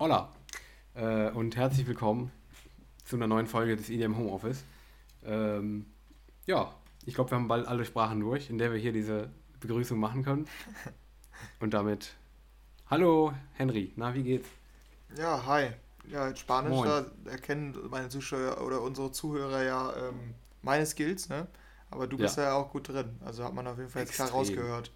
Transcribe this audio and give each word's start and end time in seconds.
Hola 0.00 0.28
äh, 0.94 1.28
und 1.30 1.56
herzlich 1.56 1.84
willkommen 1.88 2.30
zu 3.04 3.16
einer 3.16 3.26
neuen 3.26 3.48
Folge 3.48 3.76
des 3.76 3.90
EDM 3.90 4.16
Homeoffice. 4.16 4.62
Ähm, 5.24 5.86
ja, 6.46 6.72
ich 7.04 7.14
glaube, 7.14 7.32
wir 7.32 7.36
haben 7.36 7.48
bald 7.48 7.66
alle 7.66 7.84
Sprachen 7.84 8.20
durch, 8.20 8.48
in 8.48 8.58
der 8.58 8.70
wir 8.70 8.78
hier 8.78 8.92
diese 8.92 9.28
Begrüßung 9.58 9.98
machen 9.98 10.22
können. 10.22 10.46
Und 11.60 11.74
damit, 11.74 12.14
hallo 12.86 13.32
Henry, 13.54 13.92
na, 13.96 14.14
wie 14.14 14.22
geht's? 14.22 14.48
Ja, 15.16 15.44
hi. 15.44 15.70
Ja, 16.06 16.28
in 16.28 16.36
Spanisch, 16.36 16.70
Moin. 16.70 16.88
da 16.88 17.04
erkennen 17.28 17.76
meine 17.90 18.08
Zuschauer 18.08 18.64
oder 18.64 18.82
unsere 18.82 19.10
Zuhörer 19.10 19.64
ja 19.64 19.92
ähm, 19.96 20.34
meine 20.62 20.86
Skills, 20.86 21.28
ne? 21.28 21.48
Aber 21.90 22.06
du 22.06 22.18
bist 22.18 22.36
ja. 22.36 22.44
ja 22.44 22.54
auch 22.54 22.70
gut 22.70 22.88
drin. 22.88 23.18
Also 23.24 23.42
hat 23.42 23.52
man 23.52 23.66
auf 23.66 23.78
jeden 23.78 23.90
Fall 23.90 24.02
jetzt 24.02 24.14
klar 24.14 24.30
rausgehört. 24.30 24.92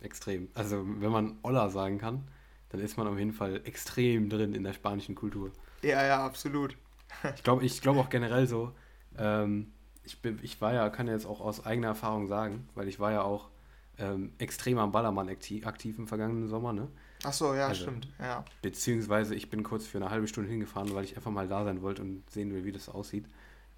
Extrem. 0.00 0.48
Also, 0.54 0.82
wenn 0.86 1.12
man 1.12 1.38
Olla 1.42 1.68
sagen 1.68 1.98
kann, 1.98 2.26
dann 2.72 2.80
ist 2.80 2.96
man 2.96 3.06
auf 3.06 3.18
jeden 3.18 3.32
Fall 3.32 3.60
extrem 3.64 4.28
drin 4.28 4.54
in 4.54 4.64
der 4.64 4.72
spanischen 4.72 5.14
Kultur. 5.14 5.52
Ja, 5.82 6.04
ja, 6.04 6.24
absolut. 6.24 6.76
ich 7.36 7.42
glaube 7.42 7.64
ich 7.64 7.80
glaub 7.80 7.96
auch 7.98 8.08
generell 8.08 8.46
so, 8.46 8.72
ähm, 9.18 9.72
ich, 10.04 10.20
bin, 10.20 10.40
ich 10.42 10.60
war 10.60 10.72
ja, 10.72 10.88
kann 10.88 11.06
jetzt 11.06 11.26
auch 11.26 11.40
aus 11.40 11.64
eigener 11.64 11.88
Erfahrung 11.88 12.26
sagen, 12.26 12.68
weil 12.74 12.88
ich 12.88 12.98
war 12.98 13.12
ja 13.12 13.22
auch 13.22 13.50
ähm, 13.98 14.32
extrem 14.38 14.78
am 14.78 14.90
Ballermann 14.90 15.28
aktiv, 15.28 15.66
aktiv 15.66 15.98
im 15.98 16.08
vergangenen 16.08 16.48
Sommer, 16.48 16.72
ne? 16.72 16.88
Ach 17.24 17.32
so, 17.32 17.54
ja, 17.54 17.68
also, 17.68 17.82
stimmt, 17.82 18.08
ja. 18.18 18.44
Beziehungsweise 18.62 19.34
ich 19.34 19.48
bin 19.48 19.62
kurz 19.62 19.86
für 19.86 19.98
eine 19.98 20.10
halbe 20.10 20.26
Stunde 20.26 20.50
hingefahren, 20.50 20.92
weil 20.94 21.04
ich 21.04 21.16
einfach 21.16 21.30
mal 21.30 21.46
da 21.46 21.64
sein 21.64 21.82
wollte 21.82 22.02
und 22.02 22.28
sehen 22.30 22.52
will, 22.52 22.64
wie 22.64 22.72
das 22.72 22.88
aussieht. 22.88 23.26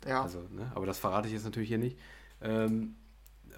Ja. 0.07 0.23
Also, 0.23 0.41
ne? 0.51 0.71
Aber 0.75 0.87
das 0.87 0.99
verrate 0.99 1.27
ich 1.27 1.35
jetzt 1.35 1.45
natürlich 1.45 1.69
hier 1.69 1.79
nicht. 1.79 1.99
Ähm, 2.41 2.95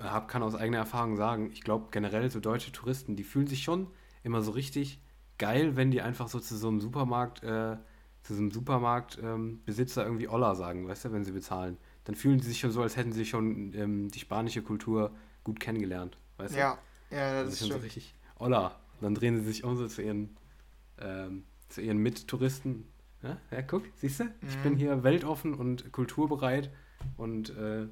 hab, 0.01 0.29
kann 0.29 0.43
aus 0.43 0.55
eigener 0.55 0.79
Erfahrung 0.79 1.17
sagen, 1.17 1.51
ich 1.53 1.63
glaube 1.63 1.89
generell 1.91 2.31
so 2.31 2.41
deutsche 2.41 2.73
Touristen, 2.73 3.17
die 3.17 3.25
fühlen 3.25 3.47
sich 3.47 3.63
schon 3.63 3.87
immer 4.23 4.43
so 4.43 4.51
richtig 4.53 5.01
geil, 5.39 5.77
wenn 5.77 5.91
die 5.91 6.03
einfach 6.03 6.29
so 6.29 6.41
zu 6.41 6.57
so 6.57 6.69
einem 6.69 6.81
Supermarkt, 6.81 7.43
äh, 7.43 7.77
zu 8.23 8.35
so 8.35 8.41
einem 8.41 8.51
Supermarktbesitzer 8.51 10.03
ähm, 10.03 10.09
irgendwie 10.09 10.29
Olla 10.29 10.55
sagen, 10.55 10.89
weißt 10.89 11.07
du, 11.07 11.13
wenn 11.13 11.25
sie 11.25 11.33
bezahlen. 11.33 11.79
Dann 12.05 12.15
fühlen 12.15 12.41
sie 12.41 12.49
sich 12.49 12.61
schon 12.61 12.71
so, 12.71 12.83
als 12.83 12.97
hätten 12.97 13.13
sie 13.13 13.25
schon 13.25 13.73
ähm, 13.75 14.11
die 14.11 14.21
spanische 14.21 14.63
Kultur 14.63 15.13
gut 15.45 15.61
kennengelernt, 15.61 16.19
weißt 16.39 16.55
du? 16.55 16.59
Ja, 16.59 16.79
ja, 17.11 17.43
das, 17.43 17.45
das 17.45 17.55
ist 17.55 17.69
schon 17.69 17.79
so 17.79 17.83
richtig 17.85 18.15
Olla. 18.39 18.79
Dann 19.01 19.15
drehen 19.15 19.39
sie 19.39 19.45
sich 19.45 19.65
um 19.65 19.77
so 19.77 19.87
zu 19.87 20.03
ihren, 20.03 20.37
ähm, 20.99 21.45
zu 21.69 21.81
ihren 21.81 21.99
Mittouristen. 21.99 22.87
Ja, 23.23 23.37
ja 23.51 23.63
guck, 23.63 23.85
siehst 23.97 24.21
du? 24.21 24.25
Mhm. 24.25 24.31
Ich 24.49 24.57
bin 24.59 24.77
hier 24.77 25.03
weltoffen 25.03 25.55
und 25.55 25.93
kulturbereit 25.93 26.71
und 27.17 27.51
äh, 27.51 27.87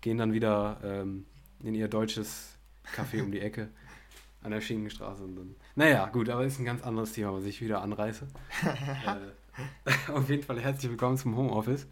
gehen 0.00 0.18
dann 0.18 0.32
wieder 0.32 0.80
ähm, 0.82 1.26
in 1.62 1.74
ihr 1.74 1.88
deutsches 1.88 2.56
Café 2.94 3.22
um 3.22 3.32
die 3.32 3.40
Ecke 3.40 3.68
an 4.42 4.52
der 4.52 4.60
Schinkenstraße. 4.60 5.24
Und 5.24 5.36
dann, 5.36 5.56
naja, 5.76 6.06
gut, 6.06 6.30
aber 6.30 6.44
ist 6.44 6.58
ein 6.58 6.64
ganz 6.64 6.82
anderes 6.82 7.12
Thema, 7.12 7.34
was 7.34 7.44
ich 7.44 7.60
wieder 7.60 7.82
anreiße. 7.82 8.26
äh, 8.66 10.10
auf 10.12 10.28
jeden 10.30 10.42
Fall 10.42 10.58
herzlich 10.58 10.90
willkommen 10.90 11.18
zum 11.18 11.36
Homeoffice. 11.36 11.86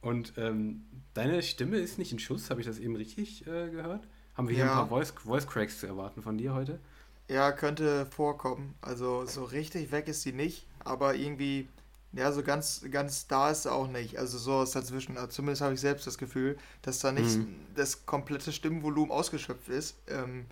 Und 0.00 0.34
ähm, 0.36 0.84
deine 1.14 1.42
Stimme 1.42 1.78
ist 1.78 1.98
nicht 1.98 2.10
in 2.10 2.18
Schuss, 2.18 2.50
habe 2.50 2.60
ich 2.60 2.66
das 2.66 2.80
eben 2.80 2.96
richtig 2.96 3.46
äh, 3.46 3.70
gehört? 3.70 4.08
Haben 4.34 4.48
wir 4.48 4.56
hier 4.56 4.64
ja. 4.64 4.72
ein 4.72 4.76
paar 4.76 4.88
Voice, 4.88 5.10
Voice 5.10 5.46
Cracks 5.46 5.78
zu 5.78 5.86
erwarten 5.86 6.20
von 6.20 6.36
dir 6.36 6.52
heute? 6.52 6.80
Ja, 7.28 7.52
könnte 7.52 8.06
vorkommen. 8.06 8.74
Also 8.80 9.24
so 9.26 9.44
richtig 9.44 9.92
weg 9.92 10.08
ist 10.08 10.22
sie 10.22 10.32
nicht, 10.32 10.66
aber 10.80 11.14
irgendwie, 11.14 11.68
ja, 12.12 12.32
so 12.32 12.42
ganz, 12.42 12.84
ganz 12.90 13.28
da 13.28 13.50
ist 13.50 13.64
sie 13.64 13.72
auch 13.72 13.86
nicht. 13.86 14.18
Also 14.18 14.38
so 14.38 14.64
ist 14.64 14.74
dazwischen. 14.74 15.16
Also 15.16 15.28
zumindest 15.28 15.62
habe 15.62 15.74
ich 15.74 15.80
selbst 15.80 16.08
das 16.08 16.18
Gefühl, 16.18 16.56
dass 16.82 16.98
da 16.98 17.12
nicht 17.12 17.36
mhm. 17.36 17.54
das 17.76 18.04
komplette 18.04 18.50
Stimmvolumen 18.50 19.12
ausgeschöpft 19.12 19.68
ist. 19.68 19.96
Ähm, 20.08 20.46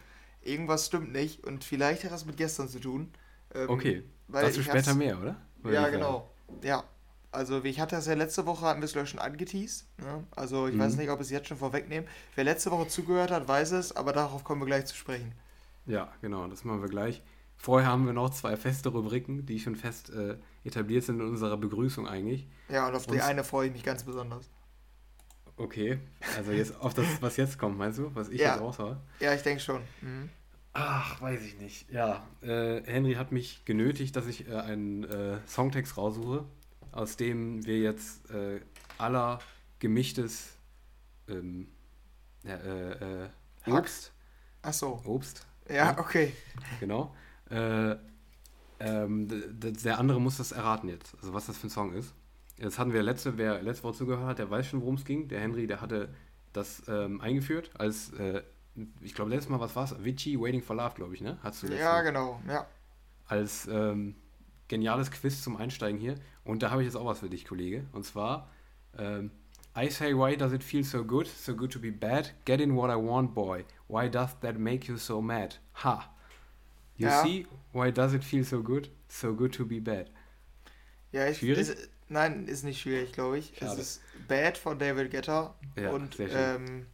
irgendwas 0.46 0.86
stimmt 0.86 1.12
nicht 1.12 1.44
und 1.44 1.64
vielleicht 1.64 2.04
hat 2.04 2.12
das 2.12 2.26
mit 2.26 2.36
gestern 2.36 2.68
zu 2.68 2.80
tun. 2.80 3.12
Ähm, 3.54 3.68
okay, 3.68 4.04
dazu 4.28 4.62
später 4.62 4.94
mehr, 4.94 5.20
oder? 5.20 5.36
Würde 5.62 5.76
ja, 5.76 5.88
genau. 5.88 6.30
Ja, 6.62 6.84
also 7.32 7.62
ich 7.64 7.80
hatte 7.80 7.96
das 7.96 8.06
ja 8.06 8.14
letzte 8.14 8.46
Woche, 8.46 8.64
hatten 8.64 8.80
wir 8.80 8.84
es 8.86 9.10
schon 9.10 9.20
angeteased. 9.20 9.86
Ne? 9.98 10.24
Also 10.34 10.68
ich 10.68 10.74
mhm. 10.74 10.80
weiß 10.80 10.96
nicht, 10.96 11.10
ob 11.10 11.20
ich 11.20 11.26
es 11.26 11.30
jetzt 11.30 11.48
schon 11.48 11.58
vorwegnehmen. 11.58 12.08
Wer 12.34 12.44
letzte 12.44 12.70
Woche 12.70 12.88
zugehört 12.88 13.30
hat, 13.30 13.46
weiß 13.46 13.72
es, 13.72 13.94
aber 13.94 14.12
darauf 14.12 14.44
kommen 14.44 14.62
wir 14.62 14.66
gleich 14.66 14.86
zu 14.86 14.96
sprechen. 14.96 15.32
Ja, 15.86 16.12
genau, 16.20 16.46
das 16.48 16.64
machen 16.64 16.80
wir 16.80 16.88
gleich. 16.88 17.22
Vorher 17.56 17.88
haben 17.88 18.06
wir 18.06 18.12
noch 18.12 18.30
zwei 18.30 18.56
feste 18.56 18.90
Rubriken, 18.90 19.46
die 19.46 19.58
schon 19.60 19.76
fest 19.76 20.10
äh, 20.10 20.36
etabliert 20.64 21.04
sind 21.04 21.20
in 21.20 21.28
unserer 21.28 21.56
Begrüßung 21.56 22.06
eigentlich. 22.06 22.46
Ja, 22.68 22.86
und 22.88 22.94
auf 22.94 23.06
und 23.06 23.14
die 23.14 23.20
eine 23.20 23.44
freue 23.44 23.68
ich 23.68 23.72
mich 23.72 23.82
ganz 23.82 24.04
besonders. 24.04 24.50
Okay, 25.58 25.98
also 26.36 26.52
jetzt 26.52 26.78
auf 26.80 26.92
das, 26.92 27.06
was 27.20 27.38
jetzt 27.38 27.58
kommt, 27.58 27.78
meinst 27.78 27.98
du, 27.98 28.14
was 28.14 28.28
ich 28.28 28.40
ja. 28.40 28.52
jetzt 28.52 28.60
raushaue? 28.60 29.00
Ja, 29.20 29.32
ich 29.32 29.42
denke 29.42 29.60
schon. 29.62 29.80
Mhm. 30.02 30.28
Ach, 30.78 31.22
weiß 31.22 31.42
ich 31.42 31.58
nicht. 31.58 31.90
Ja, 31.90 32.26
äh, 32.42 32.82
Henry 32.84 33.14
hat 33.14 33.32
mich 33.32 33.64
genötigt, 33.64 34.14
dass 34.14 34.26
ich 34.26 34.46
äh, 34.46 34.56
einen 34.56 35.04
äh, 35.04 35.38
Songtext 35.46 35.96
raussuche, 35.96 36.44
aus 36.92 37.16
dem 37.16 37.64
wir 37.64 37.78
jetzt 37.78 38.30
äh, 38.30 38.60
aller 38.98 39.38
gemischtes 39.78 40.50
ähm, 41.28 41.68
äh, 42.44 43.22
äh, 43.22 43.28
Obst. 43.66 44.12
Ach 44.60 44.74
so. 44.74 45.00
Obst. 45.06 45.46
Ja, 45.68 45.98
okay. 45.98 46.34
Genau. 46.78 47.14
Ähm, 47.48 49.28
der 49.28 49.98
andere 49.98 50.20
muss 50.20 50.36
das 50.36 50.52
erraten 50.52 50.88
jetzt, 50.88 51.14
also 51.18 51.32
was 51.32 51.46
das 51.46 51.56
für 51.56 51.68
ein 51.68 51.70
Song 51.70 51.94
ist. 51.94 52.12
Jetzt 52.58 52.78
hatten 52.78 52.92
wir 52.92 53.02
letzte, 53.02 53.38
wer 53.38 53.62
letzte 53.62 53.84
Woche 53.84 53.96
zugehört 53.96 54.26
hat, 54.26 54.38
der 54.38 54.50
weiß 54.50 54.66
schon, 54.66 54.82
worum 54.82 54.96
es 54.96 55.04
ging. 55.06 55.28
Der 55.28 55.40
Henry, 55.40 55.66
der 55.66 55.80
hatte 55.80 56.10
das 56.52 56.82
ähm, 56.86 57.20
eingeführt 57.22 57.70
als, 57.78 58.12
äh, 58.12 58.42
ich 59.00 59.14
glaube, 59.14 59.30
letztes 59.30 59.48
Mal, 59.48 59.60
was 59.60 59.74
war 59.76 59.84
es? 59.84 60.04
Vici 60.04 60.38
Waiting 60.38 60.62
for 60.62 60.76
Love, 60.76 60.94
glaube 60.94 61.14
ich, 61.14 61.20
ne? 61.20 61.38
Hast 61.42 61.62
du 61.62 61.68
Ja, 61.68 61.92
Mal. 61.92 62.02
genau, 62.02 62.40
ja. 62.48 62.66
Als 63.26 63.66
ähm, 63.66 64.14
geniales 64.68 65.10
Quiz 65.10 65.42
zum 65.42 65.56
Einsteigen 65.56 65.98
hier. 65.98 66.16
Und 66.44 66.62
da 66.62 66.70
habe 66.70 66.82
ich 66.82 66.86
jetzt 66.86 66.96
auch 66.96 67.06
was 67.06 67.20
für 67.20 67.30
dich, 67.30 67.44
Kollege. 67.44 67.86
Und 67.92 68.04
zwar, 68.04 68.50
ähm, 68.96 69.30
I 69.76 69.90
say, 69.90 70.14
why 70.14 70.36
does 70.36 70.52
it 70.52 70.62
feel 70.62 70.84
so 70.84 71.04
good? 71.04 71.26
So 71.26 71.54
good 71.54 71.72
to 71.72 71.80
be 71.80 71.90
bad? 71.90 72.32
Get 72.44 72.60
in 72.60 72.74
what 72.76 72.90
I 72.90 72.94
want, 72.94 73.34
boy. 73.34 73.64
Why 73.88 74.08
does 74.08 74.38
that 74.40 74.58
make 74.58 74.86
you 74.88 74.96
so 74.96 75.20
mad? 75.20 75.56
Ha. 75.84 76.14
You 76.96 77.08
ja. 77.08 77.22
see, 77.22 77.46
why 77.72 77.90
does 77.90 78.14
it 78.14 78.24
feel 78.24 78.44
so 78.44 78.62
good? 78.62 78.90
So 79.08 79.34
good 79.34 79.52
to 79.54 79.66
be 79.66 79.80
bad. 79.80 80.10
Ja, 81.12 81.28
ich, 81.28 81.38
Schwierig? 81.38 81.68
Ist, 81.68 81.90
Nein, 82.08 82.46
ist 82.46 82.62
nicht 82.62 82.80
schwierig, 82.80 83.12
glaube 83.12 83.38
ich. 83.38 83.52
Schade. 83.58 83.72
Es 83.72 83.78
ist 83.78 84.02
Bad 84.28 84.56
von 84.56 84.78
David 84.78 85.10
Getter 85.10 85.54
ja, 85.76 85.90
und 85.90 86.16
ähm, 86.20 86.86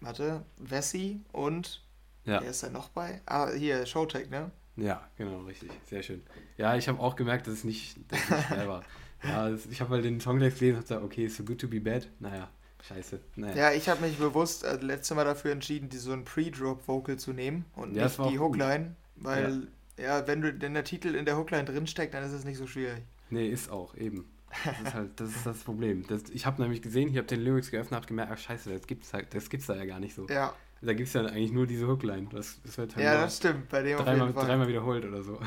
warte, 0.00 0.44
Vessi 0.62 1.20
und 1.32 1.82
ja. 2.24 2.40
wer 2.42 2.50
ist 2.50 2.62
da 2.62 2.70
noch 2.70 2.88
bei? 2.90 3.20
Ah, 3.26 3.50
hier, 3.50 3.86
Showtech, 3.86 4.30
ne? 4.30 4.50
Ja, 4.76 5.08
genau, 5.16 5.40
richtig. 5.40 5.70
Sehr 5.86 6.02
schön. 6.02 6.22
Ja, 6.56 6.76
ich 6.76 6.88
habe 6.88 7.00
auch 7.00 7.16
gemerkt, 7.16 7.46
dass 7.46 7.54
es 7.54 7.64
nicht, 7.64 7.98
dass 8.08 8.20
es 8.22 8.30
nicht 8.30 8.46
schwer 8.46 8.68
war. 8.68 8.84
Ja, 9.22 9.50
ich 9.52 9.82
habe 9.82 9.90
mal 9.90 10.00
den 10.00 10.18
Songtext 10.18 10.60
gelesen 10.60 10.76
und 10.76 10.82
gesagt, 10.84 11.04
okay, 11.04 11.28
so 11.28 11.44
good 11.44 11.60
to 11.60 11.68
be 11.68 11.78
bad. 11.78 12.08
Naja, 12.20 12.48
scheiße. 12.82 13.20
Naja. 13.36 13.54
Ja, 13.54 13.72
ich 13.72 13.86
habe 13.90 14.00
mich 14.00 14.16
bewusst 14.16 14.64
äh, 14.64 14.76
letztes 14.76 15.14
Mal 15.14 15.26
dafür 15.26 15.52
entschieden, 15.52 15.90
die, 15.90 15.98
so 15.98 16.12
ein 16.12 16.24
Pre-Drop-Vocal 16.24 17.18
zu 17.18 17.34
nehmen 17.34 17.66
und 17.76 17.94
ja, 17.94 18.04
nicht 18.04 18.18
die 18.18 18.38
Hookline, 18.38 18.96
gut. 19.16 19.24
weil, 19.24 19.68
ja. 19.98 20.20
ja, 20.20 20.26
wenn 20.26 20.40
du 20.40 20.54
denn 20.54 20.72
der 20.72 20.84
Titel 20.84 21.14
in 21.14 21.26
der 21.26 21.36
Hookline 21.36 21.66
drinsteckt, 21.66 22.14
dann 22.14 22.24
ist 22.24 22.32
es 22.32 22.44
nicht 22.44 22.56
so 22.56 22.66
schwierig. 22.66 23.02
Nee, 23.28 23.46
ist 23.46 23.70
auch, 23.70 23.94
eben. 23.94 24.24
Das 24.64 24.80
ist 24.80 24.94
halt, 24.94 25.20
das 25.20 25.28
ist 25.30 25.46
das 25.46 25.58
Problem. 25.64 26.06
Das, 26.08 26.24
ich 26.30 26.44
habe 26.44 26.60
nämlich 26.60 26.82
gesehen, 26.82 27.08
ich 27.08 27.16
habe 27.16 27.26
den 27.26 27.40
Lyrics 27.40 27.70
geöffnet, 27.70 27.94
habe 27.94 28.06
gemerkt, 28.06 28.32
ach 28.34 28.38
scheiße, 28.38 28.72
das 28.72 28.86
gibt's 28.86 29.12
halt, 29.14 29.32
das 29.34 29.48
gibt's 29.48 29.66
da 29.66 29.76
ja 29.76 29.84
gar 29.84 30.00
nicht 30.00 30.14
so. 30.14 30.26
Ja. 30.28 30.52
Da 30.82 30.94
gibt 30.94 31.08
es 31.08 31.14
ja 31.14 31.22
eigentlich 31.22 31.52
nur 31.52 31.66
diese 31.66 31.86
Hookline. 31.86 32.28
Das, 32.30 32.60
das 32.62 32.78
wird 32.78 32.96
halt 32.96 33.04
ja, 33.04 33.20
das 33.20 33.36
stimmt, 33.36 33.68
bei 33.68 33.82
dem 33.82 33.98
dreimal, 33.98 34.32
dreimal 34.32 34.66
wiederholt 34.66 35.04
oder 35.04 35.22
so. 35.22 35.38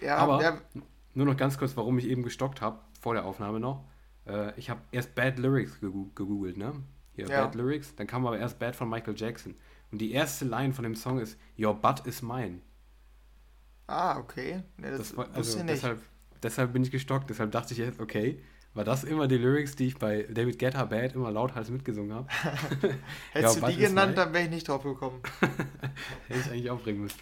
Ja, 0.00 0.16
aber 0.16 0.42
ja. 0.42 0.58
nur 1.14 1.26
noch 1.26 1.36
ganz 1.36 1.58
kurz, 1.58 1.76
warum 1.76 1.98
ich 1.98 2.06
eben 2.06 2.22
gestockt 2.22 2.60
habe, 2.60 2.78
vor 3.00 3.14
der 3.14 3.24
Aufnahme 3.24 3.58
noch. 3.58 3.84
Äh, 4.26 4.58
ich 4.58 4.70
habe 4.70 4.80
erst 4.92 5.14
Bad 5.14 5.38
Lyrics 5.38 5.80
gegoogelt, 5.80 6.56
ne? 6.56 6.74
Hier, 7.12 7.26
ja. 7.26 7.44
Bad 7.44 7.54
Lyrics. 7.56 7.94
Dann 7.96 8.06
kam 8.06 8.26
aber 8.26 8.38
erst 8.38 8.58
Bad 8.58 8.76
von 8.76 8.88
Michael 8.88 9.14
Jackson. 9.16 9.56
Und 9.90 9.98
die 10.00 10.12
erste 10.12 10.44
Line 10.44 10.72
von 10.72 10.84
dem 10.84 10.94
Song 10.94 11.18
ist 11.18 11.38
Your 11.58 11.74
butt 11.74 12.06
is 12.06 12.22
mine. 12.22 12.60
Ah, 13.86 14.18
okay. 14.18 14.62
Ja, 14.82 14.90
das, 14.90 15.14
das 15.14 15.34
also, 15.34 15.62
deshalb, 15.62 16.00
deshalb 16.42 16.72
bin 16.72 16.82
ich 16.82 16.90
gestockt. 16.90 17.30
Deshalb 17.30 17.52
dachte 17.52 17.72
ich 17.72 17.78
jetzt, 17.78 18.00
okay, 18.00 18.40
war 18.74 18.84
das 18.84 19.04
immer 19.04 19.26
die 19.26 19.38
Lyrics, 19.38 19.74
die 19.76 19.88
ich 19.88 19.98
bei 19.98 20.22
David 20.22 20.58
Guetta 20.58 20.84
Bad 20.84 21.14
immer 21.14 21.30
lauthals 21.30 21.70
mitgesungen 21.70 22.14
habe? 22.14 22.28
Hättest 23.32 23.60
ja, 23.60 23.66
du 23.68 23.72
die 23.72 23.78
genannt, 23.78 24.16
dann 24.16 24.32
wäre 24.32 24.44
ich 24.44 24.50
nicht 24.50 24.68
drauf 24.68 24.82
gekommen. 24.82 25.20
Hätte 26.28 26.40
ich 26.40 26.50
eigentlich 26.50 26.70
aufbringen 26.70 27.02
müssen. 27.02 27.18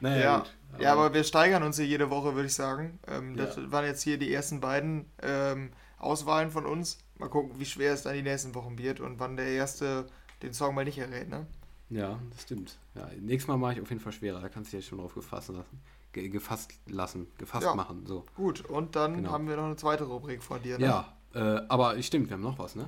Naja, 0.00 0.20
ja. 0.20 0.38
Gut, 0.38 0.52
aber 0.72 0.82
ja, 0.82 0.92
aber 0.92 1.14
wir 1.14 1.24
steigern 1.24 1.62
uns 1.62 1.76
hier 1.76 1.86
jede 1.86 2.10
Woche, 2.10 2.34
würde 2.34 2.46
ich 2.46 2.54
sagen. 2.54 2.98
Ähm, 3.06 3.36
das 3.36 3.56
ja. 3.56 3.70
waren 3.70 3.86
jetzt 3.86 4.02
hier 4.02 4.18
die 4.18 4.32
ersten 4.32 4.60
beiden 4.60 5.06
ähm, 5.22 5.70
Auswahlen 5.98 6.50
von 6.50 6.66
uns. 6.66 6.98
Mal 7.16 7.28
gucken, 7.28 7.58
wie 7.60 7.64
schwer 7.64 7.92
es 7.92 8.02
dann 8.02 8.14
die 8.14 8.22
nächsten 8.22 8.54
Wochen 8.54 8.76
wird 8.76 8.98
und 8.98 9.20
wann 9.20 9.36
der 9.36 9.46
erste 9.46 10.06
den 10.42 10.52
Song 10.52 10.74
mal 10.74 10.84
nicht 10.84 10.98
errät, 10.98 11.28
ne? 11.28 11.46
Ja, 11.88 12.18
das 12.30 12.42
stimmt. 12.42 12.76
Ja, 12.94 13.08
nächstes 13.20 13.48
Mal 13.48 13.56
mache 13.56 13.74
ich 13.74 13.80
auf 13.80 13.90
jeden 13.90 14.00
Fall 14.00 14.12
schwerer, 14.12 14.40
da 14.40 14.48
kannst 14.48 14.72
du 14.72 14.78
dich 14.78 14.86
schon 14.86 14.98
drauf 14.98 15.14
gefasst 15.14 15.50
lassen 15.50 15.80
gefasst 16.12 16.74
lassen, 16.86 17.26
gefasst 17.38 17.64
ja, 17.64 17.74
machen. 17.74 18.06
So. 18.06 18.24
Gut, 18.36 18.62
und 18.62 18.96
dann 18.96 19.14
genau. 19.14 19.32
haben 19.32 19.48
wir 19.48 19.56
noch 19.56 19.64
eine 19.64 19.76
zweite 19.76 20.04
Rubrik 20.04 20.42
von 20.42 20.62
dir. 20.62 20.78
Ne? 20.78 20.84
Ja, 20.84 21.16
äh, 21.34 21.62
aber 21.68 22.00
stimmt, 22.02 22.28
wir 22.28 22.34
haben 22.34 22.42
noch 22.42 22.58
was, 22.58 22.74
ne? 22.74 22.86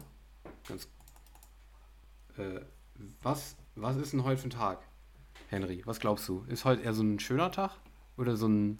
Ganz. 0.68 0.88
Äh, 2.36 2.60
was, 3.22 3.56
was 3.74 3.96
ist 3.96 4.12
denn 4.12 4.24
heute 4.24 4.40
für 4.40 4.48
ein 4.48 4.50
Tag, 4.50 4.82
Henry? 5.48 5.82
Was 5.84 6.00
glaubst 6.00 6.28
du? 6.28 6.44
Ist 6.48 6.64
heute 6.64 6.82
eher 6.82 6.94
so 6.94 7.02
ein 7.02 7.18
schöner 7.18 7.50
Tag 7.50 7.72
oder 8.16 8.36
so 8.36 8.46
ein 8.46 8.78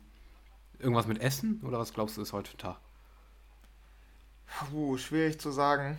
irgendwas 0.79 1.07
mit 1.07 1.21
Essen 1.21 1.61
oder 1.65 1.79
was 1.79 1.93
glaubst 1.93 2.17
du 2.17 2.23
ist 2.23 2.33
heute 2.33 2.57
Tag? 2.57 2.79
Puh, 4.71 4.99
schwierig 4.99 5.41
zu 5.41 5.51
sagen. 5.51 5.99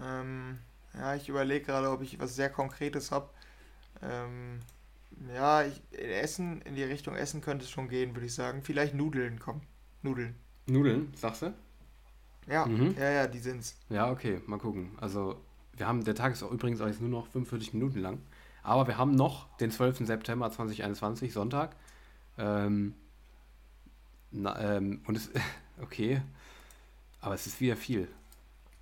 Ähm, 0.00 0.58
ja, 0.94 1.14
ich 1.14 1.28
überlege 1.28 1.64
gerade, 1.64 1.90
ob 1.90 2.02
ich 2.02 2.18
was 2.18 2.36
sehr 2.36 2.50
Konkretes 2.50 3.10
habe. 3.10 3.30
Ähm, 4.02 4.60
ja, 5.34 5.64
ich, 5.64 5.80
Essen, 5.98 6.62
in 6.62 6.74
die 6.74 6.82
Richtung 6.82 7.14
Essen 7.14 7.40
könnte 7.40 7.64
es 7.64 7.70
schon 7.70 7.88
gehen, 7.88 8.14
würde 8.14 8.26
ich 8.26 8.34
sagen. 8.34 8.62
Vielleicht 8.62 8.94
Nudeln, 8.94 9.38
komm. 9.38 9.60
Nudeln. 10.02 10.34
Nudeln, 10.66 11.12
sagst 11.14 11.42
du? 11.42 11.54
Ja, 12.46 12.66
mhm. 12.66 12.94
ja, 12.98 13.10
ja, 13.10 13.26
die 13.26 13.38
sind's. 13.38 13.76
Ja, 13.88 14.10
okay, 14.10 14.40
mal 14.46 14.58
gucken. 14.58 14.90
Also, 15.00 15.40
wir 15.76 15.86
haben, 15.86 16.04
der 16.04 16.14
Tag 16.14 16.32
ist 16.32 16.42
auch 16.42 16.50
übrigens 16.50 16.80
auch 16.80 16.86
jetzt 16.86 17.00
nur 17.00 17.10
noch 17.10 17.26
45 17.28 17.74
Minuten 17.74 18.00
lang. 18.00 18.18
Aber 18.62 18.86
wir 18.86 18.98
haben 18.98 19.14
noch 19.14 19.56
den 19.58 19.70
12. 19.70 20.06
September 20.06 20.50
2021, 20.50 21.32
Sonntag. 21.32 21.76
Ähm, 22.38 22.94
na, 24.30 24.76
ähm, 24.76 25.02
und 25.06 25.16
es, 25.16 25.30
okay, 25.82 26.22
aber 27.20 27.34
es 27.34 27.46
ist 27.46 27.60
wieder 27.60 27.76
viel. 27.76 28.08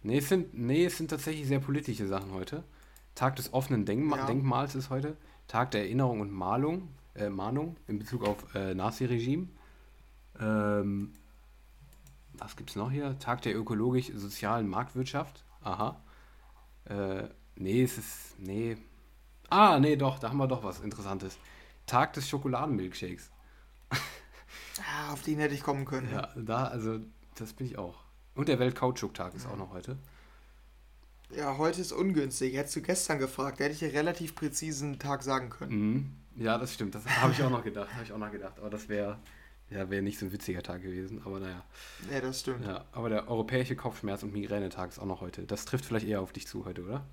Nee 0.02 0.18
es, 0.18 0.28
sind, 0.28 0.54
nee, 0.54 0.84
es 0.86 0.96
sind 0.96 1.08
tatsächlich 1.08 1.46
sehr 1.46 1.60
politische 1.60 2.06
Sachen 2.06 2.32
heute. 2.32 2.64
Tag 3.14 3.36
des 3.36 3.52
offenen 3.52 3.84
Denkma 3.84 4.16
ja. 4.16 4.26
Denkmals 4.26 4.74
ist 4.74 4.88
heute. 4.88 5.16
Tag 5.50 5.72
der 5.72 5.80
Erinnerung 5.80 6.20
und 6.20 6.30
Malung, 6.30 6.94
äh, 7.16 7.28
Mahnung 7.28 7.76
in 7.88 7.98
Bezug 7.98 8.24
auf 8.24 8.54
äh, 8.54 8.72
Nazi-Regime. 8.72 9.48
Ähm, 10.38 11.12
was 12.34 12.54
gibt's 12.54 12.76
noch 12.76 12.92
hier? 12.92 13.18
Tag 13.18 13.42
der 13.42 13.58
ökologisch-sozialen 13.58 14.68
Marktwirtschaft. 14.68 15.44
Aha. 15.62 16.00
Äh, 16.84 17.24
nee, 17.56 17.82
es 17.82 17.98
ist. 17.98 18.38
Nee. 18.38 18.76
Ah, 19.48 19.80
nee, 19.80 19.96
doch, 19.96 20.20
da 20.20 20.28
haben 20.28 20.38
wir 20.38 20.46
doch 20.46 20.62
was 20.62 20.78
Interessantes. 20.78 21.36
Tag 21.84 22.12
des 22.12 22.28
Schokoladenmilkshakes. 22.28 23.32
ah, 23.90 25.12
auf 25.12 25.22
den 25.22 25.40
hätte 25.40 25.54
ich 25.54 25.64
kommen 25.64 25.84
können. 25.84 26.12
Ja, 26.12 26.28
da, 26.36 26.66
also, 26.66 27.00
das 27.34 27.54
bin 27.54 27.66
ich 27.66 27.76
auch. 27.76 28.04
Und 28.36 28.46
der 28.46 28.60
Weltkautschuktag 28.60 29.34
ist 29.34 29.48
auch 29.48 29.56
noch 29.56 29.72
heute. 29.72 29.98
Ja, 31.36 31.58
heute 31.58 31.80
ist 31.80 31.92
ungünstig. 31.92 32.56
Hättest 32.56 32.76
du 32.76 32.82
gestern 32.82 33.18
gefragt, 33.18 33.60
hätte 33.60 33.72
ich 33.72 33.78
dir 33.78 33.92
relativ 33.92 34.34
präzisen 34.34 34.98
Tag 34.98 35.22
sagen 35.22 35.50
können. 35.50 35.72
Mhm. 35.72 36.12
Ja, 36.36 36.58
das 36.58 36.74
stimmt. 36.74 36.94
Das 36.94 37.04
habe 37.06 37.32
ich 37.32 37.42
auch 37.42 37.50
noch 37.50 37.64
gedacht. 37.64 37.92
Habe 37.92 38.04
ich 38.04 38.12
auch 38.12 38.18
noch 38.18 38.32
gedacht. 38.32 38.58
Aber 38.58 38.70
das 38.70 38.88
wäre 38.88 39.18
ja, 39.70 39.88
wäre 39.88 40.02
nicht 40.02 40.18
so 40.18 40.26
ein 40.26 40.32
witziger 40.32 40.62
Tag 40.62 40.82
gewesen. 40.82 41.22
Aber 41.24 41.38
naja. 41.38 41.62
Ja, 42.12 42.20
das 42.20 42.40
stimmt. 42.40 42.64
Ja, 42.64 42.84
aber 42.92 43.08
der 43.08 43.28
europäische 43.28 43.76
Kopfschmerz- 43.76 44.24
und 44.24 44.32
Migränetag 44.32 44.90
ist 44.90 44.98
auch 44.98 45.06
noch 45.06 45.20
heute. 45.20 45.42
Das 45.44 45.64
trifft 45.64 45.84
vielleicht 45.84 46.06
eher 46.06 46.20
auf 46.20 46.32
dich 46.32 46.48
zu 46.48 46.64
heute, 46.64 46.82
oder? 46.82 47.04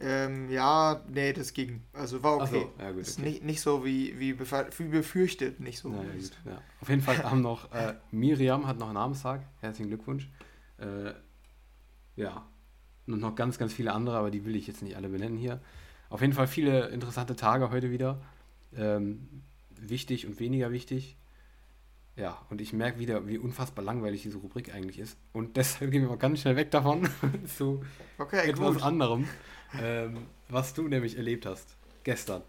Ähm, 0.00 0.50
ja, 0.50 1.00
nee, 1.08 1.32
das 1.32 1.52
ging. 1.52 1.84
Also 1.92 2.24
war 2.24 2.38
okay. 2.38 2.66
So, 2.76 2.82
ja, 2.82 2.90
gut, 2.90 3.02
ist 3.02 3.20
okay. 3.20 3.28
nicht, 3.28 3.44
nicht 3.44 3.60
so 3.60 3.84
wie, 3.84 4.18
wie, 4.18 4.36
wie 4.40 4.84
befürchtet, 4.88 5.60
nicht 5.60 5.78
so. 5.78 5.90
Ja, 5.90 6.02
gut, 6.02 6.32
ja. 6.44 6.60
Auf 6.80 6.88
jeden 6.88 7.02
Fall 7.02 7.22
haben 7.22 7.40
noch 7.40 7.70
äh, 7.72 7.94
Miriam 8.10 8.66
hat 8.66 8.78
noch 8.78 8.86
einen 8.86 8.94
Namenstag. 8.94 9.42
Herzlichen 9.60 9.90
Glückwunsch. 9.90 10.28
Äh, 10.78 11.12
ja. 12.16 12.44
Und 13.06 13.20
noch 13.20 13.34
ganz, 13.34 13.58
ganz 13.58 13.72
viele 13.72 13.92
andere, 13.92 14.16
aber 14.16 14.30
die 14.30 14.44
will 14.44 14.56
ich 14.56 14.66
jetzt 14.66 14.82
nicht 14.82 14.96
alle 14.96 15.08
benennen 15.08 15.36
hier. 15.36 15.60
Auf 16.08 16.20
jeden 16.20 16.32
Fall 16.32 16.46
viele 16.46 16.88
interessante 16.88 17.36
Tage 17.36 17.70
heute 17.70 17.90
wieder. 17.90 18.20
Ähm, 18.76 19.28
wichtig 19.70 20.26
und 20.26 20.38
weniger 20.38 20.70
wichtig. 20.70 21.16
Ja, 22.14 22.40
und 22.50 22.60
ich 22.60 22.72
merke 22.72 22.98
wieder, 22.98 23.26
wie 23.26 23.38
unfassbar 23.38 23.84
langweilig 23.84 24.22
diese 24.22 24.38
Rubrik 24.38 24.74
eigentlich 24.74 24.98
ist. 24.98 25.16
Und 25.32 25.56
deshalb 25.56 25.90
gehen 25.90 26.02
wir 26.02 26.08
mal 26.08 26.18
ganz 26.18 26.40
schnell 26.40 26.56
weg 26.56 26.70
davon 26.70 27.08
zu 27.56 27.84
okay, 28.18 28.48
etwas 28.48 28.74
gut. 28.74 28.82
anderem 28.82 29.28
ähm, 29.80 30.26
was 30.48 30.74
du 30.74 30.88
nämlich 30.88 31.16
erlebt 31.16 31.46
hast 31.46 31.76
gestern. 32.04 32.42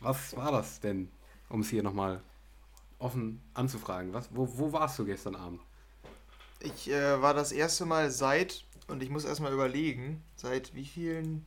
Was 0.00 0.36
war 0.36 0.52
das 0.52 0.80
denn, 0.80 1.10
um 1.48 1.60
es 1.60 1.68
hier 1.68 1.82
nochmal 1.82 2.22
offen 2.98 3.40
anzufragen? 3.54 4.12
Was, 4.12 4.28
wo, 4.32 4.48
wo 4.58 4.72
warst 4.72 4.98
du 4.98 5.04
gestern 5.04 5.34
Abend? 5.34 5.60
Ich 6.60 6.90
äh, 6.90 7.20
war 7.20 7.34
das 7.34 7.52
erste 7.52 7.86
Mal 7.86 8.10
seit, 8.10 8.64
und 8.90 9.02
ich 9.02 9.10
muss 9.10 9.24
erstmal 9.24 9.52
überlegen, 9.52 10.22
seit 10.36 10.74
wie 10.74 10.84
vielen 10.84 11.46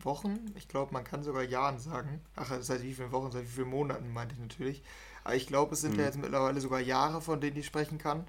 Wochen? 0.00 0.52
Ich 0.56 0.68
glaube, 0.68 0.92
man 0.92 1.04
kann 1.04 1.22
sogar 1.22 1.42
Jahren 1.42 1.78
sagen. 1.78 2.20
Ach, 2.34 2.52
seit 2.60 2.82
wie 2.82 2.94
vielen 2.94 3.12
Wochen, 3.12 3.30
seit 3.30 3.44
wie 3.44 3.54
vielen 3.54 3.70
Monaten 3.70 4.12
meinte 4.12 4.34
ich 4.34 4.40
natürlich. 4.40 4.82
Aber 5.24 5.34
ich 5.34 5.46
glaube, 5.46 5.74
es 5.74 5.80
sind 5.80 5.94
mhm. 5.94 6.00
ja 6.00 6.04
jetzt 6.06 6.18
mittlerweile 6.18 6.60
sogar 6.60 6.80
Jahre, 6.80 7.20
von 7.20 7.40
denen 7.40 7.56
ich 7.56 7.66
sprechen 7.66 7.98
kann. 7.98 8.26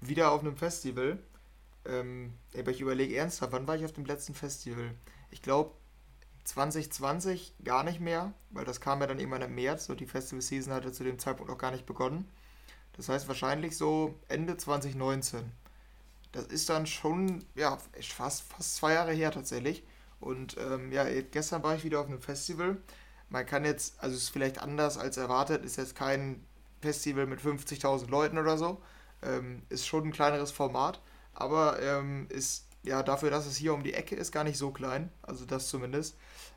Wieder 0.00 0.30
auf 0.30 0.40
einem 0.40 0.56
Festival. 0.56 1.18
Ähm, 1.86 2.34
aber 2.56 2.70
ich 2.70 2.80
überlege 2.80 3.16
ernsthaft, 3.16 3.52
wann 3.52 3.66
war 3.66 3.76
ich 3.76 3.84
auf 3.84 3.92
dem 3.92 4.04
letzten 4.04 4.34
Festival? 4.34 4.90
ich 5.30 5.42
glaube 5.42 5.72
2020 6.44 7.54
gar 7.64 7.82
nicht 7.82 8.00
mehr, 8.00 8.32
weil 8.50 8.64
das 8.64 8.80
kam 8.80 9.00
ja 9.00 9.06
dann 9.06 9.18
irgendwann 9.18 9.42
im 9.42 9.54
März 9.54 9.88
und 9.88 10.00
die 10.00 10.06
Festival 10.06 10.40
Season 10.40 10.72
hatte 10.72 10.92
zu 10.92 11.04
dem 11.04 11.18
Zeitpunkt 11.18 11.50
noch 11.50 11.58
gar 11.58 11.72
nicht 11.72 11.86
begonnen. 11.86 12.28
Das 12.94 13.08
heißt 13.08 13.28
wahrscheinlich 13.28 13.76
so 13.76 14.14
Ende 14.28 14.56
2019. 14.56 15.52
Das 16.36 16.46
ist 16.48 16.68
dann 16.68 16.86
schon, 16.86 17.44
ja, 17.54 17.78
fast, 18.02 18.42
fast 18.42 18.76
zwei 18.76 18.92
Jahre 18.92 19.12
her 19.12 19.30
tatsächlich. 19.30 19.82
Und 20.20 20.56
ähm, 20.58 20.92
ja, 20.92 21.04
gestern 21.32 21.62
war 21.62 21.74
ich 21.74 21.82
wieder 21.82 21.98
auf 22.00 22.08
einem 22.08 22.20
Festival. 22.20 22.76
Man 23.30 23.46
kann 23.46 23.64
jetzt, 23.64 23.94
also 23.98 24.14
es 24.14 24.24
ist 24.24 24.28
vielleicht 24.28 24.58
anders 24.58 24.98
als 24.98 25.16
erwartet, 25.16 25.64
ist 25.64 25.76
jetzt 25.76 25.96
kein 25.96 26.44
Festival 26.82 27.26
mit 27.26 27.40
50.000 27.40 28.10
Leuten 28.10 28.36
oder 28.36 28.58
so. 28.58 28.82
Ähm, 29.22 29.62
ist 29.70 29.86
schon 29.86 30.04
ein 30.04 30.12
kleineres 30.12 30.50
Format, 30.50 31.00
aber 31.32 31.80
ähm, 31.80 32.26
ist 32.28 32.66
ja, 32.82 33.02
dafür, 33.02 33.30
dass 33.30 33.46
es 33.46 33.56
hier 33.56 33.72
um 33.72 33.82
die 33.82 33.94
Ecke 33.94 34.14
ist, 34.14 34.30
gar 34.30 34.44
nicht 34.44 34.58
so 34.58 34.70
klein. 34.70 35.10
Also 35.22 35.46
das 35.46 35.68
zumindest. 35.68 36.16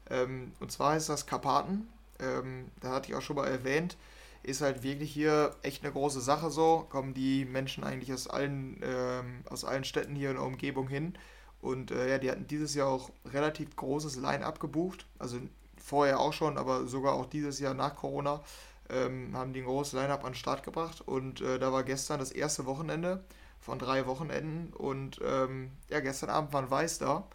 Ähm, 0.09 0.51
und 0.59 0.73
zwar 0.73 0.97
ist 0.97 1.07
das 1.07 1.25
Karpaten. 1.25 1.87
Ähm, 2.19 2.69
da 2.81 2.91
hatte 2.91 3.09
ich 3.09 3.15
auch 3.15 3.21
schon 3.21 3.37
mal 3.37 3.47
erwähnt. 3.47 3.95
Ist 4.43 4.61
halt 4.61 4.83
wirklich 4.83 5.11
hier 5.11 5.55
echt 5.63 5.83
eine 5.83 5.91
große 5.91 6.21
Sache 6.21 6.49
so. 6.49 6.85
Kommen 6.89 7.13
die 7.13 7.45
Menschen 7.45 7.83
eigentlich 7.83 8.13
aus 8.13 8.27
allen, 8.27 8.79
ähm, 8.83 9.43
aus 9.49 9.65
allen 9.65 9.83
Städten 9.83 10.15
hier 10.15 10.29
in 10.29 10.37
der 10.37 10.45
Umgebung 10.45 10.87
hin. 10.87 11.13
Und 11.61 11.91
äh, 11.91 12.09
ja, 12.09 12.17
die 12.17 12.31
hatten 12.31 12.47
dieses 12.47 12.73
Jahr 12.73 12.87
auch 12.87 13.11
relativ 13.25 13.75
großes 13.75 14.15
Line-up 14.15 14.59
gebucht. 14.59 15.05
Also 15.17 15.37
vorher 15.77 16.19
auch 16.19 16.33
schon, 16.33 16.57
aber 16.57 16.87
sogar 16.87 17.13
auch 17.13 17.25
dieses 17.25 17.59
Jahr 17.59 17.73
nach 17.73 17.95
Corona 17.95 18.41
ähm, 18.89 19.35
haben 19.35 19.53
die 19.53 19.61
ein 19.61 19.65
großes 19.65 19.93
Line-up 19.93 20.23
an 20.23 20.31
den 20.31 20.37
Start 20.37 20.63
gebracht. 20.63 21.01
Und 21.01 21.41
äh, 21.41 21.59
da 21.59 21.71
war 21.71 21.83
gestern 21.83 22.19
das 22.19 22.31
erste 22.31 22.65
Wochenende 22.65 23.23
von 23.59 23.77
drei 23.77 24.05
Wochenenden. 24.07 24.73
Und 24.73 25.19
ähm, 25.23 25.71
ja, 25.89 25.99
gestern 25.99 26.29
Abend 26.29 26.53
waren 26.53 26.71
Weiß 26.71 26.99
da. 26.99 27.27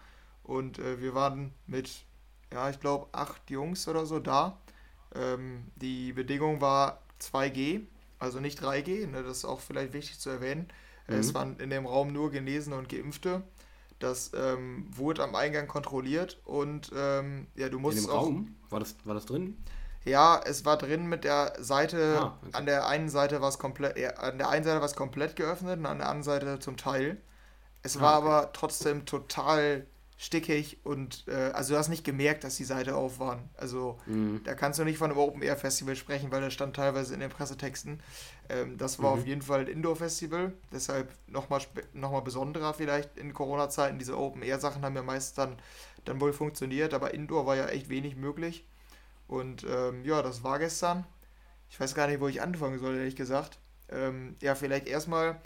Und 0.42 0.78
äh, 0.78 1.00
wir 1.00 1.14
waren 1.14 1.52
mit, 1.66 2.04
ja, 2.52 2.70
ich 2.70 2.80
glaube, 2.80 3.08
acht 3.12 3.50
Jungs 3.50 3.88
oder 3.88 4.06
so 4.06 4.20
da. 4.20 4.58
Ähm, 5.14 5.64
die 5.76 6.12
Bedingung 6.12 6.60
war 6.60 7.00
2G, 7.20 7.82
also 8.18 8.40
nicht 8.40 8.60
3G. 8.62 9.06
Ne, 9.06 9.22
das 9.22 9.38
ist 9.38 9.44
auch 9.44 9.60
vielleicht 9.60 9.92
wichtig 9.92 10.18
zu 10.18 10.30
erwähnen. 10.30 10.68
Mhm. 11.08 11.14
Es 11.14 11.34
waren 11.34 11.58
in 11.58 11.70
dem 11.70 11.86
Raum 11.86 12.12
nur 12.12 12.30
Genesene 12.30 12.76
und 12.76 12.88
Geimpfte. 12.88 13.42
Das 13.98 14.32
ähm, 14.34 14.86
wurde 14.90 15.22
am 15.22 15.34
Eingang 15.34 15.68
kontrolliert 15.68 16.40
und 16.44 16.90
ähm, 16.94 17.46
ja, 17.54 17.68
du 17.68 17.78
musst. 17.78 17.98
In 17.98 18.04
dem 18.04 18.10
Raum? 18.10 18.56
War 18.70 18.80
das, 18.80 18.96
war 19.04 19.14
das 19.14 19.26
drin? 19.26 19.56
Ja, 20.04 20.40
es 20.44 20.66
war 20.66 20.76
drin 20.76 21.06
mit 21.06 21.24
der 21.24 21.54
Seite, 21.58 22.18
ah, 22.20 22.38
okay. 22.42 22.50
an 22.52 22.66
der 22.66 22.86
einen 22.86 23.08
Seite 23.08 23.40
war 23.40 23.48
es 23.48 23.58
komplett, 23.58 23.96
ja, 23.98 24.10
an 24.10 24.36
der 24.36 24.50
einen 24.50 24.64
Seite 24.64 24.80
war 24.80 24.86
es 24.86 24.96
komplett 24.96 25.36
geöffnet 25.36 25.78
und 25.78 25.86
an 25.86 25.98
der 25.98 26.08
anderen 26.08 26.22
Seite 26.22 26.58
zum 26.58 26.76
Teil. 26.76 27.16
Es 27.82 27.96
ah, 27.96 28.00
war 28.00 28.18
okay. 28.18 28.28
aber 28.28 28.52
trotzdem 28.52 29.06
total 29.06 29.86
stickig 30.24 30.78
und 30.84 31.24
äh, 31.28 31.50
also 31.52 31.74
du 31.74 31.78
hast 31.78 31.88
nicht 31.88 32.04
gemerkt, 32.04 32.44
dass 32.44 32.56
die 32.56 32.64
Seite 32.64 32.96
auf 32.96 33.18
waren. 33.18 33.48
Also 33.56 33.98
mhm. 34.06 34.40
da 34.44 34.54
kannst 34.54 34.78
du 34.78 34.84
nicht 34.84 34.96
von 34.96 35.10
einem 35.10 35.20
Open 35.20 35.42
Air 35.42 35.56
Festival 35.56 35.96
sprechen, 35.96 36.32
weil 36.32 36.40
das 36.40 36.54
stand 36.54 36.74
teilweise 36.74 37.12
in 37.12 37.20
den 37.20 37.30
Pressetexten. 37.30 38.00
Ähm, 38.48 38.78
das 38.78 39.02
war 39.02 39.14
mhm. 39.14 39.20
auf 39.20 39.26
jeden 39.26 39.42
Fall 39.42 39.60
ein 39.60 39.66
Indoor 39.66 39.96
Festival, 39.96 40.52
deshalb 40.72 41.12
nochmal 41.26 41.60
noch 41.92 42.10
mal 42.10 42.20
besonderer 42.20 42.72
vielleicht 42.72 43.18
in 43.18 43.34
Corona-Zeiten. 43.34 43.98
Diese 43.98 44.18
Open 44.18 44.42
Air 44.42 44.58
Sachen 44.58 44.82
haben 44.82 44.96
ja 44.96 45.02
meist 45.02 45.36
dann, 45.36 45.56
dann 46.04 46.20
wohl 46.20 46.32
funktioniert, 46.32 46.94
aber 46.94 47.12
Indoor 47.12 47.46
war 47.46 47.56
ja 47.56 47.66
echt 47.66 47.88
wenig 47.90 48.16
möglich. 48.16 48.64
Und 49.28 49.64
ähm, 49.68 50.04
ja, 50.04 50.22
das 50.22 50.42
war 50.42 50.58
gestern. 50.58 51.04
Ich 51.68 51.78
weiß 51.78 51.94
gar 51.94 52.06
nicht, 52.06 52.20
wo 52.20 52.28
ich 52.28 52.40
anfangen 52.40 52.78
soll, 52.78 52.96
ehrlich 52.96 53.16
gesagt. 53.16 53.58
Ähm, 53.90 54.36
ja, 54.40 54.54
vielleicht 54.54 54.86
erstmal, 54.86 55.40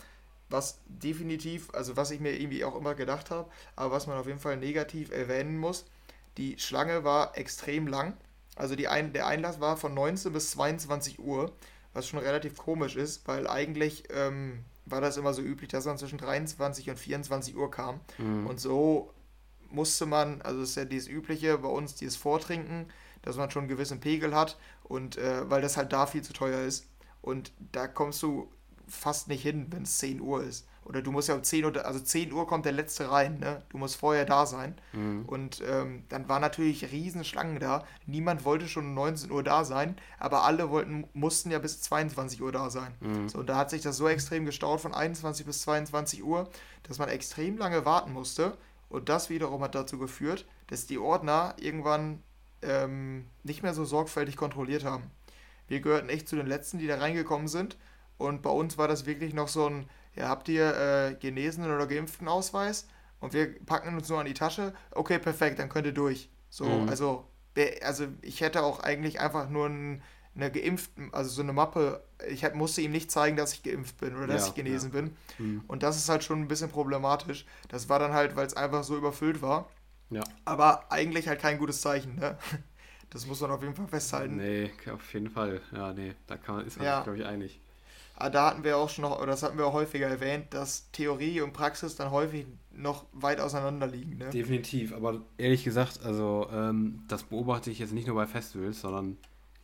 was 0.51 0.81
definitiv, 0.87 1.69
also 1.75 1.97
was 1.97 2.11
ich 2.11 2.21
mir 2.21 2.39
irgendwie 2.39 2.65
auch 2.65 2.77
immer 2.77 2.95
gedacht 2.95 3.31
habe, 3.31 3.51
aber 3.77 3.95
was 3.95 4.07
man 4.07 4.19
auf 4.19 4.27
jeden 4.27 4.39
Fall 4.39 4.57
negativ 4.57 5.11
erwähnen 5.11 5.59
muss, 5.59 5.85
die 6.37 6.59
Schlange 6.59 7.05
war 7.05 7.37
extrem 7.37 7.87
lang. 7.87 8.17
Also 8.57 8.75
die 8.75 8.89
Ein 8.89 9.13
der 9.13 9.27
Einlass 9.27 9.61
war 9.61 9.77
von 9.77 9.95
19 9.95 10.33
bis 10.33 10.53
22 10.53 11.21
Uhr, 11.21 11.53
was 11.93 12.09
schon 12.09 12.19
relativ 12.19 12.57
komisch 12.57 12.97
ist, 12.97 13.27
weil 13.29 13.47
eigentlich 13.47 14.05
ähm, 14.11 14.65
war 14.87 15.01
das 15.01 15.17
immer 15.17 15.35
so 15.35 15.43
üblich, 15.43 15.69
dass 15.69 15.85
man 15.85 15.99
zwischen 15.99 16.19
23 16.19 16.91
und 16.91 16.99
24 16.99 17.57
Uhr 17.57 17.71
kam. 17.71 18.01
Mhm. 18.19 18.47
Und 18.47 18.61
so 18.61 19.13
musste 19.71 20.07
man, 20.07 20.41
also 20.43 20.61
das 20.61 20.71
ist 20.71 20.77
ja 20.77 20.85
dieses 20.85 21.09
Übliche 21.09 21.59
bei 21.59 21.69
uns, 21.69 21.95
dieses 21.95 22.17
Vortrinken, 22.17 22.87
dass 23.23 23.37
man 23.37 23.51
schon 23.51 23.63
einen 23.63 23.69
gewissen 23.69 24.01
Pegel 24.01 24.35
hat 24.35 24.57
und 24.85 25.19
äh, 25.19 25.49
weil 25.51 25.61
das 25.61 25.77
halt 25.77 25.93
da 25.93 26.07
viel 26.07 26.23
zu 26.23 26.33
teuer 26.33 26.63
ist. 26.63 26.87
Und 27.21 27.53
da 27.73 27.87
kommst 27.87 28.23
du 28.23 28.51
fast 28.89 29.29
nicht 29.29 29.43
hin, 29.43 29.67
wenn 29.71 29.83
es 29.83 29.99
10 29.99 30.21
Uhr 30.21 30.43
ist. 30.43 30.67
Oder 30.89 31.03
du 31.03 31.13
musst 31.13 31.29
ja 31.29 31.35
um 31.35 31.43
10 31.43 31.67
Uhr, 31.67 31.85
also 31.85 32.01
10 32.01 32.33
Uhr 32.33 32.47
kommt 32.47 32.65
der 32.65 32.73
letzte 32.73 33.11
rein, 33.11 33.39
ne? 33.39 33.63
Du 33.69 33.77
musst 33.77 33.97
vorher 33.97 34.25
da 34.25 34.47
sein. 34.47 34.75
Mhm. 34.93 35.27
Und 35.27 35.63
ähm, 35.69 36.05
dann 36.09 36.29
waren 36.31 36.41
natürlich 36.41 36.91
riesen 36.91 37.25
Schlangen 37.25 37.61
da. 37.61 37.85
Niemand 38.07 38.47
wollte 38.47 38.69
schon 38.69 38.87
um 38.87 38.95
19 38.95 39.31
Uhr 39.31 39.43
da 39.43 39.65
sein, 39.65 39.97
aber 40.19 40.45
alle 40.45 40.71
wollten, 40.71 41.07
mussten 41.13 41.51
ja 41.51 41.59
bis 41.59 41.83
22 41.83 42.41
Uhr 42.41 42.53
da 42.53 42.71
sein. 42.71 42.95
Mhm. 43.01 43.29
So, 43.29 43.41
und 43.41 43.49
da 43.49 43.57
hat 43.57 43.69
sich 43.69 43.83
das 43.83 43.99
so 43.99 44.09
extrem 44.09 44.47
gestaut 44.47 44.81
von 44.81 44.95
21 44.95 45.45
bis 45.45 45.61
22 45.63 46.25
Uhr, 46.25 46.49
dass 46.85 46.99
man 46.99 47.11
extrem 47.11 47.59
lange 47.59 47.85
warten 47.85 48.13
musste. 48.15 48.57
Und 48.89 49.11
das 49.11 49.29
wiederum 49.29 49.63
hat 49.63 49.75
dazu 49.75 49.99
geführt, 49.99 50.47
dass 50.69 50.87
die 50.87 50.99
Ordner 50.99 51.55
irgendwann 51.61 52.23
ähm, 52.63 53.27
nicht 53.43 53.63
mehr 53.63 53.75
so 53.75 53.85
sorgfältig 53.85 54.37
kontrolliert 54.37 54.85
haben. 54.85 55.11
Wir 55.67 55.81
gehörten 55.81 56.09
echt 56.09 56.29
zu 56.29 56.37
den 56.37 56.47
Letzten, 56.47 56.79
die 56.79 56.87
da 56.87 56.97
reingekommen 56.97 57.47
sind. 57.47 57.77
Und 58.19 58.43
bei 58.43 58.51
uns 58.51 58.77
war 58.77 58.89
das 58.89 59.07
wirklich 59.07 59.33
noch 59.33 59.49
so 59.49 59.67
ein, 59.67 59.89
ja, 60.15 60.29
habt 60.29 60.49
ihr 60.49 60.77
äh, 60.77 61.15
genesenen 61.15 61.73
oder 61.73 61.87
geimpften 61.87 62.29
Ausweis? 62.29 62.89
Und 63.21 63.33
wir 63.33 63.59
packen 63.65 63.97
uns 63.97 64.09
nur 64.09 64.21
an 64.21 64.27
die 64.27 64.35
Tasche. 64.35 64.75
Okay, 64.91 65.19
perfekt, 65.19 65.59
dann 65.59 65.69
könnt 65.69 65.87
ihr 65.87 65.93
durch. 65.93 66.29
So, 66.51 66.65
mhm. 66.65 66.89
also, 66.89 67.27
also 67.83 68.07
ich 68.23 68.41
hätte 68.41 68.63
auch 68.63 68.81
eigentlich 68.81 69.21
einfach 69.21 69.49
nur 69.49 69.67
ein, 69.67 70.03
eine 70.35 70.51
geimpften, 70.51 71.13
also 71.13 71.31
so 71.31 71.43
eine 71.43 71.53
Mappe, 71.53 72.05
ich 72.29 72.43
hätte, 72.43 72.57
musste 72.57 72.81
ihm 72.81 72.93
nicht 72.93 73.11
zeigen, 73.11 73.37
dass 73.37 73.53
ich 73.53 73.63
geimpft 73.63 73.99
bin 73.99 74.17
oder 74.17 74.27
dass 74.27 74.43
ja, 74.43 74.49
ich 74.49 74.55
genesen 74.55 74.93
ja. 74.93 75.01
bin. 75.01 75.17
Mhm. 75.39 75.65
Und 75.67 75.83
das 75.83 75.97
ist 75.97 76.09
halt 76.09 76.23
schon 76.25 76.41
ein 76.41 76.49
bisschen 76.49 76.71
problematisch. 76.71 77.47
Das 77.69 77.89
war 77.89 77.99
dann 77.99 78.13
halt, 78.13 78.37
weil 78.37 78.47
es 78.47 78.55
einfach 78.55 78.85
so 78.85 78.97
überfüllt 78.97 79.43
war. 79.43 79.69
Ja. 80.11 80.23
Aber 80.45 80.91
eigentlich 80.91 81.29
halt 81.29 81.41
kein 81.41 81.59
gutes 81.59 81.81
Zeichen, 81.81 82.17
ne? 82.17 82.39
Das 83.11 83.27
muss 83.27 83.41
man 83.41 83.51
auf 83.53 83.63
jeden 83.63 83.75
Fall 83.75 83.89
festhalten. 83.89 84.37
Nee, 84.37 84.71
auf 84.93 85.15
jeden 85.15 85.31
Fall. 85.31 85.63
Ja, 85.73 85.95
nee, 85.95 86.15
da 86.27 86.37
kann 86.37 86.57
man, 86.57 86.67
ist 86.67 86.77
man 86.77 86.85
ja. 86.85 86.97
sich, 86.97 87.05
glaube 87.05 87.19
ich, 87.19 87.25
einig. 87.25 87.59
Ah, 88.21 88.31
da 88.31 88.51
hatten 88.51 88.65
wir 88.65 88.77
auch 88.77 88.89
schon 88.89 89.03
noch, 89.03 89.17
oder 89.19 89.27
das 89.27 89.45
hatten 89.45 89.59
wir 89.59 89.67
auch 89.67 89.75
häufiger 89.75 90.09
erwähnt, 90.09 90.53
dass 90.53 90.91
Theorie 90.91 91.41
und 91.41 91.53
Praxis 91.53 91.95
dann 91.95 92.11
häufig 92.11 92.47
noch 92.73 93.07
weit 93.13 93.39
auseinander 93.39 93.87
liegen. 93.87 94.19
Ne? 94.19 94.31
Definitiv, 94.31 94.93
aber 94.93 95.23
ehrlich 95.37 95.63
gesagt, 95.63 96.01
also 96.05 96.49
ähm, 96.53 97.05
das 97.07 97.23
beobachte 97.23 97.71
ich 97.71 97.79
jetzt 97.79 97.93
nicht 97.93 98.09
nur 98.09 98.17
bei 98.17 98.27
Festivals, 98.27 98.81
sondern 98.81 99.19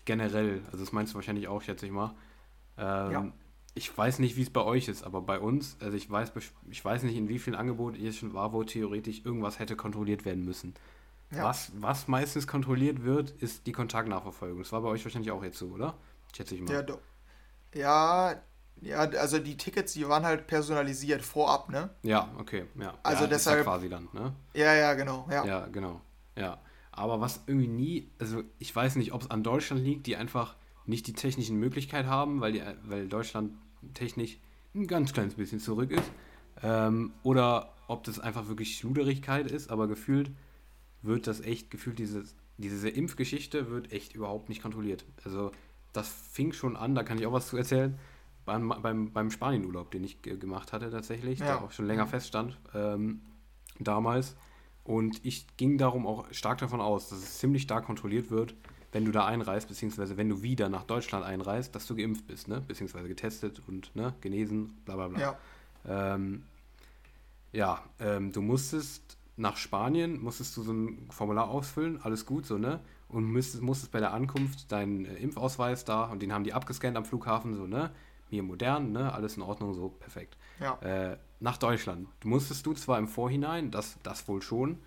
generell. 0.04 0.62
Also 0.66 0.78
das 0.84 0.92
meinst 0.92 1.12
du 1.12 1.16
wahrscheinlich 1.16 1.48
auch, 1.48 1.62
schätze 1.62 1.86
ich 1.86 1.90
mal. 1.90 2.14
Ähm, 2.78 3.10
ja. 3.10 3.32
Ich 3.74 3.96
weiß 3.96 4.20
nicht, 4.20 4.36
wie 4.36 4.42
es 4.42 4.50
bei 4.50 4.62
euch 4.62 4.86
ist, 4.86 5.02
aber 5.02 5.20
bei 5.20 5.40
uns, 5.40 5.76
also 5.80 5.96
ich 5.96 6.08
weiß, 6.08 6.30
ich 6.70 6.84
weiß 6.84 7.02
nicht, 7.02 7.16
in 7.16 7.28
wie 7.28 7.40
vielen 7.40 7.56
Angeboten 7.56 7.96
ich 7.96 8.16
schon 8.16 8.34
war, 8.34 8.52
wo 8.52 8.62
theoretisch 8.62 9.24
irgendwas 9.24 9.58
hätte 9.58 9.74
kontrolliert 9.74 10.24
werden 10.24 10.44
müssen. 10.44 10.74
Ja. 11.32 11.42
Was, 11.42 11.72
was 11.80 12.06
meistens 12.06 12.46
kontrolliert 12.46 13.02
wird, 13.02 13.30
ist 13.30 13.66
die 13.66 13.72
Kontaktnachverfolgung. 13.72 14.60
Das 14.60 14.70
war 14.70 14.82
bei 14.82 14.90
euch 14.90 15.04
wahrscheinlich 15.04 15.32
auch 15.32 15.42
jetzt 15.42 15.58
so, 15.58 15.70
oder? 15.70 15.94
Schätze 16.36 16.54
ich 16.54 16.60
mal. 16.60 16.72
Ja, 16.72 16.82
doch. 16.82 17.00
Ja, 17.74 18.34
ja, 18.80 18.98
also 18.98 19.38
die 19.38 19.56
Tickets, 19.56 19.94
die 19.94 20.08
waren 20.08 20.24
halt 20.24 20.46
personalisiert 20.46 21.22
vorab, 21.22 21.70
ne? 21.70 21.90
Ja, 22.02 22.32
okay, 22.38 22.66
ja. 22.78 22.94
Also 23.02 23.24
ja, 23.24 23.30
deshalb. 23.30 23.58
Ja 23.58 23.64
quasi 23.64 23.88
dann, 23.88 24.08
ne? 24.12 24.34
Ja, 24.54 24.74
ja, 24.74 24.94
genau, 24.94 25.26
ja. 25.30 25.44
Ja, 25.44 25.66
genau, 25.66 26.00
ja. 26.36 26.58
Aber 26.92 27.20
was 27.20 27.40
irgendwie 27.46 27.66
nie, 27.66 28.10
also 28.18 28.42
ich 28.58 28.74
weiß 28.74 28.96
nicht, 28.96 29.12
ob 29.12 29.22
es 29.22 29.30
an 29.30 29.42
Deutschland 29.42 29.82
liegt, 29.82 30.06
die 30.06 30.16
einfach 30.16 30.54
nicht 30.86 31.06
die 31.06 31.12
technischen 31.12 31.56
Möglichkeiten 31.56 32.08
haben, 32.08 32.40
weil, 32.40 32.52
die, 32.52 32.62
weil 32.84 33.08
Deutschland 33.08 33.52
technisch 33.94 34.38
ein 34.74 34.86
ganz 34.86 35.12
kleines 35.12 35.34
bisschen 35.34 35.60
zurück 35.60 35.90
ist. 35.90 36.10
Ähm, 36.62 37.12
oder 37.22 37.72
ob 37.88 38.04
das 38.04 38.20
einfach 38.20 38.48
wirklich 38.48 38.76
Schluderigkeit 38.76 39.50
ist, 39.50 39.70
aber 39.70 39.88
gefühlt 39.88 40.30
wird 41.02 41.26
das 41.26 41.40
echt, 41.40 41.70
gefühlt 41.70 41.98
dieses, 41.98 42.34
diese 42.58 42.88
Impfgeschichte 42.88 43.70
wird 43.70 43.92
echt 43.92 44.14
überhaupt 44.14 44.48
nicht 44.48 44.62
kontrolliert. 44.62 45.04
Also 45.24 45.50
das 45.94 46.08
fing 46.08 46.52
schon 46.52 46.76
an, 46.76 46.94
da 46.94 47.02
kann 47.02 47.18
ich 47.18 47.26
auch 47.26 47.32
was 47.32 47.48
zu 47.48 47.56
erzählen, 47.56 47.98
beim, 48.44 48.68
beim, 48.82 49.12
beim 49.12 49.30
Spanienurlaub, 49.30 49.90
den 49.90 50.04
ich 50.04 50.20
gemacht 50.20 50.72
hatte 50.72 50.90
tatsächlich, 50.90 51.38
ja. 51.38 51.46
der 51.46 51.62
auch 51.62 51.72
schon 51.72 51.86
länger 51.86 52.06
feststand 52.06 52.58
ähm, 52.74 53.22
damals. 53.78 54.36
Und 54.82 55.24
ich 55.24 55.46
ging 55.56 55.78
darum 55.78 56.06
auch 56.06 56.26
stark 56.30 56.58
davon 56.58 56.80
aus, 56.82 57.08
dass 57.08 57.18
es 57.18 57.38
ziemlich 57.38 57.62
stark 57.62 57.86
kontrolliert 57.86 58.30
wird, 58.30 58.54
wenn 58.92 59.06
du 59.06 59.12
da 59.12 59.24
einreist, 59.24 59.68
beziehungsweise 59.68 60.18
wenn 60.18 60.28
du 60.28 60.42
wieder 60.42 60.68
nach 60.68 60.84
Deutschland 60.84 61.24
einreist, 61.24 61.74
dass 61.74 61.86
du 61.86 61.96
geimpft 61.96 62.26
bist, 62.26 62.48
ne? 62.48 62.60
beziehungsweise 62.60 63.08
getestet 63.08 63.62
und 63.66 63.96
ne? 63.96 64.14
genesen, 64.20 64.76
bla 64.84 64.96
bla 64.96 65.08
bla. 65.08 65.20
Ja, 65.20 65.38
ähm, 66.14 66.42
ja 67.52 67.82
ähm, 67.98 68.30
du 68.30 68.42
musstest 68.42 69.16
nach 69.36 69.56
Spanien, 69.56 70.22
musstest 70.22 70.56
du 70.56 70.62
so 70.62 70.72
ein 70.72 71.08
Formular 71.10 71.48
ausfüllen, 71.48 72.00
alles 72.02 72.26
gut 72.26 72.46
so, 72.46 72.58
ne? 72.58 72.80
Und 73.08 73.24
müsstest, 73.24 73.62
musstest 73.62 73.92
bei 73.92 74.00
der 74.00 74.12
Ankunft 74.12 74.70
deinen 74.72 75.04
äh, 75.04 75.14
Impfausweis 75.14 75.84
da 75.84 76.04
und 76.04 76.22
den 76.22 76.32
haben 76.32 76.44
die 76.44 76.52
abgescannt 76.52 76.96
am 76.96 77.04
Flughafen, 77.04 77.54
so, 77.54 77.66
ne? 77.66 77.90
Mir 78.30 78.42
modern, 78.42 78.92
ne? 78.92 79.12
Alles 79.12 79.36
in 79.36 79.42
Ordnung, 79.42 79.74
so 79.74 79.88
perfekt. 79.88 80.36
Ja. 80.60 80.78
Äh, 80.80 81.18
nach 81.40 81.58
Deutschland. 81.58 82.08
Du 82.20 82.28
musstest 82.28 82.64
du 82.66 82.72
zwar 82.72 82.98
im 82.98 83.06
Vorhinein, 83.06 83.70
das, 83.70 83.98
das 84.02 84.26
wohl 84.28 84.42
schon, 84.42 84.78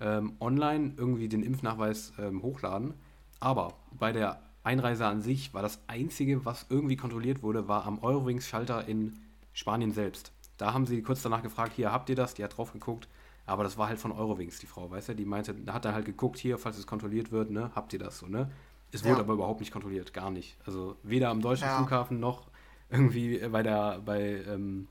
ähm, 0.00 0.36
online 0.40 0.94
irgendwie 0.96 1.28
den 1.28 1.42
Impfnachweis 1.42 2.12
ähm, 2.18 2.42
hochladen, 2.42 2.94
aber 3.38 3.74
bei 3.92 4.12
der 4.12 4.40
Einreise 4.62 5.06
an 5.06 5.22
sich 5.22 5.54
war 5.54 5.62
das 5.62 5.80
Einzige, 5.86 6.44
was 6.44 6.66
irgendwie 6.68 6.96
kontrolliert 6.96 7.42
wurde, 7.42 7.68
war 7.68 7.86
am 7.86 7.98
Eurowings-Schalter 8.02 8.86
in 8.86 9.18
Spanien 9.52 9.92
selbst. 9.92 10.32
Da 10.58 10.74
haben 10.74 10.86
sie 10.86 11.02
kurz 11.02 11.22
danach 11.22 11.42
gefragt, 11.42 11.72
hier 11.74 11.92
habt 11.92 12.10
ihr 12.10 12.16
das? 12.16 12.34
Die 12.34 12.44
hat 12.44 12.56
drauf 12.56 12.72
geguckt, 12.72 13.08
aber 13.50 13.64
das 13.64 13.76
war 13.76 13.88
halt 13.88 13.98
von 13.98 14.12
Eurowings, 14.12 14.60
die 14.60 14.66
Frau, 14.66 14.88
weißt 14.88 15.08
du? 15.08 15.14
Die 15.16 15.24
meinte, 15.24 15.52
da 15.54 15.72
hat 15.72 15.84
dann 15.84 15.92
halt 15.92 16.04
geguckt, 16.04 16.38
hier, 16.38 16.56
falls 16.56 16.78
es 16.78 16.86
kontrolliert 16.86 17.32
wird, 17.32 17.50
ne, 17.50 17.72
habt 17.74 17.92
ihr 17.92 17.98
das 17.98 18.18
so, 18.18 18.28
ne? 18.28 18.48
Es 18.92 19.02
wurde 19.02 19.16
ja. 19.16 19.20
aber 19.20 19.34
überhaupt 19.34 19.58
nicht 19.58 19.72
kontrolliert, 19.72 20.14
gar 20.14 20.30
nicht. 20.30 20.56
Also 20.64 20.96
weder 21.02 21.30
am 21.30 21.40
deutschen 21.40 21.66
ja. 21.66 21.76
Flughafen 21.76 22.20
noch 22.20 22.46
irgendwie 22.90 23.38
bei 23.48 23.64
der, 23.64 24.00
bei, 24.04 24.44
ähm, 24.46 24.86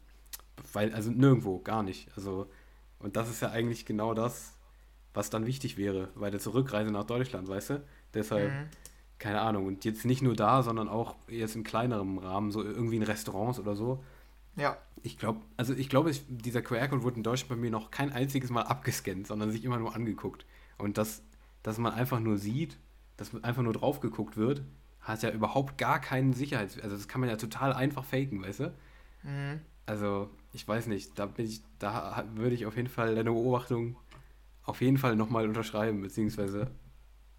weil, 0.74 0.94
also 0.94 1.10
nirgendwo, 1.10 1.60
gar 1.60 1.84
nicht. 1.84 2.10
Also, 2.18 2.48
und 3.00 3.16
das 3.16 3.30
ist 3.30 3.42
ja 3.42 3.52
eigentlich 3.52 3.86
genau 3.86 4.14
das, 4.14 4.54
was 5.14 5.30
dann 5.30 5.46
wichtig 5.46 5.78
wäre 5.78 6.10
bei 6.16 6.30
der 6.30 6.42
Zurückreise 6.42 6.92
nach 6.92 7.06
Deutschland, 7.06 7.48
weißt 7.48 7.70
du? 7.70 7.84
Deshalb, 8.14 8.52
mhm. 8.52 8.66
keine 9.20 9.40
Ahnung. 9.40 9.68
Und 9.68 9.86
jetzt 9.86 10.04
nicht 10.04 10.22
nur 10.22 10.36
da, 10.36 10.64
sondern 10.64 10.90
auch 10.90 11.16
jetzt 11.30 11.56
in 11.56 11.64
kleinerem 11.64 12.18
Rahmen, 12.18 12.52
so 12.52 12.62
irgendwie 12.62 12.98
in 12.98 13.04
Restaurants 13.04 13.58
oder 13.58 13.78
so. 13.78 14.04
Ja. 14.58 14.78
Ich 15.04 15.18
glaube, 15.18 15.42
also 15.58 15.74
ich 15.74 15.90
glaube, 15.90 16.12
dieser 16.28 16.62
QR-Code 16.62 17.04
wurde 17.04 17.18
in 17.18 17.24
Deutschland 17.24 17.50
bei 17.50 17.56
mir 17.56 17.72
noch 17.72 17.92
kein 17.92 18.12
einziges 18.12 18.50
Mal 18.50 18.64
abgescannt, 18.64 19.28
sondern 19.28 19.52
sich 19.52 19.64
immer 19.64 19.80
nur 19.80 19.96
angeguckt. 19.96 20.46
Und 20.78 20.98
das, 20.98 21.22
dass 21.64 21.78
man 21.78 21.94
einfach 21.94 22.20
nur 22.20 22.38
sieht, 22.38 22.78
dass 23.18 23.34
einfach 23.44 23.64
nur 23.64 23.74
drauf 23.74 24.00
geguckt 24.00 24.38
wird, 24.38 24.64
hat 25.02 25.24
ja 25.24 25.32
überhaupt 25.32 25.78
gar 25.78 26.00
keinen 26.00 26.34
Sicherheits... 26.34 26.80
Also 26.80 26.96
das 26.96 27.08
kann 27.08 27.22
man 27.22 27.30
ja 27.30 27.36
total 27.36 27.74
einfach 27.74 28.04
faken, 28.04 28.42
weißt 28.42 28.60
du? 28.62 28.74
Mhm. 29.24 29.62
Also, 29.86 30.30
ich 30.54 30.68
weiß 30.68 30.88
nicht, 30.88 31.18
da 31.18 31.26
bin 31.26 31.46
ich, 31.46 31.62
da 31.80 32.24
würde 32.36 32.56
ich 32.56 32.66
auf 32.66 32.76
jeden 32.76 32.90
Fall 32.90 33.16
deine 33.16 33.32
Beobachtung 33.32 33.98
auf 34.64 34.82
jeden 34.82 34.98
Fall 34.98 35.16
nochmal 35.16 35.48
unterschreiben, 35.48 36.02
beziehungsweise 36.02 36.70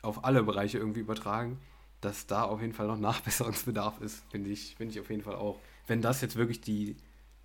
auf 0.03 0.25
alle 0.25 0.43
Bereiche 0.43 0.79
irgendwie 0.79 1.01
übertragen, 1.01 1.59
dass 2.01 2.27
da 2.27 2.43
auf 2.43 2.61
jeden 2.61 2.73
Fall 2.73 2.89
noch 2.89 2.99
Nachbesserungsbedarf 2.99 4.01
ist, 4.01 4.25
finde 4.31 4.51
ich, 4.51 4.75
finde 4.77 4.93
ich 4.95 5.01
auf 5.01 5.11
jeden 5.11 5.23
Fall 5.23 5.37
auch. 5.37 5.61
Wenn 5.87 6.03
das 6.03 6.21
jetzt 6.23 6.37
wirklich 6.37 6.61
die, 6.61 6.97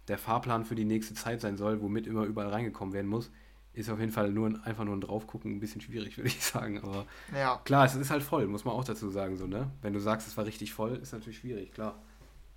der 0.08 0.18
Fahrplan 0.18 0.66
für 0.66 0.76
die 0.76 0.86
nächste 0.86 1.14
Zeit 1.14 1.42
sein 1.42 1.58
soll, 1.58 1.82
womit 1.82 2.08
immer 2.08 2.24
überall 2.24 2.50
reingekommen 2.50 2.94
werden 2.94 3.08
muss, 3.08 3.32
ist 3.74 3.90
auf 3.90 4.00
jeden 4.00 4.12
Fall 4.12 4.32
nur 4.32 4.48
ein, 4.48 4.64
einfach 4.64 4.86
nur 4.86 4.96
ein 4.96 5.02
Draufgucken 5.02 5.56
ein 5.56 5.60
bisschen 5.60 5.82
schwierig, 5.82 6.18
würde 6.18 6.30
ich 6.30 6.44
sagen. 6.44 6.82
Aber 6.82 7.06
ja. 7.34 7.62
klar, 7.66 7.86
es 7.86 7.96
ist 7.96 8.10
halt 8.10 8.24
voll, 8.24 8.48
muss 8.48 8.66
man 8.66 8.74
auch 8.74 8.84
dazu 8.84 9.10
sagen, 9.10 9.38
so, 9.38 9.48
ne? 9.48 9.72
Wenn 9.82 9.94
du 9.94 10.00
sagst, 10.00 10.28
es 10.28 10.38
war 10.38 10.46
richtig 10.46 10.74
voll, 10.74 10.96
ist 10.96 11.14
natürlich 11.14 11.40
schwierig, 11.40 11.74
klar. 11.74 12.02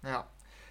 Ja. 0.03 0.27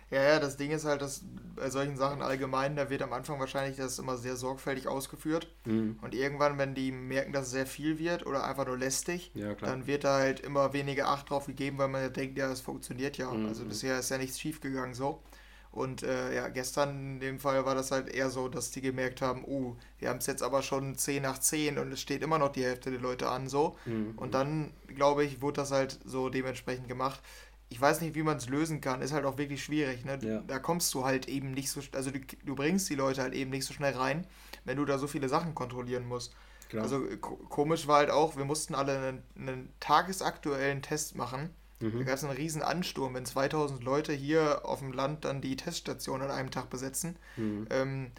Ja, 0.09 0.23
ja, 0.23 0.39
das 0.39 0.55
Ding 0.55 0.71
ist 0.71 0.85
halt, 0.85 1.01
dass 1.01 1.21
bei 1.57 1.69
solchen 1.69 1.97
Sachen 1.97 2.21
allgemein, 2.21 2.77
da 2.77 2.89
wird 2.89 3.01
am 3.01 3.11
Anfang 3.11 3.41
wahrscheinlich 3.41 3.75
das 3.75 3.99
immer 3.99 4.15
sehr 4.15 4.37
sorgfältig 4.37 4.87
ausgeführt. 4.87 5.53
Mhm. 5.65 5.99
Und 6.01 6.15
irgendwann, 6.15 6.57
wenn 6.57 6.73
die 6.73 6.93
merken, 6.93 7.33
dass 7.33 7.47
es 7.47 7.51
sehr 7.51 7.65
viel 7.65 7.99
wird 7.99 8.25
oder 8.25 8.45
einfach 8.45 8.65
nur 8.65 8.77
lästig, 8.77 9.31
ja, 9.33 9.53
dann 9.55 9.85
wird 9.85 10.05
da 10.05 10.19
halt 10.19 10.39
immer 10.39 10.71
weniger 10.71 11.09
Acht 11.09 11.29
drauf 11.29 11.47
gegeben, 11.47 11.77
weil 11.77 11.89
man 11.89 12.01
ja 12.01 12.09
denkt, 12.09 12.37
ja, 12.37 12.49
es 12.49 12.61
funktioniert 12.61 13.17
ja. 13.17 13.29
Mhm. 13.29 13.47
Also 13.47 13.65
bisher 13.65 13.99
ist 13.99 14.09
ja 14.09 14.17
nichts 14.17 14.39
schief 14.39 14.61
gegangen 14.61 14.93
so. 14.93 15.21
Und 15.71 16.03
äh, 16.03 16.35
ja, 16.35 16.47
gestern 16.47 17.13
in 17.13 17.19
dem 17.19 17.39
Fall 17.39 17.65
war 17.65 17.75
das 17.75 17.91
halt 17.91 18.09
eher 18.09 18.29
so, 18.29 18.47
dass 18.47 18.71
die 18.71 18.81
gemerkt 18.81 19.21
haben, 19.21 19.43
uh, 19.45 19.75
wir 19.99 20.09
haben 20.09 20.17
es 20.17 20.25
jetzt 20.25 20.41
aber 20.41 20.61
schon 20.61 20.95
10 20.95 21.21
nach 21.23 21.37
10 21.37 21.77
und 21.77 21.91
es 21.91 22.01
steht 22.01 22.23
immer 22.23 22.39
noch 22.39 22.51
die 22.51 22.63
Hälfte 22.63 22.89
der 22.89 22.99
Leute 22.99 23.29
an 23.29 23.47
so. 23.47 23.77
Mhm. 23.85 24.13
Und 24.17 24.33
dann, 24.33 24.73
glaube 24.87 25.23
ich, 25.23 25.41
wurde 25.41 25.61
das 25.61 25.71
halt 25.71 25.99
so 26.05 26.29
dementsprechend 26.29 26.87
gemacht. 26.87 27.21
Ich 27.69 27.79
weiß 27.79 28.01
nicht, 28.01 28.15
wie 28.15 28.23
man 28.23 28.37
es 28.37 28.47
lösen 28.47 28.79
kann, 28.79 29.01
ist 29.01 29.11
halt 29.11 29.25
auch 29.25 29.37
wirklich 29.37 29.63
schwierig. 29.63 30.05
Ne? 30.05 30.17
Ja. 30.21 30.41
Da 30.47 30.57
kommst 30.57 30.93
du 30.93 31.03
halt 31.03 31.27
eben 31.27 31.51
nicht 31.51 31.69
so, 31.69 31.81
also 31.91 32.11
du, 32.11 32.19
du, 32.21 32.55
bringst 32.55 32.89
die 32.89 32.95
Leute 32.95 33.21
halt 33.21 33.33
eben 33.33 33.51
nicht 33.51 33.65
so 33.65 33.73
schnell 33.73 33.93
rein, 33.93 34.25
wenn 34.63 34.77
du 34.77 34.85
da 34.85 34.97
so 34.97 35.07
viele 35.07 35.27
Sachen 35.27 35.53
kontrollieren 35.53 36.07
musst. 36.07 36.33
Klar. 36.69 36.83
Also 36.83 37.05
komisch 37.19 37.87
war 37.87 37.97
halt 37.97 38.09
auch, 38.09 38.37
wir 38.37 38.45
mussten 38.45 38.73
alle 38.73 38.97
einen, 38.97 39.23
einen 39.37 39.69
tagesaktuellen 39.79 40.81
Test 40.81 41.15
machen 41.15 41.49
Mhm. 41.79 41.99
Da 41.99 42.03
gab 42.05 42.15
es 42.15 42.23
einen 42.23 42.35
riesen 42.35 42.61
Ansturm, 42.61 43.13
wenn 43.13 43.25
2000 43.25 43.83
Leute 43.83 44.13
hier 44.13 44.65
auf 44.65 44.79
dem 44.79 44.91
Land 44.91 45.25
dann 45.25 45.41
die 45.41 45.55
Teststation 45.55 46.21
an 46.21 46.31
einem 46.31 46.51
Tag 46.51 46.69
besetzen. 46.69 47.17
Mhm. 47.35 47.67
Ähm, 47.69 48.11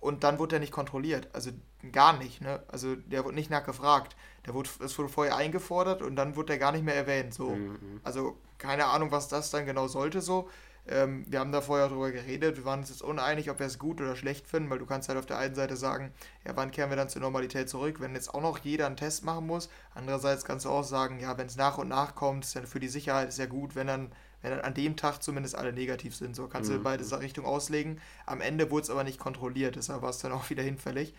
und 0.00 0.24
dann 0.24 0.38
wurde 0.38 0.56
er 0.56 0.60
nicht 0.60 0.72
kontrolliert. 0.72 1.28
Also 1.32 1.50
gar 1.92 2.16
nicht. 2.18 2.40
Ne? 2.40 2.62
Also 2.68 2.94
der 2.94 3.24
wurde 3.24 3.34
nicht 3.34 3.50
nachgefragt. 3.50 4.16
Der 4.44 4.54
wurde, 4.54 4.70
es 4.84 4.96
wurde 4.98 5.08
vorher 5.08 5.36
eingefordert 5.36 6.02
und 6.02 6.16
dann 6.16 6.36
wurde 6.36 6.52
er 6.54 6.58
gar 6.58 6.72
nicht 6.72 6.84
mehr 6.84 6.94
erwähnt. 6.94 7.34
So. 7.34 7.50
Mhm. 7.50 8.00
Also 8.02 8.36
keine 8.58 8.86
Ahnung, 8.86 9.10
was 9.10 9.28
das 9.28 9.50
dann 9.50 9.66
genau 9.66 9.88
sollte. 9.88 10.20
So. 10.20 10.48
Ähm, 10.88 11.24
wir 11.28 11.40
haben 11.40 11.50
da 11.50 11.60
vorher 11.60 11.88
drüber 11.88 12.12
geredet, 12.12 12.56
wir 12.56 12.64
waren 12.64 12.80
uns 12.80 12.90
jetzt 12.90 13.02
uneinig, 13.02 13.50
ob 13.50 13.58
wir 13.58 13.66
es 13.66 13.78
gut 13.78 14.00
oder 14.00 14.14
schlecht 14.14 14.46
finden, 14.46 14.70
weil 14.70 14.78
du 14.78 14.86
kannst 14.86 15.08
halt 15.08 15.18
auf 15.18 15.26
der 15.26 15.38
einen 15.38 15.56
Seite 15.56 15.76
sagen, 15.76 16.12
ja, 16.44 16.54
wann 16.54 16.70
kehren 16.70 16.90
wir 16.90 16.96
dann 16.96 17.08
zur 17.08 17.22
Normalität 17.22 17.68
zurück, 17.68 18.00
wenn 18.00 18.14
jetzt 18.14 18.32
auch 18.32 18.40
noch 18.40 18.58
jeder 18.58 18.86
einen 18.86 18.96
Test 18.96 19.24
machen 19.24 19.46
muss. 19.46 19.68
Andererseits 19.94 20.44
kannst 20.44 20.64
du 20.64 20.70
auch 20.70 20.84
sagen, 20.84 21.18
ja, 21.18 21.36
wenn 21.38 21.48
es 21.48 21.56
nach 21.56 21.78
und 21.78 21.88
nach 21.88 22.14
kommt, 22.14 22.44
ist 22.44 22.54
ja 22.54 22.62
für 22.62 22.78
die 22.78 22.88
Sicherheit 22.88 23.28
ist 23.28 23.38
ja 23.38 23.46
gut, 23.46 23.74
wenn 23.74 23.88
dann, 23.88 24.12
wenn 24.42 24.52
dann 24.52 24.60
an 24.60 24.74
dem 24.74 24.96
Tag 24.96 25.22
zumindest 25.22 25.56
alle 25.56 25.72
negativ 25.72 26.14
sind. 26.14 26.36
So 26.36 26.46
kannst 26.46 26.70
mhm. 26.70 26.76
du 26.76 26.82
beide 26.84 27.20
Richtungen 27.20 27.48
auslegen. 27.48 28.00
Am 28.24 28.40
Ende 28.40 28.70
wurde 28.70 28.84
es 28.84 28.90
aber 28.90 29.02
nicht 29.02 29.18
kontrolliert, 29.18 29.74
deshalb 29.74 30.02
war 30.02 30.10
es 30.10 30.18
dann 30.18 30.30
auch 30.30 30.50
wieder 30.50 30.62
hinfällig. 30.62 31.14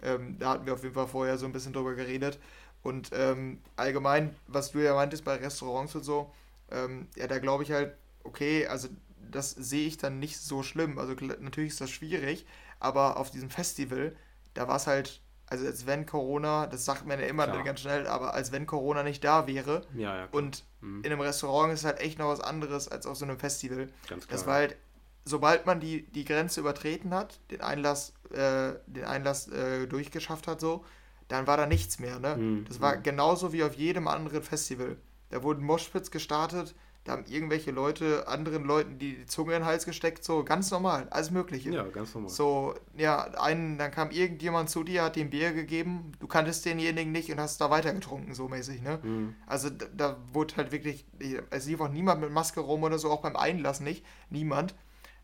Ähm, 0.00 0.38
da 0.38 0.50
hatten 0.50 0.66
wir 0.66 0.74
auf 0.74 0.82
jeden 0.84 0.94
Fall 0.94 1.08
vorher 1.08 1.38
so 1.38 1.46
ein 1.46 1.52
bisschen 1.52 1.72
drüber 1.72 1.94
geredet. 1.94 2.38
Und 2.84 3.10
ähm, 3.12 3.58
allgemein, 3.74 4.36
was 4.46 4.70
du 4.70 4.78
ja 4.78 4.94
meintest 4.94 5.24
bei 5.24 5.34
Restaurants 5.34 5.96
und 5.96 6.04
so, 6.04 6.32
ähm, 6.70 7.08
ja, 7.16 7.26
da 7.26 7.40
glaube 7.40 7.64
ich 7.64 7.72
halt, 7.72 7.96
okay, 8.28 8.66
also 8.66 8.88
das 9.30 9.50
sehe 9.50 9.86
ich 9.86 9.96
dann 9.96 10.18
nicht 10.18 10.38
so 10.38 10.62
schlimm. 10.62 10.98
Also 10.98 11.14
natürlich 11.40 11.72
ist 11.72 11.80
das 11.80 11.90
schwierig, 11.90 12.46
aber 12.78 13.16
auf 13.16 13.30
diesem 13.30 13.50
Festival, 13.50 14.14
da 14.54 14.68
war 14.68 14.76
es 14.76 14.86
halt, 14.86 15.20
also 15.46 15.66
als 15.66 15.86
wenn 15.86 16.06
Corona, 16.06 16.66
das 16.66 16.84
sagt 16.84 17.06
man 17.06 17.18
ja 17.18 17.26
immer 17.26 17.46
Klar. 17.46 17.64
ganz 17.64 17.80
schnell, 17.80 18.06
aber 18.06 18.34
als 18.34 18.52
wenn 18.52 18.66
Corona 18.66 19.02
nicht 19.02 19.24
da 19.24 19.46
wäre. 19.46 19.82
Ja, 19.94 20.16
ja, 20.16 20.28
und 20.30 20.64
mhm. 20.80 21.02
in 21.02 21.12
einem 21.12 21.20
Restaurant 21.20 21.72
ist 21.72 21.84
halt 21.84 22.00
echt 22.00 22.18
noch 22.18 22.28
was 22.28 22.40
anderes 22.40 22.88
als 22.88 23.06
auf 23.06 23.16
so 23.16 23.24
einem 23.24 23.38
Festival. 23.38 23.88
Ganz 24.08 24.26
klar. 24.26 24.38
Das 24.38 24.46
war 24.46 24.54
halt, 24.54 24.76
sobald 25.24 25.66
man 25.66 25.80
die, 25.80 26.06
die 26.10 26.24
Grenze 26.24 26.60
übertreten 26.60 27.14
hat, 27.14 27.40
den 27.50 27.60
Einlass, 27.60 28.12
äh, 28.30 28.74
den 28.86 29.04
Einlass 29.04 29.48
äh, 29.48 29.86
durchgeschafft 29.86 30.46
hat, 30.46 30.60
so, 30.60 30.84
dann 31.28 31.46
war 31.46 31.56
da 31.56 31.66
nichts 31.66 31.98
mehr. 31.98 32.18
Ne? 32.18 32.36
Mhm. 32.36 32.64
Das 32.66 32.80
war 32.80 32.96
mhm. 32.96 33.02
genauso 33.02 33.52
wie 33.52 33.62
auf 33.64 33.74
jedem 33.74 34.08
anderen 34.08 34.42
Festival. 34.42 34.96
Da 35.30 35.42
wurden 35.42 35.62
Moshpits 35.62 36.10
gestartet, 36.10 36.74
da 37.04 37.12
haben 37.12 37.24
irgendwelche 37.26 37.70
Leute 37.70 38.28
anderen 38.28 38.64
Leuten 38.64 38.98
die, 38.98 39.16
die 39.16 39.26
Zunge 39.26 39.54
in 39.54 39.60
den 39.60 39.66
Hals 39.66 39.86
gesteckt, 39.86 40.24
so 40.24 40.44
ganz 40.44 40.70
normal, 40.70 41.06
alles 41.10 41.30
Mögliche. 41.30 41.70
Ja, 41.70 41.84
ganz 41.84 42.14
normal. 42.14 42.30
So, 42.30 42.74
ja, 42.96 43.22
einen, 43.40 43.78
dann 43.78 43.90
kam 43.90 44.10
irgendjemand 44.10 44.68
zu 44.68 44.84
dir, 44.84 45.04
hat 45.04 45.16
dir 45.16 45.24
ein 45.24 45.30
Bier 45.30 45.52
gegeben, 45.52 46.12
du 46.20 46.26
kanntest 46.26 46.66
denjenigen 46.66 47.10
nicht 47.10 47.32
und 47.32 47.40
hast 47.40 47.60
da 47.60 47.70
weiter 47.70 47.94
getrunken, 47.94 48.34
so 48.34 48.48
mäßig, 48.48 48.82
ne? 48.82 48.98
Mhm. 49.02 49.34
Also 49.46 49.70
da, 49.70 49.86
da, 49.96 50.16
wurde 50.32 50.56
halt 50.56 50.70
wirklich, 50.70 51.06
es 51.50 51.66
lief 51.66 51.80
auch 51.80 51.88
niemand 51.88 52.20
mit 52.20 52.30
Maske 52.30 52.60
rum 52.60 52.82
oder 52.82 52.98
so, 52.98 53.10
auch 53.10 53.22
beim 53.22 53.36
Einlass 53.36 53.80
nicht, 53.80 54.04
niemand. 54.28 54.74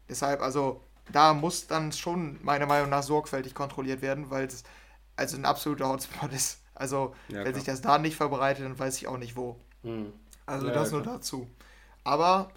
Deshalb, 0.09 0.41
also 0.41 0.81
da 1.13 1.35
muss 1.35 1.67
dann 1.67 1.93
schon 1.93 2.39
meiner 2.43 2.67
Meinung 2.67 2.89
nach 2.89 3.03
sorgfältig 3.03 3.55
kontrolliert 3.55 4.01
werden, 4.01 4.31
weil 4.31 4.47
es 4.47 4.65
also 5.17 5.37
ein 5.37 5.45
absoluter 5.45 5.89
Hotspot 5.89 6.33
ist. 6.33 6.61
Also, 6.75 7.15
ja, 7.29 7.37
wenn 7.37 7.45
klar. 7.45 7.55
sich 7.55 7.65
das 7.65 7.83
da 7.83 7.99
nicht 7.99 8.17
verbreitet, 8.17 8.65
dann 8.65 8.79
weiß 8.79 8.97
ich 8.97 9.07
auch 9.07 9.19
nicht 9.19 9.37
wo. 9.37 9.57
Mhm. 9.83 10.13
Also, 10.47 10.69
ja, 10.69 10.75
das 10.75 10.93
nur 10.93 11.03
dazu. 11.03 11.49
Aber 12.05 12.51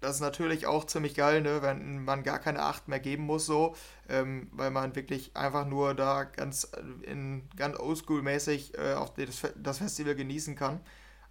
das 0.00 0.16
ist 0.16 0.20
natürlich 0.20 0.66
auch 0.66 0.84
ziemlich 0.84 1.14
geil, 1.14 1.42
ne, 1.42 1.62
wenn 1.62 2.04
man 2.04 2.22
gar 2.22 2.38
keine 2.38 2.62
Acht 2.62 2.88
mehr 2.88 3.00
geben 3.00 3.24
muss, 3.24 3.46
so, 3.46 3.74
ähm, 4.08 4.48
weil 4.52 4.70
man 4.70 4.96
wirklich 4.96 5.36
einfach 5.36 5.66
nur 5.66 5.94
da 5.94 6.24
ganz 6.24 6.70
in 7.02 7.48
ganz 7.56 7.78
oldschool-mäßig 7.78 8.78
äh, 8.78 8.94
auf 8.94 9.12
das, 9.14 9.42
das 9.56 9.78
Festival 9.78 10.14
genießen 10.14 10.56
kann. 10.56 10.80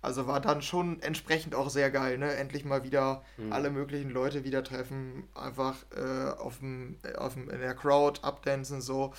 Also 0.02 0.28
war 0.28 0.40
dann 0.40 0.62
schon 0.62 1.02
entsprechend 1.02 1.56
auch 1.56 1.70
sehr 1.70 1.92
geil, 1.92 2.18
ne? 2.18 2.34
Endlich 2.36 2.64
mal 2.64 2.84
wieder 2.84 3.22
mhm. 3.36 3.52
alle 3.52 3.70
möglichen 3.70 4.12
Leute 4.12 4.46
wieder 4.46 4.64
treffen, 4.64 5.28
einfach 5.36 5.76
äh, 5.94 6.30
auf 6.40 6.60
dem, 6.60 6.98
auf 7.18 7.34
dem, 7.34 7.50
in 7.50 7.60
der 7.60 7.76
Crowd 7.76 8.22
abdancen, 8.24 8.82
so. 8.82 9.14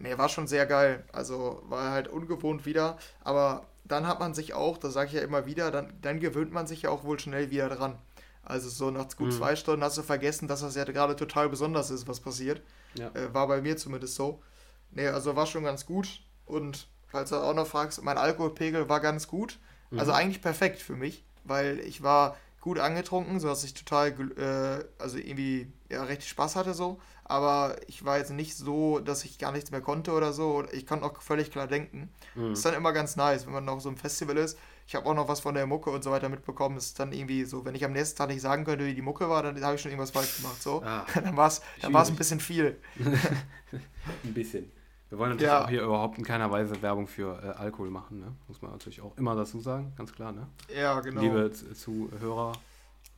Ne, 0.00 0.18
war 0.18 0.28
schon 0.28 0.48
sehr 0.48 0.66
geil. 0.66 1.04
Also 1.12 1.62
war 1.68 1.92
halt 1.92 2.08
ungewohnt 2.08 2.66
wieder, 2.66 2.98
aber 3.20 3.64
dann 3.84 4.06
hat 4.06 4.18
man 4.18 4.34
sich 4.34 4.54
auch, 4.54 4.78
das 4.78 4.94
sage 4.94 5.08
ich 5.08 5.12
ja 5.14 5.22
immer 5.22 5.46
wieder, 5.46 5.70
dann, 5.70 5.92
dann 6.00 6.20
gewöhnt 6.20 6.52
man 6.52 6.66
sich 6.66 6.82
ja 6.82 6.90
auch 6.90 7.04
wohl 7.04 7.18
schnell 7.18 7.50
wieder 7.50 7.68
dran. 7.68 7.98
Also 8.42 8.68
so 8.68 8.90
nach 8.90 9.08
gut 9.16 9.28
mhm. 9.28 9.32
zwei 9.32 9.56
Stunden 9.56 9.82
hast 9.82 9.96
du 9.96 10.02
vergessen, 10.02 10.48
dass 10.48 10.60
das 10.60 10.74
ja 10.74 10.84
gerade 10.84 11.16
total 11.16 11.48
besonders 11.48 11.90
ist, 11.90 12.08
was 12.08 12.20
passiert. 12.20 12.62
Ja. 12.94 13.08
Äh, 13.14 13.32
war 13.32 13.46
bei 13.48 13.60
mir 13.60 13.76
zumindest 13.76 14.14
so. 14.14 14.42
Ne, 14.90 15.08
also 15.08 15.34
war 15.36 15.46
schon 15.46 15.64
ganz 15.64 15.86
gut. 15.86 16.20
Und 16.46 16.88
falls 17.06 17.30
du 17.30 17.36
auch 17.36 17.54
noch 17.54 17.66
fragst, 17.66 18.02
mein 18.02 18.18
Alkoholpegel 18.18 18.88
war 18.88 19.00
ganz 19.00 19.28
gut. 19.28 19.58
Mhm. 19.90 19.98
Also 19.98 20.12
eigentlich 20.12 20.42
perfekt 20.42 20.80
für 20.80 20.96
mich, 20.96 21.24
weil 21.44 21.80
ich 21.80 22.02
war 22.02 22.36
gut 22.60 22.78
angetrunken, 22.78 23.40
sodass 23.40 23.64
ich 23.64 23.74
total, 23.74 24.10
äh, 24.38 25.02
also 25.02 25.18
irgendwie 25.18 25.72
ja, 25.90 26.02
richtig 26.04 26.28
Spaß 26.30 26.56
hatte 26.56 26.74
so. 26.74 27.00
Aber 27.24 27.76
ich 27.86 28.04
war 28.04 28.18
jetzt 28.18 28.30
nicht 28.30 28.54
so, 28.54 28.98
dass 28.98 29.24
ich 29.24 29.38
gar 29.38 29.50
nichts 29.50 29.70
mehr 29.70 29.80
konnte 29.80 30.12
oder 30.12 30.32
so. 30.32 30.64
Ich 30.72 30.86
konnte 30.86 31.06
auch 31.06 31.20
völlig 31.22 31.50
klar 31.50 31.66
denken. 31.66 32.10
Mhm. 32.34 32.52
Ist 32.52 32.64
dann 32.64 32.74
immer 32.74 32.92
ganz 32.92 33.16
nice, 33.16 33.46
wenn 33.46 33.54
man 33.54 33.64
noch 33.64 33.80
so 33.80 33.88
im 33.88 33.96
Festival 33.96 34.36
ist. 34.36 34.58
Ich 34.86 34.94
habe 34.94 35.06
auch 35.06 35.14
noch 35.14 35.28
was 35.28 35.40
von 35.40 35.54
der 35.54 35.66
Mucke 35.66 35.88
und 35.88 36.04
so 36.04 36.10
weiter 36.10 36.28
mitbekommen. 36.28 36.76
Ist 36.76 37.00
dann 37.00 37.12
irgendwie 37.12 37.44
so, 37.44 37.64
wenn 37.64 37.74
ich 37.74 37.84
am 37.84 37.92
nächsten 37.92 38.18
Tag 38.18 38.28
nicht 38.28 38.42
sagen 38.42 38.64
könnte, 38.64 38.84
wie 38.84 38.94
die 38.94 39.00
Mucke 39.00 39.30
war, 39.30 39.42
dann 39.42 39.58
habe 39.64 39.76
ich 39.76 39.80
schon 39.80 39.90
irgendwas 39.90 40.10
falsch 40.10 40.36
gemacht. 40.36 40.62
So. 40.62 40.82
Ah, 40.84 41.06
dann 41.14 41.36
war 41.36 41.48
es 41.48 41.62
dann 41.80 41.96
ein 41.96 42.16
bisschen 42.16 42.40
viel. 42.40 42.78
ein 42.98 44.34
bisschen. 44.34 44.70
Wir 45.08 45.18
wollen 45.18 45.30
natürlich 45.30 45.52
ja. 45.52 45.64
auch 45.64 45.68
hier 45.68 45.82
überhaupt 45.82 46.18
in 46.18 46.24
keiner 46.24 46.50
Weise 46.50 46.82
Werbung 46.82 47.06
für 47.06 47.40
äh, 47.42 47.58
Alkohol 47.58 47.88
machen, 47.88 48.20
ne? 48.20 48.34
Muss 48.48 48.60
man 48.60 48.72
natürlich 48.72 49.00
auch 49.00 49.16
immer 49.16 49.34
dazu 49.34 49.60
sagen, 49.60 49.92
ganz 49.96 50.12
klar, 50.12 50.32
ne? 50.32 50.48
Ja, 50.74 51.00
genau. 51.00 51.20
Liebe 51.20 51.52
Zuhörer 51.52 52.52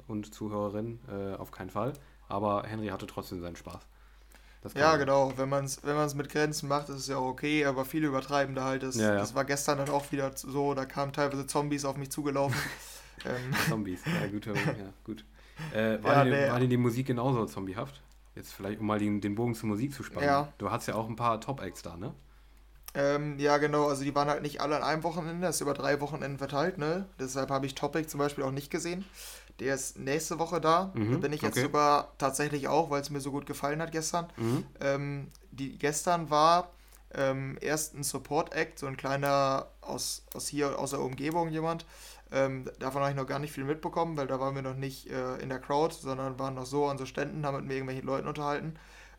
und 0.07 0.33
Zuhörerinnen, 0.33 1.01
äh, 1.09 1.37
auf 1.37 1.51
keinen 1.51 1.71
Fall. 1.71 1.95
Aber 2.29 2.65
Henry 2.65 2.89
hatte 2.89 3.07
trotzdem 3.07 3.41
seinen 3.41 3.57
Spaß. 3.57 3.81
Ja, 4.75 4.97
genau. 4.97 5.33
Wenn 5.37 5.49
man 5.49 5.65
es 5.65 5.83
wenn 5.85 6.17
mit 6.17 6.29
Grenzen 6.31 6.69
macht, 6.69 6.89
ist 6.89 6.97
es 6.97 7.09
ja 7.09 7.17
auch 7.17 7.29
okay, 7.29 7.65
aber 7.65 7.85
viele 7.85 8.09
übertreiben 8.09 8.55
da 8.55 8.65
halt. 8.65 8.83
Das, 8.83 8.97
ja, 8.97 9.13
ja. 9.13 9.17
das 9.17 9.35
war 9.35 9.45
gestern 9.45 9.79
dann 9.79 9.91
auch 9.91 10.11
wieder 10.13 10.31
so, 10.35 10.75
da 10.75 10.85
kamen 10.85 11.13
teilweise 11.13 11.47
Zombies 11.47 11.85
auf 11.85 11.97
mich 11.97 12.11
zugelaufen. 12.11 12.57
ähm. 13.25 13.55
Zombies, 13.69 14.01
ja 14.05 14.27
gut. 14.29 14.47
Ja, 14.47 14.53
gut. 15.05 15.25
Äh, 15.75 16.03
war, 16.03 16.13
ja, 16.13 16.25
die, 16.25 16.31
nee, 16.31 16.51
war 16.51 16.61
die 16.61 16.77
Musik 16.77 17.07
genauso 17.07 17.47
zombiehaft? 17.47 18.03
Jetzt 18.35 18.53
vielleicht, 18.53 18.81
um 18.81 18.87
mal 18.87 18.99
den, 18.99 19.21
den 19.21 19.35
Bogen 19.35 19.55
zur 19.55 19.69
Musik 19.69 19.95
zu 19.95 20.03
spannen. 20.03 20.29
Ja. 20.29 20.53
Du 20.59 20.71
hast 20.71 20.87
ja 20.87 20.95
auch 20.95 21.09
ein 21.09 21.17
paar 21.17 21.41
Top-Acts 21.41 21.83
da, 21.83 21.97
ne? 21.97 22.13
Ähm, 22.95 23.39
ja, 23.39 23.59
genau. 23.59 23.89
Also 23.89 24.05
die 24.05 24.15
waren 24.15 24.29
halt 24.29 24.43
nicht 24.43 24.61
alle 24.61 24.77
an 24.77 24.83
einem 24.83 25.03
Wochenende, 25.03 25.47
das 25.47 25.57
ist 25.57 25.61
über 25.61 25.75
drei 25.75 26.01
Wochenenden 26.01 26.39
verteilt, 26.39 26.79
ne? 26.79 27.07
Deshalb 27.19 27.51
habe 27.51 27.67
ich 27.67 27.75
Topic 27.75 28.09
zum 28.09 28.19
Beispiel 28.19 28.45
auch 28.45 28.51
nicht 28.51 28.71
gesehen. 28.71 29.05
Der 29.61 29.75
ist 29.75 29.99
nächste 29.99 30.39
Woche 30.39 30.61
da. 30.61 30.93
Mhm, 30.95 31.13
da 31.13 31.19
bin 31.19 31.33
ich 31.33 31.43
jetzt 31.43 31.57
okay. 31.57 31.63
sogar 31.63 32.13
tatsächlich 32.19 32.69
auch, 32.69 32.91
weil 32.91 33.01
es 33.01 33.11
mir 33.11 33.21
so 33.21 33.31
gut 33.31 33.47
gefallen 33.47 33.81
hat 33.81 33.93
gestern. 33.93 34.27
Mhm. 34.37 34.65
Ähm, 34.81 35.29
die, 35.51 35.79
gestern 35.79 36.31
war 36.31 36.71
ähm, 37.15 37.57
erst 37.61 37.95
ein 37.95 38.03
Support-Act, 38.03 38.79
so 38.79 38.87
ein 38.87 38.97
kleiner 38.97 39.69
aus, 39.81 40.25
aus 40.35 40.49
hier, 40.49 40.79
aus 40.79 40.91
der 40.91 41.01
Umgebung 41.01 41.49
jemand. 41.49 41.87
Ähm, 42.33 42.69
davon 42.81 43.03
habe 43.03 43.13
ich 43.13 43.17
noch 43.17 43.27
gar 43.27 43.39
nicht 43.39 43.53
viel 43.53 43.65
mitbekommen, 43.65 44.17
weil 44.17 44.27
da 44.27 44.41
waren 44.41 44.55
wir 44.55 44.63
noch 44.63 44.75
nicht 44.75 45.09
äh, 45.11 45.37
in 45.37 45.49
der 45.49 45.61
Crowd, 45.61 45.95
sondern 45.95 46.39
waren 46.39 46.55
noch 46.55 46.67
so 46.67 46.87
an 46.87 46.99
so 46.99 47.07
Ständen, 47.07 47.47
haben 47.47 47.57
mit 47.57 47.67
mir 47.67 47.75
irgendwelchen 47.75 48.07
Leuten 48.07 48.27
unterhalten. 48.27 48.75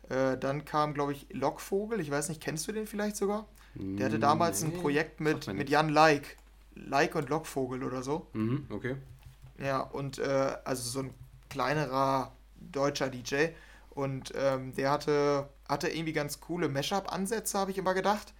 Äh, 0.08 0.36
dann 0.38 0.64
kam, 0.64 0.94
glaube 0.94 1.12
ich, 1.12 1.26
Lockvogel. 1.32 2.00
Ich 2.00 2.10
weiß 2.10 2.28
nicht, 2.28 2.40
kennst 2.40 2.68
du 2.68 2.72
den 2.72 2.86
vielleicht 2.86 3.16
sogar? 3.16 3.46
Der 3.74 4.06
hatte 4.06 4.18
damals 4.18 4.62
nee, 4.62 4.74
ein 4.74 4.80
Projekt 4.80 5.20
mit, 5.20 5.52
mit 5.52 5.70
Jan 5.70 5.88
Like. 5.88 6.36
Like 6.74 7.14
und 7.14 7.28
Lockvogel 7.28 7.84
oder 7.84 8.02
so. 8.02 8.26
Mhm, 8.32 8.66
okay. 8.70 8.96
Ja, 9.58 9.80
und 9.80 10.18
äh, 10.18 10.56
also 10.64 10.88
so 10.88 11.00
ein 11.00 11.14
kleinerer 11.48 12.32
deutscher 12.56 13.08
DJ. 13.08 13.48
Und 13.90 14.32
ähm, 14.36 14.74
der 14.74 14.90
hatte, 14.90 15.48
hatte 15.68 15.88
irgendwie 15.88 16.12
ganz 16.12 16.40
coole 16.40 16.68
Mashup-Ansätze, 16.68 17.58
habe 17.58 17.70
ich 17.70 17.78
immer 17.78 17.94
gedacht. 17.94 18.32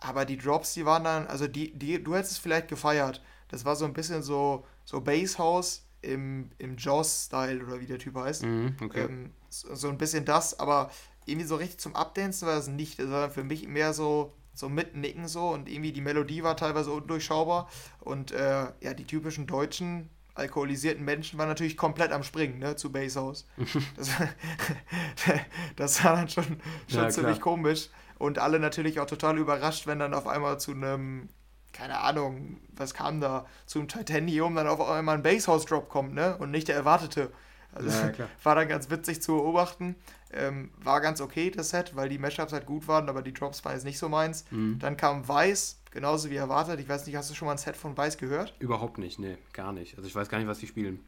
Aber 0.00 0.24
die 0.24 0.36
Drops, 0.36 0.74
die 0.74 0.84
waren 0.84 1.04
dann, 1.04 1.26
also 1.28 1.46
die, 1.46 1.72
die, 1.78 2.02
du 2.02 2.14
hättest 2.14 2.32
es 2.32 2.38
vielleicht 2.38 2.68
gefeiert. 2.68 3.22
Das 3.48 3.64
war 3.64 3.76
so 3.76 3.84
ein 3.84 3.92
bisschen 3.92 4.22
so, 4.22 4.66
so 4.84 5.00
Basshouse 5.00 5.86
im, 6.02 6.50
im 6.58 6.76
Jaws-Style 6.76 7.64
oder 7.64 7.80
wie 7.80 7.86
der 7.86 7.98
Typ 7.98 8.16
heißt. 8.16 8.42
Mhm, 8.42 8.76
okay. 8.82 9.04
Ähm, 9.04 9.32
so, 9.48 9.74
so, 9.74 9.88
ein 9.88 9.98
bisschen 9.98 10.24
das, 10.24 10.58
aber 10.58 10.90
irgendwie 11.26 11.46
so 11.46 11.56
richtig 11.56 11.78
zum 11.78 11.94
Abdancen 11.94 12.48
war 12.48 12.56
das 12.56 12.66
nicht. 12.66 12.98
Das 12.98 13.08
war 13.10 13.30
für 13.30 13.44
mich 13.44 13.68
mehr 13.68 13.92
so, 13.92 14.34
so 14.52 14.68
mitnicken 14.68 15.28
so 15.28 15.48
und 15.48 15.68
irgendwie 15.68 15.92
die 15.92 16.00
Melodie 16.00 16.42
war 16.42 16.56
teilweise 16.56 16.90
undurchschaubar. 16.90 17.68
Und 18.00 18.32
äh, 18.32 18.66
ja, 18.80 18.94
die 18.94 19.06
typischen 19.06 19.46
deutschen 19.46 20.10
alkoholisierten 20.34 21.04
Menschen 21.04 21.38
waren 21.38 21.48
natürlich 21.48 21.76
komplett 21.76 22.12
am 22.12 22.22
Springen, 22.22 22.58
ne, 22.58 22.76
zu 22.76 22.90
Basehouse. 22.90 23.46
das, 23.96 24.10
das 25.76 26.04
war 26.04 26.16
dann 26.16 26.28
schon, 26.28 26.44
schon 26.88 27.02
ja, 27.02 27.08
ziemlich 27.08 27.40
komisch. 27.40 27.88
Und 28.18 28.38
alle 28.38 28.60
natürlich 28.60 29.00
auch 29.00 29.06
total 29.06 29.38
überrascht, 29.38 29.86
wenn 29.86 29.98
dann 29.98 30.14
auf 30.14 30.26
einmal 30.26 30.58
zu 30.58 30.72
einem, 30.72 31.28
keine 31.72 31.98
Ahnung, 32.00 32.58
was 32.74 32.94
kam 32.94 33.20
da, 33.20 33.46
zum 33.66 33.88
Titanium 33.88 34.54
dann 34.54 34.66
auf 34.66 34.80
einmal 34.80 35.16
ein 35.16 35.22
Basehouse-Drop 35.22 35.88
kommt, 35.88 36.14
ne? 36.14 36.36
Und 36.38 36.50
nicht 36.50 36.68
der 36.68 36.76
erwartete. 36.76 37.32
Also 37.72 37.88
ja, 37.88 38.12
war 38.42 38.54
dann 38.54 38.68
ganz 38.68 38.88
witzig 38.90 39.20
zu 39.20 39.34
beobachten. 39.34 39.96
Ähm, 40.32 40.70
war 40.82 41.00
ganz 41.00 41.20
okay, 41.20 41.50
das 41.50 41.70
Set, 41.70 41.94
weil 41.96 42.08
die 42.08 42.18
Mashups 42.18 42.52
halt 42.52 42.66
gut 42.66 42.88
waren, 42.88 43.08
aber 43.08 43.22
die 43.22 43.32
Drops 43.32 43.64
waren 43.64 43.74
jetzt 43.74 43.84
nicht 43.84 43.98
so 43.98 44.08
meins. 44.08 44.44
Mhm. 44.50 44.78
Dann 44.78 44.96
kam 44.96 45.26
Weiß, 45.26 45.80
genauso 45.94 46.28
wie 46.28 46.36
erwartet. 46.36 46.80
Ich 46.80 46.88
weiß 46.88 47.06
nicht, 47.06 47.16
hast 47.16 47.30
du 47.30 47.34
schon 47.34 47.46
mal 47.46 47.52
ein 47.52 47.58
Set 47.58 47.76
von 47.76 47.96
Weiß 47.96 48.18
gehört? 48.18 48.52
Überhaupt 48.58 48.98
nicht, 48.98 49.18
nee, 49.18 49.38
gar 49.54 49.72
nicht. 49.72 49.96
Also 49.96 50.06
ich 50.06 50.14
weiß 50.14 50.28
gar 50.28 50.38
nicht, 50.38 50.48
was 50.48 50.58
die 50.58 50.66
spielen. 50.66 51.00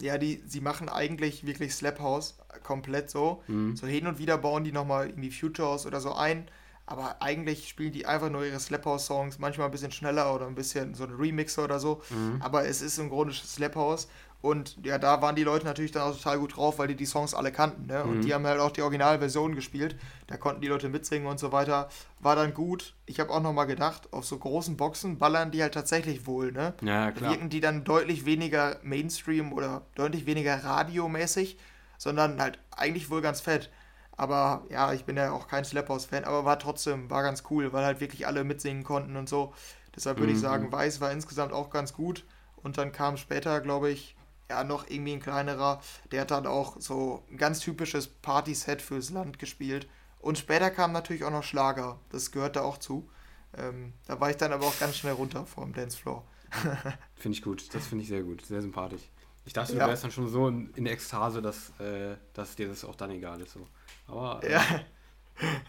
Ja, 0.00 0.18
die, 0.18 0.42
sie 0.46 0.60
machen 0.60 0.88
eigentlich 0.88 1.46
wirklich 1.46 1.74
Slap 1.74 2.00
House 2.00 2.38
komplett 2.62 3.10
so. 3.10 3.42
Mhm. 3.46 3.76
So 3.76 3.86
hin 3.86 4.06
und 4.06 4.18
wieder 4.18 4.38
bauen 4.38 4.64
die 4.64 4.72
nochmal 4.72 5.08
irgendwie 5.08 5.30
Futures 5.30 5.86
oder 5.86 6.00
so 6.00 6.14
ein. 6.14 6.48
Aber 6.86 7.20
eigentlich 7.20 7.68
spielen 7.68 7.92
die 7.92 8.06
einfach 8.06 8.30
nur 8.30 8.46
ihre 8.46 8.60
Slap 8.60 8.86
House 8.86 9.06
Songs, 9.06 9.38
manchmal 9.38 9.66
ein 9.66 9.70
bisschen 9.70 9.92
schneller 9.92 10.34
oder 10.34 10.46
ein 10.46 10.54
bisschen 10.54 10.94
so 10.94 11.04
ein 11.04 11.10
Remixer 11.10 11.64
oder 11.64 11.78
so. 11.78 12.02
Mhm. 12.08 12.40
Aber 12.40 12.66
es 12.66 12.80
ist 12.80 12.98
im 12.98 13.10
Grunde 13.10 13.34
Slap 13.34 13.74
House. 13.76 14.08
Und 14.40 14.76
ja, 14.84 14.98
da 14.98 15.20
waren 15.20 15.34
die 15.34 15.42
Leute 15.42 15.66
natürlich 15.66 15.90
dann 15.90 16.02
auch 16.02 16.16
total 16.16 16.38
gut 16.38 16.56
drauf, 16.56 16.78
weil 16.78 16.86
die 16.86 16.94
die 16.94 17.06
Songs 17.06 17.34
alle 17.34 17.50
kannten. 17.50 17.86
Ne? 17.86 18.04
Und 18.04 18.18
mhm. 18.18 18.20
die 18.20 18.32
haben 18.32 18.46
halt 18.46 18.60
auch 18.60 18.70
die 18.70 18.82
Originalversion 18.82 19.56
gespielt. 19.56 19.96
Da 20.28 20.36
konnten 20.36 20.60
die 20.60 20.68
Leute 20.68 20.88
mitsingen 20.88 21.26
und 21.26 21.40
so 21.40 21.50
weiter. 21.50 21.88
War 22.20 22.36
dann 22.36 22.54
gut. 22.54 22.94
Ich 23.06 23.18
habe 23.18 23.30
auch 23.30 23.42
nochmal 23.42 23.66
gedacht, 23.66 24.12
auf 24.12 24.24
so 24.24 24.38
großen 24.38 24.76
Boxen 24.76 25.18
ballern 25.18 25.50
die 25.50 25.60
halt 25.60 25.74
tatsächlich 25.74 26.26
wohl. 26.26 26.52
Ne? 26.52 26.74
Ja, 26.82 27.10
klar. 27.10 27.32
Wirken 27.32 27.50
die 27.50 27.60
dann 27.60 27.82
deutlich 27.82 28.26
weniger 28.26 28.76
Mainstream 28.82 29.52
oder 29.52 29.82
deutlich 29.96 30.24
weniger 30.26 30.62
radiomäßig, 30.62 31.58
sondern 31.96 32.40
halt 32.40 32.60
eigentlich 32.70 33.10
wohl 33.10 33.22
ganz 33.22 33.40
fett. 33.40 33.70
Aber 34.16 34.64
ja, 34.70 34.92
ich 34.92 35.04
bin 35.04 35.16
ja 35.16 35.32
auch 35.32 35.48
kein 35.48 35.64
Slap-House-Fan, 35.64 36.24
aber 36.24 36.44
war 36.44 36.58
trotzdem, 36.58 37.10
war 37.10 37.22
ganz 37.22 37.42
cool, 37.50 37.72
weil 37.72 37.84
halt 37.84 38.00
wirklich 38.00 38.26
alle 38.26 38.44
mitsingen 38.44 38.84
konnten 38.84 39.16
und 39.16 39.28
so. 39.28 39.52
Deshalb 39.96 40.18
würde 40.18 40.30
mhm. 40.30 40.36
ich 40.36 40.42
sagen, 40.42 40.72
Weiß 40.72 41.00
war 41.00 41.10
insgesamt 41.10 41.52
auch 41.52 41.70
ganz 41.70 41.92
gut. 41.92 42.24
Und 42.56 42.78
dann 42.78 42.92
kam 42.92 43.16
später, 43.16 43.60
glaube 43.60 43.90
ich, 43.90 44.16
ja, 44.48 44.64
noch 44.64 44.88
irgendwie 44.88 45.12
ein 45.12 45.20
kleinerer. 45.20 45.80
Der 46.10 46.22
hat 46.22 46.30
dann 46.30 46.46
auch 46.46 46.80
so 46.80 47.24
ein 47.30 47.36
ganz 47.36 47.60
typisches 47.60 48.08
Party-Set 48.08 48.82
fürs 48.82 49.10
Land 49.10 49.38
gespielt. 49.38 49.88
Und 50.20 50.38
später 50.38 50.70
kam 50.70 50.92
natürlich 50.92 51.24
auch 51.24 51.30
noch 51.30 51.44
Schlager. 51.44 52.00
Das 52.10 52.32
gehörte 52.32 52.62
auch 52.62 52.78
zu. 52.78 53.08
Ähm, 53.56 53.92
da 54.06 54.20
war 54.20 54.30
ich 54.30 54.36
dann 54.36 54.52
aber 54.52 54.66
auch 54.66 54.78
ganz 54.78 54.96
schnell 54.96 55.14
runter 55.14 55.46
vom 55.46 55.72
Dancefloor. 55.72 56.24
finde 57.16 57.36
ich 57.36 57.42
gut. 57.42 57.72
Das 57.74 57.86
finde 57.86 58.02
ich 58.02 58.08
sehr 58.08 58.22
gut. 58.22 58.44
Sehr 58.44 58.62
sympathisch. 58.62 59.02
Ich 59.44 59.52
dachte, 59.52 59.72
du 59.72 59.78
ja. 59.78 59.88
wärst 59.88 60.04
dann 60.04 60.10
schon 60.10 60.28
so 60.28 60.48
in, 60.48 60.70
in 60.74 60.86
Ekstase, 60.86 61.40
dass, 61.40 61.70
äh, 61.80 62.16
dass 62.34 62.56
dir 62.56 62.68
das 62.68 62.84
auch 62.84 62.94
dann 62.94 63.10
egal 63.10 63.40
ist. 63.40 63.52
So. 63.52 63.66
Aber. 64.06 64.42
Äh, 64.44 64.52
ja. 64.52 64.62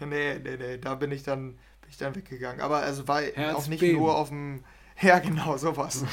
nee, 0.00 0.38
nee, 0.38 0.56
nee. 0.56 0.78
Da 0.78 0.94
bin 0.96 1.12
ich 1.12 1.22
dann, 1.22 1.52
bin 1.80 1.90
ich 1.90 1.96
dann 1.96 2.14
weggegangen. 2.14 2.60
Aber 2.60 2.78
also 2.78 3.08
war 3.08 3.22
Herz 3.22 3.56
auch 3.56 3.66
nicht 3.68 3.82
nur 3.82 4.16
auf 4.16 4.28
dem. 4.28 4.64
Ja, 5.02 5.18
genau, 5.18 5.56
sowas. 5.56 6.04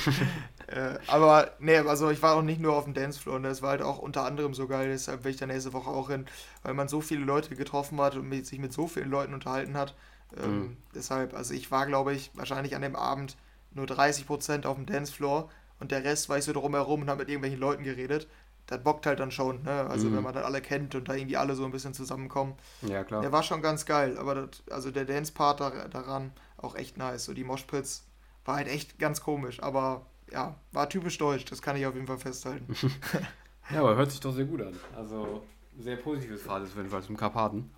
Äh, 0.67 0.99
aber 1.08 1.51
nee, 1.60 1.77
also 1.77 2.10
ich 2.10 2.21
war 2.21 2.36
auch 2.36 2.41
nicht 2.41 2.60
nur 2.60 2.75
auf 2.75 2.84
dem 2.84 2.93
Dancefloor, 2.93 3.39
ne? 3.39 3.47
es 3.47 3.62
war 3.62 3.71
halt 3.71 3.82
auch 3.82 3.99
unter 3.99 4.25
anderem 4.25 4.53
so 4.53 4.67
geil, 4.67 4.89
deshalb 4.89 5.23
will 5.23 5.32
ich 5.32 5.38
dann 5.38 5.47
nächste 5.49 5.71
Woche 5.71 5.89
auch 5.89 6.10
hin, 6.10 6.25
weil 6.63 6.73
man 6.73 6.89
so 6.89 6.99
viele 6.99 7.23
Leute 7.23 7.56
getroffen 7.56 7.99
hat 8.01 8.15
und 8.15 8.30
sich 8.45 8.60
mit 8.60 8.73
so 8.73 8.88
vielen 8.88 9.10
Leuten 9.10 9.34
unterhalten 9.34 9.77
hat. 9.77 9.95
Ähm, 10.36 10.60
mhm. 10.60 10.77
Deshalb, 10.93 11.34
also 11.34 11.53
ich 11.53 11.71
war, 11.71 11.86
glaube 11.86 12.13
ich, 12.13 12.32
wahrscheinlich 12.36 12.75
an 12.75 12.82
dem 12.82 12.97
Abend 12.97 13.38
nur 13.73 13.86
30% 13.86 14.65
auf 14.65 14.75
dem 14.75 14.86
Dancefloor 14.86 15.49
und 15.80 15.91
der 15.91 16.03
Rest 16.03 16.27
war 16.27 16.38
ich 16.38 16.43
so 16.43 16.51
drumherum 16.51 17.03
und 17.03 17.10
habe 17.10 17.19
mit 17.19 17.30
irgendwelchen 17.30 17.60
Leuten 17.60 17.84
geredet. 17.84 18.27
Das 18.65 18.84
bockt 18.84 19.06
halt 19.06 19.21
dann 19.21 19.32
schon, 19.32 19.63
ne? 19.63 19.88
Also 19.89 20.10
mhm. 20.10 20.17
wenn 20.17 20.23
man 20.23 20.34
dann 20.34 20.43
alle 20.43 20.60
kennt 20.60 20.93
und 20.95 21.08
da 21.08 21.13
irgendwie 21.13 21.38
alle 21.38 21.56
so 21.56 21.63
ein 21.63 21.71
bisschen 21.71 21.93
zusammenkommen. 21.93 22.56
Ja, 22.82 23.06
klar. 23.06 23.21
Der 23.21 23.32
war 23.32 23.41
schon 23.41 23.62
ganz 23.62 23.86
geil, 23.86 24.17
aber 24.17 24.36
das, 24.36 24.63
also 24.69 24.91
der 24.91 25.06
Dance-Part 25.06 25.62
daran 25.93 26.34
auch 26.58 26.75
echt 26.75 26.97
nice. 26.97 27.23
So 27.23 27.34
die 27.34 27.45
Moshpits 27.45 28.03
war 28.43 28.58
halt 28.58 28.67
echt 28.67 28.99
ganz 28.99 29.21
komisch, 29.21 29.63
aber 29.63 30.06
ja, 30.31 30.55
war 30.71 30.89
typisch 30.89 31.17
deutsch, 31.17 31.45
das 31.45 31.61
kann 31.61 31.75
ich 31.75 31.85
auf 31.85 31.95
jeden 31.95 32.07
Fall 32.07 32.17
festhalten. 32.17 32.73
ja, 33.71 33.79
aber 33.79 33.95
hört 33.95 34.11
sich 34.11 34.19
doch 34.19 34.33
sehr 34.33 34.45
gut 34.45 34.61
an. 34.61 34.75
Also 34.95 35.43
sehr 35.79 35.97
positives 35.97 36.41
Fazit 36.41 36.69
auf 36.69 36.77
jeden 36.77 36.89
Fall 36.89 37.03
zum 37.03 37.17
Karpaten. 37.17 37.71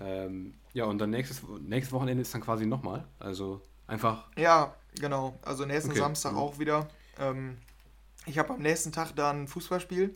Ähm, 0.00 0.54
ja, 0.72 0.84
und 0.84 0.98
dann 0.98 1.10
nächstes, 1.10 1.42
nächstes 1.60 1.92
Wochenende 1.92 2.22
ist 2.22 2.32
dann 2.34 2.40
quasi 2.40 2.66
nochmal. 2.66 3.04
Also 3.18 3.62
einfach. 3.86 4.26
Ja, 4.36 4.74
genau. 4.98 5.38
Also 5.42 5.64
nächsten 5.64 5.90
okay. 5.90 6.00
Samstag 6.00 6.32
mhm. 6.32 6.38
auch 6.38 6.58
wieder. 6.58 6.88
Ähm, 7.18 7.58
ich 8.26 8.38
habe 8.38 8.54
am 8.54 8.60
nächsten 8.60 8.92
Tag 8.92 9.14
dann 9.16 9.42
ein 9.42 9.48
Fußballspiel. 9.48 10.14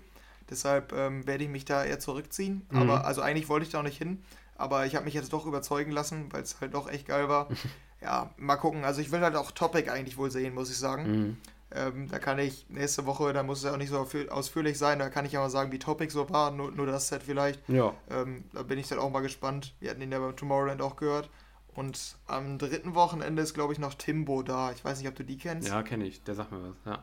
Deshalb 0.51 0.93
ähm, 0.93 1.27
werde 1.27 1.45
ich 1.45 1.51
mich 1.51 1.65
da 1.65 1.85
eher 1.85 1.99
zurückziehen. 1.99 2.67
Mhm. 2.71 2.79
Aber 2.79 3.05
also 3.05 3.23
eigentlich 3.23 3.49
wollte 3.49 3.67
ich 3.67 3.73
da 3.73 3.81
auch 3.81 3.85
nicht 3.85 3.99
hin. 3.99 4.23
Aber 4.57 4.87
ich 4.87 4.95
habe 4.95 5.05
mich 5.05 5.15
jetzt 5.15 5.33
doch 5.33 5.47
überzeugen 5.47 5.91
lassen, 5.91 6.33
weil 6.33 6.43
es 6.43 6.61
halt 6.61 6.75
doch 6.75 6.89
echt 6.89 7.07
geil 7.07 7.29
war. 7.29 7.49
ja, 8.03 8.31
mal 8.37 8.57
gucken. 8.57 8.85
Also 8.85 9.01
ich 9.01 9.13
will 9.13 9.21
halt 9.21 9.37
auch 9.37 9.53
Topic 9.53 9.91
eigentlich 9.91 10.17
wohl 10.17 10.31
sehen, 10.31 10.55
muss 10.55 10.71
ich 10.71 10.79
sagen. 10.79 11.11
Mhm. 11.11 11.37
Ähm, 11.75 12.09
da 12.11 12.19
kann 12.19 12.39
ich 12.39 12.67
nächste 12.69 13.07
Woche, 13.07 13.33
da 13.33 13.43
muss 13.43 13.59
es 13.59 13.65
ja 13.65 13.73
auch 13.73 13.79
nicht 13.79 13.89
so 13.89 14.07
ausführlich 14.31 14.77
sein, 14.77 14.99
da 14.99 15.09
kann 15.09 15.25
ich 15.25 15.33
ja 15.33 15.41
mal 15.41 15.49
sagen, 15.49 15.73
wie 15.73 15.79
Topic 15.79 16.13
so 16.13 16.29
war, 16.29 16.51
nur, 16.51 16.71
nur 16.71 16.85
das 16.85 17.09
Set 17.09 17.23
vielleicht. 17.23 17.67
Ja. 17.69 17.95
Ähm, 18.11 18.45
da 18.53 18.63
bin 18.63 18.79
ich 18.79 18.89
dann 18.89 18.99
auch 18.99 19.11
mal 19.11 19.21
gespannt. 19.21 19.75
Wir 19.81 19.91
hatten 19.91 20.03
ihn 20.03 20.13
ja 20.13 20.19
beim 20.19 20.37
Tomorrowland 20.37 20.83
auch 20.83 20.97
gehört. 20.97 21.31
Und 21.75 22.17
am 22.27 22.59
dritten 22.59 22.95
Wochenende 22.95 23.41
ist, 23.41 23.55
glaube 23.55 23.73
ich, 23.73 23.79
noch 23.79 23.95
Timbo 23.95 24.43
da. 24.43 24.73
Ich 24.73 24.85
weiß 24.85 24.99
nicht, 24.99 25.09
ob 25.09 25.15
du 25.15 25.25
die 25.25 25.39
kennst. 25.39 25.69
Ja, 25.69 25.83
kenne 25.83 26.05
ich. 26.05 26.23
Der 26.25 26.35
sagt 26.35 26.53
mir 26.53 26.63
was, 26.63 26.77
ja. 26.85 27.03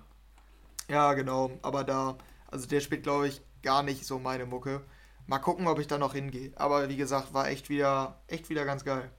Ja, 0.88 1.13
genau. 1.13 1.51
Aber 1.63 1.83
da, 1.83 2.17
also 2.51 2.67
der 2.67 2.79
spielt, 2.79 3.01
glaube 3.01 3.27
ich, 3.27 3.41
gar 3.63 3.81
nicht 3.81 4.05
so 4.05 4.19
meine 4.19 4.45
Mucke. 4.45 4.81
Mal 5.25 5.39
gucken, 5.39 5.67
ob 5.67 5.79
ich 5.79 5.88
da 5.88 5.97
noch 5.97 6.13
hingehe. 6.13 6.51
Aber 6.55 6.88
wie 6.89 6.97
gesagt, 6.97 7.33
war 7.33 7.47
echt 7.47 7.69
wieder, 7.69 8.19
echt 8.27 8.49
wieder 8.49 8.65
ganz 8.65 8.85
geil. 8.85 9.09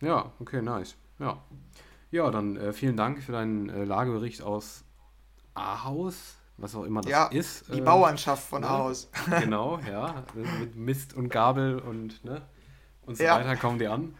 Ja, 0.00 0.32
okay, 0.40 0.62
nice. 0.62 0.96
Ja. 1.18 1.42
Ja, 2.10 2.30
dann 2.30 2.56
äh, 2.56 2.72
vielen 2.72 2.96
Dank 2.96 3.22
für 3.22 3.32
deinen 3.32 3.68
äh, 3.68 3.84
Lagebericht 3.84 4.42
aus 4.42 4.84
Ahaus, 5.54 6.36
was 6.56 6.74
auch 6.74 6.84
immer 6.84 7.00
das 7.00 7.10
ja, 7.10 7.26
ist. 7.26 7.72
Die 7.74 7.80
äh, 7.80 7.82
Bauernschaft 7.82 8.48
von 8.48 8.62
ne? 8.62 8.68
Ahaus. 8.68 9.10
genau, 9.40 9.80
ja. 9.80 10.24
Mit 10.60 10.76
Mist 10.76 11.14
und 11.14 11.28
Gabel 11.28 11.78
und, 11.78 12.24
ne, 12.24 12.42
und 13.02 13.16
so 13.16 13.24
ja. 13.24 13.36
weiter 13.36 13.56
kommen 13.56 13.78
die 13.78 13.88
an. 13.88 14.14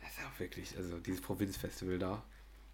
Das 0.00 0.10
ist 0.10 0.18
auch 0.26 0.40
wirklich, 0.40 0.76
also 0.76 0.98
dieses 0.98 1.20
Provinzfestival 1.20 1.98
da. 1.98 2.22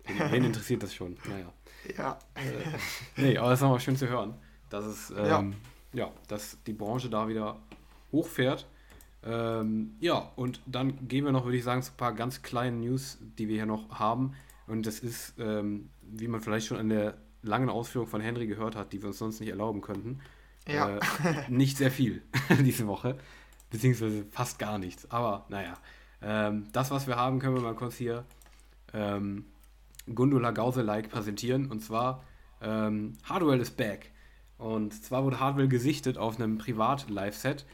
Wen, 0.04 0.32
wen 0.32 0.44
interessiert 0.44 0.82
das 0.82 0.94
schon? 0.94 1.18
Naja. 1.28 1.52
Ja. 1.96 2.18
Äh, 2.34 3.20
nee, 3.20 3.38
aber 3.38 3.52
es 3.52 3.58
ist 3.58 3.62
nochmal 3.62 3.80
schön 3.80 3.96
zu 3.96 4.08
hören, 4.08 4.34
dass 4.70 4.84
es, 4.84 5.10
ähm, 5.10 5.54
ja. 5.92 6.06
ja, 6.06 6.12
dass 6.28 6.56
die 6.66 6.72
Branche 6.72 7.10
da 7.10 7.28
wieder 7.28 7.60
hochfährt 8.12 8.66
ähm, 9.26 9.96
ja, 9.98 10.30
und 10.36 10.60
dann 10.66 11.08
gehen 11.08 11.24
wir 11.24 11.32
noch, 11.32 11.44
würde 11.44 11.56
ich 11.56 11.64
sagen, 11.64 11.82
zu 11.82 11.92
ein 11.92 11.96
paar 11.96 12.14
ganz 12.14 12.42
kleinen 12.42 12.80
News, 12.80 13.18
die 13.38 13.48
wir 13.48 13.56
hier 13.56 13.66
noch 13.66 13.90
haben. 13.90 14.34
Und 14.68 14.86
das 14.86 15.00
ist, 15.00 15.34
ähm, 15.38 15.90
wie 16.02 16.28
man 16.28 16.40
vielleicht 16.40 16.66
schon 16.66 16.78
an 16.78 16.88
der 16.88 17.14
langen 17.42 17.68
Ausführung 17.68 18.06
von 18.06 18.20
Henry 18.20 18.46
gehört 18.46 18.76
hat, 18.76 18.92
die 18.92 19.02
wir 19.02 19.08
uns 19.08 19.18
sonst 19.18 19.40
nicht 19.40 19.48
erlauben 19.48 19.80
könnten, 19.80 20.20
ja. 20.68 20.96
äh, 20.96 21.00
nicht 21.48 21.76
sehr 21.76 21.90
viel 21.90 22.22
diese 22.60 22.86
Woche, 22.86 23.18
beziehungsweise 23.70 24.24
fast 24.30 24.58
gar 24.58 24.78
nichts. 24.78 25.10
Aber 25.10 25.46
naja, 25.48 25.74
ähm, 26.22 26.68
das, 26.72 26.90
was 26.90 27.06
wir 27.06 27.16
haben, 27.16 27.40
können 27.40 27.56
wir 27.56 27.62
mal 27.62 27.74
kurz 27.74 27.96
hier 27.96 28.24
ähm, 28.92 29.44
Gundula 30.12 30.52
Gause-like 30.52 31.10
präsentieren. 31.10 31.70
Und 31.70 31.80
zwar 31.80 32.22
ähm, 32.62 33.14
Hardwell 33.24 33.60
is 33.60 33.70
back. 33.70 34.12
Und 34.58 34.94
zwar 35.04 35.24
wurde 35.24 35.40
Hardwell 35.40 35.68
gesichtet 35.68 36.16
auf 36.16 36.36
einem 36.36 36.58
Privat-Live-Set 36.58 37.66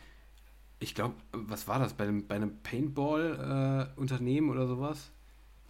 ich 0.82 0.94
glaube, 0.94 1.14
was 1.32 1.68
war 1.68 1.78
das? 1.78 1.94
Bei 1.94 2.04
einem, 2.04 2.26
bei 2.26 2.34
einem 2.34 2.58
Paintball-Unternehmen 2.62 4.48
äh, 4.48 4.52
oder 4.52 4.66
sowas? 4.66 5.10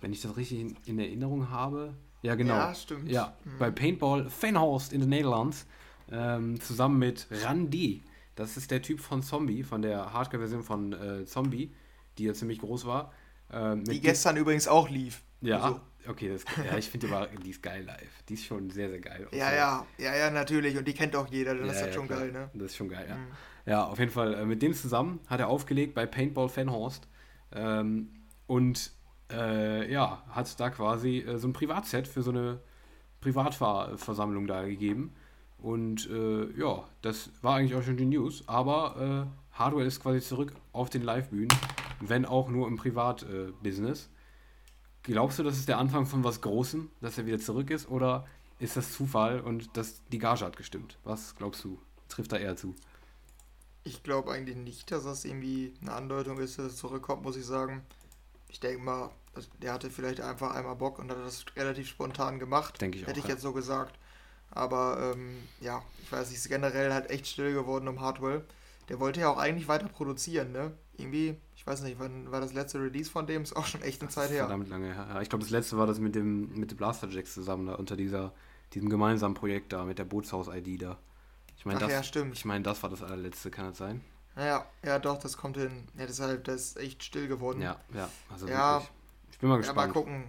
Wenn 0.01 0.13
ich 0.13 0.23
das 0.23 0.37
richtig 0.37 0.61
in, 0.61 0.77
in, 0.87 0.99
Erinnerung 0.99 1.51
habe. 1.51 1.95
Ja, 2.23 2.35
genau. 2.35 2.55
Ja, 2.55 2.75
stimmt. 2.75 3.09
Ja, 3.11 3.37
mhm. 3.45 3.59
bei 3.59 3.71
Paintball 3.71 4.29
Fenhorst 4.29 4.93
in 4.93 5.01
den 5.01 5.11
Niederlanden 5.11 5.57
ähm, 6.11 6.61
zusammen 6.61 6.99
mit 6.99 7.27
Randy. 7.31 8.03
Das 8.35 8.57
ist 8.57 8.71
der 8.71 8.83
Typ 8.83 9.01
von 9.01 9.23
Zombie, 9.23 9.63
von 9.63 9.83
der 9.83 10.13
Hardcore-Version 10.13 10.63
von 10.63 10.93
äh, 10.93 11.25
Zombie, 11.27 11.73
die 12.19 12.25
ja 12.25 12.35
ziemlich 12.35 12.59
groß 12.59 12.87
war. 12.87 13.13
Ähm, 13.53 13.85
die 13.85 14.01
gestern 14.01 14.37
übrigens 14.37 14.67
auch 14.67 14.89
lief. 14.89 15.23
Ja, 15.43 15.61
also. 15.61 15.81
okay, 16.09 16.31
das, 16.31 16.45
ja, 16.65 16.79
ich 16.79 16.89
finde 16.89 17.09
die, 17.09 17.43
die 17.43 17.51
ist 17.51 17.63
geil 17.63 17.85
live. 17.85 18.23
Die 18.29 18.35
ist 18.35 18.45
schon 18.45 18.71
sehr, 18.71 18.89
sehr 18.89 19.01
geil. 19.01 19.29
Ja, 19.33 19.53
ja, 19.53 19.87
ja, 19.99 20.17
ja, 20.17 20.31
natürlich. 20.31 20.77
Und 20.79 20.89
die 20.89 20.95
kennt 20.95 21.15
auch 21.15 21.29
jeder. 21.29 21.55
Das 21.55 21.67
ja, 21.67 21.73
ist 21.73 21.81
halt 21.83 21.89
ja, 21.89 21.95
schon 21.95 22.07
klar. 22.07 22.21
geil, 22.21 22.33
ne? 22.33 22.51
Das 22.55 22.71
ist 22.71 22.77
schon 22.77 22.89
geil, 22.89 23.07
ja. 23.09 23.17
Mhm. 23.17 23.27
Ja, 23.67 23.85
auf 23.85 23.99
jeden 23.99 24.11
Fall. 24.11 24.35
Äh, 24.35 24.45
mit 24.45 24.63
dem 24.63 24.75
zusammen 24.75 25.21
hat 25.27 25.41
er 25.41 25.49
aufgelegt 25.49 25.95
bei 25.95 26.07
Paintball 26.07 26.49
Fanhorst. 26.49 27.09
Ähm, 27.53 28.11
und 28.47 28.93
äh, 29.31 29.91
ja, 29.91 30.23
hat 30.31 30.59
da 30.61 30.71
quasi 30.71 31.19
äh, 31.19 31.39
so 31.39 31.49
ein 31.49 31.53
Privatset 31.53 32.09
für 32.09 32.23
so 32.23 32.31
eine 32.31 32.61
Privatversammlung 33.21 34.47
da 34.47 34.65
gegeben. 34.65 35.15
Und 35.59 36.11
äh, 36.11 36.51
ja, 36.59 36.85
das 37.03 37.31
war 37.41 37.57
eigentlich 37.57 37.77
auch 37.77 37.83
schon 37.83 37.97
die 37.97 38.05
News. 38.05 38.43
Aber 38.49 39.29
äh, 39.29 39.59
Hardware 39.59 39.85
ist 39.85 40.03
quasi 40.03 40.21
zurück 40.21 40.53
auf 40.73 40.91
den 40.91 41.03
Live-Bühnen, 41.03 41.57
wenn 42.01 42.25
auch 42.27 42.49
nur 42.49 42.67
im 42.67 42.77
Privatbusiness. 42.77 44.11
Glaubst 45.05 45.39
du, 45.39 45.43
das 45.43 45.57
ist 45.57 45.69
der 45.69 45.79
Anfang 45.79 46.07
von 46.07 46.25
was 46.25 46.41
Großem, 46.41 46.91
dass 47.01 47.19
er 47.19 47.27
wieder 47.27 47.39
zurück 47.39 47.71
ist? 47.71 47.89
Oder 47.89 48.27
ist 48.59 48.77
das 48.77 48.93
Zufall 48.93 49.41
und 49.41 49.77
das, 49.77 50.03
die 50.11 50.19
Gage 50.19 50.45
hat 50.45 50.57
gestimmt? 50.57 50.99
Was 51.05 51.37
glaubst 51.37 51.65
du? 51.65 51.79
Trifft 52.09 52.33
da 52.33 52.37
eher 52.37 52.57
zu? 52.57 52.75
Ich 53.85 54.03
glaube 54.03 54.33
eigentlich 54.33 54.57
nicht, 54.57 54.91
dass 54.91 55.05
das 55.05 55.25
irgendwie 55.25 55.75
eine 55.81 55.93
Andeutung 55.93 56.39
ist, 56.39 56.59
dass 56.59 56.67
es 56.67 56.77
zurückkommt, 56.77 57.23
muss 57.23 57.37
ich 57.37 57.45
sagen. 57.45 57.83
Ich 58.49 58.61
denke 58.61 58.83
mal, 58.83 59.11
der 59.61 59.73
hatte 59.73 59.91
vielleicht 59.91 60.21
einfach 60.21 60.55
einmal 60.55 60.77
Bock 60.77 60.99
und 60.99 61.11
hat 61.11 61.19
das 61.19 61.45
relativ 61.57 61.89
spontan 61.89 62.39
gemacht. 62.39 62.81
Denke 62.81 62.99
ich 62.99 63.03
Hätte 63.03 63.13
auch. 63.13 63.17
Hätte 63.17 63.21
ich 63.21 63.27
ja. 63.27 63.31
jetzt 63.33 63.43
so 63.43 63.53
gesagt. 63.53 63.99
Aber 64.51 65.15
ähm, 65.15 65.37
ja, 65.61 65.83
ich 66.03 66.13
weiß 66.13 66.29
nicht, 66.29 66.39
ist 66.39 66.49
generell 66.49 66.93
halt 66.93 67.11
echt 67.11 67.27
still 67.27 67.55
geworden 67.55 67.89
um 67.89 68.01
Hardwell. 68.01 68.45
Der 68.89 69.01
wollte 69.01 69.21
ja 69.21 69.31
auch 69.31 69.39
eigentlich 69.39 69.69
weiter 69.69 69.89
produzieren, 69.89 70.53
ne? 70.53 70.73
Irgendwie, 70.99 71.37
ich 71.57 71.67
weiß 71.67 71.83
nicht, 71.83 71.99
wann 71.99 72.31
war 72.31 72.41
das 72.41 72.53
letzte 72.53 72.79
Release 72.79 73.11
von 73.11 73.27
dem? 73.27 73.43
Ist 73.43 73.57
auch 73.57 73.65
schon 73.65 73.81
echt 73.81 74.03
eine 74.03 74.11
Zeit 74.11 74.31
her. 74.31 74.41
Verdammt 74.41 74.69
lange 74.69 74.93
her. 74.93 75.21
Ich 75.23 75.31
glaube, 75.31 75.43
das 75.43 75.51
letzte 75.51 75.79
war 75.79 75.87
das 75.87 75.99
mit 75.99 76.15
dem 76.15 76.55
mit 76.55 76.71
dem 76.71 76.77
Blaster 76.77 77.09
Jacks 77.09 77.33
zusammen 77.33 77.67
da 77.67 77.75
unter 77.77 77.97
dieser, 77.97 78.35
diesem 78.75 78.91
gemeinsamen 78.91 79.35
Projekt 79.35 79.73
da, 79.73 79.85
mit 79.85 79.99
der 79.99 80.05
Bootshaus-ID 80.05 80.83
da. 80.83 80.99
Ich 81.63 81.67
meine, 81.67 81.79
das, 81.79 81.93
ja, 81.93 82.03
stimmt. 82.03 82.37
Ich 82.37 82.45
meine, 82.45 82.65
das 82.65 82.83
war 82.83 82.91
das 82.91 83.05
allerletzte, 83.05 83.49
kann 83.49 83.67
das 83.67 83.79
sein? 83.79 84.01
Ja, 84.35 84.67
ja, 84.85 84.99
doch, 84.99 85.17
das 85.17 85.37
kommt 85.37 85.57
hin. 85.57 85.87
Ja, 85.97 86.07
deshalb, 86.07 86.43
das 86.43 86.61
ist 86.61 86.77
echt 86.77 87.05
still 87.05 87.29
geworden. 87.29 87.63
Ja, 87.63 87.77
ja, 87.95 88.09
also 88.33 88.49
ja, 88.49 88.81
wirklich. 88.81 88.91
Ich 89.31 89.39
bin 89.39 89.49
mal 89.49 89.59
gespannt. 89.59 89.79
Ja, 89.79 89.87
mal 89.87 89.93
gucken. 89.93 90.25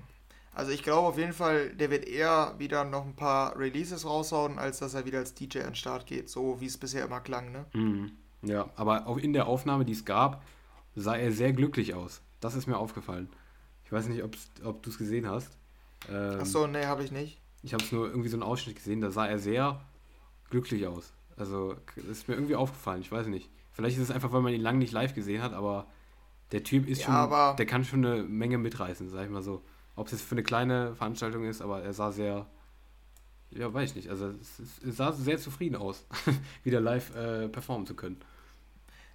Also 0.54 0.72
ich 0.72 0.84
glaube 0.84 1.08
auf 1.08 1.17
jeden 1.17 1.34
Fall, 1.34 1.72
der 1.72 1.89
wird 1.89 2.06
eher 2.06 2.54
wieder 2.60 2.84
noch 2.84 3.04
ein 3.04 3.15
paar 3.15 3.58
Releases 3.58 4.06
raushauen, 4.06 4.60
als 4.60 4.78
dass 4.78 4.93
er 4.93 5.06
wieder 5.06 5.17
als 5.17 5.34
DJ 5.34 5.62
an 5.62 5.69
den 5.69 5.76
Start 5.76 6.06
geht, 6.06 6.30
so 6.30 6.62
wie 6.62 6.67
es 6.67 6.78
bisher 6.78 7.04
immer 7.04 7.19
klang, 7.19 7.52
ne? 7.52 7.65
Mhm. 7.74 8.12
Ja, 8.43 8.69
aber 8.76 9.08
auch 9.08 9.17
in 9.17 9.34
der 9.34 9.48
Aufnahme, 9.48 9.86
die 9.86 9.93
es 9.93 10.06
gab, 10.06 10.43
sah 10.96 11.15
er 11.15 11.32
sehr 11.32 11.52
glücklich 11.52 11.96
aus. 11.96 12.22
Das 12.41 12.54
ist 12.54 12.67
mir 12.67 12.78
aufgefallen. 12.78 13.28
Ich 13.86 13.91
weiß 13.91 14.08
nicht, 14.08 14.22
ob 14.22 14.84
du 14.84 14.89
es 14.91 15.00
gesehen 15.00 15.28
hast. 15.28 15.58
Ähm, 16.12 16.41
Achso, 16.41 16.67
nee, 16.67 16.86
habe 16.86 17.04
ich 17.04 17.12
nicht. 17.12 17.41
Ich 17.63 17.74
habe 17.74 17.84
es 17.84 17.91
nur 17.91 18.08
irgendwie 18.08 18.30
so 18.30 18.36
einen 18.36 18.43
Ausschnitt 18.43 18.76
gesehen, 18.76 19.02
da 19.02 19.10
sah 19.10 19.26
er 19.26 19.39
sehr 19.39 19.82
glücklich 20.52 20.86
aus. 20.86 21.12
Also, 21.38 21.76
das 21.96 22.06
ist 22.06 22.28
mir 22.28 22.36
irgendwie 22.36 22.56
aufgefallen, 22.56 23.02
ich 23.02 23.12
weiß 23.12 23.28
nicht. 23.28 23.50
Vielleicht 23.72 23.98
ist 23.98 24.04
es 24.04 24.12
einfach, 24.12 24.32
weil 24.32 24.41
man 24.41 24.54
ihn 24.54 24.62
lange 24.62 24.80
nicht 24.80 24.93
live 24.93 25.15
gesehen 25.15 25.41
hat, 25.41 25.54
aber 25.54 25.88
der 26.52 26.63
Typ 26.63 26.88
ist 26.88 27.02
ja, 27.02 27.28
schon, 27.28 27.58
der 27.58 27.65
kann 27.65 27.84
schon 27.84 28.06
eine 28.06 28.24
Menge 28.24 28.58
mitreißen, 28.60 29.10
sag 29.10 29.26
ich 29.26 29.32
mal 29.32 29.41
so. 29.41 29.63
Ob 29.96 30.08
es 30.08 30.13
jetzt 30.13 30.24
für 30.24 30.36
eine 30.36 30.43
kleine 30.43 30.96
Veranstaltung 30.96 31.46
ist, 31.46 31.62
aber 31.62 31.82
er 31.82 31.93
sah 31.93 32.12
sehr, 32.12 32.48
ja, 33.52 33.74
weiß 33.74 33.91
ich 33.91 33.96
nicht. 33.96 34.10
Also 34.10 34.28
es, 34.28 34.62
sah 34.84 35.12
sehr 35.12 35.38
zufrieden 35.39 35.76
aus, 35.76 36.06
wieder 36.63 36.80
live 36.80 37.15
äh, 37.15 37.50
performen 37.50 37.88
zu 37.88 37.96
können. 37.96 38.22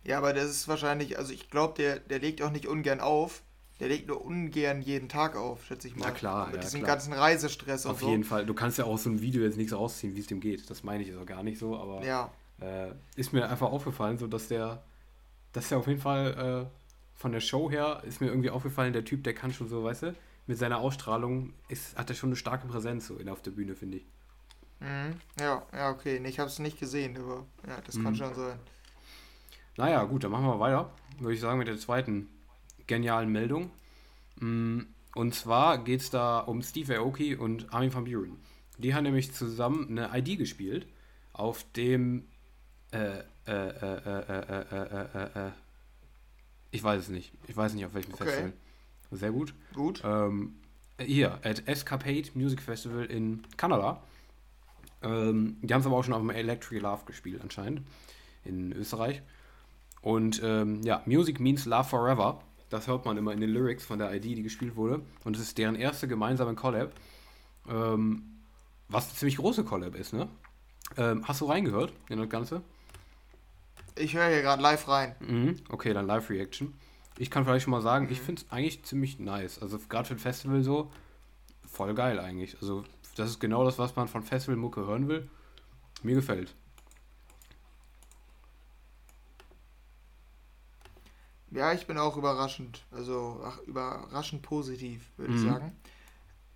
Ja, 0.04 0.18
aber 0.18 0.32
das 0.32 0.50
ist 0.50 0.68
wahrscheinlich, 0.68 1.18
also 1.18 1.32
ich 1.32 1.50
glaube, 1.50 1.74
der, 1.76 2.00
der 2.00 2.18
legt 2.18 2.42
auch 2.42 2.50
nicht 2.50 2.66
ungern 2.66 3.00
auf. 3.00 3.42
Der 3.80 3.88
legt 3.88 4.08
nur 4.08 4.24
ungern 4.24 4.82
jeden 4.82 5.08
Tag 5.08 5.36
auf, 5.36 5.64
schätze 5.64 5.86
ich 5.86 5.94
mal. 5.94 6.06
Na 6.06 6.10
klar, 6.10 6.46
Mit 6.46 6.56
ja, 6.56 6.60
diesem 6.62 6.80
klar. 6.80 6.96
ganzen 6.96 7.12
Reisestress 7.12 7.86
und 7.86 7.92
Auf 7.92 8.00
so. 8.00 8.08
jeden 8.08 8.24
Fall. 8.24 8.44
Du 8.44 8.54
kannst 8.54 8.78
ja 8.78 8.84
auch 8.84 8.98
so 8.98 9.08
ein 9.08 9.20
Video 9.20 9.42
jetzt 9.42 9.56
nichts 9.56 9.72
rausziehen, 9.72 10.16
wie 10.16 10.20
es 10.20 10.26
dem 10.26 10.40
geht. 10.40 10.68
Das 10.68 10.82
meine 10.82 11.04
ich 11.04 11.10
also 11.12 11.24
gar 11.24 11.44
nicht 11.44 11.58
so, 11.58 11.76
aber 11.76 12.04
ja. 12.04 12.30
äh, 12.60 12.90
ist 13.14 13.32
mir 13.32 13.48
einfach 13.48 13.70
aufgefallen, 13.70 14.18
so 14.18 14.26
dass 14.26 14.48
der, 14.48 14.82
dass 15.52 15.68
der 15.68 15.78
auf 15.78 15.86
jeden 15.86 16.00
Fall 16.00 16.66
äh, 16.68 16.78
von 17.18 17.30
der 17.30 17.40
Show 17.40 17.70
her 17.70 18.02
ist 18.04 18.20
mir 18.20 18.28
irgendwie 18.28 18.50
aufgefallen, 18.50 18.92
der 18.92 19.04
Typ, 19.04 19.22
der 19.22 19.34
kann 19.34 19.52
schon 19.52 19.68
so, 19.68 19.84
weißt 19.84 20.02
du, 20.02 20.14
mit 20.48 20.58
seiner 20.58 20.78
Ausstrahlung 20.78 21.52
ist, 21.68 21.96
hat 21.96 22.10
er 22.10 22.16
schon 22.16 22.30
eine 22.30 22.36
starke 22.36 22.66
Präsenz 22.66 23.06
so 23.06 23.16
in, 23.16 23.28
auf 23.28 23.42
der 23.42 23.52
Bühne, 23.52 23.76
finde 23.76 23.98
ich. 23.98 24.06
Mhm. 24.80 25.14
Ja, 25.38 25.62
ja, 25.72 25.90
okay. 25.90 26.20
Ich 26.24 26.38
habe 26.38 26.48
es 26.48 26.58
nicht 26.58 26.80
gesehen, 26.80 27.16
aber 27.16 27.44
ja, 27.66 27.80
das 27.84 27.96
mhm. 27.96 28.04
kann 28.04 28.16
schon 28.16 28.34
sein. 28.34 28.58
Naja, 29.76 30.02
gut, 30.04 30.24
dann 30.24 30.32
machen 30.32 30.46
wir 30.46 30.58
weiter. 30.58 30.90
Würde 31.18 31.34
ich 31.34 31.40
sagen, 31.40 31.58
mit 31.58 31.68
der 31.68 31.78
zweiten 31.78 32.28
genialen 32.88 33.30
Meldung. 33.30 33.70
Mm, 34.40 34.80
und 35.14 35.34
zwar 35.34 35.84
geht 35.84 36.00
es 36.00 36.10
da 36.10 36.40
um 36.40 36.62
Steve 36.62 36.98
Aoki 36.98 37.36
und 37.36 37.72
Armin 37.72 37.94
van 37.94 38.04
Buren. 38.04 38.36
Die 38.78 38.94
haben 38.94 39.04
nämlich 39.04 39.32
zusammen 39.32 39.98
eine 39.98 40.18
ID 40.18 40.38
gespielt, 40.38 40.86
auf 41.32 41.64
dem 41.76 42.24
äh, 42.92 43.20
äh, 43.46 43.68
äh, 45.46 45.50
ich 46.70 46.82
weiß 46.82 47.02
es 47.02 47.08
nicht. 47.08 47.32
Ich 47.46 47.56
weiß 47.56 47.74
nicht, 47.74 47.86
auf 47.86 47.94
welchem 47.94 48.14
okay. 48.14 48.24
Festival. 48.24 48.52
Sehr 49.10 49.32
gut. 49.32 49.54
Gut. 49.74 50.02
Ähm, 50.04 50.56
hier, 51.00 51.38
at 51.42 51.66
Escapade 51.66 52.30
Music 52.34 52.60
Festival 52.60 53.04
in 53.06 53.42
Kanada. 53.56 54.02
Ähm, 55.02 55.56
die 55.62 55.72
haben 55.72 55.80
es 55.80 55.86
aber 55.86 55.96
auch 55.96 56.04
schon 56.04 56.14
auf 56.14 56.20
dem 56.20 56.30
Electric 56.30 56.80
Love 56.80 57.04
gespielt, 57.06 57.40
anscheinend. 57.42 57.82
In 58.44 58.72
Österreich. 58.72 59.22
Und 60.02 60.42
ähm, 60.44 60.82
ja, 60.82 61.02
Music 61.06 61.40
Means 61.40 61.64
Love 61.64 61.88
Forever. 61.88 62.42
Das 62.70 62.86
hört 62.86 63.04
man 63.04 63.16
immer 63.16 63.32
in 63.32 63.40
den 63.40 63.50
Lyrics 63.50 63.84
von 63.84 63.98
der 63.98 64.14
ID, 64.14 64.24
die 64.24 64.42
gespielt 64.42 64.76
wurde. 64.76 65.00
Und 65.24 65.36
es 65.36 65.42
ist 65.42 65.58
deren 65.58 65.74
erste 65.74 66.06
gemeinsame 66.06 66.54
Collab. 66.54 66.92
Ähm, 67.68 68.22
was 68.88 69.06
eine 69.06 69.14
ziemlich 69.14 69.36
große 69.36 69.64
Collab 69.64 69.94
ist, 69.94 70.12
ne? 70.12 70.28
Ähm, 70.96 71.26
hast 71.26 71.40
du 71.40 71.46
reingehört 71.46 71.92
in 72.08 72.18
das 72.18 72.28
Ganze? 72.28 72.62
Ich 73.94 74.14
höre 74.14 74.28
hier 74.28 74.42
gerade 74.42 74.62
live 74.62 74.88
rein. 74.88 75.14
Mhm, 75.20 75.56
okay, 75.70 75.92
dann 75.92 76.06
Live-Reaction. 76.06 76.74
Ich 77.18 77.30
kann 77.30 77.44
vielleicht 77.44 77.64
schon 77.64 77.72
mal 77.72 77.82
sagen, 77.82 78.06
mhm. 78.06 78.12
ich 78.12 78.20
finde 78.20 78.42
es 78.42 78.50
eigentlich 78.50 78.84
ziemlich 78.84 79.18
nice. 79.18 79.60
Also 79.60 79.78
gerade 79.88 80.06
für 80.06 80.14
ein 80.14 80.20
Festival 80.20 80.62
so, 80.62 80.90
voll 81.66 81.94
geil 81.94 82.18
eigentlich. 82.20 82.56
Also 82.60 82.84
das 83.16 83.30
ist 83.30 83.40
genau 83.40 83.64
das, 83.64 83.78
was 83.78 83.96
man 83.96 84.08
von 84.08 84.22
Festivalmucke 84.22 84.86
hören 84.86 85.08
will. 85.08 85.28
Mir 86.02 86.14
gefällt. 86.14 86.54
Ja, 91.50 91.72
ich 91.72 91.86
bin 91.86 91.98
auch 91.98 92.16
überraschend, 92.16 92.84
also 92.90 93.40
ach, 93.44 93.58
überraschend 93.60 94.42
positiv, 94.42 95.10
würde 95.16 95.32
mhm. 95.32 95.38
ich 95.38 95.50
sagen. 95.50 95.76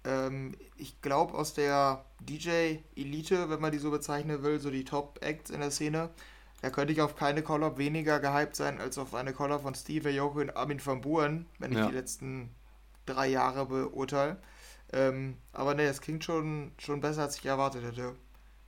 Ähm, 0.05 0.55
ich 0.77 1.01
glaube, 1.01 1.35
aus 1.35 1.55
der 1.55 2.05
DJ-Elite, 2.21 3.49
wenn 3.49 3.61
man 3.61 3.73
die 3.73 3.79
so 3.79 3.91
bezeichnen 3.91 4.43
will, 4.43 4.61
so 4.61 4.71
die 4.71 4.85
Top-Acts 4.85 5.51
in 5.51 5.61
der 5.61 5.71
Szene, 5.71 6.11
da 6.61 6.71
könnte 6.71 6.93
ich 6.93 7.01
auf 7.01 7.17
keine 7.17 7.43
Collab 7.43 7.79
weniger 7.79 8.21
gehypt 8.21 8.55
sein 8.55 8.81
als 8.81 8.99
auf 8.99 9.15
eine 9.15 9.33
Collab 9.33 9.63
von 9.63 9.75
Steve 9.75 10.09
Aoki 10.09 10.41
und 10.41 10.57
Armin 10.57 10.85
van 10.85 11.01
Buren, 11.01 11.47
wenn 11.59 11.73
ich 11.73 11.79
ja. 11.79 11.89
die 11.89 11.95
letzten 11.95 12.51
drei 13.07 13.29
Jahre 13.29 13.67
beurteile. 13.67 14.37
Ähm, 14.93 15.39
aber 15.53 15.75
ne, 15.75 15.87
das 15.87 16.01
klingt 16.01 16.23
schon, 16.23 16.73
schon 16.79 17.01
besser, 17.01 17.23
als 17.23 17.37
ich 17.37 17.47
erwartet 17.47 17.85
hätte. 17.85 18.15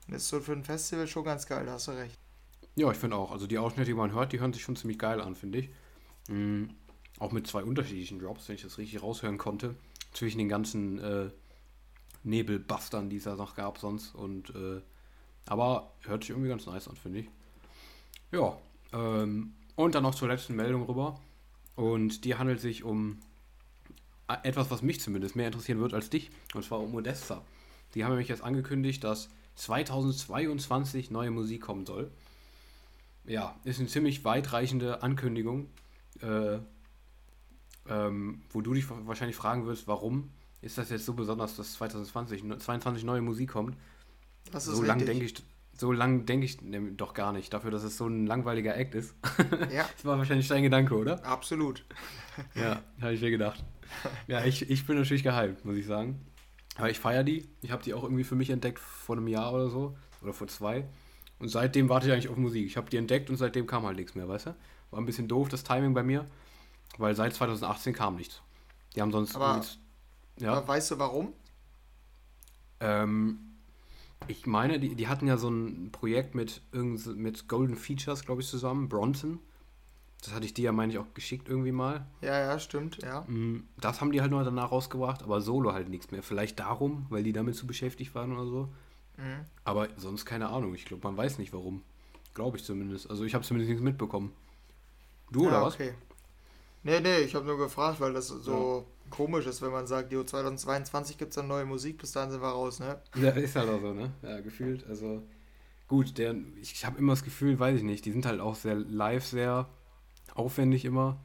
Das 0.08 0.22
ist 0.22 0.28
so 0.28 0.40
für 0.40 0.52
ein 0.52 0.64
Festival 0.64 1.06
schon 1.06 1.24
ganz 1.24 1.46
geil, 1.46 1.66
da 1.66 1.72
hast 1.72 1.88
du 1.88 1.92
recht. 1.92 2.18
Ja, 2.76 2.90
ich 2.90 2.98
finde 2.98 3.16
auch. 3.16 3.30
Also 3.30 3.46
die 3.46 3.58
Ausschnitte, 3.58 3.86
die 3.86 3.94
man 3.94 4.12
hört, 4.12 4.32
die 4.32 4.40
hören 4.40 4.52
sich 4.52 4.62
schon 4.62 4.76
ziemlich 4.76 4.98
geil 4.98 5.20
an, 5.20 5.34
finde 5.34 5.58
ich. 5.58 5.70
Mhm. 6.28 6.70
Auch 7.18 7.32
mit 7.32 7.46
zwei 7.46 7.62
unterschiedlichen 7.62 8.18
Drops, 8.18 8.48
wenn 8.48 8.56
ich 8.56 8.62
das 8.62 8.78
richtig 8.78 9.02
raushören 9.02 9.38
konnte. 9.38 9.76
Zwischen 10.12 10.38
den 10.38 10.48
ganzen 10.48 10.98
äh, 10.98 11.30
Nebelbustern, 12.24 13.08
die 13.08 13.16
es 13.16 13.24
da 13.24 13.36
noch 13.36 13.54
gab 13.54 13.78
sonst. 13.78 14.14
Und 14.14 14.50
äh, 14.50 14.80
aber 15.46 15.92
hört 16.02 16.24
sich 16.24 16.30
irgendwie 16.30 16.48
ganz 16.48 16.66
nice 16.66 16.88
an, 16.88 16.96
finde 16.96 17.20
ich. 17.20 17.28
Ja. 18.32 18.56
Ähm, 18.92 19.54
und 19.76 19.94
dann 19.94 20.02
noch 20.02 20.14
zur 20.14 20.28
letzten 20.28 20.56
Meldung 20.56 20.84
rüber. 20.84 21.20
Und 21.76 22.24
die 22.24 22.36
handelt 22.36 22.60
sich 22.60 22.84
um 22.84 23.18
äh, 24.28 24.36
etwas, 24.42 24.70
was 24.70 24.82
mich 24.82 25.00
zumindest 25.00 25.36
mehr 25.36 25.46
interessieren 25.46 25.80
wird 25.80 25.94
als 25.94 26.10
dich. 26.10 26.30
Und 26.54 26.64
zwar 26.64 26.80
um 26.80 26.92
Modesta. 26.92 27.42
Die 27.94 28.04
haben 28.04 28.10
nämlich 28.10 28.28
jetzt 28.28 28.42
angekündigt, 28.42 29.04
dass 29.04 29.28
2022 29.56 31.10
neue 31.10 31.30
Musik 31.30 31.62
kommen 31.62 31.86
soll. 31.86 32.10
Ja, 33.24 33.56
ist 33.64 33.78
eine 33.78 33.88
ziemlich 33.88 34.24
weitreichende 34.24 35.02
Ankündigung 35.02 35.68
äh, 36.22 36.58
ähm, 37.88 38.42
wo 38.50 38.60
du 38.60 38.74
dich 38.74 38.86
wahrscheinlich 38.88 39.36
fragen 39.36 39.66
wirst, 39.66 39.86
warum 39.86 40.30
ist 40.62 40.78
das 40.78 40.88
jetzt 40.90 41.04
so 41.04 41.12
besonders, 41.12 41.56
dass 41.56 41.74
2020, 41.74 42.40
2022 42.40 43.04
neue 43.04 43.20
Musik 43.20 43.50
kommt. 43.50 43.76
Das 44.50 44.64
so 44.64 44.82
lange 44.82 45.04
denke 45.04 45.26
ich, 45.26 45.34
so 45.76 45.92
lange 45.92 46.22
denke 46.22 46.46
ich 46.46 46.58
doch 46.96 47.12
gar 47.12 47.32
nicht, 47.32 47.52
dafür, 47.52 47.70
dass 47.70 47.82
es 47.82 47.98
so 47.98 48.06
ein 48.06 48.26
langweiliger 48.26 48.76
Act 48.76 48.94
ist. 48.94 49.14
Ja. 49.70 49.84
das 49.94 50.04
war 50.04 50.16
wahrscheinlich 50.16 50.48
dein 50.48 50.62
Gedanke, 50.62 50.96
oder? 50.96 51.24
Absolut. 51.24 51.84
ja, 52.54 52.82
habe 53.00 53.12
ich 53.12 53.20
mir 53.20 53.30
gedacht. 53.30 53.62
Ja, 54.26 54.44
ich, 54.44 54.68
ich 54.70 54.86
bin 54.86 54.96
natürlich 54.96 55.22
gehypt, 55.22 55.64
muss 55.64 55.76
ich 55.76 55.86
sagen. 55.86 56.20
Aber 56.76 56.90
ich 56.90 56.98
feiere 56.98 57.24
die. 57.24 57.46
Ich 57.60 57.70
habe 57.70 57.82
die 57.82 57.94
auch 57.94 58.02
irgendwie 58.02 58.24
für 58.24 58.34
mich 58.34 58.50
entdeckt 58.50 58.78
vor 58.78 59.16
einem 59.16 59.28
Jahr 59.28 59.52
oder 59.52 59.68
so. 59.68 59.96
Oder 60.22 60.32
vor 60.32 60.48
zwei. 60.48 60.86
Und 61.38 61.48
seitdem 61.48 61.88
warte 61.88 62.06
ich 62.06 62.12
eigentlich 62.12 62.28
auf 62.28 62.36
Musik. 62.36 62.66
Ich 62.66 62.76
habe 62.76 62.88
die 62.88 62.96
entdeckt 62.96 63.28
und 63.28 63.36
seitdem 63.36 63.66
kam 63.66 63.84
halt 63.84 63.96
nichts 63.96 64.14
mehr, 64.14 64.28
weißt 64.28 64.46
du? 64.46 64.54
War 64.94 65.00
ein 65.00 65.06
bisschen 65.06 65.26
doof, 65.26 65.48
das 65.48 65.64
Timing 65.64 65.92
bei 65.92 66.04
mir, 66.04 66.24
weil 66.98 67.16
seit 67.16 67.34
2018 67.34 67.92
kam 67.94 68.14
nichts. 68.14 68.42
Die 68.94 69.02
haben 69.02 69.10
sonst. 69.10 69.34
Aber, 69.34 69.60
ja. 70.38 70.52
aber 70.52 70.68
weißt 70.68 70.92
du 70.92 70.98
warum? 71.00 71.32
Ähm, 72.78 73.40
ich 74.28 74.46
meine, 74.46 74.78
die, 74.78 74.94
die 74.94 75.08
hatten 75.08 75.26
ja 75.26 75.36
so 75.36 75.48
ein 75.48 75.90
Projekt 75.90 76.36
mit, 76.36 76.62
mit 76.72 77.48
Golden 77.48 77.74
Features, 77.74 78.24
glaube 78.24 78.42
ich, 78.42 78.46
zusammen, 78.46 78.88
Bronson. 78.88 79.40
Das 80.22 80.32
hatte 80.32 80.46
ich 80.46 80.54
dir 80.54 80.66
ja, 80.66 80.72
meine 80.72 80.92
ich, 80.92 80.98
auch 81.00 81.12
geschickt 81.12 81.48
irgendwie 81.48 81.72
mal. 81.72 82.06
Ja, 82.20 82.38
ja, 82.38 82.60
stimmt, 82.60 83.02
ja. 83.02 83.22
Mm, 83.22 83.66
das 83.80 84.00
haben 84.00 84.12
die 84.12 84.20
halt 84.20 84.30
nur 84.30 84.44
danach 84.44 84.70
rausgebracht, 84.70 85.24
aber 85.24 85.40
solo 85.40 85.72
halt 85.72 85.88
nichts 85.88 86.12
mehr. 86.12 86.22
Vielleicht 86.22 86.60
darum, 86.60 87.06
weil 87.10 87.24
die 87.24 87.32
damit 87.32 87.56
zu 87.56 87.66
beschäftigt 87.66 88.14
waren 88.14 88.30
oder 88.30 88.46
so. 88.46 88.68
Mhm. 89.16 89.44
Aber 89.64 89.88
sonst 89.96 90.24
keine 90.24 90.50
Ahnung. 90.50 90.72
Ich 90.76 90.84
glaube, 90.84 91.02
man 91.02 91.16
weiß 91.16 91.38
nicht 91.38 91.52
warum. 91.52 91.82
Glaube 92.32 92.56
ich 92.56 92.64
zumindest. 92.64 93.10
Also 93.10 93.24
ich 93.24 93.34
habe 93.34 93.44
zumindest 93.44 93.68
nichts 93.68 93.84
mitbekommen. 93.84 94.32
Du 95.30 95.44
ja, 95.44 95.48
oder 95.48 95.62
was? 95.62 95.74
Okay. 95.74 95.94
Nee, 96.82 97.00
nee, 97.00 97.18
ich 97.20 97.34
habe 97.34 97.46
nur 97.46 97.58
gefragt, 97.58 98.00
weil 98.00 98.12
das 98.12 98.28
so 98.28 98.86
ja. 98.86 99.10
komisch 99.10 99.46
ist, 99.46 99.62
wenn 99.62 99.72
man 99.72 99.86
sagt, 99.86 100.12
jo, 100.12 100.22
2022 100.22 101.16
gibt 101.16 101.30
es 101.30 101.36
dann 101.36 101.48
neue 101.48 101.64
Musik, 101.64 101.98
bis 101.98 102.12
dahin 102.12 102.30
sind 102.30 102.42
wir 102.42 102.48
raus, 102.48 102.78
ne? 102.78 103.00
Ja, 103.16 103.30
ist 103.30 103.56
halt 103.56 103.70
auch 103.70 103.80
so, 103.80 103.94
ne? 103.94 104.12
Ja, 104.22 104.40
gefühlt. 104.40 104.86
Also 104.86 105.22
gut, 105.88 106.18
der, 106.18 106.34
ich 106.60 106.84
habe 106.84 106.98
immer 106.98 107.12
das 107.12 107.24
Gefühl, 107.24 107.58
weiß 107.58 107.78
ich 107.78 107.84
nicht, 107.84 108.04
die 108.04 108.12
sind 108.12 108.26
halt 108.26 108.40
auch 108.40 108.54
sehr 108.54 108.74
live, 108.74 109.24
sehr 109.24 109.68
aufwendig 110.34 110.84
immer. 110.84 111.18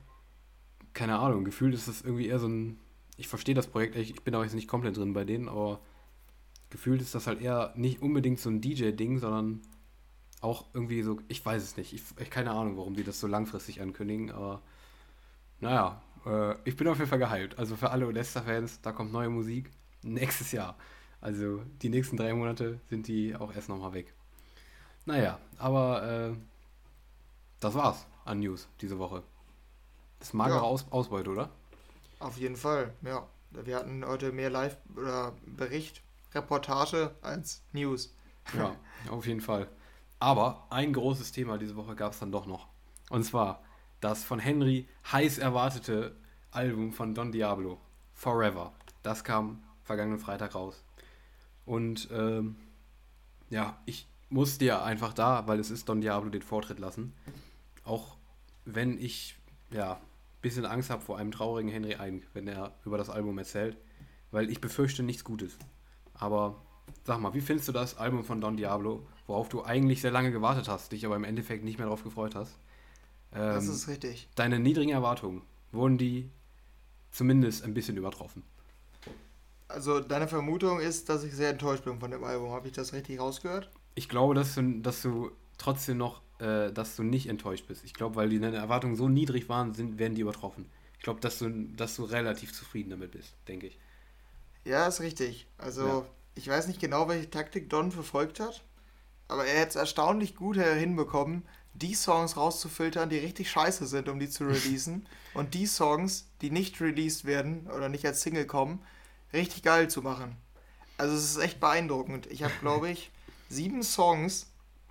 Keine 0.94 1.20
Ahnung, 1.20 1.44
gefühlt 1.44 1.74
ist 1.74 1.88
das 1.88 2.02
irgendwie 2.02 2.28
eher 2.28 2.40
so 2.40 2.48
ein. 2.48 2.80
Ich 3.18 3.28
verstehe 3.28 3.56
das 3.56 3.68
Projekt, 3.68 3.98
ich 3.98 4.24
bin 4.24 4.34
auch 4.36 4.44
jetzt 4.44 4.56
nicht 4.56 4.70
komplett 4.70 4.96
drin 4.96 5.12
bei 5.12 5.26
denen, 5.26 5.50
aber 5.50 5.82
gefühlt 6.70 7.02
ist 7.02 7.16
das 7.16 7.28
halt 7.28 7.42
eher 7.42 7.74
nicht 7.76 8.02
unbedingt 8.02 8.40
so 8.40 8.50
ein 8.50 8.62
DJ-Ding, 8.62 9.20
sondern 9.20 9.62
auch 10.42 10.66
irgendwie 10.74 11.02
so, 11.02 11.20
ich 11.28 11.46
weiß 11.46 11.62
es 11.62 11.78
nicht. 11.78 11.94
Ich, 11.94 12.04
ich 12.20 12.30
keine 12.30 12.52
Ahnung, 12.52 12.78
warum 12.78 12.96
die 12.96 13.04
das 13.04 13.20
so 13.20 13.28
langfristig 13.28 13.82
ankündigen, 13.82 14.32
aber 14.32 14.62
naja, 15.60 16.02
äh, 16.26 16.56
ich 16.64 16.76
bin 16.76 16.88
auf 16.88 16.98
jeden 16.98 17.10
Fall 17.10 17.20
gehypt. 17.20 17.58
Also 17.60 17.76
für 17.76 17.92
alle 17.92 18.08
Odessa-Fans, 18.08 18.82
da 18.82 18.92
kommt 18.92 19.12
neue 19.12 19.30
Musik 19.30 19.72
nächstes 20.02 20.52
Jahr. 20.52 20.78
Also 21.22 21.62
die 21.82 21.90
nächsten 21.90 22.16
drei 22.16 22.34
Monate 22.34 22.80
sind 22.90 23.08
die 23.08 23.36
auch 23.36 23.54
erst 23.54 23.70
nochmal 23.70 23.94
weg. 23.94 24.14
Naja, 25.06 25.40
aber 25.58 26.32
äh, 26.32 26.36
das 27.60 27.74
war's 27.74 28.06
an 28.26 28.40
News 28.40 28.68
diese 28.80 29.00
Woche. 29.00 29.24
Das 30.20 30.34
magere 30.34 30.58
ja. 30.58 30.64
Aus 30.64 30.86
Ausbeute, 30.92 31.30
oder? 31.30 31.50
Auf 32.20 32.38
jeden 32.38 32.56
Fall, 32.56 32.94
ja. 33.02 33.28
Wir 33.52 33.78
hatten 33.78 34.06
heute 34.06 34.32
mehr 34.32 34.50
Live- 34.50 34.78
oder 34.96 35.34
Bericht, 35.46 36.04
Reportage 36.34 37.16
als 37.22 37.64
News. 37.74 38.14
Ja, 38.56 38.76
auf 39.10 39.26
jeden 39.26 39.42
Fall. 39.42 39.68
Aber 40.20 40.68
ein 40.70 40.94
großes 40.94 41.32
Thema 41.32 41.58
diese 41.58 41.76
Woche 41.76 41.96
gab 41.96 42.12
es 42.12 42.20
dann 42.20 42.32
doch 42.32 42.46
noch. 42.46 42.68
Und 43.10 43.24
zwar 43.24 43.64
das 44.02 44.24
von 44.24 44.40
Henry 44.40 44.88
heiß 45.12 45.38
erwartete 45.38 46.16
Album 46.52 46.92
von 46.92 47.16
Don 47.16 47.32
Diablo, 47.32 47.80
Forever. 48.14 48.74
Das 49.04 49.24
kam 49.24 49.64
vergangenen 49.84 50.20
Freitag 50.20 50.56
raus. 50.56 50.84
Und 51.66 52.10
ähm, 52.12 52.58
ja, 53.50 53.80
ich 53.86 54.08
muss 54.30 54.58
dir 54.58 54.84
einfach 54.84 55.14
da, 55.14 55.48
weil 55.48 55.60
es 55.60 55.72
ist 55.72 55.90
Don 55.90 56.02
Diablo, 56.02 56.30
den 56.30 56.42
Vortritt 56.42 56.80
lassen. 56.80 57.14
Auch 57.84 58.18
wenn 58.66 59.00
ich 59.00 59.38
ja 59.72 59.94
ein 59.94 60.00
bisschen 60.42 60.66
Angst 60.66 60.90
habe 60.90 61.02
vor 61.02 61.18
einem 61.18 61.32
traurigen 61.32 61.72
Henry 61.72 61.96
Eink, 61.96 62.28
wenn 62.34 62.48
er 62.48 62.76
über 62.86 62.98
das 62.98 63.10
Album 63.10 63.38
erzählt, 63.38 63.78
weil 64.32 64.50
ich 64.50 64.62
befürchte 64.62 65.04
nichts 65.04 65.24
Gutes. 65.24 65.58
Aber 66.14 66.62
sag 67.04 67.20
mal, 67.20 67.34
wie 67.34 67.42
findest 67.42 67.68
du 67.68 67.72
das 67.72 67.98
Album 67.98 68.24
von 68.24 68.42
Don 68.42 68.58
Diablo, 68.58 69.06
worauf 69.28 69.50
du 69.50 69.64
eigentlich 69.64 70.02
sehr 70.02 70.12
lange 70.12 70.32
gewartet 70.32 70.68
hast, 70.68 70.92
dich 70.92 71.06
aber 71.06 71.16
im 71.16 71.24
Endeffekt 71.24 71.64
nicht 71.64 71.78
mehr 71.78 71.86
darauf 71.86 72.04
gefreut 72.04 72.36
hast? 72.36 72.54
Ähm, 73.34 73.54
das 73.54 73.68
ist 73.68 73.88
richtig. 73.88 74.28
Deine 74.36 74.60
niedrigen 74.60 74.92
Erwartungen, 74.92 75.42
wurden 75.72 75.98
die 75.98 76.30
zumindest 77.12 77.64
ein 77.64 77.74
bisschen 77.74 77.98
übertroffen? 77.98 78.44
Also 79.68 80.00
deine 80.00 80.28
Vermutung 80.28 80.80
ist, 80.80 81.10
dass 81.10 81.24
ich 81.24 81.34
sehr 81.34 81.52
enttäuscht 81.52 81.84
bin 81.84 82.00
von 82.00 82.10
dem 82.10 82.24
Album. 82.24 82.52
Habe 82.52 82.68
ich 82.68 82.74
das 82.74 82.92
richtig 82.94 83.20
rausgehört? 83.20 83.70
Ich 83.96 84.10
glaube, 84.10 84.34
dass 84.34 84.56
du, 84.56 84.80
dass 84.82 85.02
du 85.02 85.32
trotzdem 85.58 85.98
noch, 85.98 86.22
äh, 86.40 86.72
dass 86.72 86.96
du 86.96 87.04
nicht 87.04 87.28
enttäuscht 87.28 87.68
bist. 87.68 87.84
Ich 87.86 87.94
glaube, 87.94 88.16
weil 88.16 88.30
die 88.30 88.40
deine 88.40 88.58
Erwartungen 88.58 88.96
so 88.96 89.08
niedrig 89.08 89.48
waren, 89.48 89.74
sind, 89.74 90.00
werden 90.00 90.16
die 90.16 90.22
übertroffen. 90.22 90.66
Ich 90.98 91.04
glaube, 91.04 91.20
dass 91.22 91.40
du, 91.40 91.50
dass 91.76 91.96
du 91.96 92.04
relativ 92.04 92.52
zufrieden 92.54 92.90
damit 92.90 93.12
bist, 93.12 93.36
denke 93.48 93.68
ich. 93.68 93.80
Ja, 94.66 94.88
ist 94.88 95.02
richtig. 95.02 95.48
Also 95.58 95.88
ja. 95.88 96.06
Ich 96.40 96.48
weiß 96.48 96.68
nicht 96.68 96.80
genau, 96.80 97.10
welche 97.10 97.30
Taktik 97.30 97.70
Don 97.70 97.92
verfolgt 97.92 98.40
hat, 98.40 98.64
aber 99.28 99.46
er 99.46 99.62
hat 99.62 99.70
es 99.70 99.76
erstaunlich 99.76 100.36
gut 100.36 100.56
hinbekommen, 100.56 101.44
die 101.74 101.94
Songs 101.94 102.38
rauszufiltern, 102.38 103.10
die 103.10 103.18
richtig 103.18 103.52
scheiße 103.52 103.86
sind, 103.86 104.08
um 104.08 104.20
die 104.20 104.30
zu 104.30 104.46
releasen. 104.48 105.06
und 105.34 105.54
die 105.54 105.66
Songs, 105.66 106.28
die 106.42 106.50
nicht 106.50 106.80
released 106.80 107.26
werden 107.26 107.68
oder 107.68 107.90
nicht 107.90 108.06
als 108.06 108.22
Single 108.22 108.46
kommen, 108.46 108.82
richtig 109.34 109.64
geil 109.64 109.90
zu 109.90 110.02
machen. 110.02 110.38
Also 110.98 111.14
es 111.16 111.30
ist 111.30 111.38
echt 111.38 111.60
beeindruckend. 111.60 112.28
Ich 112.28 112.44
habe, 112.44 112.54
glaube 112.62 112.90
ich, 112.90 113.12
sieben 113.50 113.84
Songs 113.84 114.48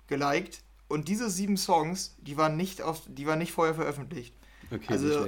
geliked 0.07 0.61
und 0.87 1.07
diese 1.07 1.31
sieben 1.31 1.57
Songs, 1.57 2.15
die 2.19 2.37
waren 2.37 2.57
nicht 2.57 2.83
auf, 2.83 3.01
die 3.07 3.25
waren 3.25 3.39
nicht 3.39 3.53
vorher 3.53 3.73
veröffentlicht. 3.73 4.35
Okay, 4.71 4.85
also. 4.87 5.27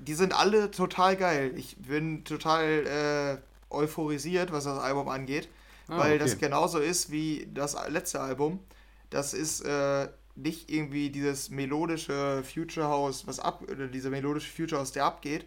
Die 0.00 0.14
sind 0.14 0.32
alle 0.32 0.70
total 0.70 1.16
geil. 1.16 1.52
Ich 1.56 1.76
bin 1.76 2.24
total 2.24 2.86
äh, 2.86 3.74
euphorisiert, 3.74 4.52
was 4.52 4.64
das 4.64 4.78
Album 4.78 5.08
angeht, 5.08 5.48
ah, 5.90 5.98
weil 5.98 6.12
okay. 6.12 6.18
das 6.18 6.38
genauso 6.38 6.78
ist 6.78 7.10
wie 7.10 7.48
das 7.52 7.76
letzte 7.88 8.20
Album. 8.20 8.60
Das 9.10 9.34
ist 9.34 9.62
äh, 9.62 10.08
nicht 10.36 10.70
irgendwie 10.70 11.10
dieses 11.10 11.50
melodische 11.50 12.42
Future 12.44 12.86
House, 12.86 13.26
was 13.26 13.40
ab, 13.40 13.62
oder 13.70 13.88
dieser 13.88 14.10
melodische 14.10 14.50
Future 14.50 14.80
House, 14.80 14.92
der 14.92 15.04
abgeht. 15.04 15.46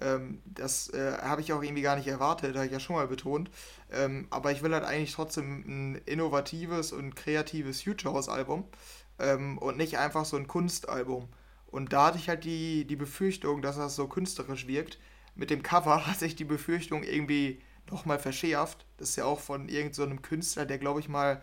Ähm, 0.00 0.42
das 0.44 0.90
äh, 0.90 1.18
habe 1.22 1.40
ich 1.40 1.52
auch 1.52 1.62
irgendwie 1.62 1.82
gar 1.82 1.96
nicht 1.96 2.08
erwartet, 2.08 2.54
habe 2.54 2.66
ich 2.66 2.72
ja 2.72 2.80
schon 2.80 2.96
mal 2.96 3.06
betont. 3.06 3.50
Ähm, 3.90 4.26
aber 4.30 4.52
ich 4.52 4.62
will 4.62 4.74
halt 4.74 4.84
eigentlich 4.84 5.12
trotzdem 5.12 5.64
ein 5.66 6.02
innovatives 6.06 6.92
und 6.92 7.16
kreatives 7.16 7.82
Future 7.82 8.14
House 8.14 8.28
Album 8.28 8.64
ähm, 9.18 9.58
und 9.58 9.76
nicht 9.76 9.98
einfach 9.98 10.24
so 10.24 10.36
ein 10.36 10.46
Kunstalbum. 10.46 11.28
Und 11.66 11.92
da 11.92 12.06
hatte 12.06 12.18
ich 12.18 12.28
halt 12.28 12.44
die, 12.44 12.84
die 12.86 12.96
Befürchtung, 12.96 13.62
dass 13.62 13.76
das 13.76 13.96
so 13.96 14.06
künstlerisch 14.06 14.66
wirkt. 14.66 14.98
Mit 15.34 15.50
dem 15.50 15.62
Cover 15.62 16.06
hat 16.06 16.18
sich 16.18 16.36
die 16.36 16.44
Befürchtung 16.44 17.02
irgendwie 17.02 17.60
nochmal 17.90 18.18
verschärft. 18.18 18.86
Das 18.96 19.10
ist 19.10 19.16
ja 19.16 19.24
auch 19.24 19.40
von 19.40 19.68
irgendeinem 19.68 20.16
so 20.16 20.22
Künstler, 20.22 20.66
der 20.66 20.78
glaube 20.78 21.00
ich 21.00 21.08
mal 21.08 21.42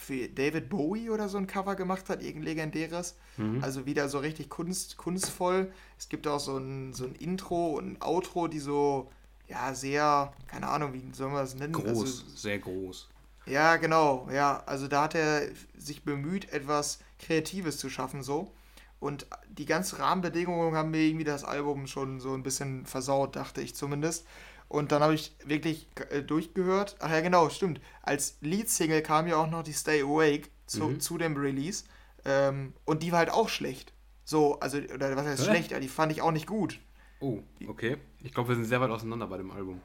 für 0.00 0.28
David 0.28 0.68
Bowie 0.68 1.10
oder 1.10 1.28
so 1.28 1.38
ein 1.38 1.46
Cover 1.46 1.76
gemacht 1.76 2.08
hat, 2.08 2.22
irgendein 2.22 2.42
legendäres. 2.42 3.16
Mhm. 3.36 3.62
Also 3.62 3.86
wieder 3.86 4.08
so 4.08 4.18
richtig 4.18 4.48
kunst, 4.48 4.96
kunstvoll. 4.96 5.72
Es 5.98 6.08
gibt 6.08 6.26
auch 6.26 6.40
so 6.40 6.56
ein, 6.58 6.92
so 6.92 7.04
ein 7.04 7.14
Intro 7.14 7.76
und 7.76 7.92
ein 7.92 8.02
Outro, 8.02 8.48
die 8.48 8.58
so, 8.58 9.10
ja, 9.48 9.74
sehr, 9.74 10.32
keine 10.46 10.68
Ahnung, 10.68 10.92
wie 10.92 11.02
soll 11.12 11.28
man 11.28 11.38
das 11.38 11.54
nennen? 11.54 11.72
Groß, 11.72 11.86
also, 11.86 12.36
sehr 12.36 12.58
groß. 12.58 13.08
Ja, 13.46 13.76
genau, 13.76 14.28
ja. 14.32 14.62
Also 14.66 14.88
da 14.88 15.04
hat 15.04 15.14
er 15.14 15.48
sich 15.76 16.02
bemüht, 16.04 16.52
etwas 16.52 17.00
Kreatives 17.18 17.78
zu 17.78 17.90
schaffen, 17.90 18.22
so. 18.22 18.52
Und 19.00 19.26
die 19.50 19.66
ganzen 19.66 19.96
Rahmenbedingungen 19.96 20.74
haben 20.74 20.90
mir 20.90 21.02
irgendwie 21.02 21.24
das 21.24 21.44
Album 21.44 21.86
schon 21.86 22.20
so 22.20 22.32
ein 22.32 22.42
bisschen 22.42 22.86
versaut, 22.86 23.36
dachte 23.36 23.60
ich 23.60 23.74
zumindest. 23.74 24.26
Und 24.74 24.90
dann 24.90 25.04
habe 25.04 25.14
ich 25.14 25.36
wirklich 25.44 25.86
äh, 26.10 26.20
durchgehört. 26.20 26.96
Ach 26.98 27.08
ja, 27.08 27.20
genau, 27.20 27.48
stimmt. 27.48 27.80
Als 28.02 28.38
Lead-Single 28.40 29.02
kam 29.02 29.28
ja 29.28 29.36
auch 29.36 29.48
noch 29.48 29.62
die 29.62 29.72
Stay 29.72 30.02
Awake 30.02 30.48
zu, 30.66 30.88
mhm. 30.88 31.00
zu 31.00 31.16
dem 31.16 31.36
Release. 31.36 31.84
Ähm, 32.24 32.72
und 32.84 33.04
die 33.04 33.12
war 33.12 33.20
halt 33.20 33.30
auch 33.30 33.48
schlecht. 33.48 33.92
So, 34.24 34.58
also, 34.58 34.78
oder 34.78 35.14
was 35.14 35.26
heißt 35.26 35.42
Hä? 35.42 35.50
schlecht? 35.50 35.80
Die 35.80 35.88
fand 35.88 36.10
ich 36.10 36.22
auch 36.22 36.32
nicht 36.32 36.48
gut. 36.48 36.80
Oh, 37.20 37.38
okay. 37.68 37.98
Ich 38.20 38.34
glaube, 38.34 38.48
wir 38.48 38.56
sind 38.56 38.64
sehr 38.64 38.80
weit 38.80 38.90
auseinander 38.90 39.28
bei 39.28 39.36
dem 39.36 39.52
Album. 39.52 39.80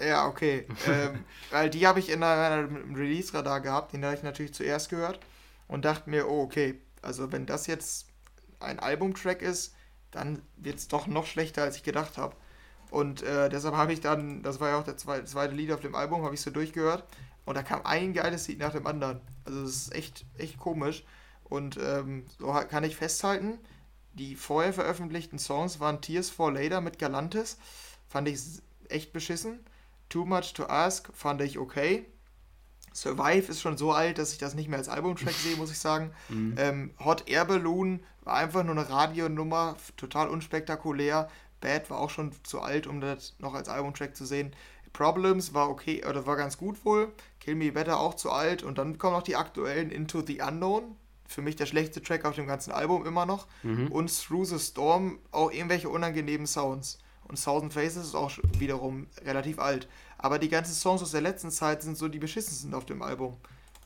Ja, 0.00 0.26
okay. 0.26 0.66
ähm, 0.88 1.24
weil 1.52 1.70
die 1.70 1.86
habe 1.86 2.00
ich 2.00 2.10
in 2.10 2.24
einem 2.24 2.96
Release-Radar 2.96 3.60
gehabt, 3.60 3.92
den 3.92 4.04
habe 4.04 4.16
ich 4.16 4.24
natürlich 4.24 4.54
zuerst 4.54 4.88
gehört 4.88 5.20
und 5.68 5.84
dachte 5.84 6.10
mir, 6.10 6.28
oh, 6.28 6.42
okay, 6.42 6.80
also 7.00 7.30
wenn 7.30 7.46
das 7.46 7.68
jetzt 7.68 8.08
ein 8.58 8.80
Albumtrack 8.80 9.40
ist, 9.40 9.76
dann 10.10 10.42
wird 10.56 10.78
es 10.78 10.88
doch 10.88 11.06
noch 11.06 11.26
schlechter, 11.26 11.62
als 11.62 11.76
ich 11.76 11.84
gedacht 11.84 12.18
habe. 12.18 12.34
Und 12.90 13.22
äh, 13.22 13.48
deshalb 13.48 13.76
habe 13.76 13.92
ich 13.92 14.00
dann, 14.00 14.42
das 14.42 14.60
war 14.60 14.70
ja 14.70 14.78
auch 14.78 14.84
der 14.84 14.96
zweite, 14.96 15.24
zweite 15.24 15.54
Lied 15.54 15.72
auf 15.72 15.80
dem 15.80 15.94
Album, 15.94 16.24
habe 16.24 16.34
ich 16.34 16.40
so 16.40 16.50
durchgehört. 16.50 17.04
Und 17.44 17.56
da 17.56 17.62
kam 17.62 17.80
ein 17.84 18.12
geiles 18.12 18.48
Lied 18.48 18.58
nach 18.58 18.72
dem 18.72 18.86
anderen. 18.86 19.20
Also 19.44 19.62
es 19.62 19.76
ist 19.76 19.94
echt, 19.94 20.24
echt 20.38 20.58
komisch. 20.58 21.04
Und 21.44 21.78
ähm, 21.82 22.24
so 22.38 22.52
kann 22.68 22.84
ich 22.84 22.96
festhalten, 22.96 23.58
die 24.12 24.36
vorher 24.36 24.72
veröffentlichten 24.72 25.38
Songs 25.38 25.80
waren 25.80 26.00
Tears 26.00 26.30
for 26.30 26.52
Later 26.52 26.80
mit 26.80 26.98
Galantis. 26.98 27.58
Fand 28.08 28.28
ich 28.28 28.40
echt 28.88 29.12
beschissen. 29.12 29.60
Too 30.08 30.24
Much 30.24 30.52
to 30.54 30.66
Ask 30.66 31.10
fand 31.14 31.40
ich 31.40 31.58
okay. 31.58 32.06
Survive 32.92 33.48
ist 33.50 33.60
schon 33.60 33.76
so 33.76 33.92
alt, 33.92 34.18
dass 34.18 34.32
ich 34.32 34.38
das 34.38 34.54
nicht 34.54 34.68
mehr 34.68 34.78
als 34.78 34.88
Albumtrack 34.88 35.32
sehe, 35.32 35.56
muss 35.56 35.70
ich 35.70 35.78
sagen. 35.78 36.12
Mhm. 36.28 36.54
Ähm, 36.58 36.90
Hot 37.04 37.28
Air 37.28 37.44
Balloon 37.44 38.00
war 38.22 38.34
einfach 38.34 38.62
nur 38.62 38.76
eine 38.76 38.88
Radionummer, 38.88 39.76
total 39.96 40.28
unspektakulär. 40.28 41.28
Bad 41.60 41.90
war 41.90 41.98
auch 41.98 42.10
schon 42.10 42.32
zu 42.42 42.60
alt, 42.60 42.86
um 42.86 43.00
das 43.00 43.34
noch 43.38 43.54
als 43.54 43.68
Albumtrack 43.68 44.16
zu 44.16 44.24
sehen. 44.24 44.54
Problems 44.92 45.54
war 45.54 45.70
okay, 45.70 46.04
oder 46.04 46.26
war 46.26 46.36
ganz 46.36 46.58
gut 46.58 46.84
wohl. 46.84 47.12
Kill 47.38 47.54
Me 47.54 47.72
Better 47.72 48.00
auch 48.00 48.14
zu 48.14 48.30
alt. 48.30 48.62
Und 48.62 48.78
dann 48.78 48.98
kommen 48.98 49.14
noch 49.14 49.22
die 49.22 49.36
aktuellen 49.36 49.90
Into 49.90 50.22
the 50.26 50.40
Unknown. 50.42 50.96
Für 51.26 51.42
mich 51.42 51.54
der 51.54 51.66
schlechteste 51.66 52.02
Track 52.02 52.24
auf 52.24 52.34
dem 52.34 52.46
ganzen 52.46 52.72
Album 52.72 53.06
immer 53.06 53.24
noch. 53.24 53.46
Mhm. 53.62 53.92
Und 53.92 54.10
Through 54.12 54.46
the 54.46 54.58
Storm 54.58 55.20
auch 55.30 55.52
irgendwelche 55.52 55.88
unangenehmen 55.88 56.46
Sounds. 56.46 56.98
Und 57.22 57.42
Thousand 57.42 57.72
Faces 57.72 58.06
ist 58.06 58.14
auch 58.16 58.32
wiederum 58.58 59.06
relativ 59.24 59.60
alt. 59.60 59.88
Aber 60.18 60.40
die 60.40 60.48
ganzen 60.48 60.74
Songs 60.74 61.02
aus 61.02 61.12
der 61.12 61.20
letzten 61.20 61.52
Zeit 61.52 61.82
sind 61.82 61.96
so 61.96 62.08
die 62.08 62.18
beschissensten 62.18 62.74
auf 62.74 62.84
dem 62.84 63.02
Album. 63.02 63.36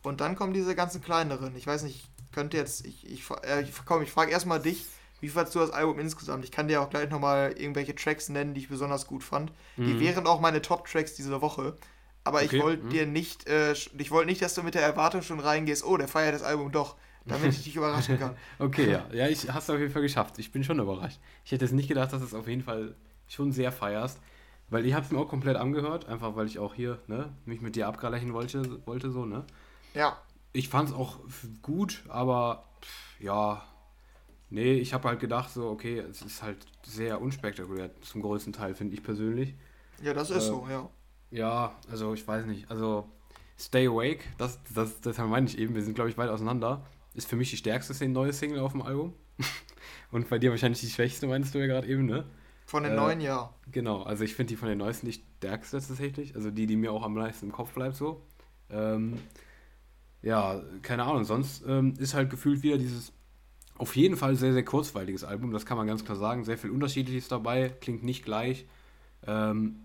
Und 0.02 0.22
dann 0.22 0.36
kommen 0.36 0.54
diese 0.54 0.74
ganzen 0.74 1.02
kleineren. 1.02 1.54
Ich 1.54 1.66
weiß 1.66 1.82
nicht, 1.82 1.96
ich 1.96 2.32
könnte 2.32 2.56
jetzt, 2.56 2.86
ich, 2.86 3.06
ich, 3.06 3.28
äh, 3.42 3.66
komm, 3.84 4.02
ich 4.02 4.10
frage 4.10 4.32
erstmal 4.32 4.60
dich, 4.60 4.86
wie 5.24 5.30
fandest 5.30 5.54
du 5.54 5.60
das 5.60 5.70
Album 5.70 5.98
insgesamt? 5.98 6.44
Ich 6.44 6.52
kann 6.52 6.68
dir 6.68 6.82
auch 6.82 6.90
gleich 6.90 7.08
nochmal 7.08 7.54
irgendwelche 7.56 7.94
Tracks 7.94 8.28
nennen, 8.28 8.52
die 8.52 8.60
ich 8.60 8.68
besonders 8.68 9.06
gut 9.06 9.24
fand. 9.24 9.52
Mhm. 9.76 9.86
Die 9.86 10.00
wären 10.00 10.26
auch 10.26 10.38
meine 10.38 10.60
Top-Tracks 10.60 11.14
dieser 11.14 11.40
Woche. 11.40 11.76
Aber 12.24 12.42
okay. 12.42 12.56
ich 12.56 12.62
wollte 12.62 12.84
mhm. 12.84 12.90
dir 12.90 13.06
nicht, 13.06 13.48
äh, 13.48 13.72
ich 13.72 14.10
wollte 14.10 14.28
nicht, 14.28 14.42
dass 14.42 14.54
du 14.54 14.62
mit 14.62 14.74
der 14.74 14.82
Erwartung 14.82 15.22
schon 15.22 15.40
reingehst, 15.40 15.82
oh, 15.82 15.96
der 15.96 16.08
feiert 16.08 16.34
das 16.34 16.42
Album 16.42 16.72
doch, 16.72 16.96
damit 17.24 17.52
ich 17.52 17.64
dich 17.64 17.74
überraschen 17.74 18.18
kann. 18.18 18.36
okay, 18.58 18.90
ja. 18.90 19.06
Ja, 19.12 19.28
ich 19.28 19.50
hast 19.50 19.70
du 19.70 19.72
auf 19.72 19.78
jeden 19.78 19.92
Fall 19.92 20.02
geschafft. 20.02 20.38
Ich 20.38 20.52
bin 20.52 20.62
schon 20.62 20.78
überrascht. 20.78 21.18
Ich 21.46 21.52
hätte 21.52 21.64
jetzt 21.64 21.72
nicht 21.72 21.88
gedacht, 21.88 22.12
dass 22.12 22.20
du 22.20 22.26
es 22.26 22.34
auf 22.34 22.46
jeden 22.46 22.62
Fall 22.62 22.94
schon 23.26 23.50
sehr 23.50 23.72
feierst. 23.72 24.20
Weil 24.68 24.84
ich 24.84 24.92
habe 24.92 25.06
es 25.06 25.10
mir 25.10 25.18
auch 25.18 25.28
komplett 25.28 25.56
angehört, 25.56 26.06
einfach 26.06 26.36
weil 26.36 26.46
ich 26.46 26.58
auch 26.58 26.74
hier, 26.74 26.98
ne, 27.06 27.32
mich 27.46 27.62
mit 27.62 27.76
dir 27.76 27.88
abgleichen 27.88 28.34
wollte, 28.34 28.86
wollte 28.86 29.10
so, 29.10 29.24
ne? 29.24 29.44
Ja. 29.94 30.18
Ich 30.52 30.68
fand 30.68 30.90
es 30.90 30.94
auch 30.94 31.20
gut, 31.62 32.02
aber 32.08 32.64
pff, 32.82 33.20
ja, 33.20 33.62
Nee, 34.54 34.74
ich 34.74 34.94
habe 34.94 35.08
halt 35.08 35.18
gedacht, 35.18 35.50
so, 35.50 35.68
okay, 35.68 35.98
es 35.98 36.22
ist 36.22 36.40
halt 36.40 36.58
sehr 36.84 37.20
unspektakulär 37.20 37.90
zum 38.02 38.22
größten 38.22 38.52
Teil, 38.52 38.76
finde 38.76 38.94
ich 38.94 39.02
persönlich. 39.02 39.52
Ja, 40.00 40.14
das 40.14 40.30
ist 40.30 40.44
äh, 40.44 40.46
so, 40.46 40.68
ja. 40.70 40.88
Ja, 41.32 41.74
also 41.90 42.14
ich 42.14 42.24
weiß 42.24 42.46
nicht. 42.46 42.70
Also 42.70 43.08
Stay 43.58 43.88
Awake, 43.88 44.20
das, 44.38 44.60
das, 44.72 45.00
das 45.00 45.18
meine 45.18 45.48
ich 45.48 45.58
eben, 45.58 45.74
wir 45.74 45.82
sind, 45.82 45.94
glaube 45.94 46.08
ich, 46.08 46.16
weit 46.16 46.30
auseinander. 46.30 46.86
Ist 47.14 47.28
für 47.28 47.34
mich 47.34 47.50
die 47.50 47.56
stärkste 47.56 48.08
neue 48.08 48.32
Single 48.32 48.60
auf 48.60 48.70
dem 48.70 48.82
Album. 48.82 49.14
Und 50.12 50.28
bei 50.28 50.38
dir 50.38 50.52
wahrscheinlich 50.52 50.80
die 50.80 50.88
schwächste, 50.88 51.26
meinst 51.26 51.52
du 51.52 51.58
ja 51.58 51.66
gerade 51.66 51.88
eben, 51.88 52.06
ne? 52.06 52.24
Von 52.64 52.84
den 52.84 52.92
äh, 52.92 52.96
neuen, 52.96 53.20
ja. 53.20 53.52
Genau, 53.72 54.04
also 54.04 54.22
ich 54.22 54.36
finde 54.36 54.50
die 54.50 54.56
von 54.56 54.68
den 54.68 54.78
neuesten 54.78 55.06
die 55.06 55.14
stärkste 55.14 55.80
tatsächlich. 55.80 56.36
Also 56.36 56.52
die, 56.52 56.68
die 56.68 56.76
mir 56.76 56.92
auch 56.92 57.02
am 57.02 57.14
meisten 57.14 57.46
im 57.46 57.52
Kopf 57.52 57.72
bleibt 57.72 57.96
so. 57.96 58.22
Ähm, 58.70 59.18
ja, 60.22 60.62
keine 60.82 61.02
Ahnung, 61.02 61.24
sonst 61.24 61.64
ähm, 61.66 61.94
ist 61.98 62.14
halt 62.14 62.30
gefühlt 62.30 62.62
wieder 62.62 62.78
dieses 62.78 63.12
auf 63.76 63.96
jeden 63.96 64.16
Fall 64.16 64.36
sehr, 64.36 64.52
sehr 64.52 64.64
kurzweiliges 64.64 65.24
Album, 65.24 65.52
das 65.52 65.66
kann 65.66 65.76
man 65.76 65.86
ganz 65.86 66.04
klar 66.04 66.16
sagen. 66.16 66.44
Sehr 66.44 66.58
viel 66.58 66.70
Unterschiedliches 66.70 67.28
dabei, 67.28 67.70
klingt 67.80 68.04
nicht 68.04 68.24
gleich. 68.24 68.66
Ähm, 69.26 69.80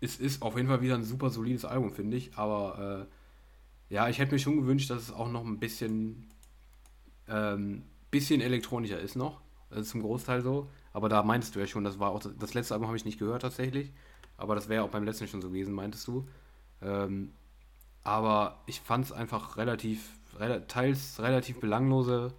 es 0.00 0.18
ist 0.18 0.42
auf 0.42 0.56
jeden 0.56 0.68
Fall 0.68 0.82
wieder 0.82 0.94
ein 0.94 1.04
super 1.04 1.30
solides 1.30 1.64
Album, 1.64 1.92
finde 1.92 2.16
ich. 2.16 2.36
Aber 2.36 3.06
äh, 3.90 3.94
ja, 3.94 4.08
ich 4.08 4.18
hätte 4.18 4.32
mir 4.32 4.38
schon 4.38 4.56
gewünscht, 4.56 4.90
dass 4.90 5.02
es 5.02 5.12
auch 5.12 5.30
noch 5.30 5.44
ein 5.44 5.58
bisschen, 5.58 6.28
ähm, 7.28 7.84
bisschen 8.10 8.40
elektronischer 8.40 8.98
ist 8.98 9.16
noch. 9.16 9.40
Das 9.70 9.80
ist 9.80 9.90
zum 9.90 10.02
Großteil 10.02 10.42
so. 10.42 10.68
Aber 10.92 11.08
da 11.08 11.22
meintest 11.22 11.54
du 11.54 11.60
ja 11.60 11.66
schon, 11.66 11.84
das 11.84 11.98
war 11.98 12.10
auch 12.10 12.20
das 12.20 12.54
letzte 12.54 12.74
Album 12.74 12.88
habe 12.88 12.96
ich 12.96 13.04
nicht 13.04 13.18
gehört 13.18 13.42
tatsächlich. 13.42 13.92
Aber 14.36 14.54
das 14.54 14.68
wäre 14.68 14.84
auch 14.84 14.90
beim 14.90 15.04
letzten 15.04 15.28
schon 15.28 15.42
so 15.42 15.48
gewesen, 15.48 15.74
meintest 15.74 16.06
du. 16.08 16.26
Ähm, 16.82 17.32
aber 18.02 18.62
ich 18.66 18.80
fand 18.80 19.04
es 19.04 19.12
einfach 19.12 19.56
relativ, 19.56 20.16
re 20.38 20.66
teils 20.66 21.20
relativ 21.20 21.60
belanglose 21.60 22.32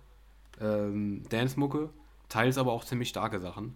ähm, 0.59 1.23
Dance-Mucke, 1.29 1.89
teils 2.27 2.57
aber 2.57 2.71
auch 2.71 2.85
ziemlich 2.85 3.09
starke 3.09 3.39
Sachen. 3.39 3.75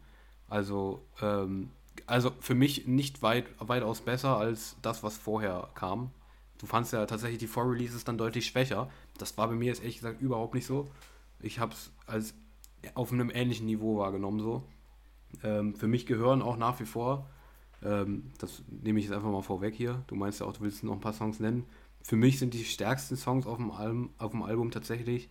Also, 0.50 1.04
ähm, 1.22 1.70
also 2.06 2.32
für 2.40 2.56
mich 2.56 2.88
nicht 2.88 3.22
weit, 3.22 3.46
weitaus 3.60 4.02
besser 4.02 4.38
als 4.38 4.76
das, 4.82 5.04
was 5.04 5.18
vorher 5.18 5.70
kam. 5.76 6.12
Du 6.58 6.66
fandst 6.66 6.94
ja 6.94 7.06
tatsächlich 7.06 7.40
die 7.40 7.48
Vorreleases 7.48 8.04
dann 8.04 8.18
deutlich 8.18 8.46
schwächer. 8.46 8.90
Das 9.18 9.38
war 9.38 9.48
bei 9.48 9.56
mir 9.56 9.66
jetzt 9.66 9.82
ehrlich 9.82 9.98
gesagt 9.98 10.22
überhaupt 10.22 10.54
nicht 10.54 10.66
so. 10.66 10.90
Ich 11.40 11.60
habe 11.60 11.74
es 11.74 11.92
als 12.06 12.34
auf 12.96 13.12
einem 13.12 13.30
ähnlichen 13.30 13.66
Niveau 13.66 13.98
wahrgenommen 13.98 14.40
so. 14.40 14.64
Ähm, 15.44 15.76
für 15.76 15.88
mich 15.88 16.06
gehören 16.06 16.42
auch 16.42 16.58
nach 16.58 16.80
wie 16.80 16.86
vor, 16.86 17.30
ähm, 17.84 18.32
das 18.38 18.64
nehme 18.70 19.00
ich 19.00 19.06
jetzt 19.06 19.14
einfach 19.14 19.32
mal 19.32 19.42
vorweg 19.42 19.74
hier, 19.74 20.04
du 20.08 20.16
meinst 20.16 20.40
ja 20.40 20.46
auch, 20.46 20.54
du 20.54 20.62
willst 20.62 20.84
noch 20.84 20.94
ein 20.94 21.02
paar 21.02 21.14
Songs 21.14 21.40
nennen. 21.40 21.66
Für 22.02 22.16
mich 22.16 22.40
sind 22.40 22.54
die 22.54 22.64
stärksten 22.66 23.16
Songs 23.16 23.48
auf 23.48 23.58
dem 23.58 23.72
Album, 23.72 24.10
auf 24.18 24.32
dem 24.32 24.44
Album 24.44 24.72
tatsächlich 24.72 25.30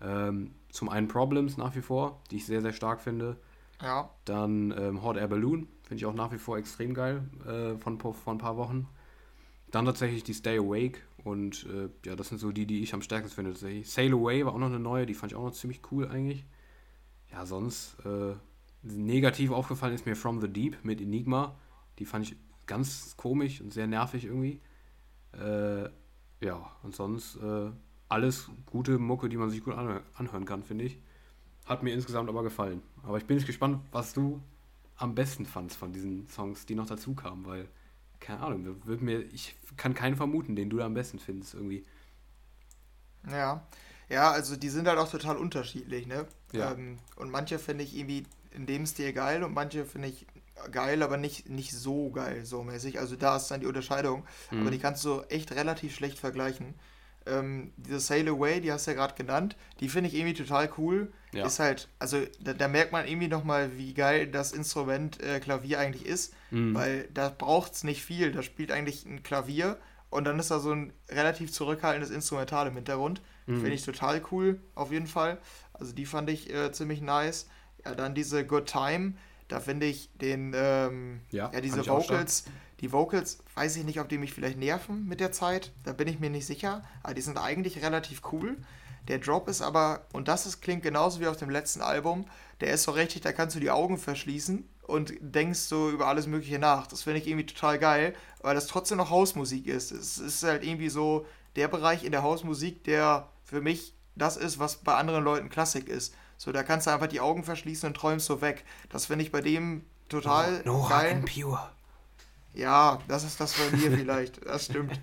ähm, 0.00 0.54
zum 0.72 0.88
einen 0.88 1.06
Problems 1.06 1.56
nach 1.56 1.76
wie 1.76 1.82
vor, 1.82 2.20
die 2.30 2.36
ich 2.36 2.46
sehr, 2.46 2.62
sehr 2.62 2.72
stark 2.72 3.00
finde. 3.00 3.36
Ja. 3.80 4.10
Dann 4.24 4.74
ähm, 4.76 5.02
Hot 5.02 5.16
Air 5.16 5.28
Balloon, 5.28 5.68
finde 5.82 5.96
ich 5.96 6.06
auch 6.06 6.14
nach 6.14 6.32
wie 6.32 6.38
vor 6.38 6.56
extrem 6.56 6.94
geil 6.94 7.22
äh, 7.46 7.76
von, 7.78 8.00
von 8.00 8.36
ein 8.36 8.38
paar 8.38 8.56
Wochen. 8.56 8.88
Dann 9.70 9.84
tatsächlich 9.84 10.24
die 10.24 10.34
Stay 10.34 10.58
Awake 10.58 10.98
und 11.24 11.66
äh, 11.66 11.88
ja, 12.06 12.16
das 12.16 12.28
sind 12.28 12.38
so 12.38 12.52
die, 12.52 12.66
die 12.66 12.82
ich 12.82 12.94
am 12.94 13.02
stärksten 13.02 13.34
finde 13.34 13.52
tatsächlich. 13.52 13.90
Sail 13.90 14.12
Away 14.12 14.44
war 14.44 14.54
auch 14.54 14.58
noch 14.58 14.66
eine 14.66 14.78
neue, 14.78 15.06
die 15.06 15.14
fand 15.14 15.32
ich 15.32 15.36
auch 15.36 15.44
noch 15.44 15.52
ziemlich 15.52 15.80
cool 15.90 16.08
eigentlich. 16.08 16.44
Ja, 17.30 17.44
sonst 17.46 17.96
äh, 18.04 18.34
negativ 18.82 19.50
aufgefallen 19.50 19.94
ist 19.94 20.06
mir 20.06 20.16
From 20.16 20.40
the 20.40 20.48
Deep 20.48 20.84
mit 20.84 21.00
Enigma. 21.00 21.54
Die 21.98 22.04
fand 22.04 22.26
ich 22.26 22.36
ganz 22.66 23.16
komisch 23.16 23.60
und 23.60 23.72
sehr 23.72 23.86
nervig 23.86 24.24
irgendwie. 24.24 24.60
Äh, 25.32 25.84
ja, 26.44 26.70
und 26.82 26.94
sonst 26.94 27.36
äh, 27.36 27.70
alles 28.12 28.50
gute 28.66 28.98
Mucke, 28.98 29.28
die 29.28 29.38
man 29.38 29.50
sich 29.50 29.64
gut 29.64 29.74
anhören 29.74 30.44
kann, 30.44 30.62
finde 30.62 30.84
ich. 30.84 30.98
Hat 31.64 31.82
mir 31.82 31.94
insgesamt 31.94 32.28
aber 32.28 32.42
gefallen. 32.42 32.82
Aber 33.02 33.16
ich 33.16 33.24
bin 33.24 33.38
jetzt 33.38 33.46
gespannt, 33.46 33.80
was 33.90 34.12
du 34.12 34.40
am 34.96 35.14
besten 35.14 35.46
fandst 35.46 35.76
von 35.76 35.92
diesen 35.92 36.28
Songs, 36.28 36.66
die 36.66 36.74
noch 36.74 36.86
dazu 36.86 37.14
kamen, 37.14 37.46
weil, 37.46 37.68
keine 38.20 38.40
Ahnung, 38.40 38.76
wird 38.84 39.00
mir, 39.00 39.20
ich 39.32 39.56
kann 39.76 39.94
keinen 39.94 40.16
vermuten, 40.16 40.54
den 40.54 40.68
du 40.68 40.76
da 40.76 40.86
am 40.86 40.94
besten 40.94 41.18
findest 41.18 41.54
irgendwie. 41.54 41.84
Ja, 43.30 43.66
ja, 44.08 44.30
also 44.30 44.56
die 44.56 44.68
sind 44.68 44.86
halt 44.86 44.98
auch 44.98 45.10
total 45.10 45.38
unterschiedlich, 45.38 46.06
ne? 46.06 46.26
Ja. 46.52 46.72
Ähm, 46.72 46.98
und 47.16 47.30
manche 47.30 47.58
finde 47.58 47.84
ich 47.84 47.96
irgendwie 47.96 48.26
in 48.50 48.66
dem 48.66 48.84
Stil 48.84 49.14
geil 49.14 49.42
und 49.42 49.54
manche 49.54 49.86
finde 49.86 50.08
ich 50.08 50.26
geil, 50.70 51.02
aber 51.02 51.16
nicht, 51.16 51.48
nicht 51.48 51.72
so 51.72 52.10
geil, 52.10 52.44
so 52.44 52.62
mäßig. 52.62 52.98
Also 52.98 53.16
da 53.16 53.36
ist 53.36 53.48
dann 53.48 53.60
die 53.60 53.66
Unterscheidung. 53.66 54.24
Mhm. 54.50 54.60
Aber 54.60 54.70
die 54.70 54.78
kannst 54.78 55.02
du 55.04 55.22
echt 55.22 55.52
relativ 55.52 55.94
schlecht 55.94 56.18
vergleichen. 56.18 56.74
Ähm, 57.26 57.72
diese 57.76 58.00
Sail 58.00 58.28
Away, 58.28 58.60
die 58.60 58.72
hast 58.72 58.86
du 58.86 58.90
ja 58.92 58.96
gerade 58.96 59.14
genannt, 59.14 59.56
die 59.80 59.88
finde 59.88 60.08
ich 60.08 60.14
irgendwie 60.14 60.34
total 60.34 60.70
cool. 60.78 61.12
Ja. 61.32 61.46
Ist 61.46 61.58
halt, 61.60 61.88
also 61.98 62.18
da, 62.40 62.52
da 62.52 62.68
merkt 62.68 62.92
man 62.92 63.06
irgendwie 63.06 63.28
nochmal, 63.28 63.76
wie 63.76 63.94
geil 63.94 64.26
das 64.26 64.52
Instrument 64.52 65.22
äh, 65.22 65.40
Klavier 65.40 65.78
eigentlich 65.78 66.04
ist, 66.04 66.34
mhm. 66.50 66.74
weil 66.74 67.08
da 67.14 67.30
braucht 67.30 67.72
es 67.72 67.84
nicht 67.84 68.04
viel. 68.04 68.32
Da 68.32 68.42
spielt 68.42 68.70
eigentlich 68.70 69.06
ein 69.06 69.22
Klavier 69.22 69.78
und 70.10 70.24
dann 70.24 70.38
ist 70.38 70.50
da 70.50 70.58
so 70.58 70.72
ein 70.72 70.92
relativ 71.08 71.52
zurückhaltendes 71.52 72.10
Instrumental 72.10 72.66
im 72.66 72.74
Hintergrund. 72.74 73.22
Mhm. 73.46 73.60
Finde 73.60 73.72
ich 73.72 73.84
total 73.84 74.20
cool, 74.30 74.60
auf 74.74 74.92
jeden 74.92 75.06
Fall. 75.06 75.38
Also 75.72 75.94
die 75.94 76.04
fand 76.04 76.28
ich 76.28 76.52
äh, 76.52 76.70
ziemlich 76.70 77.00
nice. 77.00 77.48
Ja, 77.84 77.94
dann 77.94 78.14
diese 78.14 78.46
Good 78.46 78.66
Time, 78.66 79.14
da 79.48 79.58
finde 79.58 79.86
ich 79.86 80.10
den, 80.14 80.52
ähm, 80.54 81.20
ja, 81.30 81.50
ja, 81.52 81.60
diese 81.60 81.86
Vocals, 81.86 82.44
die 82.82 82.92
Vocals, 82.92 83.38
weiß 83.54 83.76
ich 83.76 83.84
nicht, 83.84 84.00
ob 84.00 84.08
die 84.08 84.18
mich 84.18 84.34
vielleicht 84.34 84.58
nerven 84.58 85.06
mit 85.06 85.20
der 85.20 85.32
Zeit, 85.32 85.72
da 85.84 85.92
bin 85.92 86.08
ich 86.08 86.18
mir 86.18 86.30
nicht 86.30 86.46
sicher, 86.46 86.82
aber 87.02 87.14
die 87.14 87.22
sind 87.22 87.38
eigentlich 87.38 87.82
relativ 87.82 88.22
cool. 88.32 88.56
Der 89.08 89.18
Drop 89.18 89.48
ist 89.48 89.62
aber, 89.62 90.04
und 90.12 90.28
das 90.28 90.46
ist, 90.46 90.60
klingt 90.60 90.82
genauso 90.82 91.20
wie 91.20 91.28
auf 91.28 91.36
dem 91.36 91.50
letzten 91.50 91.80
Album, 91.80 92.26
der 92.60 92.72
ist 92.72 92.82
so 92.82 92.92
richtig, 92.92 93.22
da 93.22 93.32
kannst 93.32 93.56
du 93.56 93.60
die 93.60 93.70
Augen 93.70 93.98
verschließen 93.98 94.68
und 94.82 95.14
denkst 95.20 95.60
so 95.60 95.90
über 95.90 96.08
alles 96.08 96.26
Mögliche 96.26 96.58
nach. 96.58 96.86
Das 96.88 97.02
finde 97.02 97.20
ich 97.20 97.26
irgendwie 97.26 97.46
total 97.46 97.78
geil, 97.78 98.14
weil 98.40 98.54
das 98.54 98.66
trotzdem 98.66 98.98
noch 98.98 99.10
Hausmusik 99.10 99.66
ist. 99.66 99.92
Es 99.92 100.18
ist 100.18 100.42
halt 100.42 100.64
irgendwie 100.64 100.88
so 100.88 101.24
der 101.56 101.68
Bereich 101.68 102.04
in 102.04 102.12
der 102.12 102.22
Hausmusik, 102.22 102.84
der 102.84 103.28
für 103.44 103.60
mich 103.60 103.94
das 104.16 104.36
ist, 104.36 104.58
was 104.58 104.78
bei 104.78 104.94
anderen 104.94 105.24
Leuten 105.24 105.48
Klassik 105.48 105.88
ist. 105.88 106.14
So, 106.36 106.50
da 106.50 106.62
kannst 106.62 106.86
du 106.86 106.90
einfach 106.90 107.06
die 107.06 107.20
Augen 107.20 107.44
verschließen 107.44 107.86
und 107.86 107.94
träumst 107.94 108.26
so 108.26 108.40
weg. 108.40 108.64
Das 108.90 109.06
finde 109.06 109.24
ich 109.24 109.30
bei 109.30 109.40
dem 109.40 109.84
total 110.08 110.62
no, 110.64 110.78
no 110.78 110.88
geil. 110.88 111.22
Pure. 111.24 111.70
Ja, 112.54 112.98
das 113.08 113.24
ist 113.24 113.40
das 113.40 113.54
bei 113.54 113.76
mir 113.76 113.90
vielleicht. 113.98 114.44
Das 114.46 114.66
stimmt. 114.66 115.00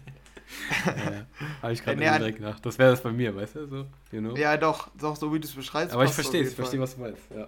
ja, 0.85 1.25
habe 1.61 1.73
ich 1.73 1.83
gerade 1.83 1.97
direkt 1.97 2.37
gedacht. 2.37 2.65
Das 2.65 2.77
wäre 2.77 2.91
das 2.91 3.01
bei 3.01 3.11
mir, 3.11 3.35
weißt 3.35 3.55
du? 3.55 3.67
So, 3.67 3.75
you 4.11 4.19
know? 4.19 4.35
Ja, 4.35 4.57
doch, 4.57 4.89
doch, 4.99 5.15
so 5.15 5.33
wie 5.33 5.39
du 5.39 5.47
es 5.47 5.53
beschreibst. 5.53 5.93
Aber 5.93 6.05
ich 6.05 6.11
verstehe 6.11 6.43
es, 6.43 6.49
ich 6.49 6.55
verstehe, 6.55 6.79
was 6.79 6.95
du 6.95 7.01
meinst. 7.01 7.21
Ja. 7.35 7.47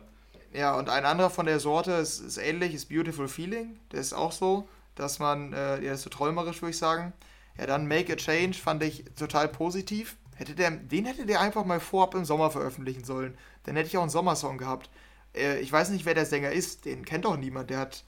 ja, 0.54 0.78
und 0.78 0.90
ein 0.90 1.06
anderer 1.06 1.30
von 1.30 1.46
der 1.46 1.60
Sorte 1.60 1.94
ist, 1.94 2.20
ist 2.20 2.38
ähnlich, 2.38 2.74
ist 2.74 2.90
Beautiful 2.90 3.28
Feeling. 3.28 3.80
Der 3.92 4.02
ist 4.02 4.14
auch 4.14 4.32
so, 4.32 4.68
dass 4.96 5.20
man, 5.20 5.54
äh, 5.54 5.82
der 5.82 5.94
ist 5.94 6.04
so 6.04 6.10
träumerisch, 6.10 6.62
würde 6.62 6.72
ich 6.72 6.78
sagen. 6.78 7.14
Ja, 7.58 7.66
dann 7.66 7.88
Make 7.88 8.14
a 8.14 8.16
Change 8.16 8.58
fand 8.58 8.84
ich 8.84 9.06
total 9.18 9.48
positiv. 9.48 10.18
Hätte 10.36 10.56
der, 10.56 10.72
den 10.72 11.06
hätte 11.06 11.26
der 11.26 11.42
einfach 11.42 11.66
mal 11.66 11.80
vorab 11.80 12.16
im 12.16 12.26
Sommer 12.26 12.50
veröffentlichen 12.50 13.04
sollen. 13.04 13.38
Dann 13.64 13.76
hätte 13.76 13.88
ich 13.88 13.98
auch 13.98 14.02
einen 14.02 14.10
Sommersong 14.10 14.58
gehabt. 14.58 14.90
Äh, 15.36 15.60
ich 15.60 15.72
weiß 15.72 15.90
nicht, 15.90 16.06
wer 16.06 16.14
der 16.14 16.26
Sänger 16.26 16.52
ist. 16.52 16.86
Den 16.86 17.06
kennt 17.06 17.26
doch 17.26 17.38
niemand. 17.38 17.70
Der 17.70 17.80
hat 17.80 18.04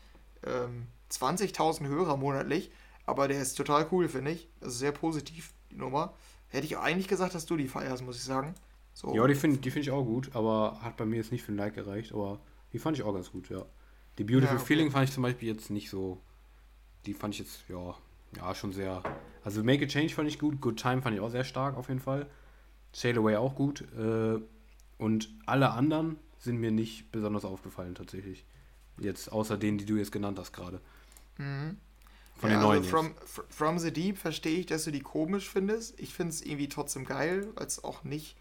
ähm, 0.46 0.88
20.000 1.14 1.88
Hörer 1.88 2.18
monatlich. 2.18 2.72
Aber 3.05 3.28
der 3.28 3.41
ist 3.41 3.55
total 3.55 3.88
cool, 3.91 4.07
finde 4.07 4.32
ich. 4.32 4.47
Also 4.61 4.78
sehr 4.78 4.91
positiv, 4.91 5.53
die 5.72 5.76
Nummer. 5.76 6.14
Hätte 6.47 6.66
ich 6.66 6.78
eigentlich 6.78 7.07
gesagt, 7.07 7.36
dass 7.36 7.45
du 7.45 7.57
die 7.57 7.68
feierst, 7.68 8.03
muss 8.03 8.18
ich 8.18 8.24
sagen. 8.24 8.55
So. 8.93 9.14
Ja, 9.16 9.26
die 9.28 9.36
finde 9.36 9.57
die 9.57 9.72
find 9.72 9.86
ich 9.86 9.91
auch 9.91 10.03
gut, 10.03 10.36
aber 10.36 10.80
hat 10.82 10.97
bei 10.97 11.05
mir 11.05 11.18
jetzt 11.18 11.32
nicht 11.32 11.43
für 11.43 11.51
ein 11.51 11.57
Like 11.57 11.74
gereicht. 11.74 12.14
Aber 12.14 12.39
die 12.72 12.80
fand 12.80 12.97
ich 12.97 13.03
auch 13.03 13.14
ganz 13.14 13.32
gut, 13.32 13.49
ja. 13.49 13.66
Die 14.18 14.24
Beautiful 14.24 14.55
ja, 14.55 14.61
okay. 14.61 14.66
Feeling 14.66 14.91
fand 14.91 15.09
ich 15.09 15.14
zum 15.14 15.24
Beispiel 15.24 15.49
jetzt 15.49 15.70
nicht 15.70 15.89
so. 15.89 16.22
Die 17.05 17.14
fand 17.14 17.34
ich 17.34 17.39
jetzt, 17.39 17.64
ja, 17.68 17.95
ja, 18.38 18.55
schon 18.55 18.72
sehr. 18.72 19.01
Also 19.43 19.64
Make 19.64 19.86
a 19.86 19.88
Change 19.88 20.14
fand 20.14 20.30
ich 20.30 20.39
gut, 20.39 20.61
Good 20.61 20.80
Time 20.80 21.01
fand 21.01 21.16
ich 21.16 21.22
auch 21.22 21.30
sehr 21.30 21.43
stark 21.43 21.76
auf 21.76 21.89
jeden 21.89 21.99
Fall. 21.99 22.28
Sail 22.93 23.18
Away 23.18 23.36
auch 23.36 23.55
gut. 23.55 23.84
Äh, 23.97 24.39
und 24.97 25.30
alle 25.45 25.72
anderen 25.72 26.18
sind 26.38 26.59
mir 26.59 26.72
nicht 26.72 27.11
besonders 27.11 27.45
aufgefallen 27.45 27.95
tatsächlich. 27.95 28.45
Jetzt 28.99 29.32
außer 29.32 29.57
denen, 29.57 29.80
die 29.80 29.86
du 29.86 29.95
jetzt 29.97 30.11
genannt 30.11 30.38
hast 30.39 30.53
gerade. 30.53 30.80
Mhm. 31.38 31.77
Von 32.36 32.51
ja, 32.51 32.57
den 32.57 32.63
neuen. 32.63 32.79
Also 32.79 32.89
from, 32.89 33.15
from 33.49 33.79
the 33.79 33.91
Deep 33.91 34.17
verstehe 34.17 34.59
ich, 34.59 34.65
dass 34.65 34.84
du 34.84 34.91
die 34.91 35.01
komisch 35.01 35.49
findest. 35.49 35.99
Ich 35.99 36.13
finde 36.13 36.34
es 36.34 36.41
irgendwie 36.41 36.67
trotzdem 36.67 37.05
geil, 37.05 37.47
weil 37.55 37.65
es 37.65 37.84
auch 37.84 38.03
nicht. 38.03 38.36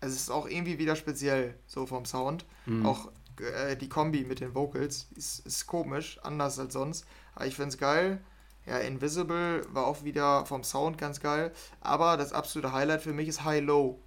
Also 0.00 0.14
es 0.14 0.22
ist 0.22 0.30
auch 0.30 0.48
irgendwie 0.48 0.78
wieder 0.78 0.96
speziell, 0.96 1.58
so 1.66 1.86
vom 1.86 2.04
Sound. 2.04 2.46
Mhm. 2.66 2.86
Auch 2.86 3.10
äh, 3.40 3.76
die 3.76 3.88
Kombi 3.88 4.24
mit 4.24 4.40
den 4.40 4.54
Vocals 4.54 5.08
ist, 5.16 5.46
ist 5.46 5.66
komisch, 5.66 6.18
anders 6.22 6.58
als 6.58 6.72
sonst. 6.72 7.04
Aber 7.34 7.46
ich 7.46 7.56
finde 7.56 7.70
es 7.70 7.78
geil. 7.78 8.20
Ja, 8.66 8.78
Invisible 8.78 9.66
war 9.72 9.86
auch 9.86 10.04
wieder 10.04 10.46
vom 10.46 10.62
Sound 10.62 10.96
ganz 10.98 11.20
geil. 11.20 11.52
Aber 11.80 12.16
das 12.16 12.32
absolute 12.32 12.72
Highlight 12.72 13.02
für 13.02 13.12
mich 13.12 13.28
ist 13.28 13.44
High 13.44 13.64
Low. 13.64 14.00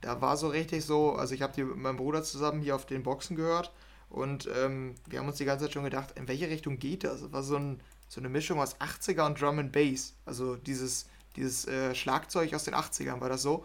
Da 0.00 0.20
war 0.20 0.36
so 0.36 0.48
richtig 0.48 0.84
so, 0.84 1.12
also 1.12 1.34
ich 1.34 1.42
habe 1.42 1.52
die 1.54 1.62
mit 1.62 1.76
meinem 1.76 1.96
Bruder 1.96 2.24
zusammen 2.24 2.60
hier 2.60 2.74
auf 2.74 2.86
den 2.86 3.04
Boxen 3.04 3.36
gehört 3.36 3.72
und 4.12 4.46
ähm, 4.54 4.94
wir 5.06 5.18
haben 5.18 5.28
uns 5.28 5.38
die 5.38 5.46
ganze 5.46 5.64
Zeit 5.64 5.72
schon 5.72 5.84
gedacht, 5.84 6.12
in 6.16 6.28
welche 6.28 6.50
Richtung 6.50 6.78
geht 6.78 7.02
das? 7.02 7.22
Das 7.22 7.32
war 7.32 7.42
so, 7.42 7.56
ein, 7.56 7.80
so 8.08 8.20
eine 8.20 8.28
Mischung 8.28 8.60
aus 8.60 8.78
80er 8.78 9.24
und 9.24 9.40
Drum 9.40 9.58
and 9.58 9.72
Bass. 9.72 10.12
Also 10.26 10.56
dieses, 10.56 11.06
dieses 11.34 11.66
äh, 11.66 11.94
Schlagzeug 11.94 12.52
aus 12.52 12.64
den 12.64 12.74
80ern 12.74 13.22
war 13.22 13.30
das 13.30 13.40
so. 13.40 13.64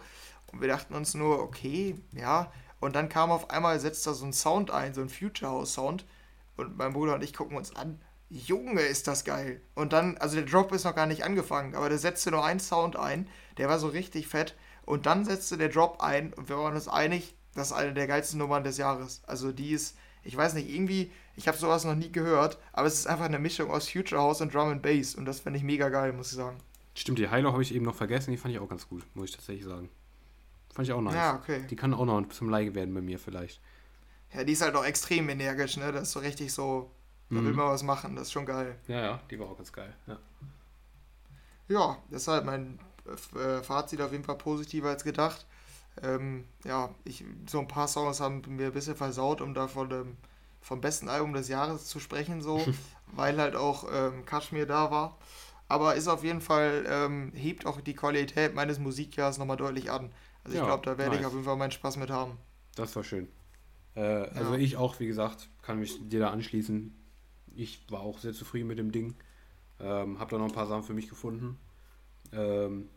Und 0.53 0.61
wir 0.61 0.69
dachten 0.69 0.93
uns 0.93 1.13
nur, 1.15 1.39
okay, 1.41 1.95
ja. 2.13 2.49
Und 2.79 2.95
dann 2.95 3.09
kam 3.09 3.29
auf 3.29 3.49
einmal, 3.49 3.77
setzt 3.81 4.07
da 4.07 4.13
so 4.13 4.25
ein 4.25 4.31
Sound 4.31 4.71
ein, 4.71 4.93
so 4.93 5.01
ein 5.01 5.09
Future 5.09 5.51
House 5.51 5.73
Sound. 5.73 6.05
Und 6.55 6.77
mein 6.77 6.93
Bruder 6.93 7.15
und 7.15 7.25
ich 7.25 7.33
gucken 7.33 7.57
uns 7.57 7.75
an 7.75 7.99
Junge, 8.29 8.81
ist 8.81 9.07
das 9.09 9.25
geil. 9.25 9.59
Und 9.75 9.91
dann, 9.91 10.17
also 10.17 10.37
der 10.37 10.45
Drop 10.45 10.71
ist 10.71 10.85
noch 10.85 10.95
gar 10.95 11.07
nicht 11.07 11.25
angefangen, 11.25 11.75
aber 11.75 11.89
der 11.89 11.97
setzte 11.97 12.31
nur 12.31 12.45
einen 12.45 12.61
Sound 12.61 12.95
ein, 12.95 13.27
der 13.57 13.67
war 13.67 13.79
so 13.79 13.87
richtig 13.87 14.27
fett. 14.27 14.55
Und 14.85 15.05
dann 15.05 15.25
setzte 15.25 15.57
der 15.57 15.67
Drop 15.67 16.01
ein 16.01 16.33
und 16.33 16.47
wir 16.47 16.57
waren 16.57 16.75
uns 16.75 16.87
einig, 16.87 17.35
das 17.53 17.67
ist 17.67 17.73
eine 17.73 17.93
der 17.93 18.07
geilsten 18.07 18.39
Nummern 18.39 18.63
des 18.63 18.77
Jahres. 18.77 19.21
Also 19.27 19.51
die 19.51 19.71
ist, 19.71 19.97
ich 20.27 20.35
weiß 20.35 20.55
nicht, 20.55 20.69
irgendwie, 20.69 21.09
ich 21.37 21.47
habe 21.47 21.57
sowas 21.57 21.85
noch 21.85 21.95
nie 21.95 22.11
gehört, 22.11 22.57
aber 22.73 22.87
es 22.87 22.95
ist 22.95 23.07
einfach 23.07 23.25
eine 23.25 23.39
Mischung 23.39 23.71
aus 23.71 23.89
Future 23.89 24.21
House 24.21 24.41
und 24.41 24.53
Drum 24.53 24.69
and 24.69 24.81
Bass 24.81 25.15
und 25.15 25.25
das 25.25 25.39
finde 25.39 25.57
ich 25.57 25.63
mega 25.63 25.87
geil, 25.87 26.11
muss 26.11 26.31
ich 26.31 26.37
sagen. 26.37 26.57
Stimmt, 26.95 27.19
die 27.19 27.29
Hilo 27.29 27.53
habe 27.53 27.61
ich 27.61 27.73
eben 27.73 27.85
noch 27.85 27.95
vergessen, 27.95 28.31
die 28.31 28.37
fand 28.37 28.53
ich 28.53 28.59
auch 28.59 28.67
ganz 28.67 28.89
gut, 28.89 29.03
muss 29.13 29.29
ich 29.29 29.35
tatsächlich 29.35 29.65
sagen. 29.65 29.89
Fand 30.73 30.87
ich 30.87 30.93
auch 30.93 31.01
nice. 31.01 31.15
Ja, 31.15 31.35
okay. 31.35 31.65
Die 31.69 31.75
kann 31.77 31.93
auch 31.93 32.05
noch 32.05 32.27
zum 32.29 32.49
Like 32.49 32.75
werden 32.75 32.93
bei 32.93 33.01
mir 33.01 33.19
vielleicht. 33.19 33.61
Ja, 34.33 34.43
die 34.43 34.51
ist 34.51 34.61
halt 34.61 34.75
auch 34.75 34.83
extrem 34.83 35.29
energisch, 35.29 35.77
ne? 35.77 35.91
Das 35.93 36.03
ist 36.03 36.11
so 36.11 36.19
richtig 36.19 36.53
so 36.53 36.91
Da 37.29 37.37
mhm. 37.37 37.45
will 37.45 37.53
man 37.53 37.67
was 37.67 37.83
machen, 37.83 38.15
das 38.15 38.27
ist 38.27 38.33
schon 38.33 38.45
geil. 38.45 38.77
Ja, 38.87 38.99
ja, 38.99 39.21
die 39.31 39.39
war 39.39 39.47
auch 39.47 39.57
ganz 39.57 39.71
geil. 39.71 39.95
Ja, 40.07 40.19
ja 41.69 41.97
deshalb 42.11 42.43
mein 42.43 42.79
äh, 43.05 43.63
Fazit 43.63 44.01
auf 44.01 44.11
jeden 44.11 44.25
Fall 44.25 44.37
positiver 44.37 44.89
als 44.89 45.05
gedacht. 45.05 45.45
Ähm, 46.03 46.45
ja, 46.63 46.93
ich, 47.03 47.23
so 47.49 47.59
ein 47.59 47.67
paar 47.67 47.87
Songs 47.87 48.19
haben 48.19 48.41
mir 48.47 48.67
ein 48.67 48.73
bisschen 48.73 48.95
versaut, 48.95 49.41
um 49.41 49.53
da 49.53 49.67
von 49.67 49.89
dem, 49.89 50.17
vom 50.61 50.81
besten 50.81 51.09
Album 51.09 51.33
des 51.33 51.47
Jahres 51.47 51.85
zu 51.85 51.99
sprechen, 51.99 52.41
so, 52.41 52.65
weil 53.15 53.39
halt 53.39 53.55
auch 53.55 53.87
ähm, 53.91 54.25
Kashmir 54.25 54.65
da 54.65 54.91
war. 54.91 55.17
Aber 55.69 55.95
ist 55.95 56.07
auf 56.07 56.23
jeden 56.23 56.41
Fall, 56.41 56.85
ähm, 56.87 57.31
hebt 57.33 57.65
auch 57.65 57.81
die 57.81 57.93
Qualität 57.93 58.55
meines 58.55 58.79
Musikjahres 58.79 59.37
nochmal 59.37 59.57
deutlich 59.57 59.91
an. 59.91 60.11
Also 60.43 60.57
ich 60.57 60.63
glaube, 60.63 60.85
da 60.85 60.97
werde 60.97 61.11
nice. 61.11 61.19
ich 61.19 61.25
auf 61.25 61.33
jeden 61.33 61.43
Fall 61.43 61.57
meinen 61.57 61.71
Spaß 61.71 61.97
mit 61.97 62.09
haben. 62.09 62.37
Das 62.75 62.95
war 62.95 63.03
schön. 63.03 63.27
Äh, 63.95 64.01
also 64.01 64.53
ja. 64.53 64.59
ich 64.59 64.77
auch, 64.77 64.99
wie 64.99 65.07
gesagt, 65.07 65.49
kann 65.61 65.79
mich 65.79 65.97
dir 66.07 66.21
da 66.21 66.29
anschließen. 66.29 66.95
Ich 67.55 67.81
war 67.89 68.01
auch 68.01 68.19
sehr 68.19 68.33
zufrieden 68.33 68.67
mit 68.67 68.79
dem 68.79 68.91
Ding. 68.91 69.15
Ähm, 69.79 70.19
hab 70.19 70.29
da 70.29 70.37
noch 70.37 70.45
ein 70.45 70.53
paar 70.53 70.67
Sachen 70.67 70.83
für 70.83 70.93
mich 70.93 71.09
gefunden. 71.09 71.57
Ähm, 72.31 72.87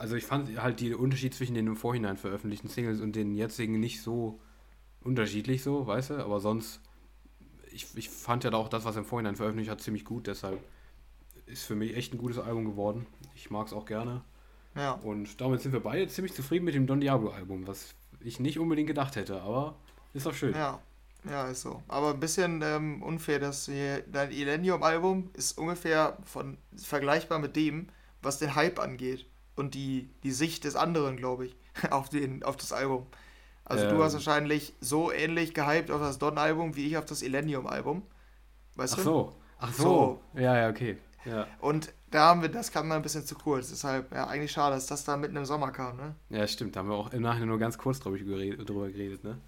also 0.00 0.16
ich 0.16 0.24
fand 0.24 0.60
halt 0.60 0.80
den 0.80 0.94
Unterschied 0.94 1.34
zwischen 1.34 1.54
den 1.54 1.66
im 1.66 1.76
Vorhinein 1.76 2.16
veröffentlichten 2.16 2.70
Singles 2.70 3.02
und 3.02 3.14
den 3.14 3.34
jetzigen 3.34 3.78
nicht 3.78 4.00
so 4.00 4.40
unterschiedlich 5.02 5.62
so, 5.62 5.86
weißt 5.86 6.10
du, 6.10 6.14
aber 6.14 6.40
sonst, 6.40 6.80
ich, 7.70 7.86
ich 7.94 8.08
fand 8.08 8.44
ja 8.44 8.52
auch 8.54 8.70
das, 8.70 8.86
was 8.86 8.96
er 8.96 9.00
im 9.00 9.04
Vorhinein 9.04 9.36
veröffentlicht 9.36 9.70
hat, 9.70 9.82
ziemlich 9.82 10.06
gut, 10.06 10.26
deshalb 10.26 10.58
ist 11.44 11.64
für 11.64 11.74
mich 11.74 11.94
echt 11.96 12.14
ein 12.14 12.18
gutes 12.18 12.38
Album 12.38 12.64
geworden. 12.64 13.06
Ich 13.34 13.50
mag 13.50 13.66
es 13.66 13.74
auch 13.74 13.84
gerne. 13.84 14.22
Ja. 14.74 14.92
Und 14.92 15.38
damit 15.38 15.60
sind 15.60 15.72
wir 15.72 15.80
beide 15.80 16.08
ziemlich 16.08 16.32
zufrieden 16.32 16.64
mit 16.64 16.74
dem 16.74 16.86
Don 16.86 17.00
Diablo 17.00 17.30
Album, 17.30 17.66
was 17.66 17.94
ich 18.20 18.40
nicht 18.40 18.58
unbedingt 18.58 18.88
gedacht 18.88 19.16
hätte, 19.16 19.42
aber 19.42 19.76
ist 20.14 20.24
doch 20.24 20.34
schön. 20.34 20.54
Ja, 20.54 20.80
ja, 21.28 21.48
ist 21.48 21.60
so. 21.60 21.82
Aber 21.88 22.14
ein 22.14 22.20
bisschen 22.20 22.62
ähm, 22.62 23.02
unfair, 23.02 23.38
dass 23.38 23.66
hier, 23.66 24.02
dein 24.10 24.30
Illenium-Album 24.30 25.28
ist 25.34 25.58
ungefähr 25.58 26.16
von, 26.24 26.56
vergleichbar 26.74 27.38
mit 27.38 27.54
dem, 27.54 27.88
was 28.22 28.38
den 28.38 28.54
Hype 28.54 28.78
angeht 28.78 29.26
und 29.60 29.74
die, 29.74 30.10
die 30.24 30.32
Sicht 30.32 30.64
des 30.64 30.74
anderen, 30.74 31.16
glaube 31.16 31.46
ich, 31.46 31.56
auf, 31.90 32.08
den, 32.08 32.42
auf 32.42 32.56
das 32.56 32.72
Album. 32.72 33.06
Also 33.64 33.84
ähm. 33.84 33.96
du 33.96 34.02
hast 34.02 34.14
wahrscheinlich 34.14 34.74
so 34.80 35.12
ähnlich 35.12 35.54
gehypt 35.54 35.90
auf 35.90 36.00
das 36.00 36.18
Don-Album 36.18 36.74
wie 36.74 36.88
ich 36.88 36.96
auf 36.96 37.04
das 37.04 37.22
Illenium-Album. 37.22 38.02
Weißt 38.74 38.94
Ach 38.94 38.98
du? 38.98 39.02
so. 39.04 39.36
Ach 39.58 39.72
so. 39.72 39.82
so. 40.34 40.40
Ja, 40.40 40.56
ja, 40.56 40.68
okay. 40.70 40.96
Ja. 41.24 41.46
Und 41.60 41.92
da 42.10 42.28
haben 42.28 42.40
wir, 42.42 42.48
das 42.48 42.72
kam 42.72 42.88
mal 42.88 42.96
ein 42.96 43.02
bisschen 43.02 43.26
zu 43.26 43.34
kurz. 43.34 43.68
Deshalb, 43.68 44.12
ja, 44.12 44.26
eigentlich 44.26 44.50
schade, 44.50 44.74
dass 44.74 44.86
das 44.86 45.04
da 45.04 45.16
mitten 45.16 45.36
im 45.36 45.44
Sommer 45.44 45.70
kam, 45.70 45.96
ne? 45.98 46.14
Ja, 46.30 46.46
stimmt. 46.46 46.74
Da 46.74 46.80
haben 46.80 46.88
wir 46.88 46.96
auch 46.96 47.12
im 47.12 47.22
Nachhinein 47.22 47.48
nur 47.48 47.58
ganz 47.58 47.76
kurz 47.76 48.00
drüber 48.00 48.16
geredet, 48.16 48.68
drüber 48.68 48.88
geredet 48.88 49.22
ne? 49.22 49.38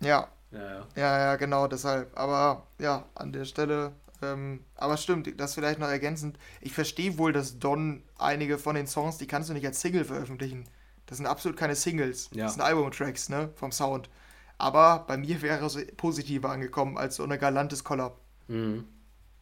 Ja. 0.00 0.28
Ja, 0.52 0.60
ja. 0.60 0.86
Ja, 0.94 1.18
ja, 1.18 1.36
genau, 1.36 1.66
deshalb. 1.66 2.16
Aber 2.16 2.66
ja, 2.78 3.06
an 3.14 3.32
der 3.32 3.44
Stelle. 3.46 3.92
Ähm, 4.32 4.60
aber 4.76 4.96
stimmt, 4.96 5.38
das 5.38 5.54
vielleicht 5.54 5.78
noch 5.78 5.88
ergänzend. 5.88 6.38
Ich 6.60 6.72
verstehe 6.72 7.18
wohl, 7.18 7.32
dass 7.32 7.58
Don 7.58 8.02
einige 8.18 8.58
von 8.58 8.74
den 8.74 8.86
Songs, 8.86 9.18
die 9.18 9.26
kannst 9.26 9.48
du 9.48 9.54
nicht 9.54 9.66
als 9.66 9.80
Single 9.80 10.04
veröffentlichen. 10.04 10.64
Das 11.06 11.18
sind 11.18 11.26
absolut 11.26 11.58
keine 11.58 11.74
Singles. 11.74 12.30
Ja. 12.32 12.44
Das 12.44 12.54
sind 12.54 12.62
Albumtracks, 12.62 13.28
ne? 13.28 13.50
Vom 13.56 13.72
Sound. 13.72 14.08
Aber 14.56 15.04
bei 15.06 15.16
mir 15.16 15.42
wäre 15.42 15.64
es 15.66 15.78
positiver 15.96 16.50
angekommen 16.50 16.96
als 16.96 17.16
so 17.16 17.24
ein 17.24 17.38
galantes 17.38 17.84
Collab. 17.84 18.18
Mhm. 18.48 18.84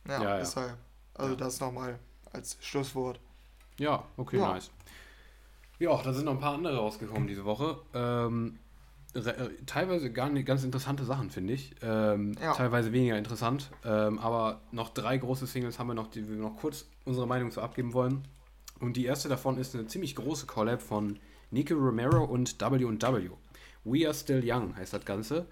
Ja, 0.08 0.22
ja, 0.22 0.38
deshalb. 0.38 0.76
Also 1.14 1.34
ja. 1.34 1.38
das 1.38 1.60
nochmal 1.60 1.98
als 2.32 2.56
Schlusswort. 2.60 3.20
Ja, 3.78 4.04
okay, 4.16 4.38
ja. 4.38 4.54
nice. 4.54 4.70
Ja, 5.78 6.00
da 6.02 6.12
sind 6.12 6.24
noch 6.24 6.32
ein 6.32 6.40
paar 6.40 6.54
andere 6.54 6.76
rausgekommen 6.76 7.26
diese 7.26 7.44
Woche. 7.44 7.78
Ähm, 7.94 8.56
äh, 8.56 8.61
teilweise 9.66 10.12
gar 10.12 10.30
nicht 10.30 10.46
ganz 10.46 10.64
interessante 10.64 11.04
Sachen, 11.04 11.30
finde 11.30 11.52
ich. 11.52 11.74
Ähm, 11.82 12.34
ja. 12.40 12.54
Teilweise 12.54 12.92
weniger 12.92 13.18
interessant. 13.18 13.70
Ähm, 13.84 14.18
aber 14.18 14.60
noch 14.70 14.90
drei 14.90 15.18
große 15.18 15.46
Singles 15.46 15.78
haben 15.78 15.88
wir 15.88 15.94
noch, 15.94 16.08
die 16.08 16.28
wir 16.28 16.36
noch 16.36 16.56
kurz 16.56 16.86
unsere 17.04 17.26
Meinung 17.26 17.50
zu 17.50 17.60
abgeben 17.60 17.92
wollen. 17.92 18.26
Und 18.80 18.96
die 18.96 19.04
erste 19.04 19.28
davon 19.28 19.58
ist 19.58 19.74
eine 19.74 19.86
ziemlich 19.86 20.16
große 20.16 20.46
Collab 20.46 20.82
von 20.82 21.18
Nico 21.50 21.74
Romero 21.74 22.24
und 22.24 22.60
W&W. 22.60 23.30
We 23.84 24.06
Are 24.06 24.14
Still 24.14 24.42
Young 24.44 24.76
heißt 24.76 24.92
das 24.92 25.04
Ganze. 25.04 25.46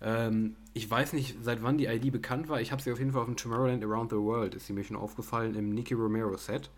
Ähm, 0.00 0.56
ich 0.72 0.90
weiß 0.90 1.12
nicht, 1.12 1.36
seit 1.42 1.62
wann 1.62 1.78
die 1.78 1.86
ID 1.86 2.10
bekannt 2.10 2.48
war. 2.48 2.60
Ich 2.60 2.72
habe 2.72 2.82
sie 2.82 2.92
auf 2.92 2.98
jeden 2.98 3.12
Fall 3.12 3.20
auf 3.20 3.26
dem 3.26 3.36
Tomorrowland 3.36 3.84
Around 3.84 4.10
the 4.10 4.16
World, 4.16 4.54
ist 4.54 4.66
sie 4.66 4.72
mir 4.72 4.84
schon 4.84 4.96
aufgefallen, 4.96 5.54
im 5.54 5.70
Nicky 5.70 5.94
Romero 5.94 6.36
Set. 6.36 6.70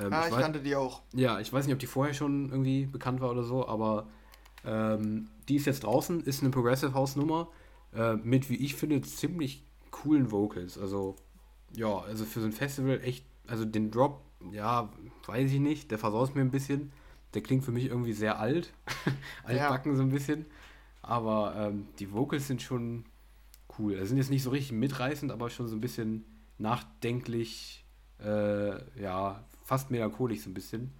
Ähm, 0.00 0.12
ah, 0.12 0.26
ich, 0.26 0.34
ich 0.34 0.40
kannte 0.40 0.60
die 0.60 0.74
auch. 0.74 1.02
Ja, 1.12 1.40
ich 1.40 1.52
weiß 1.52 1.66
nicht, 1.66 1.74
ob 1.74 1.80
die 1.80 1.86
vorher 1.86 2.14
schon 2.14 2.50
irgendwie 2.50 2.86
bekannt 2.86 3.20
war 3.20 3.30
oder 3.30 3.42
so, 3.42 3.66
aber 3.66 4.06
ähm, 4.64 5.28
die 5.48 5.56
ist 5.56 5.66
jetzt 5.66 5.84
draußen, 5.84 6.22
ist 6.22 6.42
eine 6.42 6.50
Progressive 6.50 6.94
House 6.94 7.16
Nummer 7.16 7.48
äh, 7.94 8.14
mit, 8.14 8.50
wie 8.50 8.56
ich 8.56 8.74
finde, 8.74 9.00
ziemlich 9.02 9.64
coolen 9.90 10.30
Vocals. 10.30 10.78
Also, 10.78 11.16
ja, 11.74 11.98
also 11.98 12.24
für 12.24 12.40
so 12.40 12.46
ein 12.46 12.52
Festival 12.52 13.00
echt, 13.02 13.26
also 13.46 13.64
den 13.64 13.90
Drop, 13.90 14.22
ja, 14.50 14.90
weiß 15.26 15.52
ich 15.52 15.60
nicht, 15.60 15.90
der 15.90 15.98
versaust 15.98 16.34
mir 16.34 16.40
ein 16.42 16.50
bisschen. 16.50 16.92
Der 17.34 17.42
klingt 17.42 17.64
für 17.64 17.72
mich 17.72 17.86
irgendwie 17.86 18.12
sehr 18.12 18.38
alt, 18.38 18.72
altbacken 19.44 19.92
ja. 19.92 19.96
so 19.96 20.02
ein 20.02 20.10
bisschen. 20.10 20.46
Aber 21.00 21.54
ähm, 21.56 21.88
die 21.98 22.12
Vocals 22.12 22.46
sind 22.46 22.62
schon 22.62 23.04
cool. 23.78 23.94
Also 23.94 24.06
sind 24.06 24.18
jetzt 24.18 24.30
nicht 24.30 24.42
so 24.42 24.50
richtig 24.50 24.72
mitreißend, 24.72 25.32
aber 25.32 25.50
schon 25.50 25.66
so 25.66 25.76
ein 25.76 25.80
bisschen 25.80 26.24
nachdenklich, 26.58 27.84
äh, 28.20 29.00
ja, 29.00 29.44
fast 29.62 29.90
melancholisch 29.90 30.42
so 30.42 30.50
ein 30.50 30.54
bisschen. 30.54 30.92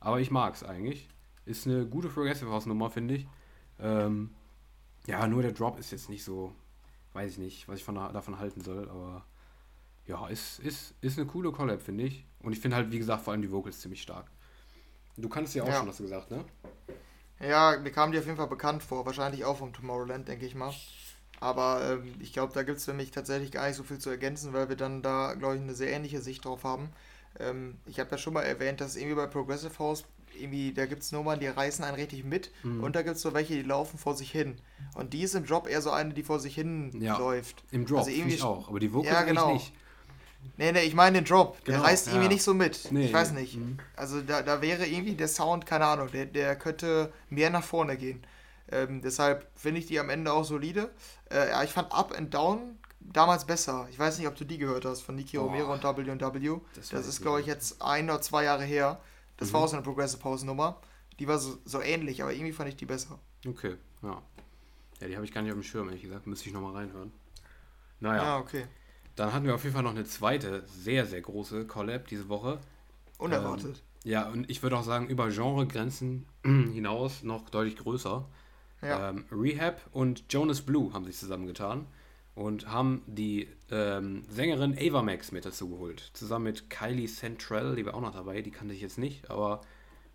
Aber 0.00 0.20
ich 0.20 0.30
mag 0.30 0.54
es 0.54 0.62
eigentlich. 0.62 1.08
Ist 1.44 1.66
eine 1.66 1.86
gute 1.86 2.08
Progressive 2.08 2.50
House 2.50 2.66
Nummer, 2.66 2.90
finde 2.90 3.14
ich. 3.14 3.26
Ähm, 3.80 4.30
ja, 5.06 5.26
nur 5.26 5.42
der 5.42 5.52
Drop 5.52 5.78
ist 5.78 5.90
jetzt 5.90 6.08
nicht 6.08 6.24
so, 6.24 6.52
weiß 7.12 7.32
ich 7.32 7.38
nicht, 7.38 7.68
was 7.68 7.78
ich 7.78 7.84
von, 7.84 7.94
davon 7.94 8.38
halten 8.38 8.60
soll, 8.60 8.88
aber 8.88 9.24
ja, 10.06 10.26
ist, 10.28 10.58
ist, 10.60 10.94
ist 11.00 11.18
eine 11.18 11.26
coole 11.26 11.52
Collab, 11.52 11.82
finde 11.82 12.04
ich. 12.04 12.24
Und 12.40 12.52
ich 12.52 12.60
finde 12.60 12.76
halt, 12.76 12.90
wie 12.90 12.98
gesagt, 12.98 13.22
vor 13.22 13.32
allem 13.32 13.42
die 13.42 13.50
Vocals 13.50 13.80
ziemlich 13.80 14.02
stark. 14.02 14.26
Du 15.16 15.28
kannst 15.28 15.54
ja 15.54 15.64
auch 15.64 15.68
ja. 15.68 15.78
schon 15.78 15.88
was 15.88 15.98
gesagt, 15.98 16.30
ne? 16.30 16.44
Ja, 17.40 17.76
mir 17.80 17.90
kam 17.90 18.12
die 18.12 18.18
auf 18.18 18.24
jeden 18.24 18.36
Fall 18.36 18.48
bekannt 18.48 18.82
vor. 18.82 19.06
Wahrscheinlich 19.06 19.44
auch 19.44 19.58
vom 19.58 19.72
Tomorrowland, 19.72 20.28
denke 20.28 20.46
ich 20.46 20.54
mal. 20.54 20.72
Aber 21.40 21.82
ähm, 21.90 22.14
ich 22.20 22.32
glaube, 22.32 22.52
da 22.52 22.62
gibt 22.62 22.78
es 22.78 22.84
für 22.84 22.94
mich 22.94 23.10
tatsächlich 23.10 23.52
gar 23.52 23.66
nicht 23.66 23.76
so 23.76 23.82
viel 23.84 23.98
zu 23.98 24.10
ergänzen, 24.10 24.52
weil 24.52 24.68
wir 24.68 24.76
dann 24.76 25.02
da, 25.02 25.34
glaube 25.34 25.56
ich, 25.56 25.62
eine 25.62 25.74
sehr 25.74 25.92
ähnliche 25.92 26.20
Sicht 26.20 26.44
drauf 26.44 26.64
haben. 26.64 26.90
Ähm, 27.38 27.76
ich 27.86 28.00
habe 28.00 28.10
ja 28.10 28.18
schon 28.18 28.34
mal 28.34 28.42
erwähnt, 28.42 28.80
dass 28.80 28.96
irgendwie 28.96 29.16
bei 29.16 29.26
Progressive 29.26 29.78
House, 29.78 30.04
irgendwie, 30.40 30.72
da 30.72 30.86
gibt 30.86 31.02
es 31.02 31.12
Nummern, 31.12 31.40
die 31.40 31.46
reißen 31.46 31.84
einen 31.84 31.94
richtig 31.94 32.24
mit 32.24 32.50
mhm. 32.62 32.82
und 32.82 32.96
da 32.96 33.02
gibt 33.02 33.16
es 33.16 33.22
so 33.22 33.34
welche, 33.34 33.54
die 33.54 33.62
laufen 33.62 33.98
vor 33.98 34.14
sich 34.14 34.30
hin. 34.30 34.56
Und 34.94 35.12
die 35.12 35.22
ist 35.22 35.34
im 35.34 35.46
Drop 35.46 35.68
eher 35.68 35.82
so 35.82 35.90
eine, 35.90 36.14
die 36.14 36.22
vor 36.22 36.40
sich 36.40 36.54
hin 36.54 36.90
ja, 37.00 37.18
läuft. 37.18 37.64
Im 37.70 37.86
Drop 37.86 37.98
also 37.98 38.10
irgendwie 38.10 38.40
auch, 38.42 38.68
aber 38.68 38.80
die 38.80 38.92
Vocals 38.92 39.12
ja, 39.12 39.22
genau. 39.22 39.52
nicht. 39.52 39.72
Nee, 40.56 40.72
nee, 40.72 40.82
ich 40.82 40.94
meine 40.94 41.18
den 41.18 41.24
Drop. 41.24 41.64
Genau, 41.64 41.78
der 41.78 41.86
reißt 41.86 42.06
ja. 42.06 42.12
irgendwie 42.14 42.34
nicht 42.34 42.42
so 42.42 42.54
mit. 42.54 42.90
Nee, 42.90 43.06
ich 43.06 43.12
weiß 43.12 43.32
nicht. 43.32 43.56
Mhm. 43.56 43.78
Also 43.96 44.20
da, 44.22 44.42
da 44.42 44.62
wäre 44.62 44.86
irgendwie 44.86 45.14
der 45.14 45.28
Sound, 45.28 45.66
keine 45.66 45.86
Ahnung, 45.86 46.10
der, 46.12 46.26
der 46.26 46.56
könnte 46.56 47.12
mehr 47.28 47.50
nach 47.50 47.64
vorne 47.64 47.96
gehen. 47.96 48.22
Ähm, 48.70 49.00
deshalb 49.02 49.48
finde 49.56 49.80
ich 49.80 49.86
die 49.86 49.98
am 49.98 50.10
Ende 50.10 50.32
auch 50.32 50.44
solide. 50.44 50.90
Äh, 51.30 51.50
ja, 51.50 51.62
ich 51.62 51.70
fand 51.70 51.92
Up 51.92 52.16
and 52.16 52.32
Down 52.34 52.78
damals 53.00 53.44
besser. 53.44 53.86
Ich 53.90 53.98
weiß 53.98 54.18
nicht, 54.18 54.28
ob 54.28 54.36
du 54.36 54.44
die 54.44 54.58
gehört 54.58 54.84
hast 54.84 55.00
von 55.00 55.14
Niki. 55.14 55.36
Romero 55.36 55.72
und 55.72 55.82
W&W. 55.82 56.60
Das, 56.74 56.90
das 56.90 57.06
ist, 57.06 57.22
glaube 57.22 57.40
ich, 57.40 57.46
jetzt 57.46 57.80
ein 57.82 58.10
oder 58.10 58.20
zwei 58.20 58.44
Jahre 58.44 58.64
her. 58.64 59.00
Das 59.38 59.48
mhm. 59.48 59.52
war 59.54 59.60
auch 59.62 59.68
so 59.68 59.76
eine 59.76 59.82
Progressive 59.82 60.22
House 60.24 60.44
Nummer. 60.44 60.80
Die 61.18 61.26
war 61.26 61.38
so, 61.38 61.58
so 61.64 61.80
ähnlich, 61.80 62.22
aber 62.22 62.32
irgendwie 62.32 62.52
fand 62.52 62.68
ich 62.68 62.76
die 62.76 62.86
besser. 62.86 63.18
Okay, 63.46 63.76
ja. 64.02 64.22
Ja, 65.00 65.08
die 65.08 65.14
habe 65.14 65.24
ich 65.24 65.32
gar 65.32 65.42
nicht 65.42 65.50
auf 65.50 65.58
dem 65.58 65.62
Schirm, 65.62 65.88
ehrlich 65.88 66.02
gesagt. 66.02 66.26
Müsste 66.26 66.48
ich 66.48 66.52
nochmal 66.52 66.74
reinhören. 66.74 67.12
Naja. 68.00 68.22
Ja, 68.22 68.38
okay. 68.38 68.66
Dann 69.16 69.32
hatten 69.32 69.46
wir 69.46 69.54
auf 69.54 69.64
jeden 69.64 69.74
Fall 69.74 69.82
noch 69.82 69.90
eine 69.90 70.04
zweite, 70.04 70.64
sehr, 70.66 71.06
sehr 71.06 71.20
große 71.20 71.66
Collab 71.66 72.06
diese 72.06 72.28
Woche. 72.28 72.58
Unerwartet. 73.18 73.82
Ähm, 74.04 74.10
ja, 74.10 74.28
und 74.28 74.48
ich 74.48 74.62
würde 74.62 74.76
auch 74.76 74.84
sagen, 74.84 75.08
über 75.08 75.28
Genregrenzen 75.28 76.26
hinaus 76.44 77.22
noch 77.22 77.50
deutlich 77.50 77.76
größer. 77.76 78.24
Ja. 78.82 79.10
Ähm, 79.10 79.24
Rehab 79.32 79.80
und 79.90 80.32
Jonas 80.32 80.62
Blue 80.62 80.92
haben 80.92 81.04
sich 81.04 81.16
zusammengetan 81.16 81.86
und 82.38 82.70
haben 82.70 83.02
die 83.08 83.48
ähm, 83.68 84.22
Sängerin 84.28 84.78
Ava 84.78 85.02
Max 85.02 85.32
mit 85.32 85.44
dazu 85.44 85.68
geholt. 85.70 86.10
Zusammen 86.14 86.44
mit 86.44 86.70
Kylie 86.70 87.08
Central, 87.08 87.74
die 87.74 87.84
war 87.84 87.94
auch 87.94 88.00
noch 88.00 88.12
dabei, 88.12 88.42
die 88.42 88.52
kannte 88.52 88.74
ich 88.74 88.80
jetzt 88.80 88.96
nicht, 88.96 89.28
aber 89.28 89.62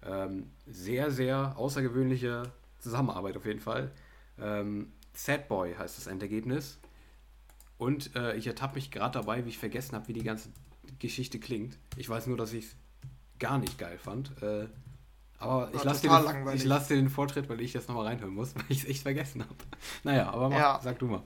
ähm, 0.05 0.49
sehr, 0.65 1.11
sehr 1.11 1.57
außergewöhnliche 1.57 2.43
Zusammenarbeit 2.79 3.35
auf 3.35 3.45
jeden 3.45 3.59
Fall. 3.59 3.91
Ähm, 4.39 4.93
Sad 5.13 5.49
Boy 5.49 5.75
heißt 5.75 5.97
das 5.97 6.07
Endergebnis. 6.07 6.79
Und 7.77 8.15
äh, 8.15 8.37
ich 8.37 8.47
ertappe 8.47 8.75
mich 8.75 8.89
gerade 8.89 9.19
dabei, 9.19 9.43
wie 9.43 9.49
ich 9.49 9.57
vergessen 9.57 9.93
habe, 9.93 10.07
wie 10.07 10.13
die 10.13 10.23
ganze 10.23 10.47
Geschichte 10.99 11.39
klingt. 11.39 11.77
Ich 11.97 12.07
weiß 12.07 12.27
nur, 12.27 12.37
dass 12.37 12.53
ich 12.53 12.67
es 12.67 12.75
gar 13.37 13.57
nicht 13.57 13.77
geil 13.77 13.97
fand. 13.97 14.41
Äh, 14.41 14.67
aber 15.39 15.71
ich 15.73 15.83
lasse 15.83 16.07
dir, 16.07 16.55
lass 16.63 16.87
dir 16.87 16.95
den 16.95 17.09
Vortritt, 17.09 17.49
weil 17.49 17.59
ich 17.59 17.73
jetzt 17.73 17.89
nochmal 17.89 18.05
reinhören 18.05 18.33
muss, 18.33 18.55
weil 18.55 18.63
ich 18.69 18.83
es 18.83 18.89
echt 18.89 19.03
vergessen 19.03 19.41
habe. 19.41 19.55
Naja, 20.05 20.31
aber 20.31 20.49
mach, 20.49 20.57
ja. 20.57 20.79
sag 20.81 20.99
du 20.99 21.07
mal. 21.07 21.23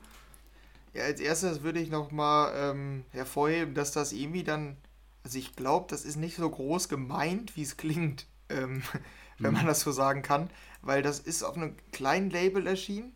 Ja, 0.97 1.03
als 1.03 1.19
erstes 1.19 1.61
würde 1.61 1.79
ich 1.79 1.91
nochmal 1.91 2.53
ähm, 2.55 3.05
hervorheben, 3.11 3.75
dass 3.75 3.91
das 3.91 4.13
irgendwie 4.13 4.43
dann, 4.43 4.77
also 5.23 5.37
ich 5.37 5.55
glaube, 5.55 5.85
das 5.89 6.03
ist 6.03 6.15
nicht 6.15 6.35
so 6.35 6.49
groß 6.49 6.89
gemeint, 6.89 7.55
wie 7.55 7.61
es 7.61 7.77
klingt, 7.77 8.25
ähm, 8.49 8.81
wenn 9.37 9.51
mhm. 9.51 9.57
man 9.57 9.67
das 9.67 9.81
so 9.81 9.91
sagen 9.91 10.23
kann, 10.23 10.49
weil 10.81 11.03
das 11.03 11.19
ist 11.19 11.43
auf 11.43 11.55
einem 11.55 11.75
kleinen 11.91 12.31
Label 12.31 12.65
erschienen 12.65 13.13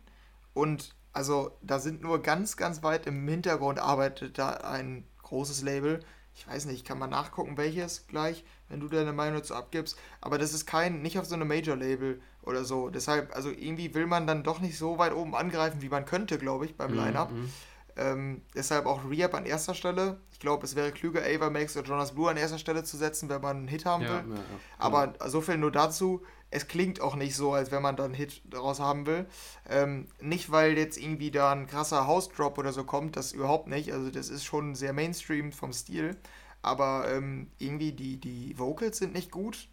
und 0.54 0.94
also 1.12 1.58
da 1.60 1.80
sind 1.80 2.02
nur 2.02 2.22
ganz, 2.22 2.56
ganz 2.56 2.84
weit 2.84 3.06
im 3.08 3.26
Hintergrund 3.26 3.80
arbeitet 3.80 4.38
da 4.38 4.50
ein 4.52 5.04
großes 5.22 5.62
Label. 5.62 6.00
Ich 6.34 6.46
weiß 6.46 6.64
nicht, 6.66 6.86
kann 6.86 6.98
man 6.98 7.10
nachgucken, 7.10 7.58
welches 7.58 8.06
gleich, 8.06 8.44
wenn 8.68 8.80
du 8.80 8.88
deine 8.88 9.12
Meinung 9.12 9.40
dazu 9.40 9.54
abgibst. 9.54 9.98
Aber 10.22 10.38
das 10.38 10.54
ist 10.54 10.64
kein, 10.66 11.02
nicht 11.02 11.18
auf 11.18 11.26
so 11.26 11.34
einem 11.34 11.48
Major-Label 11.48 12.22
oder 12.42 12.64
so. 12.64 12.88
Deshalb, 12.88 13.34
also 13.36 13.50
irgendwie 13.50 13.92
will 13.94 14.06
man 14.06 14.26
dann 14.26 14.42
doch 14.42 14.60
nicht 14.60 14.78
so 14.78 14.96
weit 14.96 15.12
oben 15.12 15.34
angreifen, 15.34 15.82
wie 15.82 15.90
man 15.90 16.06
könnte, 16.06 16.38
glaube 16.38 16.64
ich, 16.64 16.76
beim 16.76 16.92
mhm. 16.92 16.96
Line-Up. 16.96 17.30
Mhm. 17.30 17.52
Ähm, 17.96 18.42
deshalb 18.54 18.86
auch 18.86 19.08
Rehab 19.08 19.34
an 19.34 19.44
erster 19.44 19.74
Stelle. 19.74 20.20
Ich 20.30 20.40
glaube, 20.40 20.64
es 20.64 20.76
wäre 20.76 20.92
klüger, 20.92 21.22
Ava 21.22 21.50
Max 21.50 21.76
oder 21.76 21.86
Jonas 21.86 22.12
Blue 22.12 22.30
an 22.30 22.36
erster 22.36 22.58
Stelle 22.58 22.84
zu 22.84 22.96
setzen, 22.96 23.28
wenn 23.28 23.40
man 23.40 23.56
einen 23.58 23.68
Hit 23.68 23.84
haben 23.84 24.02
will. 24.02 24.08
Ja, 24.08 24.22
ja, 24.24 24.42
Aber 24.78 25.14
so 25.28 25.40
viel 25.40 25.58
nur 25.58 25.72
dazu 25.72 26.22
es 26.52 26.68
klingt 26.68 27.00
auch 27.00 27.16
nicht 27.16 27.34
so, 27.34 27.54
als 27.54 27.70
wenn 27.70 27.82
man 27.82 27.96
da 27.96 28.04
einen 28.04 28.12
Hit 28.12 28.42
daraus 28.44 28.78
haben 28.78 29.06
will. 29.06 29.26
Ähm, 29.68 30.06
nicht, 30.20 30.52
weil 30.52 30.76
jetzt 30.76 30.98
irgendwie 30.98 31.30
da 31.30 31.50
ein 31.50 31.66
krasser 31.66 32.06
House-Drop 32.06 32.58
oder 32.58 32.74
so 32.74 32.84
kommt, 32.84 33.16
das 33.16 33.32
überhaupt 33.32 33.68
nicht. 33.68 33.90
Also 33.92 34.10
das 34.10 34.28
ist 34.28 34.44
schon 34.44 34.74
sehr 34.74 34.92
Mainstream 34.92 35.50
vom 35.50 35.72
Stil. 35.72 36.14
Aber 36.60 37.10
ähm, 37.10 37.50
irgendwie 37.58 37.92
die, 37.92 38.20
die 38.20 38.56
Vocals 38.58 38.98
sind 38.98 39.14
nicht 39.14 39.30
gut. 39.30 39.68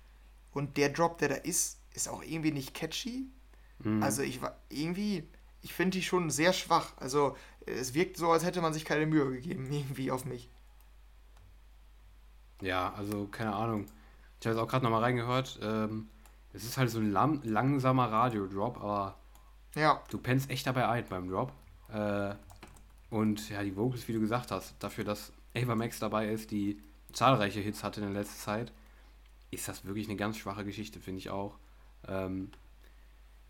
Und 0.51 0.78
der 0.78 0.88
Drop, 0.88 1.17
der 1.17 1.28
da 1.28 1.36
ist, 1.36 1.82
ist 1.93 2.07
auch 2.07 2.24
irgendwie 2.24 2.53
nicht 2.53 2.74
catchy. 2.74 3.28
Mhm. 3.84 4.01
Also 4.01 4.22
ich 4.22 4.41
war 4.41 4.57
irgendwie, 4.70 5.28
ich 5.62 5.74
finde 5.74 5.97
die 5.97 6.03
schon 6.03 6.30
sehr 6.30 6.53
schwach. 6.53 6.93
Also 6.97 7.36
es 7.66 7.93
wirkt 7.93 8.18
so, 8.18 8.32
als 8.32 8.45
hätte 8.45 8.62
man 8.62 8.74
sich 8.74 8.86
keine 8.86 9.05
Mühe 9.05 9.30
gegeben, 9.32 9.68
irgendwie 9.72 10.12
auf 10.12 10.26
mich. 10.26 10.49
Ja, 12.62 12.93
also 12.93 13.28
keine 13.28 13.55
Ahnung. 13.55 13.86
Ich 14.39 14.45
habe 14.45 14.55
jetzt 14.55 14.64
auch 14.64 14.70
gerade 14.70 14.84
nochmal 14.84 15.03
reingehört. 15.03 15.60
Ähm 15.62 16.10
es 16.53 16.64
ist 16.64 16.78
halt 16.78 16.89
so 16.89 16.99
ein 16.99 17.12
lang 17.12 17.41
langsamer 17.43 18.12
Radio-Drop, 18.12 18.82
aber 18.82 19.18
ja. 19.76 20.01
du 20.10 20.18
pennst 20.18 20.49
echt 20.49 20.66
dabei 20.66 20.88
ein 20.88 21.05
beim 21.07 21.30
Drop. 21.30 21.53
Äh, 21.89 22.34
und 23.10 23.49
ja, 23.49 23.64
die 23.64 23.76
Vocals, 23.76 24.07
wie 24.07 24.14
du 24.14 24.20
gesagt 24.20 24.51
hast, 24.51 24.76
dafür, 24.80 25.03
dass 25.03 25.32
Ava 25.55 25.76
Max 25.76 25.99
dabei 25.99 26.30
ist, 26.30 26.51
die 26.51 26.82
zahlreiche 27.14 27.60
Hits 27.60 27.84
hatte 27.84 28.01
in 28.01 28.14
der 28.14 28.22
letzten 28.22 28.39
Zeit, 28.39 28.72
ist 29.51 29.68
das 29.68 29.86
wirklich 29.86 30.07
eine 30.07 30.18
ganz 30.18 30.38
schwache 30.38 30.64
Geschichte, 30.64 30.99
finde 30.99 31.20
ich 31.20 31.30
auch. 31.30 31.57
Ähm, 32.07 32.51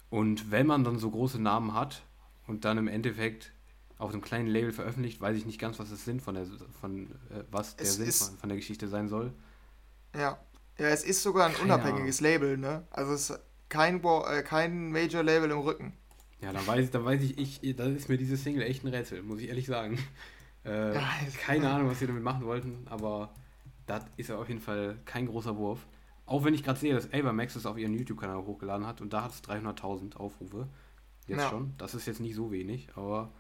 und 0.10 0.51
wenn 0.51 0.68
man 0.68 0.84
dann 0.84 0.99
so 0.99 1.10
große 1.10 1.41
Namen 1.41 1.74
hat 1.74 2.03
und 2.47 2.66
dann 2.66 2.78
im 2.78 2.88
Endeffekt 2.88 3.51
auf 3.97 4.12
einem 4.12 4.22
kleinen 4.22 4.47
Label 4.47 4.72
veröffentlicht, 4.72 5.20
weiß 5.20 5.38
ich 5.38 5.45
nicht 5.45 5.60
ganz, 5.60 5.78
was 5.80 5.89
das 5.89 6.05
Sinn 6.05 6.20
von 6.20 6.36
der 6.36 6.45
von 6.80 7.12
äh, 7.32 7.43
was 7.51 7.76
der 7.76 7.86
Sinn 7.86 8.12
von, 8.12 8.38
von, 8.38 8.49
der 8.49 8.57
Geschichte 8.57 8.88
sein 8.88 9.10
soll. 9.10 9.34
Ja, 10.16 10.39
ja, 10.78 10.88
es 10.88 11.03
ist 11.03 11.22
sogar 11.22 11.47
ein 11.47 11.53
Keine 11.53 11.66
unabhängiges 11.66 12.20
Ahnung. 12.20 12.32
Label, 12.32 12.57
ne? 12.57 12.84
Also 12.91 13.14
es 13.14 13.30
ist 13.30 13.39
kein, 13.68 14.03
äh, 14.03 14.41
kein 14.43 14.91
Major-Label 14.91 15.51
im 15.51 15.60
Rücken. 15.60 15.93
Ja, 16.41 16.53
dann 16.53 16.66
weiß, 16.66 16.89
dann 16.91 17.05
weiß 17.05 17.22
ich, 17.22 17.38
ich, 17.38 17.76
da 17.76 17.86
ist 17.86 18.07
mir 18.07 18.18
diese 18.18 18.38
Single 18.38 18.64
echt 18.64 18.84
ein 18.84 18.88
Rätsel, 18.88 19.22
muss 19.24 19.39
ich 19.39 19.49
ehrlich 19.49 19.68
sagen. 19.68 19.99
Äh, 20.66 20.99
keine 21.41 21.70
Ahnung, 21.70 21.89
was 21.89 21.99
sie 21.99 22.05
damit 22.05 22.22
machen 22.22 22.45
wollten, 22.45 22.86
aber 22.89 23.34
das 23.88 24.03
ist 24.18 24.28
ja 24.28 24.38
auf 24.38 24.49
jeden 24.49 24.60
Fall 24.60 24.97
kein 25.05 25.26
großer 25.26 25.55
Wurf. 25.55 25.88
Auch 26.30 26.43
wenn 26.43 26.53
ich 26.53 26.63
gerade 26.63 26.80
sehe, 26.80 26.93
dass 26.93 27.09
Max 27.34 27.55
es 27.55 27.65
auf 27.65 27.75
ihren 27.75 27.95
YouTube-Kanal 27.95 28.45
hochgeladen 28.45 28.86
hat 28.86 29.01
und 29.01 29.11
da 29.13 29.23
hat 29.23 29.32
es 29.32 29.43
300.000 29.43 30.15
Aufrufe. 30.15 30.67
Jetzt 31.25 31.39
ja. 31.39 31.49
schon. 31.49 31.73
Das 31.80 31.95
ist 31.95 32.05
jetzt 32.05 32.19
nicht 32.19 32.36
so 32.36 32.51
wenig, 32.51 32.88
aber. 32.95 33.32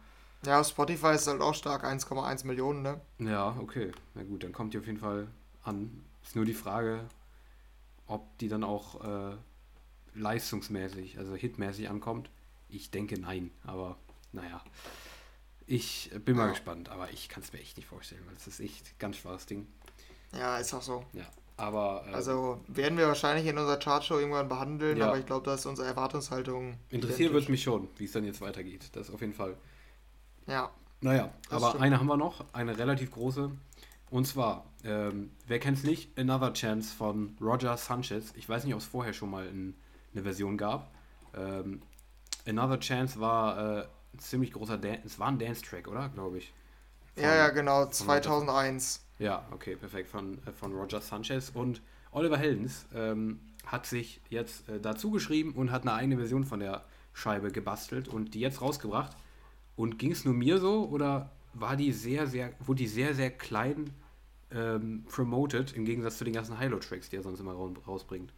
Ja, 0.43 0.63
Spotify 0.63 1.13
ist 1.13 1.27
halt 1.27 1.39
auch 1.41 1.53
stark, 1.53 1.83
1,1 1.83 2.47
Millionen, 2.47 2.81
ne? 2.81 2.99
Ja, 3.19 3.55
okay. 3.59 3.91
Na 4.15 4.23
gut, 4.23 4.43
dann 4.43 4.53
kommt 4.53 4.73
die 4.73 4.79
auf 4.79 4.87
jeden 4.87 4.97
Fall 4.97 5.27
an. 5.63 6.03
Ist 6.23 6.35
nur 6.35 6.45
die 6.45 6.55
Frage, 6.55 7.05
ob 8.07 8.35
die 8.39 8.47
dann 8.47 8.63
auch 8.63 9.03
äh, 9.03 9.35
leistungsmäßig, 10.15 11.19
also 11.19 11.35
hitmäßig 11.35 11.91
ankommt. 11.91 12.31
Ich 12.69 12.89
denke 12.89 13.19
nein, 13.19 13.51
aber 13.65 13.97
naja. 14.31 14.63
Ich 15.67 16.09
bin 16.25 16.37
mal 16.37 16.45
ja. 16.45 16.49
gespannt, 16.53 16.89
aber 16.89 17.11
ich 17.11 17.29
kann 17.29 17.43
es 17.43 17.53
mir 17.53 17.59
echt 17.59 17.77
nicht 17.77 17.87
vorstellen, 17.87 18.23
weil 18.25 18.35
es 18.35 18.47
ist 18.47 18.59
echt 18.59 18.87
ein 18.87 18.97
ganz 18.97 19.17
schwaches 19.17 19.45
Ding. 19.45 19.67
Ja, 20.33 20.57
ist 20.57 20.73
auch 20.73 20.81
so. 20.81 21.05
Ja, 21.13 21.27
aber. 21.59 22.05
Äh, 22.09 22.13
also 22.13 22.59
werden 22.67 22.97
wir 22.97 23.07
wahrscheinlich 23.07 23.45
in 23.45 23.57
unserer 23.57 23.77
Chartshow 23.77 24.17
irgendwann 24.17 24.47
behandeln, 24.47 24.97
ja. 24.97 25.07
aber 25.07 25.19
ich 25.19 25.25
glaube, 25.25 25.45
da 25.45 25.53
ist 25.53 25.65
unsere 25.65 25.87
Erwartungshaltung. 25.87 26.77
Interessiert 26.89 27.33
wird 27.33 27.49
mich 27.49 27.63
schon, 27.63 27.87
wie 27.97 28.05
es 28.05 28.11
dann 28.11 28.23
jetzt 28.23 28.41
weitergeht. 28.41 28.89
Das 28.93 29.09
auf 29.11 29.21
jeden 29.21 29.33
Fall. 29.33 29.55
Ja. 30.47 30.71
Naja, 31.01 31.31
aber 31.49 31.69
stimmt. 31.69 31.83
eine 31.83 31.99
haben 31.99 32.07
wir 32.07 32.17
noch, 32.17 32.45
eine 32.53 32.77
relativ 32.77 33.11
große. 33.11 33.51
Und 34.09 34.25
zwar, 34.25 34.65
ähm, 34.83 35.31
wer 35.47 35.59
kennt 35.59 35.77
es 35.77 35.83
nicht? 35.83 36.17
Another 36.17 36.51
Chance 36.53 36.95
von 36.95 37.37
Roger 37.39 37.77
Sanchez. 37.77 38.33
Ich 38.35 38.49
weiß 38.49 38.63
nicht, 38.63 38.73
ob 38.73 38.81
es 38.81 38.87
vorher 38.87 39.13
schon 39.13 39.29
mal 39.29 39.45
in, 39.47 39.75
eine 40.13 40.23
Version 40.23 40.57
gab. 40.57 40.91
Ähm, 41.35 41.81
Another 42.47 42.79
Chance 42.79 43.19
war 43.19 43.79
äh, 43.79 43.87
ein 44.13 44.19
ziemlich 44.19 44.51
großer 44.51 44.77
Dance, 44.77 45.01
es 45.05 45.19
war 45.19 45.27
ein 45.27 45.37
Dance-Track, 45.39 45.87
oder? 45.87 46.09
Glaube 46.09 46.39
ich. 46.39 46.53
Von, 47.13 47.23
ja, 47.23 47.35
ja, 47.35 47.49
genau, 47.49 47.85
2001. 47.85 49.05
Ja, 49.19 49.45
okay, 49.51 49.75
perfekt, 49.75 50.09
von, 50.09 50.39
äh, 50.45 50.51
von 50.53 50.73
Roger 50.73 51.01
Sanchez. 51.01 51.51
Und 51.53 51.81
Oliver 52.11 52.37
Heldens 52.37 52.87
ähm, 52.93 53.39
hat 53.65 53.85
sich 53.85 54.21
jetzt 54.29 54.67
äh, 54.69 54.79
dazu 54.79 55.11
geschrieben 55.11 55.53
und 55.53 55.71
hat 55.71 55.83
eine 55.83 55.93
eigene 55.93 56.17
Version 56.17 56.45
von 56.45 56.61
der 56.61 56.85
Scheibe 57.13 57.51
gebastelt 57.51 58.07
und 58.07 58.33
die 58.33 58.39
jetzt 58.39 58.61
rausgebracht. 58.61 59.15
Und 59.75 59.99
ging 59.99 60.11
es 60.11 60.25
nur 60.25 60.33
mir 60.33 60.57
so 60.57 60.87
oder 60.89 61.31
war 61.53 61.75
die 61.75 61.91
sehr, 61.91 62.27
sehr, 62.27 62.53
wurde 62.59 62.79
die 62.79 62.87
sehr, 62.87 63.13
sehr 63.13 63.31
klein 63.31 63.91
ähm, 64.51 65.05
promoted, 65.09 65.73
im 65.73 65.85
Gegensatz 65.85 66.17
zu 66.17 66.23
den 66.23 66.33
ganzen 66.33 66.57
Hilo-Tracks, 66.57 67.09
die 67.09 67.17
er 67.17 67.23
sonst 67.23 67.39
immer 67.39 67.53
rausbringt. 67.53 68.33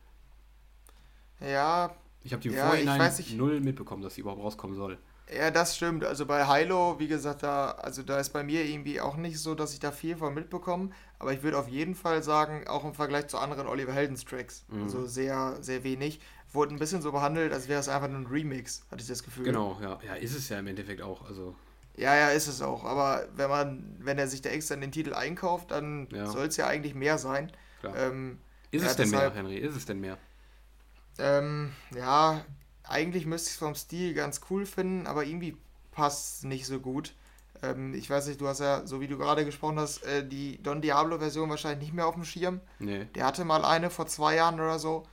Ja. 1.40 1.96
Ich 2.24 2.34
habe 2.34 2.42
die 2.42 2.50
ja, 2.50 2.68
Vorhinein 2.68 3.00
weiß, 3.00 3.32
null 3.34 3.62
mitbekommen, 3.62 4.04
dass 4.04 4.16
sie 4.16 4.22
überhaupt 4.22 4.42
rauskommen 4.42 4.76
soll. 4.76 4.98
Ja, 5.34 5.50
das 5.50 5.78
stimmt. 5.78 6.04
Also 6.04 6.26
bei 6.26 6.46
Hilo, 6.46 7.00
wie 7.00 7.08
gesagt, 7.08 7.44
da, 7.44 7.72
also 7.72 8.04
da 8.04 8.20
ist 8.20 8.32
bei 8.32 8.44
mir 8.44 8.66
irgendwie 8.66 9.00
auch 9.00 9.16
nicht 9.16 9.40
so, 9.40 9.56
dass 9.56 9.74
ich 9.74 9.80
da 9.80 9.92
viel 9.92 10.18
von 10.18 10.34
mitbekomme. 10.34 10.90
Aber 11.20 11.32
ich 11.32 11.42
würde 11.42 11.58
auf 11.58 11.68
jeden 11.68 11.96
Fall 11.96 12.22
sagen, 12.22 12.68
auch 12.68 12.84
im 12.84 12.94
Vergleich 12.94 13.28
zu 13.28 13.38
anderen 13.38 13.68
Oliver 13.68 13.94
Heldens 13.94 14.26
Tracks, 14.26 14.66
mhm. 14.68 14.84
also 14.84 15.06
sehr, 15.06 15.58
sehr 15.62 15.84
wenig, 15.84 16.20
wurde 16.52 16.74
ein 16.74 16.80
bisschen 16.80 17.02
so 17.02 17.12
behandelt, 17.12 17.54
als 17.54 17.68
wäre 17.68 17.80
es 17.80 17.88
einfach 17.88 18.10
nur 18.10 18.20
ein 18.20 18.26
Remix, 18.26 18.84
hatte 18.92 19.02
ich 19.02 19.08
das 19.08 19.24
Gefühl. 19.24 19.46
Genau, 19.46 19.78
ja. 19.82 20.00
Ja, 20.06 20.16
ist 20.16 20.36
es 20.36 20.50
ja 20.50 20.60
im 20.60 20.68
Endeffekt 20.68 21.02
auch. 21.02 21.26
Also 21.28 21.56
ja, 21.96 22.16
ja, 22.16 22.30
ist 22.30 22.48
es 22.48 22.62
auch. 22.62 22.84
Aber 22.84 23.28
wenn 23.36 23.50
man, 23.50 23.96
wenn 24.00 24.18
er 24.18 24.28
sich 24.28 24.42
da 24.42 24.50
extra 24.50 24.76
den 24.76 24.92
Titel 24.92 25.14
einkauft, 25.14 25.72
dann 25.72 26.08
ja. 26.12 26.26
soll 26.26 26.48
es 26.48 26.58
ja 26.58 26.68
eigentlich 26.68 26.96
mehr 26.96 27.18
sein. 27.18 27.52
Ähm, 27.96 28.40
ist 28.72 28.84
ja, 28.84 28.90
es 28.90 28.96
denn 28.96 29.12
deshalb, 29.12 29.34
mehr, 29.34 29.44
Henry? 29.44 29.58
Ist 29.58 29.76
es 29.76 29.86
denn 29.86 30.00
mehr? 30.00 30.18
Ähm, 31.20 31.74
ja, 31.96 32.44
eigentlich 32.84 33.26
müsste 33.26 33.50
ich 33.50 33.54
es 33.54 33.60
vom 33.60 33.76
Stil 33.76 34.14
ganz 34.14 34.42
cool 34.50 34.66
finden, 34.66 35.08
aber 35.08 35.24
irgendwie 35.24 35.58
passt 35.92 36.38
es 36.38 36.44
nicht 36.44 36.66
so 36.66 36.80
gut. 36.80 37.14
Ähm, 37.62 37.94
ich 37.94 38.10
weiß 38.10 38.28
nicht, 38.28 38.42
du 38.42 38.48
hast 38.48 38.60
ja, 38.60 38.86
so 38.86 39.02
wie 39.02 39.08
du 39.08 39.18
gerade 39.18 39.46
gesprochen 39.46 39.80
hast, 39.80 40.04
äh, 40.04 40.28
die 40.28 40.62
Don 40.62 40.82
Diablo-Version 40.82 41.50
wahrscheinlich 41.50 41.88
nicht 41.88 41.94
mehr 41.94 42.08
auf 42.08 42.16
dem 42.16 42.26
Schirm. 42.26 42.62
Nee. 42.80 43.06
Der 43.16 43.26
hatte 43.26 43.46
mal 43.46 43.64
eine 43.66 43.90
vor 43.90 44.08
zwei 44.08 44.36
Jahren 44.36 44.56
oder 44.60 44.80
so. 44.80 45.04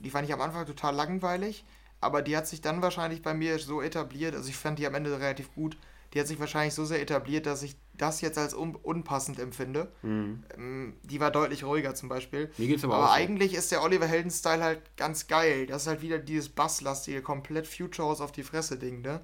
Die 0.00 0.10
fand 0.10 0.28
ich 0.28 0.34
am 0.34 0.40
Anfang 0.40 0.66
total 0.66 0.94
langweilig, 0.94 1.64
aber 2.00 2.20
die 2.20 2.36
hat 2.36 2.46
sich 2.46 2.60
dann 2.60 2.82
wahrscheinlich 2.82 3.22
bei 3.22 3.32
mir 3.32 3.58
so 3.58 3.80
etabliert. 3.80 4.34
Also 4.34 4.48
ich 4.48 4.56
fand 4.56 4.78
die 4.78 4.86
am 4.86 4.94
Ende 4.94 5.18
relativ 5.18 5.54
gut 5.54 5.76
die 6.12 6.20
hat 6.20 6.26
sich 6.26 6.40
wahrscheinlich 6.40 6.74
so 6.74 6.84
sehr 6.84 7.00
etabliert, 7.00 7.46
dass 7.46 7.62
ich 7.62 7.76
das 7.96 8.20
jetzt 8.20 8.38
als 8.38 8.54
un 8.54 8.74
unpassend 8.74 9.38
empfinde. 9.38 9.92
Mhm. 10.02 10.44
Ähm, 10.56 10.94
die 11.02 11.20
war 11.20 11.30
deutlich 11.30 11.64
ruhiger 11.64 11.94
zum 11.94 12.08
Beispiel. 12.08 12.50
Mir 12.56 12.68
geht's 12.68 12.82
aber 12.84 12.96
aber 12.96 13.06
auch 13.06 13.12
eigentlich 13.12 13.52
so. 13.52 13.58
ist 13.58 13.72
der 13.72 13.82
Oliver 13.82 14.06
Helden-Style 14.06 14.62
halt 14.62 14.96
ganz 14.96 15.26
geil. 15.26 15.66
Das 15.66 15.82
ist 15.82 15.88
halt 15.88 16.02
wieder 16.02 16.18
dieses 16.18 16.48
basslastige, 16.48 17.22
komplett 17.22 17.66
Future 17.66 18.08
House 18.08 18.20
auf 18.20 18.32
die 18.32 18.42
Fresse-Ding, 18.42 19.02
ne? 19.02 19.20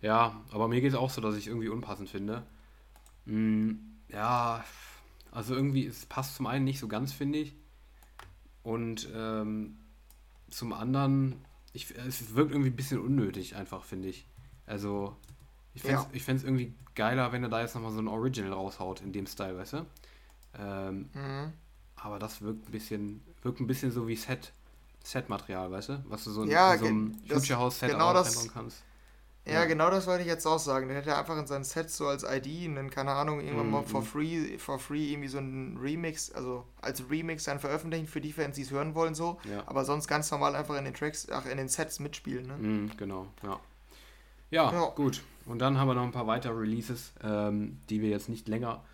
Ja, 0.00 0.44
aber 0.52 0.68
mir 0.68 0.80
geht 0.80 0.92
es 0.92 0.98
auch 0.98 1.10
so, 1.10 1.20
dass 1.20 1.36
ich 1.36 1.48
irgendwie 1.48 1.68
unpassend 1.68 2.08
finde. 2.08 2.46
Mhm, 3.24 3.98
ja, 4.08 4.64
also 5.30 5.54
irgendwie, 5.54 5.86
es 5.86 6.06
passt 6.06 6.36
zum 6.36 6.46
einen 6.46 6.64
nicht 6.64 6.78
so 6.78 6.88
ganz, 6.88 7.12
finde 7.12 7.38
ich. 7.40 7.56
Und 8.62 9.08
ähm, 9.14 9.78
zum 10.50 10.72
anderen, 10.72 11.44
ich, 11.72 11.94
es 11.96 12.34
wirkt 12.34 12.52
irgendwie 12.52 12.70
ein 12.70 12.76
bisschen 12.76 13.00
unnötig, 13.00 13.56
einfach, 13.56 13.84
finde 13.84 14.08
ich. 14.08 14.26
Also, 14.66 15.16
ich 15.74 15.82
fände 15.82 16.02
es 16.02 16.42
ja. 16.42 16.48
irgendwie 16.48 16.74
geiler, 16.94 17.32
wenn 17.32 17.42
er 17.42 17.48
da 17.48 17.60
jetzt 17.60 17.74
nochmal 17.74 17.92
so 17.92 18.00
ein 18.00 18.08
Original 18.08 18.52
raushaut 18.52 19.00
in 19.00 19.12
dem 19.12 19.26
Style, 19.26 19.56
weißt 19.56 19.74
du? 19.74 19.86
Ähm, 20.58 21.10
mhm. 21.14 21.52
Aber 21.96 22.18
das 22.18 22.42
wirkt 22.42 22.68
ein 22.68 22.72
bisschen, 22.72 23.24
wirkt 23.42 23.60
ein 23.60 23.66
bisschen 23.66 23.90
so 23.90 24.08
wie 24.08 24.16
Set, 24.16 24.52
Set-Material, 25.04 25.70
weißt 25.70 25.88
du? 25.90 26.04
Was 26.08 26.24
du 26.24 26.30
so 26.30 26.42
in, 26.42 26.50
ja, 26.50 26.74
in 26.74 26.78
so 26.78 26.86
einem 26.86 27.14
Future 27.26 27.58
House 27.58 27.78
Set 27.78 27.90
genau 27.90 28.12
das, 28.12 28.48
kannst. 28.52 28.82
Ja, 29.46 29.54
ja, 29.54 29.64
genau 29.64 29.88
das 29.88 30.06
wollte 30.06 30.22
ich 30.22 30.28
jetzt 30.28 30.46
auch 30.46 30.58
sagen. 30.58 30.88
Den 30.88 30.96
hätte 30.96 31.10
er 31.10 31.18
einfach 31.18 31.38
in 31.38 31.46
seinen 31.46 31.64
Sets 31.64 31.96
so 31.96 32.06
als 32.06 32.22
ID 32.22 32.68
und 32.68 32.74
dann, 32.74 32.90
keine 32.90 33.12
Ahnung, 33.12 33.40
irgendwann 33.40 33.68
mm 33.68 33.70
mal 33.70 33.82
for 33.82 34.00
mhm. 34.02 34.04
free, 34.04 34.58
for 34.58 34.78
free 34.78 35.10
irgendwie 35.12 35.28
so 35.28 35.38
ein 35.38 35.78
Remix, 35.80 36.30
also 36.32 36.66
als 36.82 37.08
Remix 37.08 37.44
dann 37.44 37.58
veröffentlichen 37.58 38.06
für 38.06 38.20
die 38.20 38.32
Fans, 38.32 38.56
die 38.56 38.62
es 38.62 38.70
hören 38.70 38.94
wollen, 38.94 39.14
so. 39.14 39.38
Ja. 39.50 39.62
Aber 39.66 39.86
sonst 39.86 40.06
ganz 40.06 40.30
normal 40.30 40.54
einfach 40.54 40.76
in 40.76 40.84
den 40.84 40.92
Tracks, 40.92 41.28
ach, 41.30 41.46
in 41.46 41.56
den 41.56 41.68
Sets 41.68 41.98
mitspielen, 41.98 42.46
ne? 42.46 42.56
Mm, 42.56 42.90
genau. 42.98 43.28
Ja, 43.42 43.60
ja. 44.50 44.90
gut. 44.90 45.22
Und 45.48 45.60
dann 45.60 45.78
haben 45.78 45.88
wir 45.88 45.94
noch 45.94 46.04
ein 46.04 46.12
paar 46.12 46.26
weitere 46.26 46.52
Releases, 46.52 47.12
ähm, 47.22 47.80
die 47.88 48.02
wir 48.02 48.10
jetzt 48.10 48.28
nicht 48.28 48.48
länger 48.48 48.84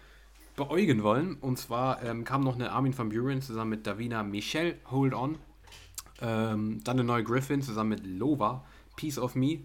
beäugen 0.56 1.02
wollen. 1.02 1.34
Und 1.34 1.58
zwar 1.58 2.02
ähm, 2.02 2.24
kam 2.24 2.42
noch 2.42 2.54
eine 2.54 2.70
Armin 2.70 2.96
van 2.96 3.08
Buren 3.08 3.42
zusammen 3.42 3.70
mit 3.70 3.86
Davina 3.86 4.22
Michelle, 4.22 4.76
Hold 4.90 5.14
On. 5.14 5.38
Ähm, 6.20 6.80
dann 6.84 6.98
eine 6.98 7.04
neue 7.04 7.24
Griffin 7.24 7.60
zusammen 7.60 7.90
mit 7.90 8.06
Lova, 8.06 8.64
Piece 8.96 9.18
of 9.18 9.34
Me. 9.34 9.60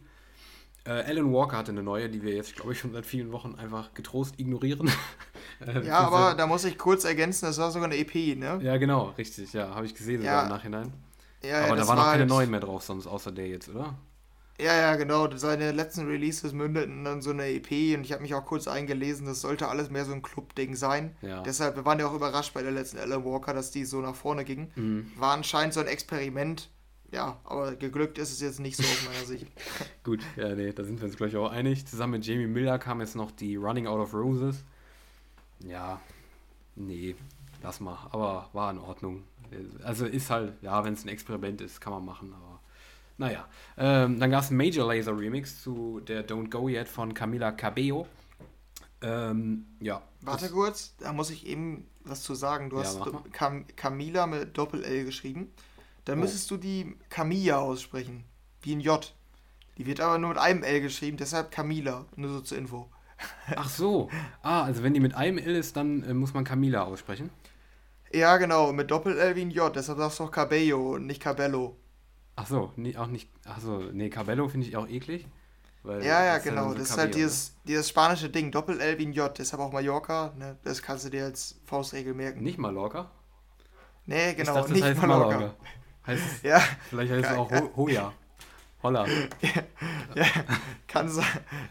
Äh, 0.85 1.03
Alan 1.03 1.31
Walker 1.31 1.57
hatte 1.57 1.71
eine 1.71 1.83
neue, 1.83 2.09
die 2.09 2.23
wir 2.23 2.33
jetzt, 2.33 2.55
glaube 2.55 2.73
ich, 2.73 2.79
schon 2.79 2.91
seit 2.91 3.05
vielen 3.05 3.31
Wochen 3.31 3.55
einfach 3.55 3.93
getrost 3.93 4.39
ignorieren. 4.39 4.89
Äh, 5.61 5.85
ja, 5.85 5.99
aber 5.99 6.35
da 6.35 6.47
muss 6.47 6.63
ich 6.63 6.77
kurz 6.77 7.03
ergänzen, 7.03 7.45
das 7.45 7.57
war 7.57 7.69
sogar 7.69 7.89
eine 7.89 7.97
EP, 7.97 8.37
ne? 8.37 8.61
Ja, 8.63 8.77
genau, 8.77 9.13
richtig, 9.17 9.51
ja, 9.51 9.75
habe 9.75 9.85
ich 9.85 9.93
gesehen 9.93 10.23
ja. 10.23 10.43
im 10.43 10.47
Nachhinein. 10.47 10.93
Ja, 11.43 11.65
aber 11.65 11.75
da 11.75 11.85
waren 11.85 11.97
noch 11.97 12.05
keine 12.05 12.19
halt... 12.19 12.29
neuen 12.29 12.49
mehr 12.49 12.61
drauf, 12.61 12.83
sonst 12.83 13.07
außer 13.07 13.33
der 13.33 13.47
jetzt, 13.47 13.67
oder? 13.67 13.93
Ja, 14.59 14.75
ja, 14.75 14.95
genau. 14.97 15.29
Seine 15.37 15.71
letzten 15.71 16.05
Releases 16.07 16.51
mündeten 16.51 17.05
dann 17.05 17.21
so 17.21 17.29
eine 17.29 17.47
EP 17.47 17.95
und 17.97 18.03
ich 18.03 18.11
habe 18.11 18.21
mich 18.21 18.33
auch 18.33 18.45
kurz 18.45 18.67
eingelesen, 18.67 19.25
das 19.25 19.41
sollte 19.41 19.69
alles 19.69 19.89
mehr 19.89 20.03
so 20.03 20.11
ein 20.11 20.21
Club-Ding 20.21 20.75
sein. 20.75 21.15
Ja. 21.21 21.41
Deshalb, 21.43 21.77
wir 21.77 21.85
waren 21.85 21.99
ja 21.99 22.07
auch 22.07 22.13
überrascht 22.13 22.53
bei 22.53 22.61
der 22.61 22.71
letzten 22.71 22.97
Alan 22.97 23.23
Walker, 23.23 23.53
dass 23.53 23.71
die 23.71 23.85
so 23.85 24.01
nach 24.01 24.15
vorne 24.15 24.43
ging. 24.43 24.71
Mhm. 24.75 25.11
War 25.17 25.33
anscheinend 25.33 25.73
so 25.73 25.79
ein 25.79 25.87
Experiment. 25.87 26.69
Ja, 27.11 27.39
aber 27.43 27.75
geglückt 27.75 28.17
ist 28.19 28.31
es 28.31 28.41
jetzt 28.41 28.59
nicht 28.59 28.77
so 28.77 28.83
aus 28.83 29.05
meiner 29.05 29.25
Sicht. 29.25 29.47
Gut, 30.03 30.19
ja, 30.35 30.53
nee, 30.53 30.71
da 30.73 30.83
sind 30.83 30.99
wir 30.99 31.07
uns 31.07 31.17
gleich 31.17 31.35
auch 31.37 31.51
einig. 31.51 31.87
Zusammen 31.87 32.13
mit 32.13 32.25
Jamie 32.25 32.45
Miller 32.45 32.77
kam 32.77 32.99
jetzt 32.99 33.15
noch 33.15 33.31
die 33.31 33.55
Running 33.55 33.87
Out 33.87 33.99
of 33.99 34.13
Roses. 34.13 34.63
Ja, 35.65 35.99
nee, 36.75 37.15
lass 37.63 37.79
mal. 37.79 37.97
Aber 38.11 38.49
war 38.53 38.69
in 38.71 38.77
Ordnung. 38.77 39.23
Also 39.83 40.05
ist 40.05 40.29
halt, 40.29 40.53
ja, 40.61 40.83
wenn 40.83 40.93
es 40.93 41.03
ein 41.03 41.09
Experiment 41.09 41.61
ist, 41.61 41.81
kann 41.81 41.93
man 41.93 42.05
machen, 42.05 42.33
aber 42.33 42.48
naja, 43.19 43.45
ähm, 43.77 44.17
dann 44.17 44.31
gab 44.31 44.43
es 44.43 44.49
einen 44.49 44.57
Major 44.57 44.87
Laser 44.87 45.15
Remix 45.15 45.61
zu 45.61 45.99
der 45.99 46.25
Don't 46.25 46.49
Go 46.49 46.69
Yet 46.69 46.87
von 46.87 47.13
Camila 47.13 47.51
Cabello. 47.51 48.07
Ähm, 49.01 49.65
ja. 49.81 50.01
Warte 50.21 50.49
kurz, 50.49 50.95
da 50.97 51.11
muss 51.11 51.29
ich 51.29 51.45
eben 51.45 51.87
was 52.05 52.23
zu 52.23 52.33
sagen. 52.33 52.69
Du 52.69 52.77
ja, 52.77 52.83
hast 52.83 52.99
Cam 53.33 53.65
Camila 53.75 54.25
mit 54.25 54.57
Doppel-L 54.57 55.03
geschrieben. 55.03 55.51
Dann 56.05 56.19
oh. 56.19 56.21
müsstest 56.21 56.49
du 56.49 56.55
die 56.55 56.95
Camilla 57.09 57.59
aussprechen. 57.59 58.23
Wie 58.61 58.73
ein 58.73 58.79
J. 58.79 59.13
Die 59.77 59.85
wird 59.85 59.99
aber 59.99 60.17
nur 60.17 60.29
mit 60.29 60.37
einem 60.37 60.63
L 60.63 60.81
geschrieben, 60.81 61.17
deshalb 61.17 61.51
Camila. 61.51 62.05
Nur 62.15 62.31
so 62.31 62.41
zur 62.41 62.57
Info. 62.57 62.89
Ach 63.55 63.69
so. 63.69 64.09
Ah, 64.41 64.63
also 64.63 64.81
wenn 64.81 64.93
die 64.93 65.01
mit 65.01 65.15
einem 65.15 65.37
L 65.37 65.55
ist, 65.57 65.75
dann 65.75 66.03
äh, 66.03 66.13
muss 66.13 66.33
man 66.33 66.45
Camila 66.45 66.83
aussprechen. 66.83 67.29
Ja, 68.13 68.37
genau, 68.37 68.71
mit 68.71 68.89
Doppel-L 68.89 69.35
wie 69.35 69.41
ein 69.41 69.51
J. 69.51 69.75
Deshalb 69.75 69.97
sagst 69.97 70.19
du 70.19 70.23
auch 70.23 70.31
Cabello 70.31 70.95
und 70.95 71.05
nicht 71.05 71.21
Cabello. 71.21 71.75
Ach 72.41 72.47
so, 72.47 72.71
nee, 72.77 72.95
auch 72.95 73.07
nicht. 73.07 73.29
Ach 73.45 73.59
so, 73.59 73.79
nee, 73.91 74.09
Cabello 74.09 74.47
finde 74.47 74.65
ich 74.65 74.77
auch 74.77 74.87
eklig. 74.87 75.27
ja, 75.83 75.99
ja, 75.99 76.37
genau. 76.37 76.69
So 76.69 76.75
das 76.75 76.91
ist 76.91 76.97
halt 76.97 77.13
dieses, 77.13 77.53
dieses 77.65 77.89
spanische 77.89 78.29
Ding, 78.29 78.49
Doppel-L 78.49 78.97
wie 78.97 79.07
ein 79.07 79.11
J. 79.11 79.37
Deshalb 79.37 79.61
auch 79.61 79.73
Mallorca. 79.73 80.33
Ne? 80.37 80.57
Das 80.63 80.81
kannst 80.81 81.05
du 81.05 81.09
dir 81.09 81.25
als 81.25 81.59
Faustregel 81.65 82.13
merken. 82.13 82.41
Nicht 82.41 82.57
Mallorca? 82.57 83.11
Nee, 84.05 84.35
genau, 84.35 84.53
dachte, 84.53 84.71
nicht 84.71 84.83
heißt 84.83 85.01
Mallorca. 85.01 85.35
Mallorca. 85.35 85.55
Heißt, 86.07 86.23
ja. 86.43 86.61
Vielleicht 86.89 87.11
heißt 87.11 87.25
es 87.29 87.37
auch 87.37 87.51
Ho 87.51 87.71
Hoja. 87.75 88.13
Holla. 88.81 89.05
ja, 89.41 89.49
ja, 90.15 90.25
kann, 90.87 91.11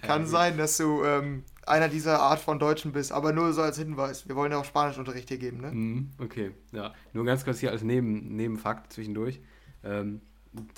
kann 0.03 0.27
sein, 0.27 0.59
dass 0.59 0.77
du 0.77 1.03
ähm, 1.03 1.45
einer 1.64 1.89
dieser 1.89 2.21
Art 2.21 2.41
von 2.41 2.59
Deutschen 2.59 2.93
bist, 2.93 3.11
aber 3.12 3.33
nur 3.33 3.55
so 3.55 3.62
als 3.62 3.79
Hinweis. 3.79 4.29
Wir 4.29 4.37
wollen 4.37 4.53
ja 4.53 4.59
auch 4.59 4.66
Spanischunterricht 4.66 5.29
hier 5.29 5.39
geben, 5.39 5.62
ne? 5.62 5.71
Mm, 5.73 6.11
okay, 6.19 6.51
ja. 6.73 6.93
Nur 7.14 7.25
ganz 7.25 7.47
kurz 7.47 7.61
hier 7.61 7.71
als 7.71 7.83
Neben 7.83 8.37
Nebenfakt 8.37 8.93
zwischendurch. 8.93 9.41
Ähm, 9.83 10.21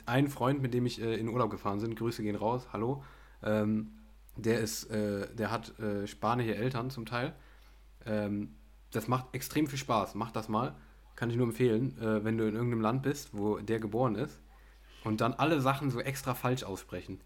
ein 0.07 0.29
Freund, 0.29 0.63
mit 0.63 0.75
dem 0.75 0.87
ich 0.87 1.01
äh, 1.01 1.15
in 1.15 1.29
Urlaub 1.29 1.51
gefahren 1.51 1.81
bin, 1.81 1.95
Grüße 1.95 2.23
gehen 2.23 2.37
raus, 2.37 2.69
hallo, 2.73 3.03
ähm, 3.43 3.93
der 4.37 4.61
ist, 4.61 4.85
äh, 4.91 5.35
der 5.35 5.51
hat 5.51 5.79
äh, 5.79 6.07
spanische 6.07 6.55
Eltern 6.55 6.91
zum 6.91 7.07
Teil. 7.07 7.35
Ähm, 8.07 8.55
das 8.91 9.09
macht 9.09 9.35
extrem 9.35 9.67
viel 9.67 9.79
Spaß. 9.79 10.15
Mach 10.15 10.31
das 10.31 10.49
mal. 10.49 10.75
Kann 11.17 11.31
ich 11.31 11.37
nur 11.37 11.47
empfehlen, 11.47 11.99
äh, 11.99 12.25
wenn 12.25 12.39
du 12.39 12.47
in 12.49 12.55
irgendeinem 12.55 12.81
Land 12.81 13.03
bist, 13.03 13.31
wo 13.33 13.59
der 13.59 13.79
geboren 13.79 14.15
ist 14.15 14.41
und 15.05 15.21
dann 15.21 15.35
alle 15.35 15.61
Sachen 15.61 15.91
so 15.91 16.01
extra 16.01 16.35
falsch 16.35 16.63
aussprechen. 16.63 17.21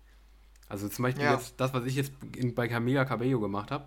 Also 0.68 0.88
zum 0.88 1.04
Beispiel 1.04 1.24
ja. 1.24 1.34
jetzt, 1.34 1.60
das, 1.60 1.74
was 1.74 1.84
ich 1.84 1.94
jetzt 1.94 2.12
in, 2.36 2.54
bei 2.54 2.68
Camila 2.68 3.04
Cabello 3.04 3.38
gemacht 3.38 3.70
habe, 3.70 3.86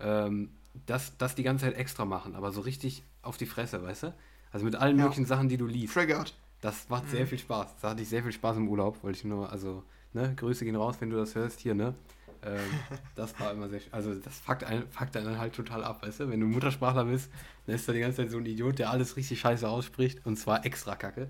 ähm, 0.00 0.50
das, 0.86 1.16
das 1.16 1.34
die 1.34 1.42
ganze 1.42 1.64
Zeit 1.64 1.74
extra 1.74 2.04
machen, 2.04 2.36
aber 2.36 2.52
so 2.52 2.60
richtig 2.60 3.02
auf 3.22 3.36
die 3.36 3.46
Fresse, 3.46 3.82
weißt 3.82 4.04
du? 4.04 4.14
Also 4.52 4.64
mit 4.64 4.76
allen 4.76 4.96
ja. 4.96 5.04
möglichen 5.04 5.26
Sachen, 5.26 5.48
die 5.48 5.56
du 5.56 5.66
liest. 5.66 5.94
Triggered. 5.94 6.34
Das 6.60 6.88
macht 6.88 7.04
mhm. 7.04 7.10
sehr 7.10 7.26
viel 7.26 7.38
Spaß. 7.38 7.76
Da 7.80 7.90
hatte 7.90 8.02
ich 8.02 8.08
sehr 8.08 8.22
viel 8.22 8.32
Spaß 8.32 8.56
im 8.56 8.68
Urlaub, 8.68 9.02
wollte 9.02 9.18
ich 9.18 9.24
nur, 9.24 9.50
also, 9.50 9.84
ne, 10.12 10.34
Grüße 10.34 10.64
gehen 10.64 10.76
raus, 10.76 10.96
wenn 11.00 11.10
du 11.10 11.16
das 11.16 11.34
hörst, 11.34 11.60
hier, 11.60 11.74
ne? 11.74 11.94
Ähm, 12.42 12.58
das 13.14 13.38
war 13.38 13.52
immer 13.52 13.68
sehr, 13.68 13.80
also 13.90 14.14
das 14.14 14.38
fuckt 14.40 14.64
einen, 14.64 14.88
fuckt 14.88 15.16
einen 15.16 15.38
halt 15.38 15.54
total 15.54 15.84
ab, 15.84 16.02
weißt 16.02 16.20
du? 16.20 16.30
Wenn 16.30 16.40
du 16.40 16.46
Muttersprachler 16.46 17.04
bist, 17.04 17.30
dann 17.66 17.74
ist 17.74 17.88
da 17.88 17.92
die 17.92 18.00
ganze 18.00 18.18
Zeit 18.18 18.30
so 18.30 18.38
ein 18.38 18.46
Idiot, 18.46 18.78
der 18.78 18.90
alles 18.90 19.16
richtig 19.16 19.40
scheiße 19.40 19.68
ausspricht 19.68 20.24
und 20.26 20.36
zwar 20.36 20.64
extra 20.64 20.96
kacke. 20.96 21.28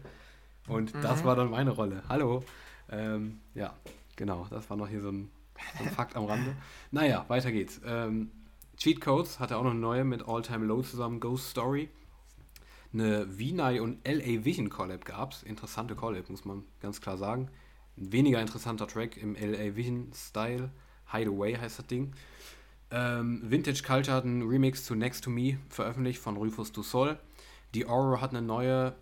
Und 0.66 0.94
mhm. 0.94 1.00
das 1.02 1.24
war 1.24 1.36
dann 1.36 1.50
meine 1.50 1.70
Rolle. 1.70 2.02
Hallo. 2.08 2.44
Ähm, 2.90 3.40
ja, 3.54 3.74
genau, 4.16 4.46
das 4.50 4.68
war 4.70 4.76
noch 4.76 4.88
hier 4.88 5.00
so 5.00 5.10
ein, 5.10 5.30
so 5.78 5.84
ein 5.84 5.90
Fakt 5.90 6.16
am 6.16 6.24
Rande. 6.24 6.54
Naja, 6.90 7.24
weiter 7.28 7.52
geht's. 7.52 7.80
Ähm, 7.84 8.30
Cheat 8.78 9.00
Codes 9.00 9.40
hatte 9.40 9.56
auch 9.56 9.64
noch 9.64 9.72
eine 9.72 9.80
neue 9.80 10.04
mit 10.04 10.26
All 10.26 10.40
Time 10.40 10.64
Low 10.64 10.82
zusammen, 10.82 11.20
Ghost 11.20 11.50
Story 11.50 11.90
eine 12.92 13.38
Vinay 13.38 13.80
und 13.80 14.06
LA 14.06 14.44
Vision 14.44 14.70
Collab 14.70 15.04
gab 15.04 15.32
es. 15.32 15.42
Interessante 15.42 15.94
Collab, 15.94 16.30
muss 16.30 16.44
man 16.44 16.64
ganz 16.80 17.00
klar 17.00 17.16
sagen. 17.16 17.50
Ein 17.96 18.12
weniger 18.12 18.40
interessanter 18.40 18.86
Track 18.86 19.16
im 19.16 19.34
LA 19.34 19.76
Vision 19.76 20.10
Style. 20.14 20.70
Hideaway 21.12 21.54
heißt 21.54 21.78
das 21.78 21.86
Ding. 21.86 22.12
Ähm, 22.90 23.42
Vintage 23.44 23.82
Culture 23.82 24.16
hat 24.16 24.24
einen 24.24 24.42
Remix 24.42 24.84
zu 24.84 24.94
Next 24.94 25.24
to 25.24 25.30
Me 25.30 25.58
veröffentlicht 25.68 26.20
von 26.20 26.36
Rufus 26.36 26.72
Du 26.72 26.82
Sol. 26.82 27.18
Die 27.74 27.86
Oro 27.86 28.20
hat 28.20 28.30
eine 28.30 28.42
neue 28.42 28.94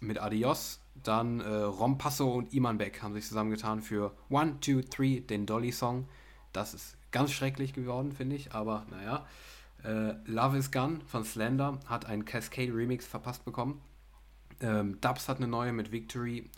mit 0.00 0.20
Adios. 0.20 0.80
Dann 1.02 1.40
äh, 1.40 1.48
Rom 1.48 1.96
Passo 1.96 2.30
und 2.30 2.52
Iman 2.52 2.76
Beck 2.76 3.02
haben 3.02 3.14
sich 3.14 3.26
zusammengetan 3.26 3.80
für 3.80 4.14
One, 4.28 4.60
Two, 4.60 4.82
Three, 4.82 5.20
den 5.20 5.46
Dolly-Song. 5.46 6.06
Das 6.52 6.74
ist 6.74 6.96
ganz 7.10 7.32
schrecklich 7.32 7.72
geworden, 7.72 8.12
finde 8.12 8.36
ich, 8.36 8.52
aber 8.52 8.86
naja. 8.90 9.26
Äh, 9.84 10.14
Love 10.26 10.58
is 10.58 10.70
Gun 10.70 11.00
von 11.02 11.24
Slender 11.24 11.80
hat 11.86 12.06
einen 12.06 12.24
Cascade 12.24 12.74
Remix 12.74 13.06
verpasst 13.06 13.44
bekommen. 13.44 13.80
Ähm, 14.60 15.00
Dubs 15.00 15.28
hat 15.28 15.38
eine 15.38 15.48
neue 15.48 15.72
mit 15.72 15.92
Victory. 15.92 16.50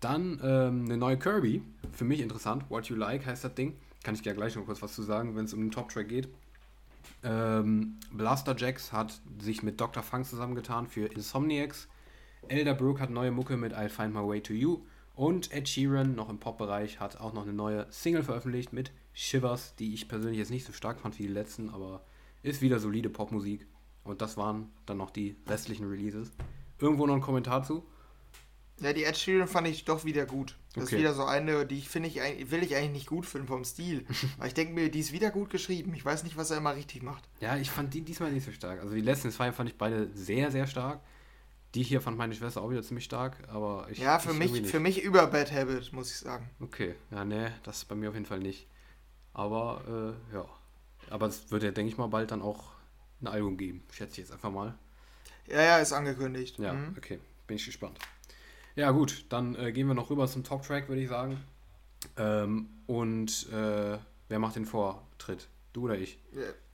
Dann 0.00 0.40
ähm, 0.42 0.84
eine 0.84 0.96
neue 0.96 1.18
Kirby. 1.18 1.62
Für 1.92 2.04
mich 2.04 2.20
interessant. 2.20 2.64
What 2.68 2.86
You 2.86 2.96
Like 2.96 3.26
heißt 3.26 3.44
das 3.44 3.54
Ding. 3.54 3.76
Kann 4.04 4.14
ich 4.14 4.24
ja 4.24 4.32
gleich 4.32 4.54
noch 4.54 4.64
kurz 4.64 4.80
was 4.80 4.94
zu 4.94 5.02
sagen, 5.02 5.34
wenn 5.34 5.44
es 5.44 5.54
um 5.54 5.60
den 5.60 5.70
Top-Track 5.70 6.08
geht. 6.08 6.28
Ähm, 7.24 7.96
Blaster 8.12 8.54
Jacks 8.56 8.92
hat 8.92 9.20
sich 9.40 9.62
mit 9.62 9.80
Dr. 9.80 10.02
Funk 10.02 10.26
zusammengetan 10.26 10.86
für 10.86 11.06
Insomniacs. 11.06 11.88
Elderbrook 12.46 13.00
hat 13.00 13.10
neue 13.10 13.32
Mucke 13.32 13.56
mit 13.56 13.74
I'll 13.74 13.88
Find 13.88 14.14
My 14.14 14.20
Way 14.20 14.40
to 14.42 14.52
You. 14.52 14.82
Und 15.16 15.52
Ed 15.52 15.68
Sheeran, 15.68 16.14
noch 16.14 16.28
im 16.28 16.38
Pop-Bereich, 16.38 17.00
hat 17.00 17.18
auch 17.20 17.32
noch 17.32 17.42
eine 17.42 17.52
neue 17.52 17.86
Single 17.90 18.22
veröffentlicht 18.22 18.72
mit 18.72 18.92
Shivers, 19.12 19.74
die 19.74 19.92
ich 19.92 20.08
persönlich 20.08 20.38
jetzt 20.38 20.52
nicht 20.52 20.64
so 20.64 20.72
stark 20.72 21.00
fand 21.00 21.18
wie 21.18 21.24
die 21.24 21.32
letzten, 21.32 21.70
aber 21.70 22.02
ist 22.42 22.62
wieder 22.62 22.78
solide 22.78 23.10
Popmusik. 23.10 23.66
Und 24.04 24.22
das 24.22 24.36
waren 24.36 24.70
dann 24.86 24.96
noch 24.96 25.10
die 25.10 25.36
restlichen 25.46 25.86
Releases. 25.86 26.32
Irgendwo 26.78 27.06
noch 27.06 27.14
ein 27.14 27.20
Kommentar 27.20 27.62
zu? 27.62 27.84
Ja, 28.80 28.92
die 28.92 29.04
Ed 29.04 29.16
Sheeran 29.16 29.48
fand 29.48 29.66
ich 29.66 29.84
doch 29.84 30.04
wieder 30.04 30.24
gut. 30.24 30.56
Das 30.74 30.84
okay. 30.84 30.94
ist 30.94 31.00
wieder 31.00 31.14
so 31.14 31.24
eine, 31.24 31.66
die 31.66 31.78
ich 31.78 31.88
finde 31.88 32.08
ich 32.08 32.16
will 32.50 32.62
ich 32.62 32.76
eigentlich 32.76 32.92
nicht 32.92 33.06
gut 33.06 33.26
finden 33.26 33.48
vom 33.48 33.64
Stil. 33.64 34.06
Aber 34.38 34.46
ich 34.46 34.54
denke 34.54 34.72
mir, 34.72 34.88
die 34.90 35.00
ist 35.00 35.12
wieder 35.12 35.30
gut 35.30 35.50
geschrieben. 35.50 35.92
Ich 35.94 36.04
weiß 36.04 36.22
nicht, 36.22 36.36
was 36.36 36.50
er 36.50 36.58
immer 36.58 36.76
richtig 36.76 37.02
macht. 37.02 37.28
Ja, 37.40 37.56
ich 37.56 37.70
fand 37.70 37.92
die 37.94 38.02
diesmal 38.02 38.30
nicht 38.30 38.46
so 38.46 38.52
stark. 38.52 38.80
Also 38.80 38.94
die 38.94 39.00
letzten 39.00 39.32
zwei 39.32 39.52
fand 39.52 39.68
ich 39.68 39.76
beide 39.76 40.08
sehr, 40.14 40.50
sehr 40.50 40.66
stark. 40.66 41.00
Die 41.74 41.82
hier 41.82 42.00
fand 42.00 42.16
meine 42.16 42.34
Schwester 42.34 42.62
auch 42.62 42.70
wieder 42.70 42.82
ziemlich 42.82 43.04
stark, 43.04 43.36
aber 43.48 43.88
ich. 43.90 43.98
Ja, 43.98 44.18
für 44.18 44.32
ich 44.32 44.52
mich, 44.52 44.70
für 44.70 44.80
mich 44.80 45.02
über 45.02 45.26
Bad 45.26 45.52
Habit, 45.52 45.92
muss 45.92 46.10
ich 46.10 46.16
sagen. 46.16 46.48
Okay, 46.60 46.94
ja, 47.10 47.24
nee, 47.26 47.48
das 47.62 47.78
ist 47.78 47.84
bei 47.86 47.94
mir 47.94 48.08
auf 48.08 48.14
jeden 48.14 48.26
Fall 48.26 48.38
nicht. 48.38 48.68
Aber 49.34 50.16
äh, 50.32 50.34
ja, 50.34 50.46
aber 51.10 51.26
es 51.26 51.50
wird 51.50 51.62
ja, 51.62 51.70
denke 51.70 51.90
ich 51.90 51.98
mal, 51.98 52.08
bald 52.08 52.30
dann 52.30 52.42
auch 52.42 52.72
ein 53.20 53.26
Album 53.26 53.56
geben. 53.56 53.82
Schätze 53.92 54.12
ich 54.12 54.18
jetzt 54.18 54.32
einfach 54.32 54.50
mal. 54.50 54.74
Ja, 55.46 55.62
ja, 55.62 55.78
ist 55.78 55.92
angekündigt. 55.92 56.58
Ja, 56.58 56.72
mhm. 56.72 56.94
okay. 56.96 57.18
Bin 57.46 57.56
ich 57.56 57.64
gespannt. 57.64 57.98
Ja, 58.76 58.90
gut, 58.90 59.24
dann 59.30 59.56
äh, 59.56 59.72
gehen 59.72 59.88
wir 59.88 59.94
noch 59.94 60.10
rüber 60.10 60.28
zum 60.28 60.44
Top-Track, 60.44 60.88
würde 60.88 61.02
ich 61.02 61.08
sagen. 61.08 61.42
Ähm, 62.16 62.68
und 62.86 63.48
äh, 63.52 63.98
wer 64.28 64.38
macht 64.38 64.56
den 64.56 64.66
Vortritt? 64.66 65.48
Du 65.72 65.84
oder 65.84 65.96
ich? 65.96 66.18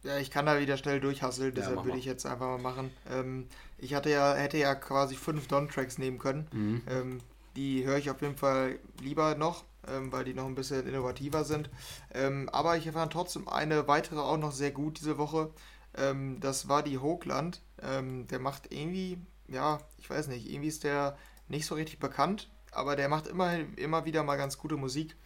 Ja, 0.02 0.18
ich 0.18 0.30
kann 0.30 0.46
da 0.46 0.60
wieder 0.60 0.76
schnell 0.76 1.00
durchhasseln, 1.00 1.54
deshalb 1.54 1.76
ja, 1.76 1.84
würde 1.84 1.98
ich 1.98 2.04
jetzt 2.04 2.26
einfach 2.26 2.46
mal 2.46 2.60
machen. 2.60 2.90
Ähm, 3.10 3.46
ich 3.78 3.94
hatte 3.94 4.10
ja, 4.10 4.34
hätte 4.34 4.58
ja 4.58 4.74
quasi 4.74 5.16
fünf 5.16 5.48
Don-Tracks 5.48 5.98
nehmen 5.98 6.18
können. 6.18 6.46
Mhm. 6.52 6.82
Ähm, 6.88 7.20
die 7.56 7.84
höre 7.84 7.98
ich 7.98 8.10
auf 8.10 8.20
jeden 8.20 8.36
Fall 8.36 8.78
lieber 9.00 9.34
noch 9.34 9.64
ähm, 9.88 10.12
weil 10.12 10.24
die 10.24 10.34
noch 10.34 10.46
ein 10.46 10.54
bisschen 10.54 10.86
innovativer 10.86 11.44
sind. 11.44 11.70
Ähm, 12.12 12.48
aber 12.50 12.76
ich 12.76 12.90
fand 12.90 13.12
trotzdem 13.12 13.48
eine 13.48 13.88
weitere 13.88 14.20
auch 14.20 14.36
noch 14.36 14.52
sehr 14.52 14.70
gut 14.70 15.00
diese 15.00 15.18
Woche. 15.18 15.50
Ähm, 15.96 16.40
das 16.40 16.68
war 16.68 16.82
die 16.82 16.98
Hochland. 16.98 17.60
Ähm, 17.82 18.26
der 18.28 18.38
macht 18.38 18.72
irgendwie, 18.72 19.18
ja, 19.48 19.80
ich 19.98 20.08
weiß 20.08 20.28
nicht, 20.28 20.50
irgendwie 20.50 20.68
ist 20.68 20.84
der 20.84 21.16
nicht 21.48 21.66
so 21.66 21.74
richtig 21.74 21.98
bekannt, 21.98 22.50
aber 22.72 22.96
der 22.96 23.08
macht 23.08 23.26
immer, 23.26 23.54
immer 23.76 24.04
wieder 24.04 24.22
mal 24.22 24.36
ganz 24.36 24.58
gute 24.58 24.76
Musik. 24.76 25.16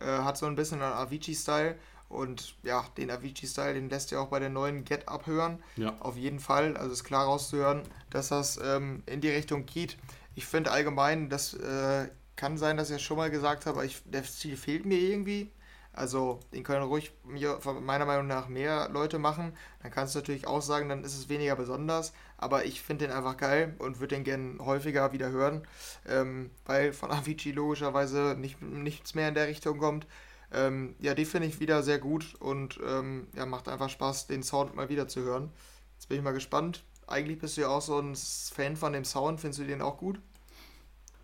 Äh, 0.00 0.06
hat 0.06 0.36
so 0.36 0.46
ein 0.46 0.56
bisschen 0.56 0.82
einen 0.82 0.92
Avicii-Style. 0.92 1.76
Und 2.08 2.56
ja, 2.62 2.84
den 2.98 3.10
Avicii-Style, 3.10 3.72
den 3.72 3.88
lässt 3.88 4.12
ihr 4.12 4.20
auch 4.20 4.28
bei 4.28 4.38
der 4.38 4.50
neuen 4.50 4.84
Get 4.84 5.08
Up 5.08 5.26
hören. 5.26 5.62
Ja. 5.76 5.96
Auf 6.00 6.18
jeden 6.18 6.40
Fall. 6.40 6.76
Also 6.76 6.92
ist 6.92 7.04
klar 7.04 7.24
rauszuhören, 7.24 7.84
dass 8.10 8.28
das 8.28 8.60
ähm, 8.62 9.02
in 9.06 9.22
die 9.22 9.30
Richtung 9.30 9.64
geht. 9.64 9.96
Ich 10.34 10.46
finde 10.46 10.70
allgemein, 10.70 11.28
dass 11.28 11.54
äh, 11.54 12.08
kann 12.36 12.56
sein, 12.58 12.76
dass 12.76 12.90
ich 12.90 12.96
es 12.96 13.02
schon 13.02 13.18
mal 13.18 13.30
gesagt 13.30 13.66
habe, 13.66 13.78
aber 13.78 13.84
ich, 13.84 14.02
der 14.04 14.24
Stil 14.24 14.56
fehlt 14.56 14.86
mir 14.86 14.98
irgendwie. 14.98 15.50
Also 15.92 16.40
den 16.54 16.62
können 16.64 16.84
ruhig 16.84 17.12
meiner 17.24 18.06
Meinung 18.06 18.26
nach 18.26 18.48
mehr 18.48 18.88
Leute 18.88 19.18
machen. 19.18 19.54
Dann 19.82 19.90
kannst 19.90 20.14
du 20.14 20.20
natürlich 20.20 20.46
auch 20.46 20.62
sagen, 20.62 20.88
dann 20.88 21.04
ist 21.04 21.16
es 21.16 21.28
weniger 21.28 21.54
besonders. 21.54 22.14
Aber 22.38 22.64
ich 22.64 22.80
finde 22.82 23.06
den 23.06 23.14
einfach 23.14 23.36
geil 23.36 23.74
und 23.78 24.00
würde 24.00 24.14
den 24.14 24.24
gerne 24.24 24.58
häufiger 24.64 25.12
wieder 25.12 25.30
hören, 25.30 25.66
ähm, 26.08 26.50
weil 26.64 26.92
von 26.94 27.10
Avicii 27.10 27.52
logischerweise 27.52 28.36
nicht, 28.38 28.62
nichts 28.62 29.14
mehr 29.14 29.28
in 29.28 29.34
der 29.34 29.48
Richtung 29.48 29.78
kommt. 29.78 30.06
Ähm, 30.50 30.96
ja, 30.98 31.14
die 31.14 31.24
finde 31.26 31.48
ich 31.48 31.60
wieder 31.60 31.82
sehr 31.82 31.98
gut 31.98 32.34
und 32.40 32.80
ähm, 32.86 33.28
ja, 33.34 33.46
macht 33.46 33.68
einfach 33.68 33.88
Spaß, 33.90 34.26
den 34.26 34.42
Sound 34.42 34.74
mal 34.74 34.88
wieder 34.88 35.08
zu 35.08 35.20
hören. 35.22 35.50
Jetzt 35.94 36.08
bin 36.08 36.18
ich 36.18 36.24
mal 36.24 36.32
gespannt. 36.32 36.82
Eigentlich 37.12 37.38
bist 37.38 37.56
du 37.56 37.60
ja 37.60 37.68
auch 37.68 37.82
so 37.82 37.98
ein 37.98 38.16
Fan 38.16 38.76
von 38.76 38.92
dem 38.92 39.04
Sound. 39.04 39.40
Findest 39.40 39.60
du 39.60 39.64
den 39.64 39.82
auch 39.82 39.98
gut? 39.98 40.18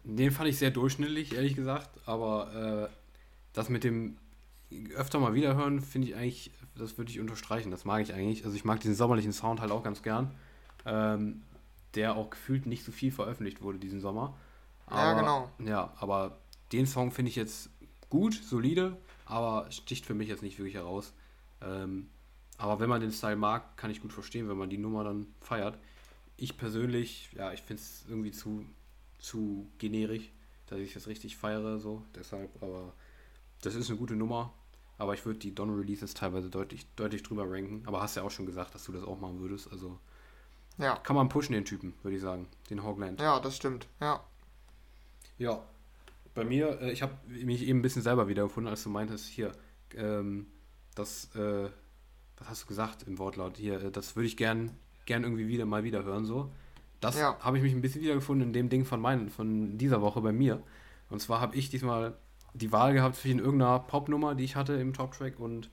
Den 0.04 0.30
fand 0.30 0.48
ich 0.48 0.58
sehr 0.58 0.70
durchschnittlich, 0.70 1.34
ehrlich 1.34 1.56
gesagt. 1.56 1.88
Aber 2.06 2.88
äh, 2.90 2.94
das 3.52 3.68
mit 3.68 3.84
dem 3.84 4.18
öfter 4.94 5.18
mal 5.18 5.34
wiederhören, 5.34 5.80
finde 5.80 6.08
ich 6.08 6.14
eigentlich, 6.14 6.50
das 6.76 6.98
würde 6.98 7.10
ich 7.10 7.20
unterstreichen. 7.20 7.70
Das 7.70 7.84
mag 7.84 8.02
ich 8.02 8.12
eigentlich. 8.12 8.44
Also 8.44 8.54
ich 8.54 8.64
mag 8.64 8.80
diesen 8.80 8.94
sommerlichen 8.94 9.32
Sound 9.32 9.60
halt 9.60 9.72
auch 9.72 9.82
ganz 9.82 10.02
gern. 10.02 10.34
Ähm, 10.84 11.42
der 11.94 12.16
auch 12.16 12.30
gefühlt 12.30 12.66
nicht 12.66 12.84
so 12.84 12.92
viel 12.92 13.10
veröffentlicht 13.10 13.62
wurde 13.62 13.78
diesen 13.78 14.00
Sommer. 14.00 14.36
Aber, 14.86 15.00
ja, 15.00 15.20
genau. 15.20 15.50
Ja, 15.64 15.92
aber 15.98 16.38
den 16.72 16.86
Song 16.86 17.12
finde 17.12 17.30
ich 17.30 17.36
jetzt 17.36 17.70
gut, 18.10 18.34
solide, 18.34 18.96
aber 19.24 19.70
sticht 19.70 20.06
für 20.06 20.14
mich 20.14 20.28
jetzt 20.28 20.42
nicht 20.42 20.58
wirklich 20.58 20.74
heraus. 20.74 21.12
Ähm, 21.62 22.08
aber 22.58 22.80
wenn 22.80 22.88
man 22.88 23.00
den 23.00 23.12
Style 23.12 23.36
mag, 23.36 23.76
kann 23.76 23.90
ich 23.90 24.02
gut 24.02 24.12
verstehen, 24.12 24.48
wenn 24.48 24.58
man 24.58 24.68
die 24.68 24.78
Nummer 24.78 25.04
dann 25.04 25.26
feiert. 25.40 25.78
Ich 26.36 26.56
persönlich, 26.56 27.30
ja, 27.34 27.52
ich 27.52 27.62
finde 27.62 27.82
es 27.82 28.04
irgendwie 28.08 28.32
zu, 28.32 28.64
zu 29.18 29.66
generisch, 29.78 30.30
dass 30.66 30.78
ich 30.78 30.92
das 30.92 31.06
richtig 31.06 31.36
feiere, 31.36 31.78
so. 31.78 32.02
Deshalb, 32.14 32.50
aber 32.62 32.92
das 33.62 33.74
ist 33.74 33.88
eine 33.88 33.98
gute 33.98 34.14
Nummer. 34.14 34.52
Aber 34.98 35.14
ich 35.14 35.24
würde 35.24 35.38
die 35.38 35.54
Don-Releases 35.54 36.14
teilweise 36.14 36.50
deutlich, 36.50 36.84
deutlich 36.96 37.22
drüber 37.22 37.48
ranken. 37.48 37.84
Aber 37.86 38.02
hast 38.02 38.16
ja 38.16 38.24
auch 38.24 38.30
schon 38.32 38.46
gesagt, 38.46 38.74
dass 38.74 38.84
du 38.84 38.92
das 38.92 39.04
auch 39.04 39.20
machen 39.20 39.38
würdest. 39.38 39.70
Also 39.70 39.96
ja. 40.76 40.96
kann 40.96 41.14
man 41.14 41.28
pushen, 41.28 41.52
den 41.52 41.64
Typen, 41.64 41.94
würde 42.02 42.16
ich 42.16 42.22
sagen. 42.22 42.48
Den 42.68 42.82
Hogland. 42.82 43.20
Ja, 43.20 43.38
das 43.38 43.56
stimmt. 43.56 43.86
Ja. 44.00 44.24
Ja, 45.38 45.62
bei 46.34 46.44
mir, 46.44 46.80
äh, 46.80 46.92
ich 46.92 47.02
habe 47.02 47.14
mich 47.26 47.62
eben 47.62 47.78
ein 47.78 47.82
bisschen 47.82 48.02
selber 48.02 48.28
wiedergefunden, 48.28 48.70
als 48.70 48.82
du 48.82 48.90
meintest, 48.90 49.26
hier, 49.26 49.52
ähm, 49.94 50.46
das, 50.94 51.34
äh, 51.36 51.68
was 52.38 52.48
hast 52.48 52.62
du 52.64 52.66
gesagt 52.66 53.04
im 53.04 53.18
Wortlaut 53.18 53.56
hier, 53.56 53.82
äh, 53.82 53.90
das 53.90 54.16
würde 54.16 54.26
ich 54.26 54.36
gern, 54.36 54.70
gern 55.06 55.24
irgendwie 55.24 55.48
wieder 55.48 55.66
mal 55.66 55.84
wieder 55.84 56.04
hören, 56.04 56.24
so. 56.24 56.50
Das 57.00 57.18
ja. 57.18 57.36
habe 57.40 57.56
ich 57.58 57.62
mich 57.62 57.72
ein 57.72 57.80
bisschen 57.80 58.02
wiedergefunden 58.02 58.48
in 58.48 58.52
dem 58.52 58.68
Ding 58.68 58.84
von 58.84 59.00
meinen, 59.00 59.30
von 59.30 59.78
dieser 59.78 60.02
Woche 60.02 60.20
bei 60.20 60.32
mir. 60.32 60.62
Und 61.10 61.20
zwar 61.20 61.40
habe 61.40 61.54
ich 61.54 61.70
diesmal 61.70 62.16
die 62.54 62.72
Wahl 62.72 62.92
gehabt 62.92 63.16
zwischen 63.16 63.38
irgendeiner 63.38 63.78
Popnummer, 63.78 64.34
die 64.34 64.44
ich 64.44 64.56
hatte 64.56 64.74
im 64.74 64.92
Top-Track 64.92 65.38
und 65.38 65.70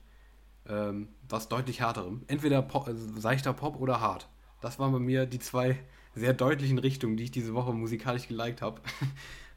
ähm, 0.68 1.08
was 1.28 1.48
deutlich 1.48 1.80
härterem. 1.80 2.22
Entweder 2.28 2.62
Pop, 2.62 2.86
also 2.86 3.20
seichter 3.20 3.52
Pop 3.52 3.80
oder 3.80 4.00
hart. 4.00 4.28
Das 4.60 4.78
waren 4.78 4.92
bei 4.92 4.98
mir 4.98 5.26
die 5.26 5.38
zwei 5.38 5.78
sehr 6.14 6.32
deutlichen 6.32 6.78
Richtungen, 6.78 7.16
die 7.16 7.24
ich 7.24 7.30
diese 7.30 7.54
Woche 7.54 7.72
musikalisch 7.72 8.28
geliked 8.28 8.62
habe. 8.62 8.80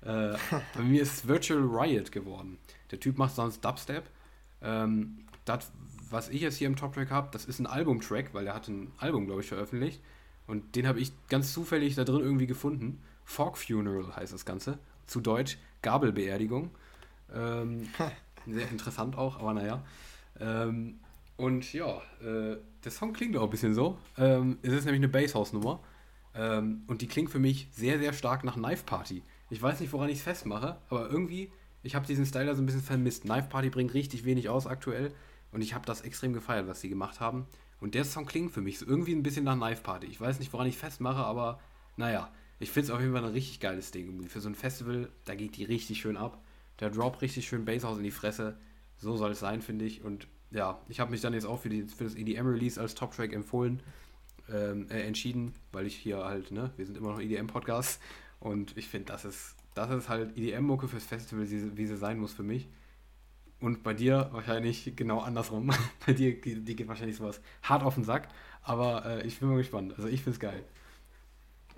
Äh, 0.01 0.37
bei 0.77 0.81
mir 0.81 1.01
ist 1.01 1.27
Virtual 1.27 1.59
Riot 1.59 2.13
geworden. 2.13 2.57
Der 2.89 3.01
Typ 3.01 3.17
macht 3.17 3.35
sonst 3.35 3.65
Dubstep. 3.65 4.09
Ähm, 4.61 5.25
das, 5.43 5.73
was 6.09 6.29
ich 6.29 6.41
jetzt 6.41 6.57
hier 6.57 6.67
im 6.67 6.75
Top-Track 6.75 7.11
habe, 7.11 7.29
das 7.31 7.45
ist 7.45 7.59
ein 7.59 7.67
Album-Track, 7.67 8.33
weil 8.33 8.47
er 8.47 8.55
hat 8.55 8.67
ein 8.67 8.91
Album, 8.97 9.25
glaube 9.25 9.41
ich, 9.41 9.47
veröffentlicht. 9.47 10.01
Und 10.47 10.75
den 10.75 10.87
habe 10.87 10.99
ich 10.99 11.11
ganz 11.27 11.53
zufällig 11.53 11.95
da 11.95 12.03
drin 12.03 12.21
irgendwie 12.21 12.47
gefunden. 12.47 13.01
Fork 13.23 13.57
Funeral 13.57 14.15
heißt 14.15 14.33
das 14.33 14.45
Ganze. 14.45 14.79
Zu 15.05 15.21
Deutsch 15.21 15.57
Gabelbeerdigung. 15.81 16.71
Ähm, 17.33 17.87
sehr 18.47 18.69
interessant 18.71 19.17
auch, 19.17 19.39
aber 19.39 19.53
naja. 19.53 19.83
Ähm, 20.39 20.99
und 21.37 21.71
ja, 21.71 22.01
äh, 22.21 22.57
der 22.83 22.91
Song 22.91 23.13
klingt 23.13 23.37
auch 23.37 23.43
ein 23.43 23.49
bisschen 23.49 23.73
so. 23.73 23.97
Ähm, 24.17 24.57
es 24.61 24.73
ist 24.73 24.85
nämlich 24.85 25.01
eine 25.01 25.09
Basshouse-Nummer. 25.09 25.81
Ähm, 26.33 26.83
und 26.87 27.01
die 27.01 27.07
klingt 27.07 27.29
für 27.29 27.39
mich 27.39 27.67
sehr, 27.71 27.99
sehr 27.99 28.13
stark 28.13 28.43
nach 28.43 28.55
Knife 28.55 28.83
Party. 28.85 29.23
Ich 29.49 29.61
weiß 29.61 29.79
nicht, 29.79 29.93
woran 29.93 30.09
ich 30.09 30.17
es 30.17 30.23
festmache, 30.23 30.77
aber 30.89 31.09
irgendwie, 31.09 31.51
ich 31.83 31.95
habe 31.95 32.05
diesen 32.05 32.25
Styler 32.25 32.55
so 32.55 32.61
ein 32.61 32.65
bisschen 32.65 32.81
vermisst. 32.81 33.23
Knife 33.23 33.49
Party 33.49 33.69
bringt 33.69 33.93
richtig 33.93 34.25
wenig 34.25 34.49
aus 34.49 34.67
aktuell 34.67 35.11
und 35.51 35.61
ich 35.61 35.73
habe 35.73 35.85
das 35.85 36.01
extrem 36.01 36.33
gefeiert, 36.33 36.67
was 36.67 36.81
sie 36.81 36.89
gemacht 36.89 37.19
haben. 37.19 37.47
Und 37.79 37.95
der 37.95 38.05
Song 38.05 38.25
klingt 38.25 38.51
für 38.51 38.61
mich 38.61 38.79
so 38.79 38.85
irgendwie 38.85 39.13
ein 39.13 39.23
bisschen 39.23 39.45
nach 39.45 39.55
Knife 39.55 39.83
Party. 39.83 40.07
Ich 40.07 40.19
weiß 40.19 40.39
nicht, 40.39 40.51
woran 40.53 40.67
ich 40.67 40.77
festmache, 40.77 41.23
aber 41.23 41.59
naja, 41.97 42.31
ich 42.59 42.71
finde 42.71 42.87
es 42.87 42.91
auf 42.91 42.99
jeden 42.99 43.13
Fall 43.13 43.23
ein 43.23 43.31
richtig 43.31 43.59
geiles 43.59 43.91
Ding. 43.91 44.27
Für 44.27 44.41
so 44.41 44.49
ein 44.49 44.55
Festival, 44.55 45.09
da 45.25 45.35
geht 45.35 45.55
die 45.55 45.63
richtig 45.63 46.01
schön 46.01 46.17
ab. 46.17 46.43
Der 46.79 46.89
Drop 46.89 47.21
richtig 47.21 47.47
schön 47.47 47.65
Basshouse 47.65 47.97
in 47.97 48.03
die 48.03 48.11
Fresse. 48.11 48.57
So 48.97 49.15
soll 49.15 49.31
es 49.31 49.39
sein, 49.39 49.61
finde 49.61 49.85
ich. 49.85 50.03
Und 50.03 50.27
ja, 50.51 50.81
ich 50.89 50.99
habe 50.99 51.11
mich 51.11 51.21
dann 51.21 51.33
jetzt 51.33 51.45
auch 51.45 51.59
für, 51.59 51.69
die, 51.69 51.83
für 51.83 52.03
das 52.03 52.15
EDM-Release 52.15 52.79
als 52.79 52.95
Top-Track 52.95 53.33
empfohlen, 53.33 53.81
ähm, 54.51 54.87
äh, 54.89 55.01
entschieden, 55.01 55.53
weil 55.71 55.85
ich 55.85 55.95
hier 55.95 56.25
halt, 56.25 56.51
ne, 56.51 56.71
wir 56.75 56.85
sind 56.85 56.97
immer 56.97 57.11
noch 57.11 57.21
EDM-Podcasts 57.21 57.99
und 58.39 58.75
ich 58.77 58.87
finde, 58.87 59.13
das 59.13 59.25
ist, 59.25 59.55
das 59.75 59.91
ist 59.91 60.09
halt 60.09 60.35
EDM-Mucke 60.37 60.87
fürs 60.87 61.05
Festival, 61.05 61.49
wie, 61.49 61.77
wie 61.77 61.85
sie 61.85 61.97
sein 61.97 62.19
muss 62.19 62.33
für 62.33 62.43
mich. 62.43 62.67
Und 63.61 63.83
bei 63.83 63.93
dir 63.93 64.29
wahrscheinlich 64.31 64.93
genau 64.95 65.19
andersrum. 65.19 65.71
bei 66.05 66.13
dir 66.13 66.39
die, 66.39 66.63
die 66.63 66.75
geht 66.75 66.87
wahrscheinlich 66.87 67.17
sowas 67.17 67.41
hart 67.63 67.83
auf 67.83 67.95
den 67.95 68.03
Sack. 68.03 68.29
Aber 68.61 69.05
äh, 69.05 69.27
ich 69.27 69.39
bin 69.39 69.49
mal 69.49 69.57
gespannt. 69.57 69.93
Also 69.97 70.07
ich 70.07 70.21
finde 70.21 70.31
es 70.35 70.39
geil. 70.39 70.63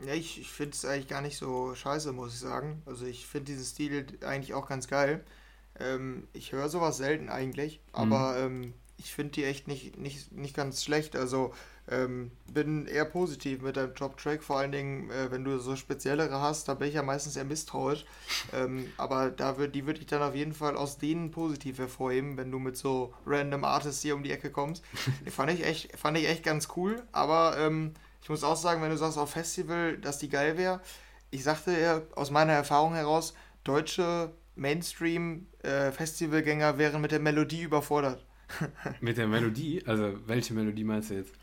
Ja, 0.05 0.13
ich, 0.13 0.39
ich 0.39 0.51
finde 0.51 0.71
es 0.73 0.85
eigentlich 0.85 1.07
gar 1.07 1.21
nicht 1.21 1.37
so 1.37 1.75
scheiße, 1.75 2.11
muss 2.11 2.33
ich 2.33 2.39
sagen. 2.39 2.81
Also 2.85 3.05
ich 3.05 3.25
finde 3.25 3.51
diesen 3.51 3.65
Stil 3.65 4.05
eigentlich 4.25 4.53
auch 4.53 4.67
ganz 4.67 4.87
geil. 4.87 5.23
Ähm, 5.79 6.27
ich 6.33 6.51
höre 6.51 6.69
sowas 6.69 6.97
selten 6.97 7.29
eigentlich, 7.29 7.79
aber 7.93 8.49
mhm. 8.49 8.63
ähm, 8.63 8.73
ich 8.97 9.13
finde 9.13 9.33
die 9.33 9.45
echt 9.45 9.67
nicht, 9.67 9.97
nicht, 9.97 10.31
nicht 10.31 10.55
ganz 10.55 10.83
schlecht. 10.83 11.15
Also 11.15 11.53
ähm, 11.89 12.31
bin 12.53 12.85
eher 12.85 13.05
positiv 13.05 13.61
mit 13.61 13.77
deinem 13.77 13.95
Top-Track, 13.95 14.43
vor 14.43 14.59
allen 14.59 14.71
Dingen, 14.71 15.09
äh, 15.09 15.31
wenn 15.31 15.43
du 15.43 15.57
so 15.59 15.75
speziellere 15.75 16.39
hast, 16.39 16.67
da 16.67 16.75
bin 16.75 16.87
ich 16.87 16.93
ja 16.93 17.03
meistens 17.03 17.35
eher 17.35 17.43
misstrauisch. 17.43 18.05
Ähm, 18.53 18.87
aber 18.97 19.31
da 19.31 19.57
würd, 19.57 19.75
die 19.75 19.85
würde 19.85 19.99
ich 19.99 20.05
dann 20.05 20.21
auf 20.21 20.35
jeden 20.35 20.53
Fall 20.53 20.77
aus 20.77 20.97
denen 20.97 21.31
positiv 21.31 21.79
hervorheben, 21.79 22.37
wenn 22.37 22.51
du 22.51 22.59
mit 22.59 22.77
so 22.77 23.13
random 23.25 23.63
Artists 23.63 24.01
hier 24.01 24.15
um 24.15 24.23
die 24.23 24.31
Ecke 24.31 24.51
kommst. 24.51 24.83
Die 25.25 25.31
fand 25.31 25.51
ich 25.51 25.65
echt, 25.65 25.97
fand 25.97 26.17
ich 26.17 26.27
echt 26.27 26.43
ganz 26.43 26.69
cool, 26.75 27.01
aber 27.11 27.57
ähm, 27.57 27.93
ich 28.21 28.29
muss 28.29 28.43
auch 28.43 28.55
sagen, 28.55 28.81
wenn 28.81 28.91
du 28.91 28.97
sagst 28.97 29.17
auf 29.17 29.31
Festival, 29.31 29.97
dass 29.97 30.19
die 30.19 30.29
geil 30.29 30.57
wäre, 30.57 30.81
ich 31.31 31.43
sagte 31.43 31.77
ja 31.79 32.01
aus 32.15 32.29
meiner 32.29 32.53
Erfahrung 32.53 32.93
heraus, 32.93 33.33
deutsche 33.63 34.31
Mainstream-Festivalgänger 34.55 36.69
äh, 36.69 36.77
wären 36.77 37.01
mit 37.01 37.11
der 37.11 37.19
Melodie 37.19 37.63
überfordert. 37.63 38.25
mit 38.99 39.17
der 39.17 39.27
Melodie? 39.27 39.81
Also 39.85 40.13
welche 40.27 40.53
Melodie 40.53 40.83
meinst 40.83 41.09
du 41.09 41.15
jetzt? 41.15 41.40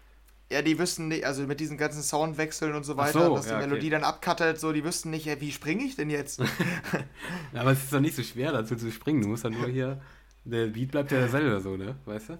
Ja, 0.50 0.62
die 0.62 0.78
wüssten 0.78 1.08
nicht, 1.08 1.26
also 1.26 1.42
mit 1.42 1.60
diesen 1.60 1.76
ganzen 1.76 2.02
Soundwechseln 2.02 2.74
und 2.74 2.84
so 2.84 2.96
weiter, 2.96 3.26
so, 3.26 3.36
dass 3.36 3.46
die 3.46 3.52
ja, 3.52 3.58
Melodie 3.58 3.88
okay. 3.88 3.90
dann 3.90 4.04
abcuttet, 4.04 4.58
so, 4.58 4.72
die 4.72 4.82
wüssten 4.82 5.10
nicht, 5.10 5.26
ja, 5.26 5.38
wie 5.42 5.52
springe 5.52 5.84
ich 5.84 5.94
denn 5.94 6.08
jetzt? 6.08 6.40
ja, 7.52 7.60
aber 7.60 7.72
es 7.72 7.84
ist 7.84 7.92
doch 7.92 8.00
nicht 8.00 8.16
so 8.16 8.22
schwer, 8.22 8.52
dazu 8.52 8.74
zu 8.74 8.90
springen. 8.90 9.20
Du 9.20 9.28
musst 9.28 9.44
dann 9.44 9.52
nur 9.52 9.68
hier, 9.68 10.00
der 10.44 10.68
Beat 10.68 10.92
bleibt 10.92 11.12
ja 11.12 11.18
derselbe, 11.18 11.60
so, 11.60 11.76
ne? 11.76 11.96
Weißt 12.06 12.30
du? 12.30 12.38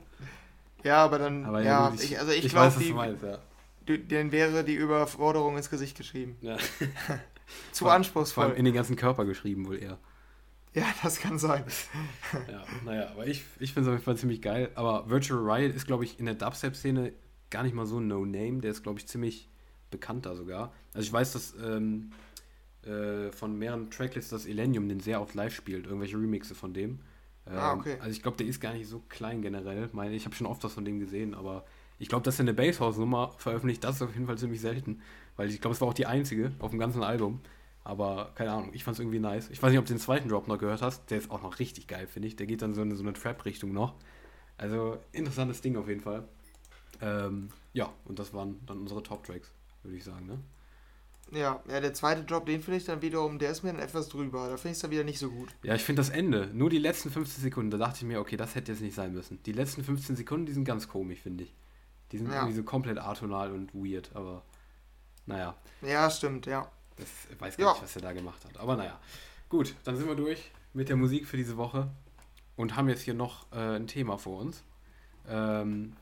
Ja, 0.84 1.04
aber 1.04 1.18
dann, 1.18 1.44
aber 1.44 1.62
ja, 1.62 1.92
ich, 1.96 2.12
ich, 2.12 2.18
also 2.18 2.32
ich, 2.32 2.46
ich 2.46 2.52
glaube, 2.52 2.74
die, 2.78 2.92
meinst, 2.94 3.22
ja. 3.22 3.38
denen 3.86 4.32
wäre 4.32 4.64
die 4.64 4.74
Überforderung 4.74 5.58
ins 5.58 5.68
Gesicht 5.68 5.96
geschrieben. 5.96 6.36
Ja. 6.40 6.56
zu 7.72 7.84
vor, 7.84 7.92
anspruchsvoll. 7.92 8.44
Vor 8.44 8.50
allem 8.50 8.58
in 8.58 8.64
den 8.64 8.74
ganzen 8.74 8.96
Körper 8.96 9.26
geschrieben, 9.26 9.66
wohl 9.66 9.82
eher. 9.82 9.98
Ja, 10.72 10.84
das 11.02 11.18
kann 11.20 11.38
sein. 11.38 11.64
ja, 12.50 12.64
naja, 12.86 13.10
aber 13.10 13.26
ich, 13.26 13.44
ich 13.58 13.74
finde 13.74 13.88
es 13.90 13.94
auf 13.94 13.94
jeden 13.94 14.04
Fall 14.04 14.16
ziemlich 14.16 14.40
geil. 14.40 14.70
Aber 14.76 15.10
Virtual 15.10 15.40
Riot 15.40 15.74
ist, 15.74 15.86
glaube 15.86 16.04
ich, 16.04 16.18
in 16.18 16.26
der 16.26 16.36
Dubstep-Szene 16.36 17.12
gar 17.50 17.62
nicht 17.62 17.74
mal 17.74 17.86
so 17.86 17.98
ein 17.98 18.08
No-Name. 18.08 18.60
Der 18.60 18.70
ist, 18.70 18.82
glaube 18.82 18.98
ich, 18.98 19.06
ziemlich 19.06 19.48
bekannter 19.90 20.36
sogar. 20.36 20.72
Also 20.94 21.06
ich 21.06 21.12
weiß, 21.12 21.32
dass 21.32 21.54
ähm, 21.62 22.10
äh, 22.82 23.30
von 23.32 23.58
mehreren 23.58 23.90
Tracklists 23.90 24.30
das 24.30 24.46
Elenium 24.46 24.88
den 24.88 25.00
sehr 25.00 25.20
oft 25.20 25.34
live 25.34 25.54
spielt. 25.54 25.86
Irgendwelche 25.86 26.16
Remixe 26.16 26.54
von 26.54 26.74
dem. 26.74 27.00
Ah, 27.46 27.50
ähm, 27.50 27.58
ah, 27.58 27.72
okay. 27.74 27.96
Also 28.00 28.10
ich 28.10 28.22
glaube, 28.22 28.36
der 28.36 28.46
ist 28.46 28.60
gar 28.60 28.74
nicht 28.74 28.88
so 28.88 29.02
klein 29.08 29.42
generell. 29.42 29.88
Meine, 29.92 30.14
ich 30.14 30.24
habe 30.24 30.34
schon 30.34 30.46
oft 30.46 30.62
was 30.64 30.74
von 30.74 30.84
dem 30.84 30.98
gesehen, 30.98 31.34
aber 31.34 31.64
ich 31.98 32.08
glaube, 32.08 32.24
dass 32.24 32.38
er 32.38 32.44
eine 32.44 32.54
Basshouse-Nummer 32.54 33.34
veröffentlicht, 33.38 33.82
das 33.82 33.96
ist 33.96 34.02
auf 34.02 34.14
jeden 34.14 34.26
Fall 34.26 34.38
ziemlich 34.38 34.60
selten. 34.60 35.00
Weil 35.36 35.50
ich 35.50 35.60
glaube, 35.60 35.74
es 35.74 35.80
war 35.80 35.88
auch 35.88 35.94
die 35.94 36.06
einzige 36.06 36.52
auf 36.58 36.70
dem 36.70 36.78
ganzen 36.78 37.02
Album. 37.02 37.40
Aber 37.84 38.32
keine 38.34 38.52
Ahnung, 38.52 38.70
ich 38.74 38.84
fand 38.84 38.96
es 38.96 39.00
irgendwie 39.00 39.18
nice. 39.18 39.48
Ich 39.50 39.62
weiß 39.62 39.70
nicht, 39.70 39.78
ob 39.78 39.86
du 39.86 39.94
den 39.94 40.00
zweiten 40.00 40.28
Drop 40.28 40.46
noch 40.46 40.58
gehört 40.58 40.82
hast. 40.82 41.10
Der 41.10 41.18
ist 41.18 41.30
auch 41.30 41.42
noch 41.42 41.58
richtig 41.58 41.86
geil, 41.86 42.06
finde 42.06 42.28
ich. 42.28 42.36
Der 42.36 42.46
geht 42.46 42.60
dann 42.60 42.74
so 42.74 42.82
in 42.82 42.94
so 42.94 43.02
eine 43.02 43.14
Trap-Richtung 43.14 43.72
noch. 43.72 43.94
Also 44.58 44.98
interessantes 45.12 45.62
Ding 45.62 45.76
auf 45.76 45.88
jeden 45.88 46.00
Fall. 46.00 46.28
Ähm, 47.00 47.48
ja, 47.72 47.92
und 48.04 48.18
das 48.18 48.32
waren 48.34 48.64
dann 48.66 48.78
unsere 48.78 49.02
Top-Tracks, 49.02 49.50
würde 49.82 49.96
ich 49.96 50.04
sagen, 50.04 50.26
ne? 50.26 50.38
Ja, 51.30 51.62
ja, 51.68 51.80
der 51.80 51.92
zweite 51.92 52.24
Drop, 52.24 52.46
den 52.46 52.62
finde 52.62 52.78
ich 52.78 52.84
dann 52.84 53.02
wiederum, 53.02 53.38
der 53.38 53.50
ist 53.50 53.62
mir 53.62 53.72
dann 53.72 53.82
etwas 53.82 54.08
drüber. 54.08 54.48
Da 54.48 54.56
finde 54.56 54.70
ich 54.70 54.76
es 54.76 54.80
dann 54.80 54.90
wieder 54.90 55.04
nicht 55.04 55.18
so 55.18 55.30
gut. 55.30 55.54
Ja, 55.62 55.74
ich 55.74 55.84
finde 55.84 56.00
das 56.00 56.08
Ende, 56.08 56.48
nur 56.54 56.70
die 56.70 56.78
letzten 56.78 57.10
15 57.10 57.42
Sekunden, 57.42 57.70
da 57.70 57.76
dachte 57.76 57.98
ich 57.98 58.04
mir, 58.04 58.18
okay, 58.20 58.36
das 58.36 58.54
hätte 58.54 58.72
jetzt 58.72 58.80
nicht 58.80 58.94
sein 58.94 59.12
müssen. 59.12 59.42
Die 59.42 59.52
letzten 59.52 59.84
15 59.84 60.16
Sekunden, 60.16 60.46
die 60.46 60.52
sind 60.52 60.64
ganz 60.64 60.88
komisch, 60.88 61.20
finde 61.20 61.44
ich. 61.44 61.54
Die 62.12 62.18
sind 62.18 62.28
ja. 62.28 62.36
irgendwie 62.36 62.54
so 62.54 62.62
komplett 62.62 62.98
atonal 62.98 63.52
und 63.52 63.74
weird, 63.74 64.10
aber 64.14 64.42
naja. 65.26 65.54
Ja, 65.82 66.10
stimmt, 66.10 66.46
ja. 66.46 66.70
Das 66.96 67.08
weiß 67.38 67.58
gar 67.58 67.66
ja. 67.66 67.72
nicht, 67.74 67.82
was 67.82 67.96
er 67.96 68.02
da 68.02 68.12
gemacht 68.12 68.42
hat. 68.46 68.56
Aber 68.58 68.76
naja. 68.76 68.98
Gut, 69.50 69.74
dann 69.84 69.96
sind 69.96 70.08
wir 70.08 70.16
durch 70.16 70.50
mit 70.72 70.88
der 70.88 70.96
Musik 70.96 71.26
für 71.26 71.36
diese 71.36 71.56
Woche. 71.56 71.90
und 72.56 72.76
haben 72.76 72.88
jetzt 72.88 73.02
hier 73.02 73.14
noch 73.14 73.46
äh, 73.52 73.76
ein 73.76 73.86
Thema 73.86 74.18
vor 74.18 74.40
uns. 74.40 74.64
Ähm, 75.28 75.92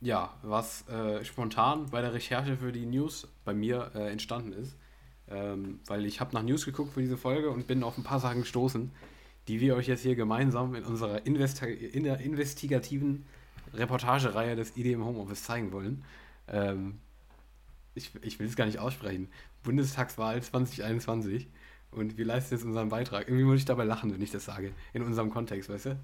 ja, 0.00 0.34
was 0.42 0.86
äh, 0.88 1.24
spontan 1.24 1.86
bei 1.90 2.00
der 2.00 2.12
Recherche 2.12 2.56
für 2.56 2.72
die 2.72 2.86
News 2.86 3.28
bei 3.44 3.54
mir 3.54 3.90
äh, 3.94 4.10
entstanden 4.10 4.52
ist. 4.52 4.76
Ähm, 5.30 5.80
weil 5.86 6.06
ich 6.06 6.20
habe 6.20 6.34
nach 6.34 6.42
News 6.42 6.64
geguckt 6.64 6.94
für 6.94 7.00
diese 7.00 7.18
Folge 7.18 7.50
und 7.50 7.66
bin 7.66 7.82
auf 7.82 7.98
ein 7.98 8.04
paar 8.04 8.20
Sachen 8.20 8.40
gestoßen, 8.40 8.90
die 9.46 9.60
wir 9.60 9.76
euch 9.76 9.86
jetzt 9.86 10.02
hier 10.02 10.14
gemeinsam 10.14 10.74
in 10.74 10.84
unserer 10.84 11.26
Investi 11.26 11.66
in 11.66 12.06
investigativen 12.06 13.26
Reportagereihe 13.74 14.56
des 14.56 14.76
ID 14.76 14.86
im 14.86 15.04
Homeoffice 15.04 15.42
zeigen 15.42 15.72
wollen. 15.72 16.04
Ähm, 16.46 16.98
ich, 17.94 18.12
ich 18.22 18.38
will 18.38 18.46
es 18.46 18.56
gar 18.56 18.66
nicht 18.66 18.78
aussprechen. 18.78 19.28
Bundestagswahl 19.62 20.40
2021. 20.42 21.48
Und 21.90 22.16
wir 22.16 22.24
leisten 22.24 22.54
jetzt 22.54 22.64
unseren 22.64 22.90
Beitrag. 22.90 23.28
Irgendwie 23.28 23.44
muss 23.44 23.58
ich 23.58 23.64
dabei 23.64 23.84
lachen, 23.84 24.12
wenn 24.12 24.22
ich 24.22 24.30
das 24.30 24.44
sage. 24.44 24.72
In 24.92 25.02
unserem 25.02 25.30
Kontext, 25.30 25.68
weißt 25.68 25.86
du? 25.86 25.98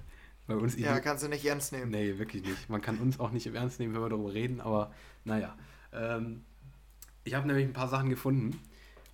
Bei 0.47 0.57
uns 0.57 0.77
ja, 0.77 1.01
kannst 1.01 1.25
du 1.25 1.29
nicht 1.29 1.45
ernst 1.45 1.73
nehmen. 1.73 1.91
Nee, 1.91 2.19
wirklich 2.19 2.43
nicht. 2.43 2.69
Man 2.69 2.83
kann 2.83 2.99
uns 2.99 3.19
auch 3.19 3.31
nicht 3.31 3.47
Ernst 3.47 3.81
nehmen, 3.81 3.95
wenn 3.95 4.03
wir 4.03 4.11
darüber 4.11 4.35
reden, 4.35 4.61
aber 4.61 4.93
naja. 5.25 5.57
Ähm, 5.93 6.45
ich 7.25 7.35
habe 7.35 7.47
nämlich 7.47 7.67
ein 7.67 7.73
paar 7.73 7.89
Sachen 7.89 8.11
gefunden. 8.11 8.61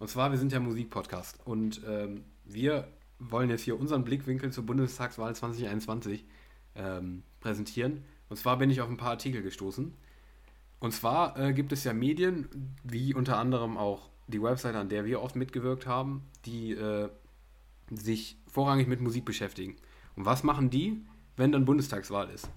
Und 0.01 0.09
zwar, 0.09 0.33
wir 0.33 0.39
sind 0.39 0.53
ja 0.53 0.59
Musikpodcast. 0.59 1.39
Und 1.45 1.83
ähm, 1.87 2.25
wir 2.45 2.89
wollen 3.21 3.51
jetzt 3.51 3.63
hier 3.63 3.79
unseren 3.79 4.03
Blickwinkel 4.03 4.51
zur 4.51 4.67
Bundestagswahl 4.67 5.37
2021 5.37 6.25
ähm, 6.75 7.23
präsentieren. 7.41 8.03
Und 8.29 8.37
zwar 8.37 8.59
bin 8.59 8.71
ich 8.71 8.81
auf 8.81 8.89
ein 8.89 8.97
paar 8.97 9.11
Artikel 9.11 9.43
gestoßen. 9.43 9.95
Und 10.81 10.93
zwar 10.93 11.39
äh, 11.39 11.53
gibt 11.53 11.73
es 11.73 11.85
ja 11.85 11.93
Medien, 11.93 12.49
wie 12.83 13.15
unter 13.15 13.37
anderem 13.39 13.77
auch 13.77 14.09
die 14.27 14.43
Website, 14.43 14.75
an 14.75 14.89
der 14.89 15.05
wir 15.05 15.21
oft 15.21 15.37
mitgewirkt 15.37 15.87
haben, 15.87 16.23
die 16.47 16.73
äh, 16.73 17.09
sich 17.91 18.39
vorrangig 18.49 18.89
mit 18.89 19.01
Musik 19.01 19.25
beschäftigen. 19.25 19.77
Und 20.17 20.25
was 20.25 20.43
machen 20.43 20.71
die? 20.71 21.05
Wenn 21.41 21.53
dann 21.53 21.65
Bundestagswahl 21.65 22.29
ist. 22.29 22.51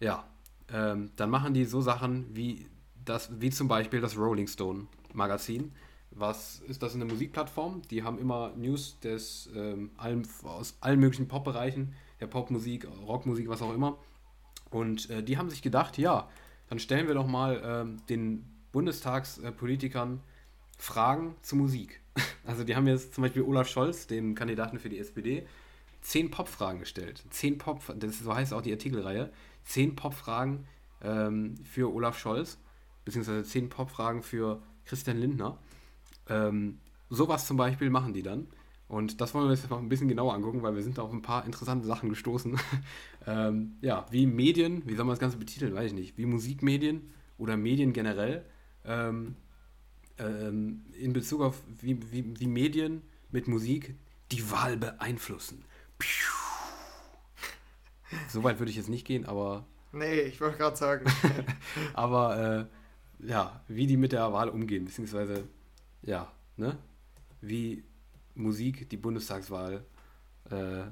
Ja, 0.00 0.24
ähm, 0.72 1.10
dann 1.16 1.28
machen 1.28 1.52
die 1.52 1.66
so 1.66 1.82
Sachen 1.82 2.34
wie 2.34 2.66
das, 3.04 3.30
wie 3.40 3.50
zum 3.50 3.68
Beispiel 3.68 4.00
das 4.00 4.16
Rolling 4.16 4.46
Stone 4.46 4.86
Magazin. 5.12 5.72
Was 6.10 6.60
ist 6.60 6.82
das 6.82 6.94
eine 6.94 7.04
Musikplattform? 7.04 7.82
Die 7.90 8.02
haben 8.02 8.18
immer 8.18 8.52
News 8.56 8.98
des 9.00 9.50
ähm, 9.54 9.90
allen, 9.98 10.26
aus 10.44 10.76
allen 10.80 10.98
möglichen 10.98 11.28
Pop-Bereichen, 11.28 11.94
der 12.20 12.26
Popmusik, 12.26 12.88
Rockmusik, 13.06 13.50
was 13.50 13.60
auch 13.60 13.74
immer. 13.74 13.98
Und 14.70 15.10
äh, 15.10 15.22
die 15.22 15.36
haben 15.36 15.50
sich 15.50 15.60
gedacht, 15.60 15.98
ja, 15.98 16.28
dann 16.68 16.78
stellen 16.78 17.08
wir 17.08 17.14
doch 17.14 17.26
mal 17.26 17.60
ähm, 17.62 17.98
den 18.08 18.46
Bundestagspolitikern 18.72 20.20
Fragen 20.78 21.36
zu 21.42 21.54
Musik. 21.56 22.00
Also 22.44 22.64
die 22.64 22.74
haben 22.74 22.88
jetzt 22.88 23.14
zum 23.14 23.22
Beispiel 23.22 23.42
Olaf 23.42 23.68
Scholz, 23.68 24.08
den 24.08 24.34
Kandidaten 24.34 24.80
für 24.80 24.88
die 24.88 24.98
SPD, 24.98 25.46
zehn 26.02 26.30
Pop-Fragen 26.30 26.80
gestellt. 26.80 27.24
Zehn 27.30 27.58
Pop, 27.58 27.80
das 27.96 28.18
so 28.18 28.34
heißt 28.34 28.52
auch 28.52 28.60
die 28.60 28.72
Artikelreihe. 28.72 29.32
Zehn 29.64 29.96
Pop-Fragen 29.96 30.66
ähm, 31.00 31.56
für 31.64 31.92
Olaf 31.92 32.18
Scholz, 32.18 32.58
beziehungsweise 33.04 33.44
zehn 33.44 33.68
Pop-Fragen 33.68 34.22
für 34.22 34.62
Christian 34.84 35.18
Lindner. 35.18 35.58
Ähm, 36.28 36.78
sowas 37.08 37.46
zum 37.46 37.56
Beispiel 37.56 37.88
machen 37.88 38.12
die 38.12 38.22
dann. 38.22 38.48
Und 38.88 39.22
das 39.22 39.32
wollen 39.32 39.46
wir 39.46 39.52
uns 39.52 39.62
jetzt 39.62 39.70
mal 39.70 39.78
ein 39.78 39.88
bisschen 39.88 40.08
genauer 40.08 40.34
angucken, 40.34 40.62
weil 40.62 40.74
wir 40.74 40.82
sind 40.82 40.98
auf 40.98 41.12
ein 41.12 41.22
paar 41.22 41.46
interessante 41.46 41.86
Sachen 41.86 42.10
gestoßen. 42.10 42.58
ähm, 43.26 43.76
ja, 43.80 44.04
wie 44.10 44.26
Medien, 44.26 44.82
wie 44.86 44.94
soll 44.94 45.06
man 45.06 45.14
das 45.14 45.20
Ganze 45.20 45.38
betiteln, 45.38 45.74
weiß 45.74 45.86
ich 45.86 45.94
nicht, 45.94 46.18
wie 46.18 46.26
Musikmedien 46.26 47.10
oder 47.38 47.56
Medien 47.56 47.94
generell 47.94 48.44
ähm, 48.84 49.36
ähm, 50.18 50.84
in 51.00 51.12
Bezug 51.12 51.40
auf 51.40 51.62
wie, 51.80 51.98
wie, 52.12 52.38
wie 52.38 52.46
Medien 52.46 53.02
mit 53.30 53.48
Musik 53.48 53.94
die 54.30 54.50
Wahl 54.50 54.76
beeinflussen. 54.76 55.64
So 58.28 58.42
weit 58.44 58.58
würde 58.58 58.70
ich 58.70 58.76
jetzt 58.76 58.88
nicht 58.88 59.06
gehen, 59.06 59.26
aber. 59.26 59.64
Nee, 59.92 60.20
ich 60.20 60.40
wollte 60.40 60.58
gerade 60.58 60.76
sagen. 60.76 61.06
aber 61.94 62.68
äh, 63.20 63.28
ja, 63.28 63.62
wie 63.68 63.86
die 63.86 63.96
mit 63.96 64.12
der 64.12 64.32
Wahl 64.32 64.48
umgehen, 64.48 64.84
beziehungsweise 64.84 65.44
ja, 66.02 66.30
ne? 66.56 66.76
Wie 67.40 67.84
Musik 68.34 68.88
die 68.88 68.96
Bundestagswahl 68.96 69.84
äh, 70.50 70.84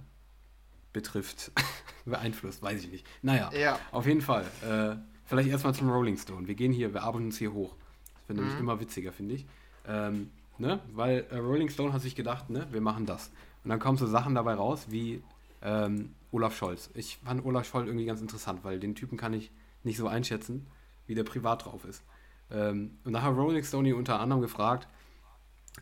betrifft, 0.92 1.52
beeinflusst, 2.04 2.62
weiß 2.62 2.84
ich 2.84 2.90
nicht. 2.90 3.06
Naja, 3.22 3.50
ja. 3.52 3.78
auf 3.92 4.06
jeden 4.06 4.20
Fall. 4.20 4.44
Äh, 4.62 4.96
vielleicht 5.24 5.48
erstmal 5.48 5.74
zum 5.74 5.90
Rolling 5.90 6.16
Stone. 6.16 6.46
Wir 6.46 6.54
gehen 6.54 6.72
hier, 6.72 6.92
wir 6.92 7.02
arbeiten 7.02 7.26
uns 7.26 7.38
hier 7.38 7.52
hoch. 7.52 7.76
Das 8.14 8.28
wird 8.28 8.38
mhm. 8.38 8.44
nämlich 8.44 8.60
immer 8.60 8.80
witziger, 8.80 9.12
finde 9.12 9.36
ich. 9.36 9.46
Ähm, 9.86 10.30
ne? 10.58 10.80
Weil 10.92 11.26
äh, 11.30 11.36
Rolling 11.36 11.68
Stone 11.68 11.92
hat 11.92 12.02
sich 12.02 12.14
gedacht, 12.14 12.50
ne, 12.50 12.66
wir 12.70 12.80
machen 12.80 13.06
das. 13.06 13.30
Und 13.64 13.70
dann 13.70 13.78
kommen 13.78 13.98
so 13.98 14.06
Sachen 14.06 14.34
dabei 14.34 14.54
raus 14.54 14.86
wie 14.88 15.22
ähm, 15.62 16.14
Olaf 16.32 16.56
Scholz. 16.56 16.90
Ich 16.94 17.18
fand 17.24 17.44
Olaf 17.44 17.66
Scholz 17.66 17.86
irgendwie 17.86 18.06
ganz 18.06 18.20
interessant, 18.20 18.64
weil 18.64 18.80
den 18.80 18.94
Typen 18.94 19.18
kann 19.18 19.32
ich 19.32 19.50
nicht 19.82 19.98
so 19.98 20.08
einschätzen, 20.08 20.66
wie 21.06 21.14
der 21.14 21.24
privat 21.24 21.64
drauf 21.64 21.84
ist. 21.84 22.02
Ähm, 22.50 22.98
und 23.04 23.12
da 23.12 23.22
hat 23.22 23.36
Rolling 23.36 23.64
Stone 23.64 23.94
unter 23.94 24.20
anderem 24.20 24.42
gefragt, 24.42 24.88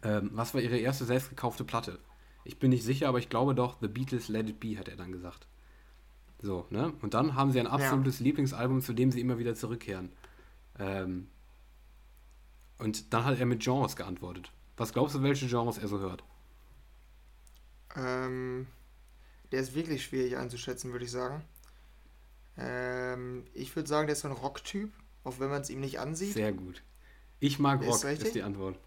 ähm, 0.03 0.31
was 0.33 0.55
war 0.55 0.61
ihre 0.61 0.79
erste 0.79 1.05
selbst 1.05 1.31
gekaufte 1.31 1.65
Platte? 1.65 1.99
Ich 2.45 2.59
bin 2.59 2.71
nicht 2.71 2.85
sicher, 2.85 3.09
aber 3.09 3.19
ich 3.19 3.29
glaube 3.29 3.55
doch, 3.55 3.77
The 3.81 3.89
Beatles 3.89 4.29
Let 4.29 4.49
It 4.49 4.61
Be, 4.61 4.79
hat 4.79 4.89
er 4.89 4.97
dann 4.97 5.13
gesagt. 5.13 5.47
So, 6.41 6.67
ne? 6.71 6.93
Und 7.03 7.15
dann 7.15 7.35
haben 7.35 7.51
sie 7.51 7.61
ein 7.61 7.67
absolutes 7.67 8.21
ja. 8.21 8.25
Lieblingsalbum, 8.25 8.81
zu 8.81 8.93
dem 8.93 9.11
sie 9.11 9.21
immer 9.21 9.39
wieder 9.39 9.55
zurückkehren. 9.55 10.11
Ähm, 10.79 11.29
und 12.79 13.13
dann 13.13 13.25
hat 13.25 13.39
er 13.39 13.47
mit 13.47 13.61
Genres 13.61 13.97
geantwortet. 13.97 14.53
Was 14.77 14.93
glaubst 14.93 15.17
du, 15.17 15.23
welche 15.23 15.49
Genres 15.49 15.79
er 15.79 15.89
so 15.89 15.99
hört? 15.99 16.23
Ähm, 17.97 18.67
der 19.53 19.61
ist 19.61 19.75
wirklich 19.75 20.05
schwierig 20.05 20.37
einzuschätzen, 20.37 20.93
würde 20.93 21.05
ich 21.05 21.11
sagen. 21.11 21.43
Ähm, 22.57 23.45
ich 23.55 23.75
würde 23.77 23.89
sagen, 23.89 24.07
der 24.07 24.15
ist 24.15 24.23
so 24.23 24.29
ein 24.29 24.35
Rock-Typ, 24.35 24.93
auch 25.25 25.39
wenn 25.39 25.49
man 25.49 25.63
es 25.63 25.71
ihm 25.71 25.81
nicht 25.81 26.01
ansieht. 26.01 26.35
Sehr 26.35 26.53
gut. 26.53 26.83
Ich 27.41 27.59
mag 27.59 27.81
Rock, 27.83 28.05
ist, 28.05 28.23
ist 28.23 28.35
die 28.35 28.43
Antwort. 28.43 28.79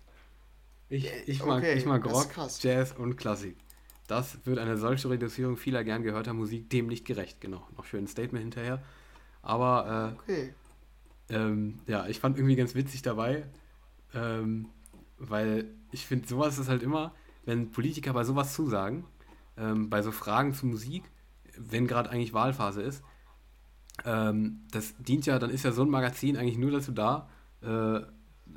Ich, 0.89 1.09
ich, 1.25 1.43
mag, 1.45 1.59
okay, 1.59 1.73
ich 1.73 1.85
mag 1.85 2.05
Rock, 2.05 2.31
Jazz 2.59 2.91
und 2.91 3.15
Klassik. 3.15 3.55
Das 4.07 4.45
wird 4.45 4.59
eine 4.59 4.77
solche 4.77 5.09
Reduzierung 5.09 5.55
vieler 5.55 5.85
gern 5.85 6.03
gehörter 6.03 6.33
Musik 6.33 6.69
dem 6.69 6.87
nicht 6.87 7.05
gerecht. 7.05 7.39
Genau, 7.39 7.65
noch 7.77 7.85
schön 7.85 8.03
ein 8.03 8.07
Statement 8.07 8.43
hinterher. 8.43 8.83
Aber 9.41 10.17
äh, 10.17 10.21
okay. 10.21 10.53
ähm, 11.29 11.79
ja, 11.87 12.07
ich 12.07 12.19
fand 12.19 12.37
irgendwie 12.37 12.57
ganz 12.57 12.75
witzig 12.75 13.03
dabei, 13.03 13.45
ähm, 14.13 14.67
weil 15.17 15.65
ich 15.91 16.05
finde, 16.05 16.27
sowas 16.27 16.57
ist 16.57 16.67
halt 16.67 16.83
immer, 16.83 17.15
wenn 17.45 17.71
Politiker 17.71 18.13
bei 18.13 18.23
sowas 18.23 18.53
zusagen, 18.53 19.05
ähm, 19.57 19.89
bei 19.89 20.01
so 20.01 20.11
Fragen 20.11 20.53
zu 20.53 20.65
Musik, 20.65 21.03
wenn 21.57 21.87
gerade 21.87 22.09
eigentlich 22.09 22.33
Wahlphase 22.33 22.81
ist, 22.81 23.03
ähm, 24.05 24.61
das 24.71 24.95
dient 24.97 25.25
ja, 25.25 25.39
dann 25.39 25.49
ist 25.49 25.63
ja 25.63 25.71
so 25.71 25.83
ein 25.83 25.89
Magazin 25.89 26.37
eigentlich 26.37 26.57
nur 26.57 26.71
dazu 26.71 26.91
da, 26.91 27.29
äh, 27.61 28.01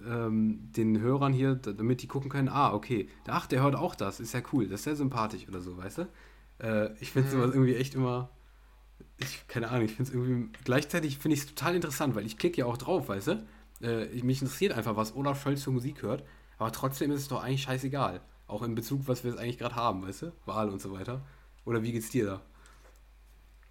ähm, 0.07 0.73
den 0.73 1.01
Hörern 1.01 1.33
hier, 1.33 1.55
damit 1.55 2.03
die 2.03 2.09
gucken 2.09 2.31
können, 2.31 2.49
ah, 2.49 2.73
okay, 2.73 3.09
ach, 3.27 3.47
der 3.47 3.63
hört 3.63 3.75
auch 3.75 3.95
das, 3.95 4.21
ist 4.21 4.35
ja 4.35 4.41
cool, 4.53 4.69
das 4.69 4.81
ist 4.81 4.85
sehr 4.85 4.97
sympathisch 4.97 5.47
oder 5.49 5.61
so, 5.61 5.77
weißt 5.77 5.99
du? 5.99 6.09
Äh, 6.59 6.95
ich 7.01 7.13
finde 7.13 7.29
mhm. 7.29 7.33
sowas 7.33 7.51
irgendwie 7.53 7.77
echt 7.77 7.95
immer, 7.95 8.31
ich, 9.19 9.47
keine 9.49 9.69
Ahnung, 9.69 9.85
ich 9.85 9.95
finde 9.95 10.11
es 10.11 10.15
irgendwie, 10.15 10.51
gleichzeitig 10.65 11.19
finde 11.19 11.35
ich 11.35 11.41
es 11.43 11.47
total 11.47 11.75
interessant, 11.75 12.15
weil 12.15 12.27
ich 12.27 12.39
klicke 12.39 12.59
ja 12.59 12.67
auch 12.67 12.77
drauf, 12.77 13.09
weißt 13.09 13.29
du? 13.29 13.47
Äh, 13.83 14.23
mich 14.23 14.41
interessiert 14.41 14.73
einfach, 14.73 14.97
was 14.97 15.15
Olaf 15.15 15.43
Scholz 15.43 15.63
für 15.63 15.71
Musik 15.71 16.03
hört, 16.03 16.25
aber 16.59 16.73
trotzdem 16.73 17.11
ist 17.11 17.21
es 17.21 17.29
doch 17.29 17.43
eigentlich 17.43 17.63
scheißegal. 17.63 18.21
Auch 18.47 18.63
in 18.63 18.75
Bezug, 18.75 19.09
was 19.09 19.25
wir 19.25 19.31
jetzt 19.31 19.41
eigentlich 19.41 19.59
gerade 19.59 19.77
haben, 19.77 20.07
weißt 20.07 20.23
du? 20.23 20.33
Wahl 20.45 20.69
und 20.69 20.81
so 20.81 20.93
weiter. 20.93 21.23
Oder 21.65 21.83
wie 21.83 21.93
geht's 21.93 22.11
dir 22.11 22.27
da? 22.27 22.43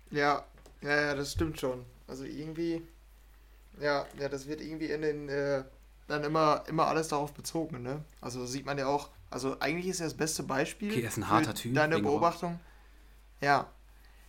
Ja, 0.10 0.46
ja, 0.82 1.02
ja, 1.02 1.16
das 1.16 1.32
stimmt 1.32 1.60
schon. 1.60 1.86
Also 2.08 2.24
irgendwie, 2.24 2.82
ja, 3.80 4.06
ja, 4.20 4.30
das 4.30 4.48
wird 4.48 4.62
irgendwie 4.62 4.88
in 4.88 5.02
den, 5.02 5.30
äh, 5.30 5.64
dann 6.08 6.24
immer, 6.24 6.64
immer 6.68 6.88
alles 6.88 7.08
darauf 7.08 7.34
bezogen, 7.34 7.82
ne? 7.82 8.04
Also 8.20 8.46
sieht 8.46 8.66
man 8.66 8.78
ja 8.78 8.88
auch, 8.88 9.10
also 9.30 9.60
eigentlich 9.60 9.88
ist 9.88 10.00
er 10.00 10.08
das 10.08 10.14
beste 10.16 10.44
Beispiel. 10.44 10.92
Okay, 10.92 11.02
er 11.02 11.08
ist 11.08 11.18
ein 11.18 11.30
harter 11.30 11.54
Typ. 11.54 11.74
Deine 11.74 12.00
Beobachtung. 12.00 12.60
Ja. 13.42 13.68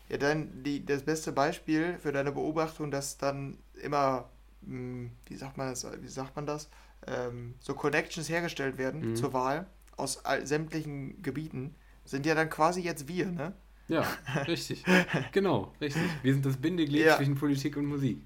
Ja, 0.08 0.18
dann 0.18 0.62
die, 0.62 0.84
das 0.84 1.02
beste 1.02 1.32
Beispiel 1.32 1.98
für 1.98 2.12
deine 2.12 2.30
Beobachtung, 2.32 2.90
dass 2.90 3.16
dann 3.16 3.58
immer, 3.82 4.28
mh, 4.62 4.68
hm, 4.68 5.10
wie 5.26 5.36
sagt 5.36 5.56
man 5.56 5.70
das, 5.70 5.86
wie 6.00 6.08
sagt 6.08 6.36
man 6.36 6.46
das, 6.46 6.68
ähm, 7.06 7.54
so 7.58 7.74
Connections 7.74 8.28
hergestellt 8.28 8.76
werden 8.78 9.10
mhm. 9.10 9.16
zur 9.16 9.32
Wahl 9.32 9.66
aus 9.96 10.24
all, 10.24 10.46
sämtlichen 10.46 11.22
Gebieten 11.22 11.74
sind 12.04 12.26
ja 12.26 12.34
dann 12.34 12.50
quasi 12.50 12.80
jetzt 12.80 13.08
wir, 13.08 13.26
ne? 13.26 13.52
Ja, 13.88 14.06
richtig. 14.46 14.84
genau, 15.32 15.72
richtig. 15.80 16.02
Wir 16.22 16.32
sind 16.32 16.44
das 16.44 16.56
Bindeglied 16.56 17.06
ja. 17.06 17.16
zwischen 17.16 17.34
Politik 17.34 17.76
und 17.76 17.86
Musik. 17.86 18.18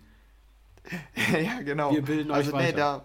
ja, 1.43 1.61
genau. 1.62 1.93
Wir 1.93 2.03
bilden 2.03 2.31
also, 2.31 2.51
euch 2.51 2.57
weiter. 2.57 2.71
Nee, 2.71 2.77
da, 2.77 3.05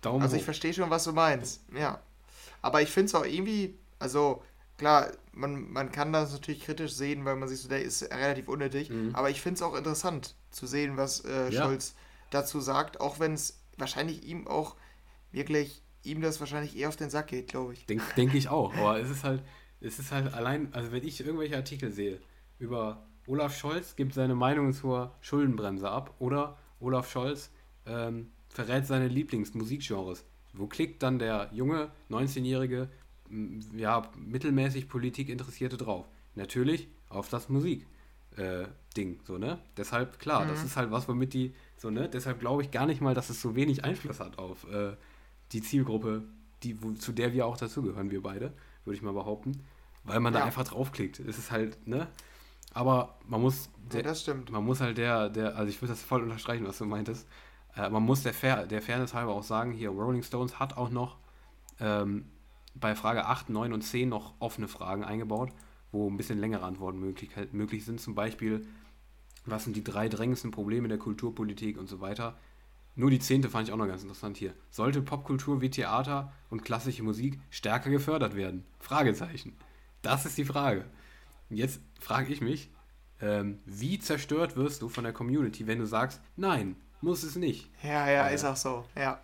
Daumen 0.00 0.22
also 0.22 0.34
hoch. 0.34 0.40
ich 0.40 0.44
verstehe 0.44 0.74
schon, 0.74 0.90
was 0.90 1.04
du 1.04 1.12
meinst. 1.12 1.62
Ja. 1.74 2.00
Aber 2.60 2.82
ich 2.82 2.90
finde 2.90 3.06
es 3.06 3.14
auch 3.14 3.24
irgendwie, 3.24 3.74
also 3.98 4.42
klar, 4.78 5.12
man, 5.32 5.72
man 5.72 5.92
kann 5.92 6.12
das 6.12 6.32
natürlich 6.32 6.64
kritisch 6.64 6.92
sehen, 6.92 7.24
weil 7.24 7.36
man 7.36 7.48
sich 7.48 7.60
so, 7.60 7.68
der 7.68 7.82
ist 7.82 8.02
relativ 8.02 8.48
unnötig. 8.48 8.90
Mhm. 8.90 9.14
Aber 9.14 9.30
ich 9.30 9.40
finde 9.40 9.56
es 9.56 9.62
auch 9.62 9.76
interessant 9.76 10.34
zu 10.50 10.66
sehen, 10.66 10.96
was 10.96 11.24
äh, 11.24 11.50
ja. 11.50 11.62
Scholz 11.62 11.94
dazu 12.30 12.60
sagt, 12.60 13.00
auch 13.00 13.20
wenn 13.20 13.34
es 13.34 13.58
wahrscheinlich 13.78 14.24
ihm 14.24 14.46
auch 14.46 14.76
wirklich 15.30 15.81
ihm 16.04 16.20
das 16.20 16.40
wahrscheinlich 16.40 16.76
eher 16.76 16.88
auf 16.88 16.96
den 16.96 17.10
Sack 17.10 17.28
geht, 17.28 17.48
glaube 17.48 17.74
ich. 17.74 17.86
Denke 17.86 18.04
denk 18.16 18.34
ich 18.34 18.48
auch, 18.48 18.74
aber 18.74 19.00
es 19.00 19.10
ist 19.10 19.24
halt, 19.24 19.42
es 19.80 19.98
ist 19.98 20.12
halt 20.12 20.32
allein, 20.34 20.72
also 20.72 20.92
wenn 20.92 21.04
ich 21.06 21.20
irgendwelche 21.20 21.56
Artikel 21.56 21.90
sehe 21.92 22.20
über 22.58 23.04
Olaf 23.26 23.56
Scholz 23.56 23.96
gibt 23.96 24.14
seine 24.14 24.34
Meinung 24.34 24.72
zur 24.72 25.14
Schuldenbremse 25.20 25.88
ab 25.88 26.14
oder 26.18 26.58
Olaf 26.80 27.10
Scholz 27.10 27.50
ähm, 27.86 28.30
verrät 28.48 28.86
seine 28.86 29.08
Lieblingsmusikgenres. 29.08 30.24
Wo 30.52 30.66
klickt 30.66 31.02
dann 31.02 31.18
der 31.18 31.48
junge 31.52 31.90
19-jährige, 32.10 32.88
ja, 33.74 34.10
mittelmäßig 34.16 34.88
Politik 34.88 35.28
interessierte 35.28 35.76
drauf? 35.76 36.06
Natürlich 36.34 36.88
auf 37.08 37.28
das 37.28 37.48
Musik. 37.48 37.86
Äh, 38.36 38.64
Ding, 38.96 39.20
so, 39.24 39.38
ne? 39.38 39.58
Deshalb, 39.76 40.18
klar, 40.18 40.44
mhm. 40.44 40.48
das 40.48 40.64
ist 40.64 40.76
halt 40.76 40.90
was, 40.90 41.08
womit 41.08 41.32
die, 41.34 41.54
so, 41.76 41.90
ne? 41.90 42.08
Deshalb 42.08 42.40
glaube 42.40 42.62
ich 42.62 42.70
gar 42.70 42.86
nicht 42.86 43.00
mal, 43.00 43.14
dass 43.14 43.30
es 43.30 43.40
so 43.40 43.54
wenig 43.54 43.84
Einfluss 43.84 44.20
hat 44.20 44.38
auf 44.38 44.70
äh, 44.70 44.96
die 45.52 45.62
Zielgruppe, 45.62 46.22
die, 46.62 46.82
wo, 46.82 46.92
zu 46.92 47.12
der 47.12 47.32
wir 47.32 47.46
auch 47.46 47.56
dazugehören, 47.56 48.10
wir 48.10 48.22
beide, 48.22 48.52
würde 48.84 48.96
ich 48.96 49.02
mal 49.02 49.12
behaupten. 49.12 49.60
Weil 50.04 50.20
man 50.20 50.34
ja. 50.34 50.40
da 50.40 50.46
einfach 50.46 50.64
draufklickt. 50.64 51.20
Es 51.20 51.38
ist 51.38 51.50
halt, 51.50 51.86
ne? 51.86 52.08
Aber 52.74 53.18
man 53.26 53.40
muss. 53.40 53.70
Der, 53.92 54.00
ja, 54.00 54.08
das 54.08 54.22
stimmt. 54.22 54.50
Man 54.50 54.64
muss 54.64 54.80
halt 54.80 54.98
der, 54.98 55.28
der, 55.28 55.56
also 55.56 55.68
ich 55.68 55.80
würde 55.80 55.92
das 55.92 56.02
voll 56.02 56.22
unterstreichen, 56.22 56.66
was 56.66 56.78
du 56.78 56.84
meintest. 56.84 57.28
Äh, 57.76 57.90
man 57.90 58.02
muss 58.02 58.22
der, 58.22 58.34
Fair, 58.34 58.66
der 58.66 58.82
Fairness 58.82 59.14
halber 59.14 59.34
auch 59.34 59.42
sagen, 59.42 59.72
hier 59.72 59.90
Rolling 59.90 60.22
Stones 60.22 60.58
hat 60.58 60.76
auch 60.76 60.90
noch 60.90 61.18
ähm, 61.80 62.24
bei 62.74 62.94
Frage 62.94 63.26
8, 63.26 63.50
9 63.50 63.72
und 63.72 63.82
10 63.82 64.08
noch 64.08 64.34
offene 64.38 64.68
Fragen 64.68 65.04
eingebaut, 65.04 65.50
wo 65.90 66.10
ein 66.10 66.16
bisschen 66.16 66.38
längere 66.38 66.64
Antworten 66.64 66.98
möglich, 66.98 67.30
möglich 67.52 67.84
sind. 67.84 68.00
Zum 68.00 68.14
Beispiel, 68.14 68.66
was 69.44 69.64
sind 69.64 69.76
die 69.76 69.84
drei 69.84 70.08
drängendsten 70.08 70.50
Probleme 70.50 70.88
der 70.88 70.98
Kulturpolitik 70.98 71.78
und 71.78 71.88
so 71.88 72.00
weiter. 72.00 72.38
Nur 72.94 73.10
die 73.10 73.18
zehnte 73.18 73.48
fand 73.48 73.68
ich 73.68 73.72
auch 73.72 73.78
noch 73.78 73.86
ganz 73.86 74.02
interessant 74.02 74.36
hier. 74.36 74.52
Sollte 74.70 75.00
Popkultur 75.00 75.60
wie 75.60 75.70
Theater 75.70 76.32
und 76.50 76.64
klassische 76.64 77.02
Musik 77.02 77.40
stärker 77.50 77.90
gefördert 77.90 78.36
werden? 78.36 78.64
Fragezeichen. 78.80 79.56
Das 80.02 80.26
ist 80.26 80.36
die 80.36 80.44
Frage. 80.44 80.84
Und 81.48 81.56
jetzt 81.56 81.80
frage 82.00 82.32
ich 82.32 82.40
mich, 82.40 82.70
ähm, 83.20 83.60
wie 83.64 83.98
zerstört 83.98 84.56
wirst 84.56 84.82
du 84.82 84.88
von 84.88 85.04
der 85.04 85.12
Community, 85.12 85.66
wenn 85.66 85.78
du 85.78 85.86
sagst, 85.86 86.20
nein, 86.36 86.76
muss 87.00 87.22
es 87.22 87.36
nicht. 87.36 87.70
Ja, 87.82 88.10
ja, 88.10 88.28
äh, 88.28 88.34
ist 88.34 88.44
auch 88.44 88.56
so, 88.56 88.84
ja. 88.96 89.20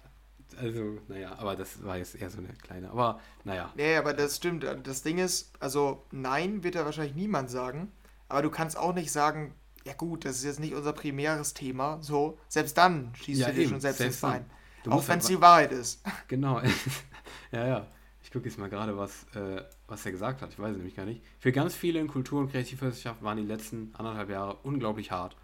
Also, 0.57 0.99
naja, 1.09 1.37
aber 1.39 1.57
das 1.57 1.85
war 1.85 1.99
jetzt 1.99 2.15
eher 2.15 2.31
so 2.31 2.39
eine 2.39 2.49
kleine, 2.49 2.91
aber 2.91 3.21
naja. 3.45 3.71
Nee, 3.77 3.97
aber 3.97 4.15
das 4.15 4.37
stimmt. 4.37 4.65
Das 4.85 5.03
Ding 5.03 5.19
ist, 5.19 5.53
also 5.61 6.07
nein 6.11 6.63
wird 6.65 6.75
da 6.75 6.85
wahrscheinlich 6.85 7.15
niemand 7.15 7.51
sagen, 7.51 7.93
aber 8.29 8.43
du 8.43 8.51
kannst 8.51 8.77
auch 8.79 8.95
nicht 8.95 9.13
sagen, 9.13 9.55
ja 9.85 9.95
gut, 9.95 10.25
das 10.25 10.37
ist 10.37 10.45
jetzt 10.45 10.61
nicht 10.61 10.75
unser 10.75 10.93
primäres 10.93 11.55
Thema, 11.55 11.99
so, 12.03 12.39
selbst 12.49 12.77
dann 12.77 13.15
schießt 13.15 13.41
ja, 13.41 13.49
du 13.49 13.55
dir 13.55 13.69
schon 13.69 13.81
selbst, 13.81 13.99
selbst 13.99 14.17
ins 14.17 14.21
Bein. 14.21 14.45
Auch 14.87 15.07
wenn 15.09 15.19
es 15.19 15.25
halt 15.25 15.29
die 15.29 15.41
Wahrheit 15.41 15.73
ist. 15.73 16.03
Genau, 16.29 16.61
ja, 17.53 17.67
ja. 17.67 17.87
Ich 18.23 18.31
gucke 18.31 18.47
jetzt 18.47 18.59
mal 18.59 18.69
gerade, 18.69 18.97
was, 18.97 19.25
äh, 19.35 19.63
was 19.87 20.05
er 20.05 20.13
gesagt 20.13 20.43
hat. 20.43 20.51
Ich 20.53 20.59
weiß 20.59 20.73
es 20.73 20.77
nämlich 20.77 20.95
gar 20.95 21.07
nicht. 21.07 21.23
Für 21.39 21.51
ganz 21.51 21.75
viele 21.75 21.99
in 21.99 22.09
Kultur- 22.09 22.41
und 22.41 22.51
Kreativwissenschaft 22.51 23.23
waren 23.23 23.39
die 23.39 23.45
letzten 23.45 23.95
anderthalb 23.95 24.29
Jahre 24.29 24.57
unglaublich 24.65 25.11
hart. 25.11 25.35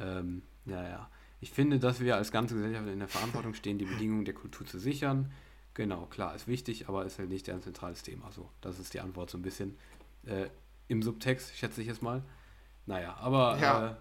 Ähm, 0.00 0.42
ja, 0.64 0.82
ja. 0.82 1.10
Ich 1.40 1.52
finde, 1.52 1.78
dass 1.78 2.00
wir 2.00 2.16
als 2.16 2.32
ganze 2.32 2.56
Gesellschaft 2.56 2.88
in 2.88 2.98
der 2.98 3.06
Verantwortung 3.06 3.54
stehen, 3.54 3.78
die 3.78 3.84
Bedingungen 3.84 4.24
der 4.24 4.34
Kultur 4.34 4.66
zu 4.66 4.80
sichern. 4.80 5.30
Genau, 5.74 6.06
klar, 6.06 6.34
ist 6.34 6.48
wichtig, 6.48 6.88
aber 6.88 7.04
ist 7.04 7.20
halt 7.20 7.28
nicht 7.28 7.48
ein 7.50 7.62
zentrales 7.62 8.02
Thema. 8.02 8.32
So, 8.32 8.50
das 8.60 8.80
ist 8.80 8.94
die 8.94 9.00
Antwort 9.00 9.30
so 9.30 9.38
ein 9.38 9.42
bisschen 9.42 9.78
äh, 10.26 10.48
im 10.88 11.02
Subtext, 11.02 11.56
schätze 11.56 11.82
ich 11.82 11.86
jetzt 11.86 12.02
mal. 12.02 12.24
Naja, 12.88 13.16
aber 13.20 13.58
ja. 13.60 13.86
Äh, 13.86 13.94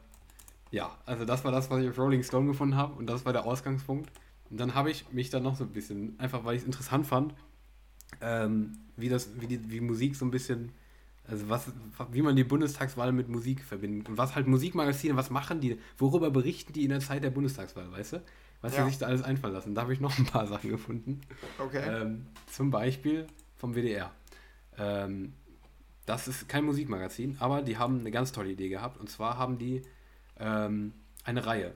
ja, 0.71 0.97
also 1.05 1.25
das 1.25 1.43
war 1.43 1.51
das, 1.51 1.69
was 1.69 1.81
ich 1.81 1.89
auf 1.89 1.97
Rolling 1.97 2.23
Stone 2.23 2.47
gefunden 2.47 2.75
habe 2.75 2.93
und 2.93 3.07
das 3.07 3.25
war 3.25 3.33
der 3.33 3.45
Ausgangspunkt. 3.45 4.09
Und 4.49 4.59
dann 4.59 4.75
habe 4.75 4.89
ich 4.89 5.11
mich 5.11 5.29
dann 5.29 5.43
noch 5.43 5.55
so 5.55 5.65
ein 5.65 5.71
bisschen, 5.71 6.17
einfach 6.19 6.45
weil 6.45 6.55
ich 6.55 6.61
es 6.61 6.65
interessant 6.65 7.05
fand, 7.05 7.33
ähm, 8.21 8.77
wie, 8.95 9.09
das, 9.09 9.29
wie, 9.39 9.47
die, 9.47 9.69
wie 9.69 9.81
Musik 9.81 10.15
so 10.15 10.25
ein 10.25 10.31
bisschen, 10.31 10.71
also 11.27 11.49
was, 11.49 11.69
wie 12.11 12.21
man 12.21 12.35
die 12.37 12.45
Bundestagswahl 12.45 13.11
mit 13.11 13.27
Musik 13.27 13.61
verbindet. 13.61 14.07
Und 14.07 14.17
was 14.17 14.35
halt 14.35 14.47
Musikmagazine, 14.47 15.17
was 15.17 15.29
machen 15.29 15.59
die, 15.59 15.77
worüber 15.97 16.31
berichten 16.31 16.71
die 16.71 16.83
in 16.83 16.89
der 16.89 17.01
Zeit 17.01 17.23
der 17.23 17.29
Bundestagswahl, 17.29 17.91
weißt 17.91 18.13
du? 18.13 18.21
Was 18.61 18.75
ja. 18.75 18.83
sie 18.83 18.91
sich 18.91 18.99
da 18.99 19.07
alles 19.07 19.21
einfallen 19.21 19.53
lassen. 19.53 19.75
Da 19.75 19.81
habe 19.81 19.93
ich 19.93 19.99
noch 19.99 20.17
ein 20.17 20.25
paar 20.25 20.47
Sachen 20.47 20.69
gefunden. 20.69 21.21
Okay. 21.59 21.83
Ähm, 21.85 22.25
zum 22.49 22.71
Beispiel 22.71 23.27
vom 23.57 23.75
WDR. 23.75 24.11
Ähm, 24.77 25.33
das 26.07 26.27
ist 26.27 26.47
kein 26.47 26.63
Musikmagazin, 26.63 27.35
aber 27.39 27.61
die 27.61 27.77
haben 27.77 27.99
eine 27.99 28.11
ganz 28.11 28.31
tolle 28.31 28.49
Idee 28.49 28.69
gehabt. 28.69 28.97
Und 28.97 29.09
zwar 29.09 29.37
haben 29.37 29.59
die 29.59 29.81
ähm, 30.39 30.93
eine 31.25 31.45
Reihe 31.45 31.73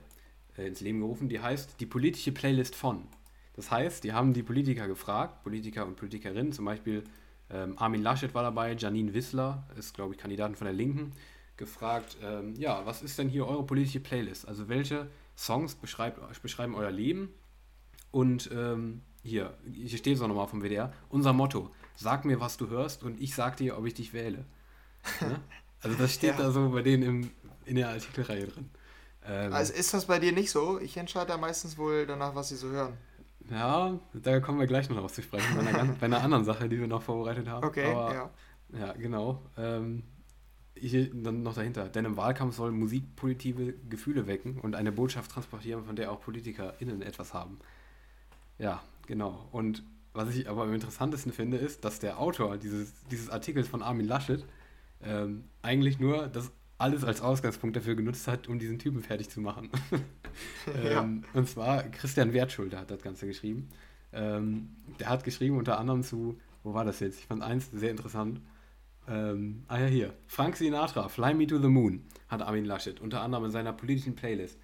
äh, 0.56 0.66
ins 0.66 0.80
Leben 0.80 1.00
gerufen, 1.00 1.28
die 1.28 1.38
heißt 1.38 1.78
Die 1.78 1.86
politische 1.86 2.32
Playlist 2.32 2.74
von. 2.74 3.06
Das 3.54 3.70
heißt, 3.70 4.02
die 4.02 4.14
haben 4.14 4.32
die 4.32 4.42
Politiker 4.42 4.88
gefragt, 4.88 5.42
Politiker 5.42 5.86
und 5.86 5.96
Politikerinnen, 5.96 6.52
zum 6.52 6.64
Beispiel 6.64 7.04
ähm, 7.50 7.74
Armin 7.76 8.02
Laschet 8.02 8.34
war 8.34 8.42
dabei, 8.42 8.72
Janine 8.72 9.12
Wissler 9.12 9.68
ist, 9.76 9.94
glaube 9.94 10.14
ich, 10.14 10.18
Kandidatin 10.18 10.56
von 10.56 10.64
der 10.64 10.74
Linken, 10.74 11.12
gefragt, 11.58 12.16
ähm, 12.24 12.54
ja, 12.56 12.86
was 12.86 13.02
ist 13.02 13.18
denn 13.18 13.28
hier 13.28 13.46
eure 13.46 13.64
politische 13.64 14.00
Playlist? 14.00 14.48
Also 14.48 14.70
welche 14.70 15.08
Songs 15.36 15.74
beschreiben 15.74 16.74
euer 16.74 16.90
Leben? 16.90 17.28
Und 18.10 18.50
ähm, 18.50 19.02
hier, 19.22 19.54
hier 19.70 19.98
steht 19.98 20.16
es 20.16 20.22
auch 20.22 20.28
nochmal 20.28 20.48
vom 20.48 20.62
WDR, 20.62 20.90
unser 21.10 21.34
Motto, 21.34 21.70
sag 21.94 22.24
mir, 22.24 22.40
was 22.40 22.56
du 22.56 22.68
hörst 22.68 23.02
und 23.02 23.20
ich 23.20 23.34
sag 23.34 23.56
dir, 23.56 23.78
ob 23.78 23.86
ich 23.86 23.94
dich 23.94 24.12
wähle. 24.12 24.44
ne? 25.20 25.40
Also 25.80 25.96
das 25.96 26.14
steht 26.14 26.38
ja. 26.38 26.44
da 26.44 26.50
so 26.50 26.70
bei 26.70 26.82
denen 26.82 27.02
im, 27.02 27.30
in 27.64 27.76
der 27.76 27.90
Artikelreihe 27.90 28.46
drin. 28.46 28.70
Ähm, 29.26 29.52
also 29.52 29.72
ist 29.72 29.94
das 29.94 30.06
bei 30.06 30.18
dir 30.18 30.32
nicht 30.32 30.50
so? 30.50 30.80
Ich 30.80 30.96
entscheide 30.96 31.28
da 31.28 31.36
meistens 31.36 31.76
wohl 31.78 32.06
danach, 32.06 32.34
was 32.34 32.48
sie 32.48 32.56
so 32.56 32.68
hören. 32.68 32.96
Ja, 33.50 33.98
da 34.14 34.40
kommen 34.40 34.60
wir 34.60 34.66
gleich 34.66 34.88
noch 34.88 34.98
drauf 34.98 35.12
zu 35.12 35.22
sprechen, 35.22 35.56
bei 35.56 35.66
einer, 35.66 35.92
bei 35.92 36.06
einer 36.06 36.22
anderen 36.22 36.44
Sache, 36.44 36.68
die 36.68 36.78
wir 36.78 36.86
noch 36.86 37.02
vorbereitet 37.02 37.48
haben. 37.48 37.66
Okay, 37.66 37.92
Aber, 37.92 38.14
ja. 38.14 38.30
Ja, 38.78 38.92
genau. 38.92 39.42
Ähm, 39.56 40.04
hier 40.74 41.10
dann 41.12 41.42
noch 41.42 41.54
dahinter. 41.54 41.88
Denn 41.88 42.04
im 42.04 42.16
Wahlkampf 42.16 42.56
soll 42.56 42.72
Musik 42.72 43.16
positive 43.16 43.74
Gefühle 43.88 44.26
wecken 44.26 44.58
und 44.60 44.74
eine 44.74 44.92
Botschaft 44.92 45.30
transportieren, 45.30 45.84
von 45.84 45.96
der 45.96 46.10
auch 46.10 46.20
PolitikerInnen 46.20 47.02
etwas 47.02 47.34
haben. 47.34 47.58
Ja, 48.58 48.82
genau. 49.06 49.48
Und 49.52 49.82
was 50.12 50.34
ich 50.34 50.48
aber 50.48 50.62
am 50.64 50.74
interessantesten 50.74 51.32
finde, 51.32 51.56
ist, 51.56 51.84
dass 51.84 51.98
der 51.98 52.18
Autor 52.18 52.58
dieses, 52.58 52.92
dieses 53.10 53.30
Artikels 53.30 53.68
von 53.68 53.82
Armin 53.82 54.06
Laschet 54.06 54.44
ähm, 55.02 55.44
eigentlich 55.62 55.98
nur 55.98 56.28
das 56.28 56.50
alles 56.78 57.04
als 57.04 57.20
Ausgangspunkt 57.20 57.76
dafür 57.76 57.94
genutzt 57.94 58.26
hat, 58.26 58.48
um 58.48 58.58
diesen 58.58 58.78
Typen 58.78 59.02
fertig 59.02 59.30
zu 59.30 59.40
machen. 59.40 59.70
ja. 60.84 61.02
ähm, 61.02 61.24
und 61.32 61.48
zwar 61.48 61.84
Christian 61.84 62.32
Wertschulter 62.32 62.80
hat 62.80 62.90
das 62.90 63.02
Ganze 63.02 63.26
geschrieben. 63.26 63.68
Ähm, 64.12 64.70
der 64.98 65.08
hat 65.08 65.24
geschrieben 65.24 65.56
unter 65.56 65.78
anderem 65.78 66.02
zu, 66.02 66.38
wo 66.64 66.74
war 66.74 66.84
das 66.84 67.00
jetzt? 67.00 67.20
Ich 67.20 67.26
fand 67.26 67.42
eins 67.42 67.70
sehr 67.70 67.90
interessant. 67.90 68.40
Ähm, 69.08 69.64
ah 69.68 69.78
ja, 69.78 69.86
hier. 69.86 70.14
Frank 70.26 70.56
Sinatra, 70.56 71.08
Fly 71.08 71.34
Me 71.34 71.46
to 71.46 71.58
the 71.58 71.68
Moon, 71.68 72.04
hat 72.28 72.42
Armin 72.42 72.64
Laschet 72.64 73.00
unter 73.00 73.22
anderem 73.22 73.46
in 73.46 73.50
seiner 73.50 73.72
politischen 73.72 74.14
Playlist. 74.14 74.58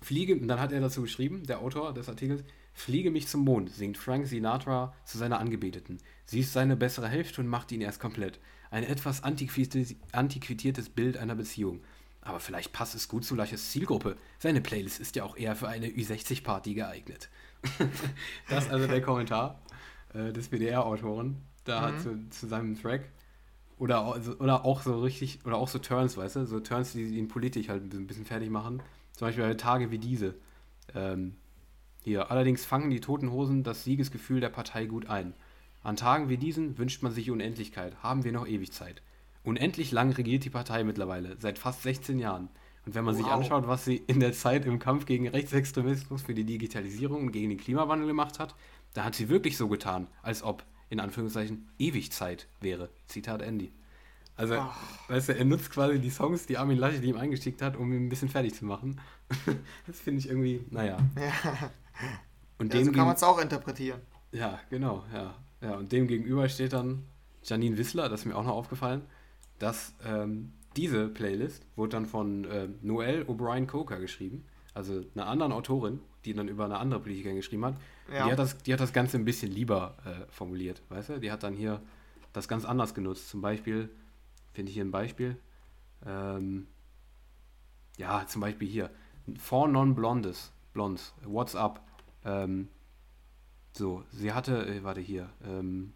Fliege, 0.00 0.34
und 0.34 0.48
dann 0.48 0.60
hat 0.60 0.72
er 0.72 0.80
dazu 0.80 1.02
geschrieben, 1.02 1.44
der 1.44 1.60
Autor 1.60 1.92
des 1.92 2.08
Artikels, 2.08 2.44
Fliege 2.74 3.10
mich 3.10 3.28
zum 3.28 3.44
Mond, 3.44 3.70
singt 3.70 3.98
Frank 3.98 4.26
Sinatra 4.26 4.94
zu 5.04 5.18
seiner 5.18 5.38
Angebeteten. 5.38 5.98
Sie 6.24 6.40
ist 6.40 6.52
seine 6.52 6.76
bessere 6.76 7.08
Hälfte 7.08 7.40
und 7.40 7.46
macht 7.46 7.70
ihn 7.72 7.80
erst 7.80 8.00
komplett. 8.00 8.40
Ein 8.70 8.84
etwas 8.84 9.22
antiquitiertes 9.22 10.88
Bild 10.88 11.18
einer 11.18 11.34
Beziehung. 11.34 11.80
Aber 12.22 12.40
vielleicht 12.40 12.72
passt 12.72 12.94
es 12.94 13.08
gut 13.08 13.24
zu 13.24 13.34
Laches 13.34 13.70
Zielgruppe. 13.70 14.16
Seine 14.38 14.60
Playlist 14.60 15.00
ist 15.00 15.16
ja 15.16 15.24
auch 15.24 15.36
eher 15.36 15.56
für 15.56 15.68
eine 15.68 15.88
Ü60-Party 15.88 16.74
geeignet. 16.74 17.28
das 18.48 18.64
ist 18.64 18.70
also 18.70 18.86
der 18.86 19.02
Kommentar 19.02 19.60
äh, 20.14 20.32
des 20.32 20.48
BDR-Autoren 20.48 21.36
da 21.64 21.90
mhm. 21.90 21.98
zu, 21.98 22.28
zu, 22.30 22.46
seinem 22.46 22.80
Track. 22.80 23.08
Oder, 23.78 24.00
also, 24.00 24.38
oder 24.38 24.64
auch 24.64 24.82
so 24.82 25.00
richtig, 25.00 25.40
oder 25.44 25.56
auch 25.56 25.68
so 25.68 25.78
Turns, 25.78 26.16
weißt 26.16 26.36
du? 26.36 26.46
So 26.46 26.60
Turns, 26.60 26.92
die 26.92 27.02
ihn 27.02 27.28
politisch 27.28 27.68
halt 27.68 27.92
ein 27.92 28.06
bisschen 28.06 28.24
fertig 28.24 28.50
machen. 28.50 28.80
Zum 29.12 29.28
Beispiel 29.28 29.44
bei 29.44 29.54
Tage 29.54 29.90
wie 29.90 29.98
diese. 29.98 30.34
Ähm, 30.94 31.36
hier, 32.02 32.30
allerdings 32.30 32.64
fangen 32.64 32.90
die 32.90 33.00
Toten 33.00 33.30
Hosen 33.30 33.62
das 33.62 33.84
Siegesgefühl 33.84 34.40
der 34.40 34.48
Partei 34.48 34.86
gut 34.86 35.06
ein. 35.06 35.34
An 35.84 35.96
Tagen 35.96 36.28
wie 36.28 36.36
diesen 36.36 36.76
wünscht 36.78 37.02
man 37.02 37.12
sich 37.12 37.30
Unendlichkeit, 37.30 37.96
haben 38.02 38.24
wir 38.24 38.32
noch 38.32 38.46
ewig 38.46 38.72
Zeit. 38.72 39.02
Unendlich 39.44 39.92
lang 39.92 40.12
regiert 40.12 40.44
die 40.44 40.50
Partei 40.50 40.84
mittlerweile, 40.84 41.36
seit 41.40 41.58
fast 41.58 41.82
16 41.82 42.18
Jahren. 42.18 42.48
Und 42.86 42.94
wenn 42.94 43.04
man 43.04 43.14
wow. 43.14 43.22
sich 43.22 43.32
anschaut, 43.32 43.68
was 43.68 43.84
sie 43.84 43.96
in 44.06 44.20
der 44.20 44.32
Zeit 44.32 44.64
im 44.66 44.78
Kampf 44.78 45.06
gegen 45.06 45.28
Rechtsextremismus 45.28 46.22
für 46.22 46.34
die 46.34 46.44
Digitalisierung 46.44 47.22
und 47.22 47.32
gegen 47.32 47.50
den 47.50 47.58
Klimawandel 47.58 48.08
gemacht 48.08 48.38
hat, 48.38 48.54
da 48.94 49.04
hat 49.04 49.14
sie 49.14 49.28
wirklich 49.28 49.56
so 49.56 49.68
getan, 49.68 50.08
als 50.22 50.42
ob, 50.42 50.64
in 50.90 51.00
Anführungszeichen, 51.00 51.68
ewig 51.78 52.10
Zeit 52.12 52.48
wäre. 52.60 52.90
Zitat 53.06 53.42
Andy. 53.42 53.72
Also, 54.36 54.56
oh. 54.56 54.70
weißt 55.08 55.28
du, 55.28 55.38
er 55.38 55.44
nutzt 55.44 55.70
quasi 55.70 56.00
die 56.00 56.10
Songs, 56.10 56.46
die 56.46 56.58
Armin 56.58 56.78
Laschet 56.78 57.04
ihm 57.04 57.16
eingeschickt 57.16 57.62
hat, 57.62 57.76
um 57.76 57.92
ihn 57.92 58.06
ein 58.06 58.08
bisschen 58.08 58.28
fertig 58.28 58.54
zu 58.54 58.64
machen. 58.64 59.00
das 59.86 60.00
finde 60.00 60.20
ich 60.20 60.28
irgendwie, 60.28 60.64
naja. 60.70 60.98
Ja. 61.16 61.70
Und 62.58 62.72
ja, 62.74 62.84
so 62.84 62.92
kann 62.92 63.06
man 63.06 63.16
es 63.16 63.22
auch 63.22 63.38
interpretieren. 63.40 64.00
Ja, 64.30 64.60
genau, 64.70 65.04
ja. 65.12 65.34
Ja, 65.60 65.76
und 65.76 65.92
dem 65.92 66.06
gegenüber 66.08 66.48
steht 66.48 66.72
dann 66.72 67.04
Janine 67.44 67.76
Wissler, 67.76 68.08
das 68.08 68.20
ist 68.20 68.26
mir 68.26 68.36
auch 68.36 68.44
noch 68.44 68.54
aufgefallen, 68.54 69.02
dass 69.58 69.94
ähm, 70.04 70.52
diese 70.76 71.08
Playlist 71.08 71.64
wurde 71.76 71.90
dann 71.90 72.06
von 72.06 72.44
äh, 72.44 72.68
Noelle 72.80 73.24
O'Brien 73.24 73.66
Coker 73.66 74.00
geschrieben, 74.00 74.44
also 74.74 75.04
einer 75.14 75.26
anderen 75.26 75.52
Autorin, 75.52 76.00
die 76.24 76.34
dann 76.34 76.48
über 76.48 76.64
eine 76.64 76.78
andere 76.78 77.00
Politikerin 77.00 77.36
geschrieben 77.36 77.64
hat. 77.64 77.76
Ja. 78.12 78.24
Die, 78.24 78.32
hat 78.32 78.38
das, 78.38 78.58
die 78.58 78.72
hat 78.72 78.80
das 78.80 78.92
Ganze 78.92 79.18
ein 79.18 79.24
bisschen 79.24 79.52
lieber 79.52 79.96
äh, 80.04 80.30
formuliert, 80.32 80.82
weißt 80.88 81.10
du? 81.10 81.20
Die 81.20 81.30
hat 81.30 81.42
dann 81.42 81.54
hier 81.54 81.80
das 82.32 82.48
ganz 82.48 82.64
anders 82.64 82.94
genutzt. 82.94 83.28
Zum 83.28 83.40
Beispiel, 83.40 83.90
finde 84.52 84.70
ich 84.70 84.74
hier 84.74 84.84
ein 84.84 84.90
Beispiel, 84.90 85.36
Ähm, 86.06 86.66
ja, 87.98 88.26
zum 88.26 88.40
Beispiel 88.40 88.68
hier. 88.68 88.90
Four 89.38 89.68
Non-Blondes. 89.68 90.52
Blondes. 90.72 91.14
What's 91.24 91.54
up? 91.54 91.80
Ähm, 92.24 92.68
so, 93.72 94.04
sie 94.10 94.32
hatte, 94.32 94.66
äh, 94.66 94.84
warte 94.84 95.00
hier, 95.00 95.30
ähm, 95.44 95.92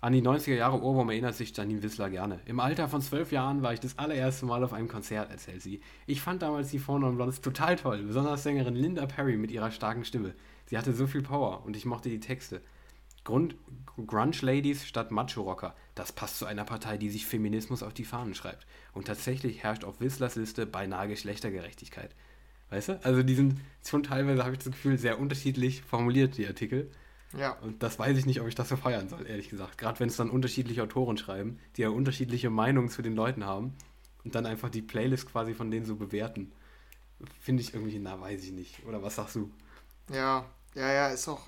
an 0.00 0.12
die 0.12 0.20
90er 0.20 0.54
Jahre 0.54 0.82
Ohrwurm 0.82 1.08
erinnert 1.08 1.34
sich 1.34 1.56
Janine 1.56 1.82
Wissler 1.82 2.10
gerne. 2.10 2.40
Im 2.44 2.60
Alter 2.60 2.88
von 2.88 3.00
zwölf 3.00 3.32
Jahren 3.32 3.62
war 3.62 3.72
ich 3.72 3.80
das 3.80 3.98
allererste 3.98 4.44
Mal 4.44 4.62
auf 4.62 4.74
einem 4.74 4.88
Konzert, 4.88 5.30
erzählt 5.30 5.62
sie. 5.62 5.80
Ich 6.06 6.20
fand 6.20 6.42
damals 6.42 6.70
die 6.70 6.78
Four 6.78 6.98
Non 6.98 7.16
Blondes 7.16 7.40
total 7.40 7.76
toll, 7.76 8.02
besonders 8.02 8.42
Sängerin 8.42 8.74
Linda 8.74 9.06
Perry 9.06 9.38
mit 9.38 9.50
ihrer 9.50 9.70
starken 9.70 10.04
Stimme. 10.04 10.34
Sie 10.66 10.76
hatte 10.76 10.92
so 10.92 11.06
viel 11.06 11.22
Power 11.22 11.64
und 11.64 11.74
ich 11.74 11.86
mochte 11.86 12.10
die 12.10 12.20
Texte. 12.20 12.60
Grund, 13.24 13.56
Grunge 13.96 14.36
Ladies 14.42 14.86
statt 14.86 15.10
Macho 15.10 15.40
Rocker. 15.40 15.74
Das 15.94 16.12
passt 16.12 16.38
zu 16.38 16.44
einer 16.44 16.64
Partei, 16.64 16.98
die 16.98 17.08
sich 17.08 17.24
Feminismus 17.24 17.82
auf 17.82 17.94
die 17.94 18.04
Fahnen 18.04 18.34
schreibt. 18.34 18.66
Und 18.92 19.06
tatsächlich 19.06 19.62
herrscht 19.62 19.84
auf 19.84 20.00
Whistlers 20.00 20.36
Liste 20.36 20.66
beinahe 20.66 21.08
Geschlechtergerechtigkeit. 21.08 22.14
Weißt 22.74 22.88
du? 22.88 23.04
Also 23.04 23.22
die 23.22 23.36
sind 23.36 23.60
schon 23.86 24.02
teilweise, 24.02 24.42
habe 24.42 24.52
ich 24.52 24.58
das 24.58 24.72
Gefühl, 24.72 24.98
sehr 24.98 25.20
unterschiedlich 25.20 25.82
formuliert, 25.82 26.36
die 26.36 26.48
Artikel. 26.48 26.90
Ja. 27.38 27.52
Und 27.60 27.84
das 27.84 28.00
weiß 28.00 28.18
ich 28.18 28.26
nicht, 28.26 28.40
ob 28.40 28.48
ich 28.48 28.56
das 28.56 28.68
so 28.68 28.76
feiern 28.76 29.08
soll, 29.08 29.26
ehrlich 29.28 29.48
gesagt. 29.48 29.78
Gerade 29.78 30.00
wenn 30.00 30.08
es 30.08 30.16
dann 30.16 30.28
unterschiedliche 30.28 30.82
Autoren 30.82 31.16
schreiben, 31.16 31.60
die 31.76 31.82
ja 31.82 31.90
unterschiedliche 31.90 32.50
Meinungen 32.50 32.88
zu 32.88 33.00
den 33.00 33.14
Leuten 33.14 33.44
haben 33.44 33.74
und 34.24 34.34
dann 34.34 34.44
einfach 34.44 34.70
die 34.70 34.82
Playlist 34.82 35.30
quasi 35.30 35.54
von 35.54 35.70
denen 35.70 35.86
so 35.86 35.94
bewerten. 35.94 36.50
Finde 37.40 37.62
ich 37.62 37.74
irgendwie, 37.74 38.00
na, 38.00 38.20
weiß 38.20 38.42
ich 38.42 38.52
nicht. 38.52 38.84
Oder 38.86 39.04
was 39.04 39.14
sagst 39.14 39.36
du? 39.36 39.52
Ja, 40.12 40.44
ja, 40.74 40.92
ja, 40.92 41.08
ist 41.08 41.28
auch, 41.28 41.46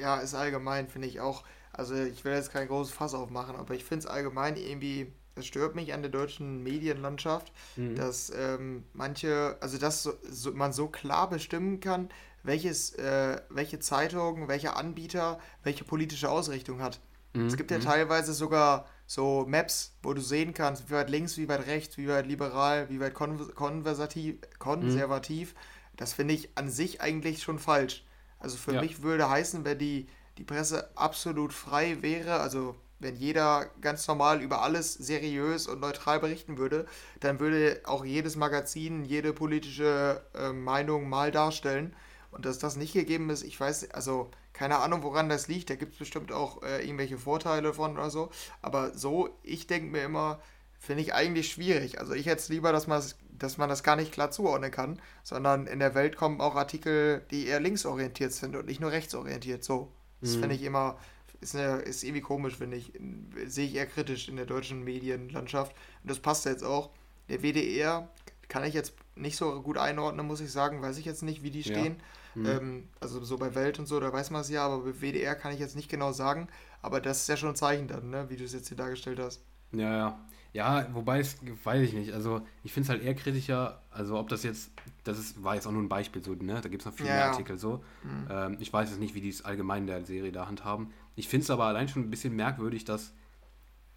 ja, 0.00 0.18
ist 0.18 0.34
allgemein, 0.34 0.88
finde 0.88 1.06
ich 1.06 1.20
auch. 1.20 1.44
Also 1.72 1.94
ich 1.94 2.24
will 2.24 2.32
jetzt 2.32 2.52
kein 2.52 2.66
großes 2.66 2.92
Fass 2.92 3.14
aufmachen, 3.14 3.54
aber 3.54 3.74
ich 3.74 3.84
finde 3.84 4.00
es 4.00 4.06
allgemein 4.06 4.56
irgendwie, 4.56 5.12
es 5.36 5.46
stört 5.46 5.74
mich 5.74 5.92
an 5.92 6.02
der 6.02 6.10
deutschen 6.10 6.62
Medienlandschaft, 6.62 7.52
mhm. 7.76 7.96
dass 7.96 8.32
ähm, 8.36 8.84
manche, 8.92 9.56
also 9.60 9.78
dass 9.78 10.02
so, 10.02 10.12
so, 10.22 10.52
man 10.52 10.72
so 10.72 10.88
klar 10.88 11.28
bestimmen 11.28 11.80
kann, 11.80 12.08
welches, 12.42 12.94
äh, 12.94 13.40
welche 13.48 13.78
Zeitung, 13.80 14.48
welcher 14.48 14.76
Anbieter, 14.76 15.40
welche 15.62 15.84
politische 15.84 16.30
Ausrichtung 16.30 16.80
hat. 16.80 17.00
Mhm. 17.32 17.46
Es 17.46 17.56
gibt 17.56 17.70
ja 17.70 17.78
mhm. 17.78 17.82
teilweise 17.82 18.32
sogar 18.32 18.86
so 19.06 19.44
Maps, 19.48 19.94
wo 20.02 20.14
du 20.14 20.20
sehen 20.20 20.54
kannst, 20.54 20.88
wie 20.88 20.94
weit 20.94 21.10
links, 21.10 21.36
wie 21.36 21.48
weit 21.48 21.66
rechts, 21.66 21.98
wie 21.98 22.08
weit 22.08 22.26
liberal, 22.26 22.88
wie 22.88 23.00
weit 23.00 23.14
konversativ, 23.14 24.36
konservativ. 24.58 25.54
Mhm. 25.54 25.58
Das 25.96 26.12
finde 26.12 26.34
ich 26.34 26.50
an 26.56 26.70
sich 26.70 27.00
eigentlich 27.00 27.42
schon 27.42 27.58
falsch. 27.58 28.04
Also 28.38 28.56
für 28.56 28.74
ja. 28.74 28.80
mich 28.80 29.02
würde 29.02 29.28
heißen, 29.28 29.64
wenn 29.64 29.78
die, 29.78 30.06
die 30.38 30.44
Presse 30.44 30.90
absolut 30.96 31.52
frei 31.52 32.02
wäre, 32.02 32.40
also 32.40 32.76
wenn 32.98 33.16
jeder 33.16 33.70
ganz 33.80 34.06
normal 34.08 34.40
über 34.40 34.62
alles 34.62 34.94
seriös 34.94 35.66
und 35.66 35.80
neutral 35.80 36.20
berichten 36.20 36.58
würde, 36.58 36.86
dann 37.20 37.40
würde 37.40 37.80
auch 37.84 38.04
jedes 38.04 38.36
Magazin 38.36 39.04
jede 39.04 39.32
politische 39.32 40.22
äh, 40.34 40.52
Meinung 40.52 41.08
mal 41.08 41.30
darstellen. 41.30 41.94
Und 42.30 42.46
dass 42.46 42.58
das 42.58 42.76
nicht 42.76 42.94
gegeben 42.94 43.30
ist, 43.30 43.42
ich 43.42 43.58
weiß, 43.58 43.90
also 43.92 44.30
keine 44.52 44.78
Ahnung, 44.78 45.02
woran 45.02 45.28
das 45.28 45.48
liegt. 45.48 45.70
Da 45.70 45.74
gibt 45.74 45.92
es 45.92 45.98
bestimmt 45.98 46.32
auch 46.32 46.62
äh, 46.62 46.82
irgendwelche 46.84 47.18
Vorteile 47.18 47.74
von 47.74 47.92
oder 47.92 48.10
so. 48.10 48.30
Aber 48.62 48.96
so, 48.96 49.28
ich 49.42 49.66
denke 49.66 49.90
mir 49.90 50.04
immer, 50.04 50.40
finde 50.78 51.02
ich 51.02 51.14
eigentlich 51.14 51.50
schwierig. 51.50 52.00
Also 52.00 52.14
ich 52.14 52.26
hätte 52.26 52.40
es 52.40 52.48
lieber, 52.48 52.72
dass 52.72 52.86
man, 52.86 53.02
dass 53.30 53.58
man 53.58 53.68
das 53.68 53.82
gar 53.82 53.96
nicht 53.96 54.12
klar 54.12 54.30
zuordnen 54.30 54.70
kann, 54.70 55.00
sondern 55.22 55.66
in 55.66 55.78
der 55.78 55.94
Welt 55.94 56.16
kommen 56.16 56.40
auch 56.40 56.54
Artikel, 56.54 57.22
die 57.30 57.46
eher 57.46 57.60
linksorientiert 57.60 58.32
sind 58.32 58.54
und 58.54 58.66
nicht 58.66 58.80
nur 58.80 58.92
rechtsorientiert. 58.92 59.64
So. 59.64 59.92
Das 60.20 60.36
mhm. 60.36 60.40
finde 60.40 60.54
ich 60.54 60.62
immer, 60.62 60.98
ist, 61.44 61.54
eine, 61.54 61.82
ist 61.82 62.02
irgendwie 62.02 62.22
komisch, 62.22 62.56
finde 62.56 62.78
ich. 62.78 62.92
Sehe 63.46 63.66
ich 63.66 63.74
eher 63.74 63.86
kritisch 63.86 64.28
in 64.28 64.36
der 64.36 64.46
deutschen 64.46 64.82
Medienlandschaft. 64.82 65.76
Und 66.02 66.10
das 66.10 66.18
passt 66.18 66.46
jetzt 66.46 66.64
auch. 66.64 66.90
Der 67.28 67.42
WDR 67.42 68.08
kann 68.48 68.64
ich 68.64 68.74
jetzt 68.74 68.94
nicht 69.14 69.36
so 69.36 69.62
gut 69.62 69.78
einordnen, 69.78 70.26
muss 70.26 70.40
ich 70.40 70.50
sagen. 70.50 70.82
Weiß 70.82 70.96
ich 70.98 71.04
jetzt 71.04 71.22
nicht, 71.22 71.42
wie 71.42 71.50
die 71.50 71.62
stehen. 71.62 71.96
Ja. 72.34 72.40
Mhm. 72.40 72.46
Ähm, 72.46 72.88
also 72.98 73.22
so 73.22 73.36
bei 73.36 73.54
Welt 73.54 73.78
und 73.78 73.86
so, 73.86 74.00
da 74.00 74.12
weiß 74.12 74.30
man 74.30 74.40
es 74.40 74.50
ja, 74.50 74.66
aber 74.66 74.80
bei 74.80 75.00
WDR 75.00 75.36
kann 75.36 75.52
ich 75.52 75.60
jetzt 75.60 75.76
nicht 75.76 75.88
genau 75.88 76.12
sagen. 76.12 76.48
Aber 76.82 77.00
das 77.00 77.20
ist 77.20 77.28
ja 77.28 77.36
schon 77.36 77.50
ein 77.50 77.56
Zeichen 77.56 77.86
dann, 77.86 78.10
ne? 78.10 78.28
wie 78.28 78.36
du 78.36 78.44
es 78.44 78.52
jetzt 78.52 78.68
hier 78.68 78.76
dargestellt 78.76 79.20
hast. 79.20 79.40
Ja, 79.72 79.96
ja. 79.96 80.20
Ja, 80.54 80.86
wobei 80.92 81.18
es, 81.18 81.36
weiß 81.64 81.82
ich 81.82 81.94
nicht. 81.94 82.12
Also 82.12 82.40
ich 82.62 82.72
finde 82.72 82.84
es 82.84 82.90
halt 82.90 83.02
eher 83.02 83.14
kritischer, 83.16 83.82
also 83.90 84.16
ob 84.16 84.28
das 84.28 84.44
jetzt, 84.44 84.70
das 85.02 85.18
ist, 85.18 85.42
war 85.42 85.56
jetzt 85.56 85.66
auch 85.66 85.72
nur 85.72 85.82
ein 85.82 85.88
Beispiel 85.88 86.22
so, 86.22 86.32
ne? 86.32 86.60
Da 86.60 86.68
gibt 86.68 86.82
es 86.82 86.86
noch 86.86 86.94
viele 86.94 87.08
ja, 87.08 87.32
Artikel 87.32 87.58
so. 87.58 87.82
Mhm. 88.04 88.28
Ähm, 88.30 88.56
ich 88.60 88.72
weiß 88.72 88.90
jetzt 88.90 89.00
nicht, 89.00 89.16
wie 89.16 89.20
die 89.20 89.30
es 89.30 89.44
allgemein 89.44 89.82
in 89.82 89.86
der 89.88 90.04
Serie 90.04 90.30
da 90.30 90.46
handhaben. 90.46 90.92
Ich 91.16 91.28
finde 91.28 91.44
es 91.44 91.50
aber 91.50 91.64
allein 91.64 91.88
schon 91.88 92.02
ein 92.02 92.10
bisschen 92.10 92.34
merkwürdig, 92.34 92.84
dass 92.84 93.12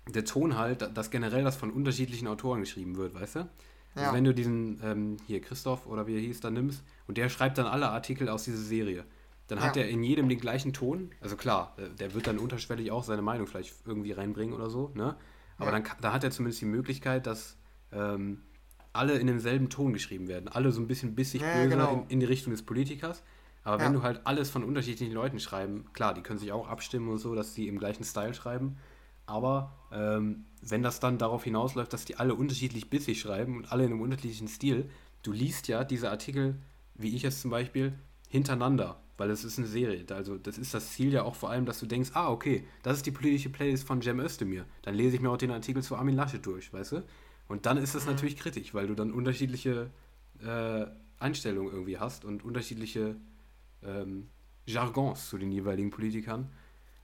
der 0.07 0.25
Ton 0.25 0.57
halt, 0.57 0.95
dass 0.95 1.11
generell 1.11 1.43
das 1.43 1.55
von 1.55 1.71
unterschiedlichen 1.71 2.27
Autoren 2.27 2.61
geschrieben 2.61 2.97
wird, 2.97 3.13
weißt 3.13 3.35
du? 3.37 3.49
Also 3.95 4.13
wenn 4.13 4.23
du 4.23 4.33
diesen, 4.33 4.79
ähm, 4.83 5.17
hier 5.25 5.41
Christoph 5.41 5.87
oder 5.87 6.05
wie 6.05 6.13
er 6.13 6.21
hieß, 6.21 6.39
da 6.39 6.51
nimmst 6.51 6.83
und 7.07 7.17
der 7.17 7.29
schreibt 7.29 7.57
dann 7.57 7.65
alle 7.65 7.89
Artikel 7.89 8.29
aus 8.29 8.43
dieser 8.43 8.59
Serie, 8.59 9.05
dann 9.47 9.61
hat 9.61 9.75
ja. 9.75 9.83
er 9.83 9.89
in 9.89 10.03
jedem 10.03 10.29
den 10.29 10.39
gleichen 10.39 10.73
Ton. 10.73 11.11
Also 11.21 11.35
klar, 11.35 11.73
äh, 11.77 11.89
der 11.95 12.13
wird 12.13 12.27
dann 12.27 12.37
unterschwellig 12.37 12.91
auch 12.91 13.03
seine 13.03 13.21
Meinung 13.21 13.47
vielleicht 13.47 13.73
irgendwie 13.85 14.11
reinbringen 14.11 14.53
oder 14.53 14.69
so, 14.69 14.91
ne? 14.93 15.15
Aber 15.57 15.71
ja. 15.71 15.79
dann, 15.79 15.89
dann 16.01 16.13
hat 16.13 16.23
er 16.23 16.29
zumindest 16.29 16.61
die 16.61 16.65
Möglichkeit, 16.65 17.25
dass 17.25 17.57
ähm, 17.91 18.43
alle 18.93 19.17
in 19.17 19.27
demselben 19.27 19.69
Ton 19.69 19.93
geschrieben 19.93 20.27
werden. 20.27 20.47
Alle 20.47 20.71
so 20.71 20.81
ein 20.81 20.87
bisschen 20.87 21.15
bissig 21.15 21.41
ja, 21.41 21.53
böse 21.55 21.69
genau. 21.69 21.93
in, 21.93 22.09
in, 22.09 22.19
die 22.19 22.25
Richtung 22.25 22.51
des 22.51 22.63
Politikers. 22.63 23.23
Aber 23.67 23.83
wenn 23.83 23.91
du 23.91 24.01
halt 24.01 24.21
alles 24.23 24.49
von 24.49 24.63
unterschiedlichen 24.63 25.13
Leuten 25.13 25.41
schreiben, 25.41 25.87
klar, 25.91 26.13
die 26.13 26.21
können 26.21 26.39
sich 26.39 26.53
auch 26.53 26.69
abstimmen 26.69 27.09
und 27.09 27.17
so, 27.17 27.35
dass 27.35 27.53
sie 27.53 27.67
im 27.67 27.79
gleichen 27.79 28.05
Style 28.05 28.33
schreiben. 28.33 28.77
Aber 29.25 29.73
ähm, 29.91 30.45
wenn 30.61 30.83
das 30.83 31.01
dann 31.01 31.17
darauf 31.17 31.43
hinausläuft, 31.43 31.91
dass 31.91 32.05
die 32.05 32.15
alle 32.15 32.33
unterschiedlich 32.33 32.89
bissig 32.89 33.19
schreiben 33.19 33.57
und 33.57 33.69
alle 33.69 33.83
in 33.83 33.91
einem 33.91 33.99
unterschiedlichen 33.99 34.47
Stil, 34.47 34.89
du 35.21 35.33
liest 35.33 35.67
ja 35.67 35.83
diese 35.83 36.09
Artikel, 36.09 36.55
wie 36.95 37.13
ich 37.13 37.25
es 37.25 37.41
zum 37.41 37.51
Beispiel, 37.51 37.93
hintereinander, 38.29 39.01
weil 39.17 39.29
es 39.31 39.43
ist 39.43 39.57
eine 39.57 39.67
Serie. 39.67 40.05
Also 40.11 40.37
das 40.37 40.57
ist 40.57 40.73
das 40.73 40.93
Ziel 40.93 41.11
ja 41.11 41.23
auch 41.23 41.35
vor 41.35 41.49
allem, 41.49 41.65
dass 41.65 41.81
du 41.81 41.87
denkst, 41.87 42.11
ah, 42.13 42.29
okay, 42.29 42.65
das 42.83 42.95
ist 42.95 43.05
die 43.05 43.11
politische 43.11 43.49
Playlist 43.49 43.85
von 43.85 44.01
Cem 44.01 44.21
Özdemir. 44.21 44.63
Dann 44.83 44.95
lese 44.95 45.17
ich 45.17 45.21
mir 45.21 45.29
auch 45.29 45.35
den 45.35 45.51
Artikel 45.51 45.83
zu 45.83 45.97
Armin 45.97 46.15
Laschet 46.15 46.45
durch, 46.45 46.71
weißt 46.71 46.93
du? 46.93 47.03
Und 47.49 47.65
dann 47.65 47.75
ist 47.75 47.95
das 47.95 48.05
mhm. 48.05 48.13
natürlich 48.13 48.37
kritisch, 48.37 48.73
weil 48.73 48.87
du 48.87 48.95
dann 48.95 49.11
unterschiedliche 49.11 49.89
äh, 50.41 50.85
Einstellungen 51.19 51.73
irgendwie 51.73 51.97
hast 51.97 52.23
und 52.23 52.45
unterschiedliche 52.45 53.17
ähm, 53.83 54.29
Jargons 54.65 55.29
zu 55.29 55.37
den 55.37 55.51
jeweiligen 55.51 55.89
Politikern 55.89 56.51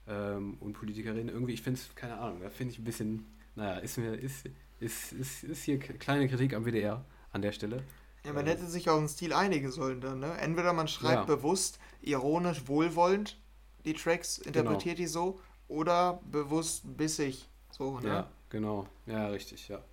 ähm, 0.08 0.58
und 0.60 0.74
Politikerinnen. 0.74 1.30
Irgendwie, 1.30 1.54
ich 1.54 1.62
finde 1.62 1.80
es, 1.80 1.96
keine 1.96 2.18
Ahnung, 2.18 2.42
da 2.42 2.50
finde 2.50 2.74
ich 2.74 2.80
ein 2.80 2.84
bisschen, 2.84 3.26
naja, 3.56 3.80
ist 3.80 3.98
mir, 3.98 4.14
ist, 4.14 4.50
ist, 4.80 5.14
ist, 5.14 5.44
ist 5.44 5.64
hier 5.64 5.80
kleine 5.80 6.28
Kritik 6.28 6.54
am 6.54 6.66
WDR 6.66 7.06
an 7.32 7.42
der 7.42 7.52
Stelle. 7.52 7.84
Ja, 8.26 8.34
man 8.34 8.46
hätte 8.46 8.66
sich 8.68 8.90
auf 8.90 8.98
einen 8.98 9.10
Stil 9.10 9.34
einigen 9.34 9.72
sollen 9.72 10.00
dann, 10.00 10.20
ne? 10.20 10.38
Entweder 10.38 10.72
man 10.72 10.88
schreibt 10.88 11.28
ja. 11.28 11.36
bewusst, 11.36 11.80
ironisch, 12.02 12.68
wohlwollend 12.68 13.38
die 13.84 13.94
Tracks, 13.94 14.38
interpretiert 14.38 14.96
genau. 14.96 15.06
die 15.06 15.08
so, 15.08 15.40
oder 15.68 16.22
bewusst 16.32 16.98
bissig, 16.98 17.50
so, 17.70 18.00
ne? 18.00 18.08
Ja, 18.08 18.32
genau. 18.50 18.88
Ja, 19.06 19.28
richtig, 19.28 19.68
ja. 19.68 19.84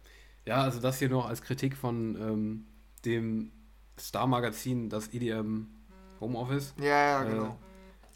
Ja, 0.47 0.63
also 0.63 0.81
das 0.81 0.99
hier 0.99 1.09
noch 1.09 1.29
als 1.29 1.43
Kritik 1.43 1.77
von 1.77 2.17
ähm, 2.17 2.67
dem 3.05 3.53
Star-Magazin, 3.99 4.89
das 4.89 5.13
EDM 5.13 5.67
Homeoffice. 6.21 6.75
Ja, 6.79 6.85
ja, 6.87 7.25
äh, 7.25 7.31
genau. 7.31 7.59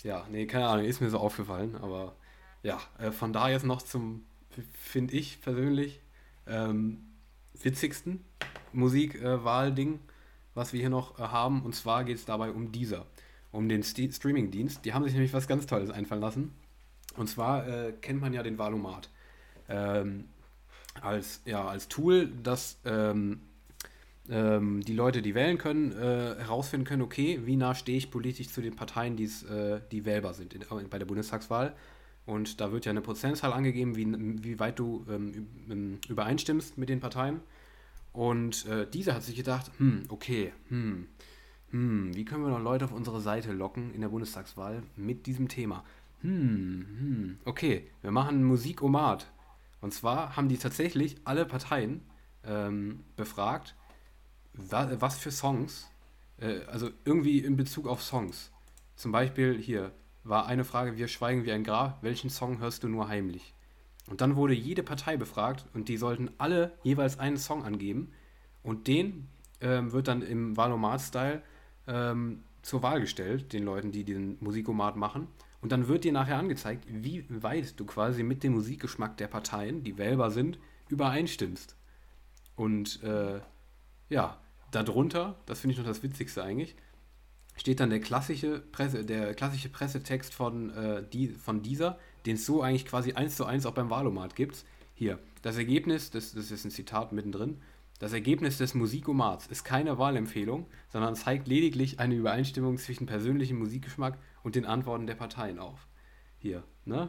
Äh, 0.02 0.09
ja, 0.09 0.26
nee, 0.31 0.47
keine 0.47 0.68
Ahnung, 0.68 0.85
ist 0.85 1.01
mir 1.01 1.10
so 1.10 1.18
aufgefallen, 1.18 1.76
aber 1.81 2.14
ja, 2.62 2.78
äh, 2.98 3.10
von 3.10 3.32
da 3.32 3.48
jetzt 3.48 3.64
noch 3.64 3.82
zum, 3.82 4.24
finde 4.72 5.14
ich 5.14 5.40
persönlich, 5.40 6.01
ähm, 6.47 6.98
witzigsten 7.62 8.24
Musikwahlding, 8.72 10.01
was 10.55 10.72
wir 10.72 10.81
hier 10.81 10.90
noch 10.90 11.18
äh, 11.18 11.22
haben. 11.22 11.62
Und 11.62 11.74
zwar 11.74 12.05
geht 12.05 12.16
es 12.16 12.24
dabei 12.24 12.51
um 12.51 12.72
dieser, 12.72 13.06
um 13.52 13.68
den 13.68 13.82
St 13.82 14.12
Streaming-Dienst. 14.12 14.85
Die 14.85 14.93
haben 14.93 15.05
sich 15.05 15.12
nämlich 15.12 15.32
was 15.32 15.48
ganz 15.48 15.66
Tolles 15.66 15.90
einfallen 15.90 16.20
lassen. 16.20 16.55
Und 17.16 17.28
zwar 17.28 17.66
äh, 17.66 17.93
kennt 17.93 18.20
man 18.20 18.32
ja 18.32 18.43
den 18.43 18.59
Valomat 18.59 19.09
ähm, 19.68 20.28
als, 21.01 21.43
ja, 21.44 21.66
als 21.66 21.89
Tool, 21.89 22.31
das 22.43 22.78
ähm, 22.85 23.40
ähm, 24.30 24.82
die 24.82 24.94
Leute, 24.94 25.22
die 25.22 25.34
wählen 25.34 25.59
können, 25.59 25.92
äh, 25.92 26.36
herausfinden 26.38 26.86
können, 26.86 27.02
okay, 27.02 27.40
wie 27.44 27.56
nah 27.56 27.74
stehe 27.74 27.98
ich 27.98 28.10
politisch 28.10 28.48
zu 28.48 28.62
den 28.62 28.74
Parteien, 28.74 29.18
äh, 29.18 29.80
die 29.90 30.05
wählbar 30.05 30.34
sind 30.34 30.55
in, 30.55 30.64
bei 30.88 30.98
der 30.98 31.06
Bundestagswahl. 31.06 31.74
Und 32.26 32.60
da 32.60 32.72
wird 32.72 32.86
ja 32.86 32.90
eine 32.90 33.02
Prozentzahl 33.02 33.52
angegeben, 33.52 33.96
wie, 33.96 34.06
wie 34.42 34.59
weit 34.59 34.78
du 34.78 35.05
ähm, 35.10 35.98
übereinstimmst 36.09 36.78
mit 36.78 36.88
den 36.88 37.01
Parteien. 37.01 37.40
Und 38.14 38.64
äh, 38.66 38.88
dieser 38.88 39.14
hat 39.14 39.24
sich 39.24 39.36
gedacht, 39.36 39.70
hm, 39.78 40.05
okay, 40.09 40.52
hm, 40.68 41.09
hm, 41.70 42.14
wie 42.14 42.24
können 42.24 42.44
wir 42.44 42.51
noch 42.51 42.62
Leute 42.62 42.86
auf 42.86 42.92
unsere 42.92 43.20
Seite 43.20 43.52
locken 43.52 43.92
in 43.92 44.01
der 44.01 44.09
Bundestagswahl 44.09 44.84
mit 44.96 45.26
diesem 45.26 45.48
Thema? 45.48 45.84
Hm, 46.22 46.86
hm, 46.98 47.38
okay, 47.44 47.90
wir 48.01 48.10
machen 48.10 48.44
Musikomat. 48.44 49.30
Und 49.82 49.92
zwar 49.92 50.36
haben 50.36 50.48
die 50.48 50.56
tatsächlich 50.56 51.16
alle 51.24 51.44
Parteien 51.44 52.01
ähm, 52.46 53.01
befragt, 53.16 53.74
was 54.55 55.18
für 55.18 55.31
Songs, 55.31 55.90
äh, 56.39 56.60
also 56.66 56.90
irgendwie 57.05 57.40
in 57.40 57.56
Bezug 57.56 57.86
auf 57.86 58.02
Songs. 58.02 58.51
Zum 58.97 59.12
Beispiel 59.12 59.59
hier 59.59 59.93
war 60.22 60.47
eine 60.47 60.64
Frage, 60.64 60.97
wir 60.97 61.09
schweigen 61.09 61.44
wie 61.44 61.52
ein 61.52 61.64
Grab, 61.64 62.02
welchen 62.02 62.31
Song 62.31 62.59
hörst 62.59 62.82
du 62.82 62.89
nur 62.89 63.09
heimlich? 63.09 63.55
Und 64.09 64.20
dann 64.20 64.36
wurde 64.36 64.55
jede 64.55 64.82
Partei 64.82 65.16
befragt 65.16 65.66
und 65.74 65.89
die 65.89 65.97
sollten 65.97 66.31
alle 66.39 66.72
jeweils 66.82 67.18
einen 67.18 67.36
Song 67.36 67.64
angeben, 67.64 68.12
Und 68.62 68.89
den 68.89 69.28
ähm, 69.60 69.93
wird 69.93 70.09
dann 70.09 70.22
im 70.22 70.56
Valomat-Style 70.56 71.43
ähm, 71.86 72.43
zur 72.62 72.82
Wahl 72.82 73.01
gestellt, 73.01 73.52
den 73.52 73.64
Leuten, 73.64 73.93
die 73.93 74.05
den 74.05 74.39
Musikomat 74.40 74.97
machen. 74.97 75.28
Und 75.60 75.70
dann 75.70 75.86
wird 75.86 76.05
dir 76.05 76.12
nachher 76.12 76.39
angezeigt, 76.39 76.85
wie 76.89 77.26
weit 77.28 77.78
du 77.78 77.85
quasi 77.86 78.22
mit 78.22 78.43
dem 78.43 78.55
Musikgeschmack 78.55 79.16
der 79.16 79.28
Parteien, 79.28 79.82
die 79.85 79.97
wählbar 79.98 80.31
sind, 80.31 80.59
übereinstimmst. 80.89 81.76
Und 82.56 83.02
äh, 83.02 83.40
ja, 84.09 84.39
darunter, 84.74 85.36
das 85.46 85.60
finde 85.60 85.72
ich 85.72 85.78
noch 85.78 85.86
das 85.86 86.02
Witzigste 86.02 86.42
eigentlich, 86.42 86.76
steht 87.56 87.80
dann 87.80 87.90
der 87.90 88.01
klassische, 88.01 88.60
Presse, 88.60 89.05
der 89.05 89.34
klassische 89.34 89.68
Pressetext 89.68 90.34
von, 90.34 90.70
äh, 90.70 91.05
die, 91.12 91.28
von 91.28 91.62
dieser, 91.62 91.98
den 92.26 92.36
es 92.36 92.46
so 92.46 92.62
eigentlich 92.62 92.86
quasi 92.86 93.12
eins 93.12 93.36
zu 93.36 93.44
eins 93.44 93.66
auch 93.66 93.74
beim 93.74 93.90
Wahlomat 93.90 94.34
gibt. 94.34 94.64
Hier, 94.94 95.18
das 95.42 95.56
Ergebnis, 95.56 96.10
das, 96.10 96.32
das 96.32 96.51
ist 96.51 96.64
ein 96.64 96.70
Zitat 96.70 97.12
mittendrin, 97.12 97.60
das 98.01 98.12
Ergebnis 98.12 98.59
des 98.59 98.74
Musikomats 98.74 99.46
ist 99.46 99.64
keine 99.64 99.98
Wahlempfehlung, 99.98 100.66
sondern 100.88 101.14
zeigt 101.14 101.46
lediglich 101.46 102.01
eine 102.01 102.16
Übereinstimmung 102.16 102.76
zwischen 102.76 103.06
persönlichem 103.06 103.59
Musikgeschmack 103.59 104.18
und 104.42 104.56
den 104.56 104.66
Antworten 104.66 105.06
der 105.06 105.14
Parteien 105.14 105.59
auf. 105.59 105.86
Hier, 106.38 106.64
ne? 106.84 107.09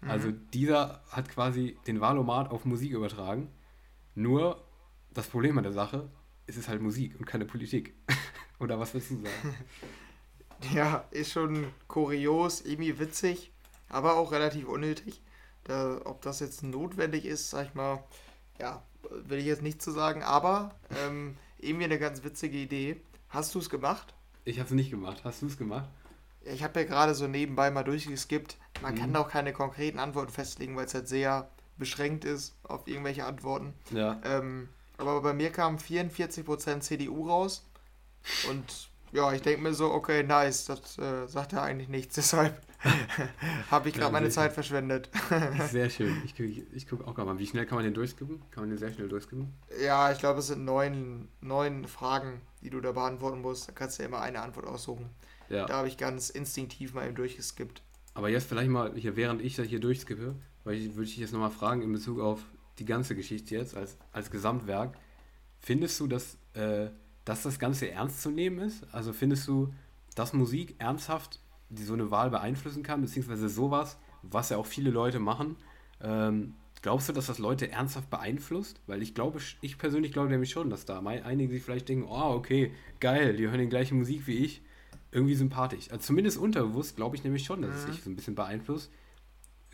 Mhm. 0.00 0.10
Also 0.10 0.32
dieser 0.32 1.02
hat 1.08 1.28
quasi 1.28 1.78
den 1.86 2.00
Wahlomat 2.00 2.50
auf 2.50 2.64
Musik 2.64 2.92
übertragen. 2.92 3.48
Nur 4.14 4.64
das 5.12 5.28
Problem 5.28 5.56
an 5.56 5.64
der 5.64 5.72
Sache, 5.72 6.10
es 6.46 6.56
ist 6.56 6.68
halt 6.68 6.80
Musik 6.80 7.18
und 7.18 7.26
keine 7.26 7.44
Politik. 7.44 7.94
Oder 8.58 8.78
was 8.78 8.94
willst 8.94 9.10
du 9.10 9.16
sagen? 9.16 9.54
ja, 10.74 11.04
ist 11.10 11.32
schon 11.32 11.66
kurios, 11.88 12.60
irgendwie 12.62 12.98
witzig, 12.98 13.52
aber 13.88 14.16
auch 14.16 14.32
relativ 14.32 14.68
unnötig. 14.68 15.20
Da, 15.64 16.00
ob 16.04 16.22
das 16.22 16.40
jetzt 16.40 16.62
notwendig 16.62 17.24
ist, 17.24 17.50
sag 17.50 17.68
ich 17.68 17.74
mal, 17.74 18.04
ja, 18.60 18.82
will 19.10 19.38
ich 19.38 19.46
jetzt 19.46 19.62
nicht 19.62 19.80
zu 19.80 19.90
sagen, 19.90 20.22
aber 20.22 20.74
ähm, 21.04 21.36
irgendwie 21.58 21.84
eine 21.84 21.98
ganz 21.98 22.22
witzige 22.22 22.58
Idee. 22.58 23.00
Hast 23.28 23.54
du 23.54 23.58
es 23.58 23.70
gemacht? 23.70 24.14
Ich 24.44 24.58
habe 24.58 24.68
es 24.68 24.74
nicht 24.74 24.90
gemacht. 24.90 25.22
Hast 25.24 25.42
du 25.42 25.46
es 25.46 25.56
gemacht? 25.56 25.88
Ich 26.44 26.62
habe 26.62 26.80
ja 26.80 26.86
gerade 26.86 27.14
so 27.14 27.26
nebenbei 27.26 27.70
mal 27.70 27.82
durchgeskippt. 27.82 28.58
Man 28.82 28.94
mhm. 28.94 28.98
kann 28.98 29.16
auch 29.16 29.28
keine 29.28 29.52
konkreten 29.52 29.98
Antworten 29.98 30.30
festlegen, 30.30 30.76
weil 30.76 30.84
es 30.84 30.94
halt 30.94 31.08
sehr 31.08 31.48
beschränkt 31.76 32.24
ist 32.24 32.54
auf 32.62 32.86
irgendwelche 32.86 33.24
Antworten. 33.24 33.72
Ja. 33.90 34.20
Ähm, 34.24 34.68
aber 34.98 35.20
bei 35.20 35.32
mir 35.32 35.50
kamen 35.50 35.78
44% 35.78 36.80
CDU 36.80 37.28
raus. 37.28 37.64
Und 38.48 38.88
ja, 39.12 39.32
ich 39.32 39.42
denke 39.42 39.62
mir 39.62 39.74
so, 39.74 39.92
okay, 39.92 40.22
nice, 40.22 40.64
das 40.64 40.98
äh, 40.98 41.26
sagt 41.26 41.52
ja 41.52 41.62
eigentlich 41.62 41.88
nichts. 41.88 42.14
Deshalb 42.16 42.60
habe 43.70 43.88
ich 43.88 43.94
gerade 43.94 44.06
ja, 44.06 44.12
meine 44.12 44.28
Zeit 44.30 44.52
verschwendet. 44.52 45.08
sehr 45.70 45.88
schön. 45.88 46.20
Ich, 46.24 46.38
ich, 46.38 46.62
ich 46.72 46.88
gucke 46.88 47.06
auch 47.06 47.14
gerade 47.14 47.32
mal. 47.32 47.38
Wie 47.38 47.46
schnell 47.46 47.64
kann 47.66 47.76
man 47.76 47.84
den 47.84 47.94
durchskippen? 47.94 48.42
Kann 48.50 48.64
man 48.64 48.70
den 48.70 48.78
sehr 48.78 48.92
schnell 48.92 49.08
durchskippen? 49.08 49.52
Ja, 49.82 50.12
ich 50.12 50.18
glaube, 50.18 50.40
es 50.40 50.48
sind 50.48 50.64
neun, 50.64 51.28
neun 51.40 51.86
Fragen, 51.86 52.40
die 52.62 52.70
du 52.70 52.80
da 52.80 52.92
beantworten 52.92 53.40
musst. 53.40 53.68
Da 53.68 53.72
kannst 53.72 53.98
du 53.98 54.02
ja 54.02 54.08
immer 54.08 54.20
eine 54.20 54.40
Antwort 54.40 54.66
aussuchen. 54.66 55.10
Ja. 55.48 55.66
Da 55.66 55.76
habe 55.76 55.88
ich 55.88 55.96
ganz 55.96 56.30
instinktiv 56.30 56.94
mal 56.94 57.06
eben 57.06 57.14
durchgeskippt. 57.14 57.82
Aber 58.14 58.28
jetzt 58.28 58.48
vielleicht 58.48 58.70
mal 58.70 58.94
hier, 58.94 59.16
während 59.16 59.42
ich 59.42 59.56
das 59.56 59.66
hier 59.66 59.80
durchskippe, 59.80 60.34
weil 60.64 60.74
ich, 60.74 60.94
würde 60.94 61.08
ich 61.08 61.16
jetzt 61.16 61.32
nochmal 61.32 61.50
fragen 61.50 61.82
in 61.82 61.92
Bezug 61.92 62.20
auf 62.20 62.40
die 62.78 62.84
ganze 62.84 63.14
Geschichte 63.14 63.54
jetzt 63.54 63.76
als, 63.76 63.96
als 64.12 64.30
Gesamtwerk. 64.30 64.96
Findest 65.58 65.98
du, 66.00 66.06
dass, 66.06 66.38
äh, 66.54 66.88
dass 67.24 67.42
das 67.42 67.58
Ganze 67.58 67.90
ernst 67.90 68.22
zu 68.22 68.30
nehmen 68.30 68.58
ist? 68.58 68.86
Also 68.92 69.12
findest 69.12 69.46
du, 69.48 69.72
dass 70.14 70.32
Musik 70.32 70.76
ernsthaft 70.78 71.40
die 71.74 71.82
so 71.82 71.94
eine 71.94 72.10
Wahl 72.10 72.30
beeinflussen 72.30 72.82
kann, 72.82 73.00
beziehungsweise 73.00 73.48
sowas, 73.48 73.98
was 74.22 74.50
ja 74.50 74.56
auch 74.56 74.66
viele 74.66 74.90
Leute 74.90 75.18
machen? 75.18 75.56
Ähm, 76.00 76.54
glaubst 76.82 77.08
du, 77.08 77.12
dass 77.12 77.26
das 77.26 77.38
Leute 77.38 77.70
ernsthaft 77.70 78.10
beeinflusst? 78.10 78.80
Weil 78.86 79.02
ich 79.02 79.14
glaube, 79.14 79.40
ich 79.60 79.78
persönlich 79.78 80.12
glaube 80.12 80.30
nämlich 80.30 80.50
schon, 80.50 80.70
dass 80.70 80.84
da 80.84 81.00
einige 81.00 81.52
sich 81.52 81.62
vielleicht 81.62 81.88
denken, 81.88 82.06
oh, 82.08 82.34
okay, 82.34 82.72
geil, 83.00 83.36
die 83.36 83.48
hören 83.48 83.60
die 83.60 83.68
gleiche 83.68 83.94
Musik 83.94 84.26
wie 84.26 84.38
ich, 84.38 84.62
irgendwie 85.10 85.34
sympathisch. 85.34 85.90
Also 85.90 86.02
zumindest 86.06 86.38
unterbewusst 86.38 86.96
glaube 86.96 87.16
ich 87.16 87.24
nämlich 87.24 87.44
schon, 87.44 87.62
dass 87.62 87.70
mhm. 87.70 87.76
es 87.76 87.86
dich 87.86 88.04
so 88.04 88.10
ein 88.10 88.16
bisschen 88.16 88.34
beeinflusst 88.34 88.90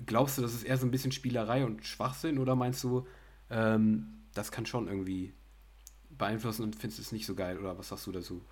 glaubst 0.06 0.39
du, 0.39 0.43
das 0.43 0.55
ist 0.55 0.64
eher 0.64 0.77
so 0.77 0.86
ein 0.86 0.90
bisschen 0.90 1.12
Spielerei 1.12 1.64
und 1.64 1.85
Schwachsinn 1.85 2.39
oder 2.39 2.55
meinst 2.55 2.82
du, 2.85 3.06
ähm, 3.51 4.06
das 4.35 4.52
kann 4.52 4.66
schon 4.66 4.89
irgendwie 4.89 5.32
beeinflussen 6.10 6.64
und 6.64 6.77
findest 6.77 7.01
es 7.01 7.12
nicht 7.12 7.27
so 7.27 7.35
geil 7.35 7.59
oder 7.59 7.78
was 7.78 7.89
sagst 7.89 8.06
du 8.06 8.12
dazu? 8.12 8.43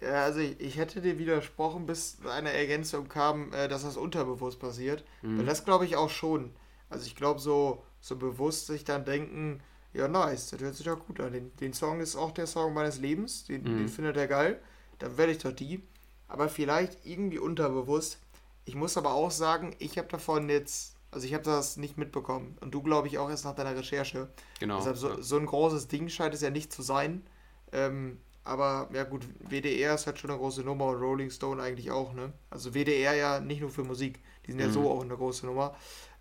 Ja, 0.00 0.24
also 0.24 0.40
ich, 0.40 0.60
ich 0.60 0.76
hätte 0.76 1.00
dir 1.00 1.18
widersprochen, 1.18 1.86
bis 1.86 2.18
eine 2.26 2.52
Ergänzung 2.52 3.08
kam, 3.08 3.52
äh, 3.52 3.68
dass 3.68 3.82
das 3.82 3.96
unterbewusst 3.96 4.60
passiert. 4.60 5.04
Mhm. 5.22 5.38
Weil 5.38 5.46
das 5.46 5.64
glaube 5.64 5.86
ich 5.86 5.96
auch 5.96 6.10
schon. 6.10 6.50
Also 6.90 7.06
ich 7.06 7.16
glaube, 7.16 7.40
so, 7.40 7.82
so 8.00 8.16
bewusst 8.16 8.66
sich 8.66 8.84
dann 8.84 9.04
denken, 9.04 9.60
ja 9.92 10.08
nice, 10.08 10.50
das 10.50 10.60
hört 10.60 10.74
sich 10.74 10.86
doch 10.86 11.04
gut 11.06 11.20
an. 11.20 11.32
Den, 11.32 11.56
den 11.56 11.72
Song 11.72 12.00
ist 12.00 12.16
auch 12.16 12.30
der 12.32 12.46
Song 12.46 12.74
meines 12.74 12.98
Lebens, 12.98 13.44
den, 13.44 13.62
mhm. 13.62 13.78
den 13.78 13.88
findet 13.88 14.16
er 14.16 14.26
geil, 14.26 14.60
dann 14.98 15.16
werde 15.16 15.32
ich 15.32 15.38
doch 15.38 15.52
die. 15.52 15.82
Aber 16.28 16.48
vielleicht 16.48 17.06
irgendwie 17.06 17.38
unterbewusst 17.38 18.18
ich 18.66 18.74
muss 18.74 18.96
aber 18.98 19.14
auch 19.14 19.30
sagen, 19.30 19.74
ich 19.78 19.96
habe 19.96 20.08
davon 20.08 20.50
jetzt, 20.50 20.96
also 21.10 21.26
ich 21.26 21.32
habe 21.32 21.44
das 21.44 21.76
nicht 21.76 21.96
mitbekommen. 21.96 22.58
Und 22.60 22.74
du, 22.74 22.82
glaube 22.82 23.08
ich, 23.08 23.16
auch 23.16 23.30
erst 23.30 23.44
nach 23.44 23.54
deiner 23.54 23.74
Recherche. 23.74 24.28
Genau. 24.60 24.76
Deshalb 24.76 24.96
so, 24.96 25.08
ja. 25.10 25.22
so 25.22 25.38
ein 25.38 25.46
großes 25.46 25.88
Ding 25.88 26.08
scheint 26.08 26.34
es 26.34 26.42
ja 26.42 26.50
nicht 26.50 26.72
zu 26.72 26.82
sein. 26.82 27.24
Ähm, 27.72 28.18
aber 28.42 28.88
ja 28.92 29.04
gut, 29.04 29.22
WDR 29.48 29.94
ist 29.94 30.06
halt 30.06 30.18
schon 30.18 30.30
eine 30.30 30.38
große 30.38 30.62
Nummer 30.62 30.86
und 30.86 31.00
Rolling 31.00 31.30
Stone 31.30 31.62
eigentlich 31.62 31.90
auch, 31.90 32.12
ne? 32.12 32.32
Also 32.50 32.74
WDR 32.74 33.14
ja 33.14 33.40
nicht 33.40 33.60
nur 33.60 33.70
für 33.70 33.82
Musik, 33.82 34.20
die 34.46 34.52
sind 34.52 34.60
mhm. 34.60 34.66
ja 34.66 34.72
so 34.72 34.90
auch 34.90 35.02
eine 35.02 35.16
große 35.16 35.46
Nummer. 35.46 35.74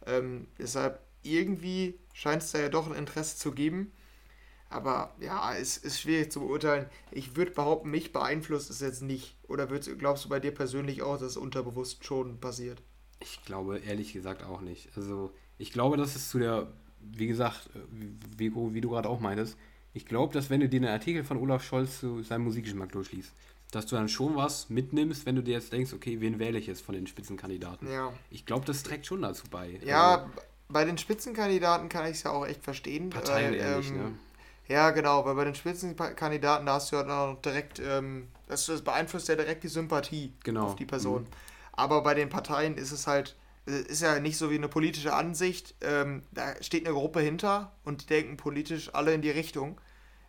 Ähm, 0.05 0.47
deshalb 0.57 1.01
irgendwie 1.21 1.99
scheint 2.13 2.43
es 2.43 2.51
da 2.51 2.59
ja 2.59 2.69
doch 2.69 2.87
ein 2.87 2.95
Interesse 2.95 3.37
zu 3.37 3.51
geben. 3.51 3.91
Aber 4.75 5.15
ja, 5.21 5.55
es 5.55 5.77
ist 5.77 6.01
schwierig 6.01 6.33
zu 6.33 6.41
beurteilen. 6.41 6.87
Ich 7.09 7.37
würde 7.37 7.51
behaupten, 7.51 7.89
mich 7.89 8.11
beeinflusst 8.11 8.69
es 8.69 8.81
jetzt 8.81 9.01
nicht. 9.01 9.37
Oder 9.47 9.67
glaubst 9.67 10.25
du 10.25 10.29
bei 10.29 10.41
dir 10.41 10.51
persönlich 10.51 11.01
auch, 11.01 11.13
dass 11.13 11.31
es 11.31 11.37
unterbewusst 11.37 12.03
schon 12.03 12.41
passiert? 12.41 12.81
Ich 13.21 13.45
glaube 13.45 13.77
ehrlich 13.77 14.11
gesagt 14.11 14.43
auch 14.43 14.59
nicht. 14.59 14.89
Also 14.97 15.31
ich 15.57 15.71
glaube, 15.71 15.95
dass 15.95 16.17
es 16.17 16.29
zu 16.29 16.39
der, 16.39 16.67
wie 16.99 17.27
gesagt, 17.27 17.69
wie, 17.89 18.53
wie 18.53 18.81
du 18.81 18.89
gerade 18.89 19.07
auch 19.07 19.21
meintest, 19.21 19.57
ich 19.93 20.05
glaube, 20.05 20.33
dass 20.33 20.49
wenn 20.49 20.59
du 20.59 20.67
dir 20.67 20.81
einen 20.81 20.89
Artikel 20.89 21.23
von 21.23 21.37
Olaf 21.37 21.63
Scholz 21.63 22.01
zu 22.01 22.21
seinem 22.21 22.43
Musikgeschmack 22.43 22.91
durchliest, 22.91 23.31
dass 23.71 23.85
du 23.85 23.95
dann 23.95 24.09
schon 24.09 24.35
was 24.35 24.69
mitnimmst, 24.69 25.25
wenn 25.25 25.37
du 25.37 25.41
dir 25.41 25.53
jetzt 25.53 25.71
denkst, 25.71 25.93
okay, 25.93 26.19
wen 26.19 26.37
wähle 26.37 26.59
ich 26.59 26.67
jetzt 26.67 26.81
von 26.81 26.95
den 26.95 27.07
Spitzenkandidaten? 27.07 27.89
Ja. 27.89 28.11
Ich 28.29 28.45
glaube, 28.45 28.65
das 28.65 28.83
trägt 28.83 29.05
schon 29.05 29.21
dazu 29.21 29.45
bei. 29.49 29.79
Ja, 29.85 30.15
also, 30.15 30.31
bei 30.67 30.83
den 30.83 30.97
Spitzenkandidaten 30.97 31.87
kann 31.87 32.05
ich 32.05 32.17
es 32.17 32.23
ja 32.23 32.31
auch 32.31 32.45
echt 32.45 32.61
verstehen. 32.61 33.09
Parteienähnlich, 33.09 33.89
ähm, 33.91 33.97
ne? 33.97 34.11
Ja, 34.67 34.91
genau, 34.91 35.25
weil 35.25 35.35
bei 35.35 35.45
den 35.45 35.55
Spitzenkandidaten, 35.55 36.65
da 36.65 36.73
hast 36.73 36.91
du 36.91 36.95
ja 36.95 37.03
dann 37.03 37.11
auch 37.11 37.41
direkt, 37.41 37.79
ähm, 37.79 38.29
das, 38.47 38.65
das, 38.65 38.81
beeinflusst 38.81 39.27
ja 39.27 39.35
direkt 39.35 39.63
die 39.63 39.67
Sympathie 39.67 40.33
genau. 40.43 40.65
auf 40.65 40.75
die 40.75 40.85
Person. 40.85 41.23
Mhm. 41.23 41.27
Aber 41.73 42.01
bei 42.01 42.13
den 42.13 42.29
Parteien 42.29 42.77
ist 42.77 42.91
es 42.91 43.05
halt, 43.05 43.35
ist 43.65 44.01
ja 44.01 44.19
nicht 44.19 44.37
so 44.37 44.49
wie 44.49 44.55
eine 44.55 44.67
politische 44.67 45.13
Ansicht, 45.13 45.75
ähm, 45.81 46.23
da 46.31 46.53
steht 46.61 46.85
eine 46.85 46.95
Gruppe 46.95 47.19
hinter 47.19 47.73
und 47.83 48.03
die 48.03 48.05
denken 48.07 48.37
politisch 48.37 48.93
alle 48.93 49.13
in 49.13 49.21
die 49.21 49.31
Richtung, 49.31 49.79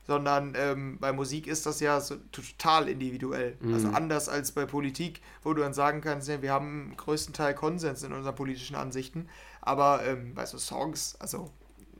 sondern 0.06 0.54
ähm, 0.56 0.98
bei 1.00 1.12
Musik 1.12 1.46
ist 1.46 1.66
das 1.66 1.80
ja 1.80 2.00
so 2.00 2.16
total 2.32 2.88
individuell. 2.88 3.56
Mhm. 3.60 3.74
Also 3.74 3.88
anders 3.88 4.28
als 4.28 4.52
bei 4.52 4.64
Politik, 4.64 5.20
wo 5.42 5.52
du 5.52 5.62
dann 5.62 5.74
sagen 5.74 6.00
kannst, 6.00 6.28
ja, 6.28 6.42
wir 6.42 6.52
haben 6.52 6.90
im 6.90 6.96
größten 6.96 7.34
Teil 7.34 7.54
Konsens 7.54 8.02
in 8.02 8.12
unseren 8.12 8.34
politischen 8.34 8.76
Ansichten, 8.76 9.28
aber 9.60 10.04
ähm, 10.04 10.34
bei 10.34 10.46
so 10.46 10.58
Songs, 10.58 11.16
also 11.18 11.50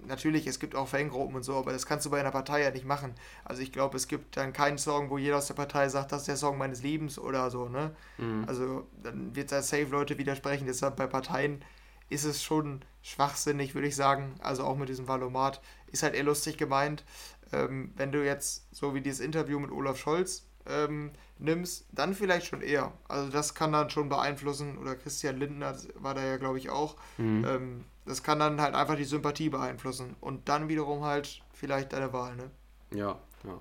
natürlich, 0.06 0.46
es 0.46 0.58
gibt 0.58 0.74
auch 0.74 0.88
Fangruppen 0.88 1.36
und 1.36 1.42
so, 1.42 1.56
aber 1.56 1.72
das 1.72 1.86
kannst 1.86 2.06
du 2.06 2.10
bei 2.10 2.20
einer 2.20 2.30
Partei 2.30 2.62
ja 2.62 2.70
nicht 2.70 2.84
machen. 2.84 3.14
Also 3.44 3.62
ich 3.62 3.72
glaube, 3.72 3.96
es 3.96 4.08
gibt 4.08 4.36
dann 4.36 4.52
keinen 4.52 4.78
Song, 4.78 5.10
wo 5.10 5.18
jeder 5.18 5.38
aus 5.38 5.46
der 5.46 5.54
Partei 5.54 5.88
sagt, 5.88 6.12
das 6.12 6.22
ist 6.22 6.28
der 6.28 6.36
Song 6.36 6.58
meines 6.58 6.82
Lebens 6.82 7.18
oder 7.18 7.50
so, 7.50 7.68
ne? 7.68 7.94
Mhm. 8.18 8.44
Also 8.46 8.86
dann 9.02 9.34
wird 9.34 9.52
da 9.52 9.62
safe 9.62 9.88
Leute 9.90 10.18
widersprechen. 10.18 10.66
Deshalb 10.66 10.96
bei 10.96 11.06
Parteien 11.06 11.62
ist 12.08 12.24
es 12.24 12.42
schon 12.42 12.82
schwachsinnig, 13.02 13.74
würde 13.74 13.88
ich 13.88 13.96
sagen. 13.96 14.34
Also 14.40 14.64
auch 14.64 14.76
mit 14.76 14.88
diesem 14.88 15.08
Valomat. 15.08 15.60
Ist 15.90 16.02
halt 16.02 16.14
eher 16.14 16.24
lustig 16.24 16.56
gemeint. 16.56 17.04
Ähm, 17.52 17.92
wenn 17.96 18.12
du 18.12 18.24
jetzt, 18.24 18.66
so 18.74 18.94
wie 18.94 19.00
dieses 19.00 19.20
Interview 19.20 19.58
mit 19.58 19.70
Olaf 19.70 19.98
Scholz 19.98 20.46
ähm, 20.66 21.12
nimmst, 21.38 21.86
dann 21.92 22.14
vielleicht 22.14 22.46
schon 22.46 22.62
eher. 22.62 22.92
Also 23.08 23.30
das 23.30 23.54
kann 23.54 23.72
dann 23.72 23.90
schon 23.90 24.08
beeinflussen. 24.08 24.78
Oder 24.78 24.94
Christian 24.96 25.38
Lindner 25.38 25.76
war 25.94 26.14
da 26.14 26.24
ja, 26.24 26.36
glaube 26.36 26.58
ich, 26.58 26.70
auch. 26.70 26.96
Mhm. 27.18 27.44
Ähm, 27.44 27.84
das 28.06 28.22
kann 28.22 28.38
dann 28.38 28.60
halt 28.60 28.74
einfach 28.74 28.96
die 28.96 29.04
Sympathie 29.04 29.48
beeinflussen 29.48 30.16
und 30.20 30.48
dann 30.48 30.68
wiederum 30.68 31.02
halt 31.04 31.42
vielleicht 31.52 31.92
deine 31.92 32.12
Wahl, 32.12 32.36
ne? 32.36 32.50
Ja, 32.94 33.18
ja. 33.44 33.60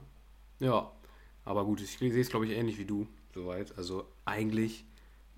Ja, 0.60 0.92
aber 1.44 1.66
gut, 1.66 1.82
ich 1.82 1.98
sehe 1.98 2.22
es, 2.22 2.30
glaube 2.30 2.46
ich, 2.46 2.52
ähnlich 2.52 2.78
wie 2.78 2.86
du, 2.86 3.08
soweit. 3.34 3.78
Also 3.78 4.08
eigentlich 4.24 4.86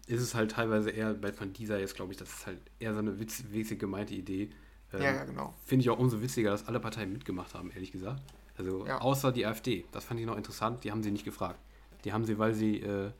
ist 0.05 0.21
es 0.21 0.35
halt 0.35 0.51
teilweise 0.51 0.89
eher 0.89 1.13
bei 1.13 1.33
von 1.33 1.53
dieser 1.53 1.79
jetzt, 1.79 1.95
glaube 1.95 2.11
ich, 2.11 2.17
das 2.17 2.29
ist 2.29 2.47
halt 2.47 2.59
eher 2.79 2.93
so 2.93 2.99
eine 2.99 3.19
witz, 3.19 3.45
witzig 3.49 3.79
gemeinte 3.79 4.13
Idee. 4.13 4.51
Ähm, 4.93 5.01
ja, 5.01 5.13
ja, 5.13 5.25
genau. 5.25 5.53
Finde 5.65 5.83
ich 5.83 5.89
auch 5.89 5.99
umso 5.99 6.21
witziger, 6.21 6.51
dass 6.51 6.67
alle 6.67 6.79
Parteien 6.79 7.11
mitgemacht 7.11 7.53
haben, 7.55 7.71
ehrlich 7.71 7.91
gesagt. 7.91 8.21
Also 8.57 8.85
ja. 8.85 8.99
außer 8.99 9.31
die 9.31 9.45
AfD, 9.45 9.85
das 9.91 10.05
fand 10.05 10.19
ich 10.19 10.25
noch 10.25 10.37
interessant, 10.37 10.83
die 10.83 10.91
haben 10.91 11.03
sie 11.03 11.11
nicht 11.11 11.25
gefragt. 11.25 11.59
Die 12.05 12.13
haben 12.13 12.25
sie, 12.25 12.39
weil 12.39 12.53
sie 12.53 12.81
äh, 12.81 13.11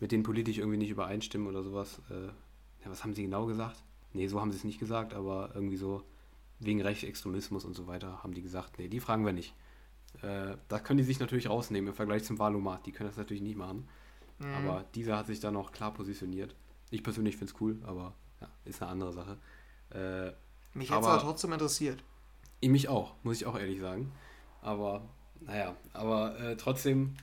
mit 0.00 0.12
denen 0.12 0.22
politisch 0.22 0.58
irgendwie 0.58 0.78
nicht 0.78 0.90
übereinstimmen 0.90 1.48
oder 1.48 1.62
sowas. 1.62 2.00
Äh, 2.10 2.26
ja, 2.26 2.90
was 2.90 3.04
haben 3.04 3.14
sie 3.14 3.22
genau 3.22 3.46
gesagt? 3.46 3.82
Nee, 4.18 4.26
so 4.26 4.40
haben 4.40 4.50
sie 4.50 4.58
es 4.58 4.64
nicht 4.64 4.80
gesagt, 4.80 5.14
aber 5.14 5.52
irgendwie 5.54 5.76
so 5.76 6.02
wegen 6.58 6.82
Rechtsextremismus 6.82 7.64
und 7.64 7.74
so 7.74 7.86
weiter 7.86 8.24
haben 8.24 8.34
die 8.34 8.42
gesagt, 8.42 8.76
nee, 8.80 8.88
die 8.88 8.98
fragen 8.98 9.24
wir 9.24 9.32
nicht. 9.32 9.54
Äh, 10.22 10.56
da 10.66 10.80
können 10.80 10.98
die 10.98 11.04
sich 11.04 11.20
natürlich 11.20 11.48
rausnehmen 11.48 11.90
im 11.90 11.94
Vergleich 11.94 12.24
zum 12.24 12.36
Valomat. 12.36 12.84
Die 12.84 12.90
können 12.90 13.08
das 13.08 13.16
natürlich 13.16 13.44
nicht 13.44 13.56
machen. 13.56 13.86
Mhm. 14.40 14.54
Aber 14.54 14.84
dieser 14.96 15.16
hat 15.16 15.28
sich 15.28 15.38
da 15.38 15.52
noch 15.52 15.70
klar 15.70 15.94
positioniert. 15.94 16.56
Ich 16.90 17.04
persönlich 17.04 17.36
finde 17.36 17.52
es 17.54 17.60
cool, 17.60 17.78
aber 17.86 18.12
ja, 18.40 18.48
ist 18.64 18.82
eine 18.82 18.90
andere 18.90 19.12
Sache. 19.12 19.38
Äh, 19.90 20.32
mich 20.76 20.90
hätte 20.90 21.00
es 21.00 21.06
aber 21.06 21.20
trotzdem 21.20 21.52
interessiert. 21.52 22.02
Mich 22.60 22.88
auch, 22.88 23.14
muss 23.22 23.36
ich 23.36 23.46
auch 23.46 23.56
ehrlich 23.56 23.78
sagen. 23.78 24.10
Aber, 24.62 25.08
naja, 25.42 25.76
aber 25.92 26.40
äh, 26.40 26.56
trotzdem 26.56 27.14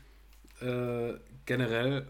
äh, 0.62 1.16
generell, 1.46 2.08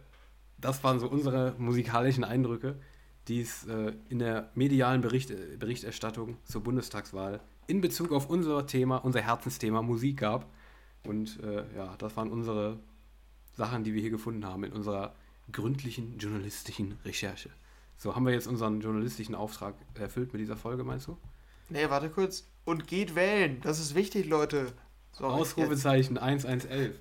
das 0.59 0.83
waren 0.83 0.99
so 0.99 1.07
unsere 1.07 1.55
musikalischen 1.57 2.23
Eindrücke, 2.23 2.79
die 3.27 3.41
es 3.41 3.65
äh, 3.65 3.93
in 4.09 4.19
der 4.19 4.51
medialen 4.55 5.01
Bericht, 5.01 5.31
Berichterstattung 5.59 6.37
zur 6.43 6.63
Bundestagswahl 6.63 7.41
in 7.67 7.81
Bezug 7.81 8.11
auf 8.11 8.29
unser 8.29 8.67
Thema, 8.67 8.97
unser 8.97 9.21
Herzensthema 9.21 9.81
Musik 9.81 10.17
gab. 10.17 10.45
Und 11.03 11.39
äh, 11.43 11.63
ja, 11.75 11.95
das 11.97 12.15
waren 12.17 12.31
unsere 12.31 12.79
Sachen, 13.53 13.83
die 13.83 13.93
wir 13.93 14.01
hier 14.01 14.11
gefunden 14.11 14.45
haben 14.45 14.63
in 14.63 14.73
unserer 14.73 15.15
gründlichen 15.51 16.17
journalistischen 16.17 16.97
Recherche. 17.05 17.49
So, 17.97 18.15
haben 18.15 18.25
wir 18.25 18.33
jetzt 18.33 18.47
unseren 18.47 18.81
journalistischen 18.81 19.35
Auftrag 19.35 19.75
erfüllt 19.95 20.33
mit 20.33 20.41
dieser 20.41 20.57
Folge, 20.57 20.83
meinst 20.83 21.07
du? 21.07 21.17
Nee, 21.69 21.89
warte 21.89 22.09
kurz. 22.09 22.47
Und 22.65 22.87
geht 22.87 23.15
wählen. 23.15 23.61
Das 23.61 23.79
ist 23.79 23.95
wichtig, 23.95 24.27
Leute. 24.27 24.73
So, 25.11 25.25
Ausrufezeichen 25.25 26.17
1111. 26.17 26.97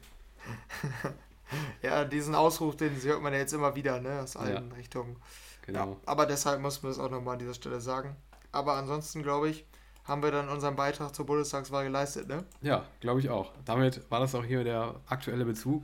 ja, 1.82 2.04
diesen 2.04 2.34
Ausruf, 2.34 2.76
den 2.76 2.94
hört 3.02 3.22
man 3.22 3.32
ja 3.32 3.40
jetzt 3.40 3.52
immer 3.52 3.74
wieder, 3.74 4.00
ne? 4.00 4.20
Aus 4.20 4.36
allen 4.36 4.70
ja. 4.70 4.76
Richtungen. 4.76 5.16
Genau. 5.66 5.92
Ja, 5.92 5.96
aber 6.06 6.26
deshalb 6.26 6.60
muss 6.60 6.82
man 6.82 6.92
es 6.92 6.98
auch 6.98 7.10
nochmal 7.10 7.34
an 7.34 7.38
dieser 7.38 7.54
Stelle 7.54 7.80
sagen. 7.80 8.16
Aber 8.52 8.74
ansonsten, 8.74 9.22
glaube 9.22 9.48
ich, 9.48 9.64
haben 10.04 10.22
wir 10.22 10.30
dann 10.30 10.48
unseren 10.48 10.76
Beitrag 10.76 11.14
zur 11.14 11.26
Bundestagswahl 11.26 11.84
geleistet, 11.84 12.28
ne? 12.28 12.44
Ja, 12.60 12.84
glaube 13.00 13.20
ich 13.20 13.30
auch. 13.30 13.52
Damit 13.64 14.10
war 14.10 14.20
das 14.20 14.34
auch 14.34 14.44
hier 14.44 14.62
der 14.62 14.94
aktuelle 15.06 15.44
Bezug. 15.44 15.82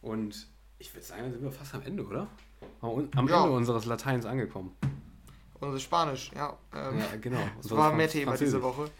Und 0.00 0.48
ich 0.78 0.94
würde 0.94 1.06
sagen, 1.06 1.30
sind 1.30 1.42
wir 1.42 1.52
fast 1.52 1.74
am 1.74 1.82
Ende, 1.82 2.04
oder? 2.04 2.26
Am 2.80 3.28
ja. 3.28 3.44
Ende 3.44 3.50
unseres 3.50 3.84
Lateins 3.84 4.24
angekommen. 4.24 4.74
Unser 5.60 5.78
Spanisch, 5.78 6.30
ja. 6.34 6.56
Ähm, 6.74 6.98
ja, 6.98 7.16
genau. 7.20 7.40
Das 7.60 7.70
war 7.70 7.92
mehr 7.92 8.08
Thema 8.08 8.34
diese 8.38 8.62
Woche. 8.62 8.90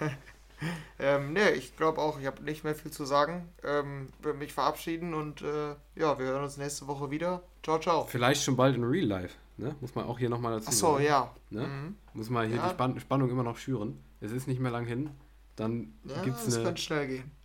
ähm, 0.98 1.32
ne, 1.32 1.52
ich 1.52 1.76
glaube 1.76 2.00
auch, 2.00 2.18
ich 2.18 2.26
habe 2.26 2.42
nicht 2.42 2.64
mehr 2.64 2.74
viel 2.74 2.90
zu 2.90 3.04
sagen. 3.04 3.48
Ähm, 3.62 4.08
würde 4.20 4.38
mich 4.38 4.52
verabschieden 4.52 5.14
und 5.14 5.42
äh, 5.42 5.76
ja, 5.94 6.18
wir 6.18 6.26
hören 6.26 6.42
uns 6.42 6.56
nächste 6.56 6.88
Woche 6.88 7.12
wieder. 7.12 7.44
Ciao, 7.62 7.78
ciao. 7.78 8.06
Vielleicht 8.06 8.42
schon 8.42 8.56
bald 8.56 8.74
in 8.74 8.82
Real 8.82 9.06
Life. 9.06 9.36
Ne? 9.60 9.76
Muss 9.80 9.94
man 9.94 10.06
auch 10.06 10.18
hier 10.18 10.30
nochmal 10.30 10.52
dazu 10.52 10.68
Ach 10.68 10.72
so, 10.72 10.92
sagen. 10.94 11.04
ja. 11.04 11.34
Ne? 11.50 11.66
Mhm. 11.66 11.96
Muss 12.14 12.30
man 12.30 12.48
hier 12.48 12.56
ja. 12.56 12.66
die 12.66 12.70
Spann 12.70 12.98
Spannung 12.98 13.30
immer 13.30 13.42
noch 13.42 13.58
schüren. 13.58 14.02
Es 14.20 14.32
ist 14.32 14.48
nicht 14.48 14.60
mehr 14.60 14.70
lang 14.70 14.86
hin. 14.86 15.10
Dann 15.56 15.92
ja, 16.04 16.22
gibt 16.22 16.38
es 16.38 16.56
eine 16.56 16.74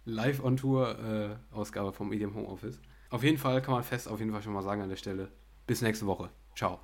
Live-on-Tour-Ausgabe 0.05 1.89
äh, 1.89 1.93
vom 1.93 2.13
EDM 2.13 2.33
Homeoffice. 2.33 2.79
Auf 3.09 3.23
jeden 3.23 3.37
Fall 3.37 3.61
kann 3.61 3.73
man 3.73 3.83
fest 3.83 4.07
auf 4.07 4.19
jeden 4.19 4.31
Fall 4.31 4.41
schon 4.41 4.53
mal 4.53 4.63
sagen 4.63 4.81
an 4.81 4.89
der 4.89 4.95
Stelle. 4.95 5.29
Bis 5.67 5.81
nächste 5.81 6.05
Woche. 6.05 6.29
Ciao. 6.55 6.79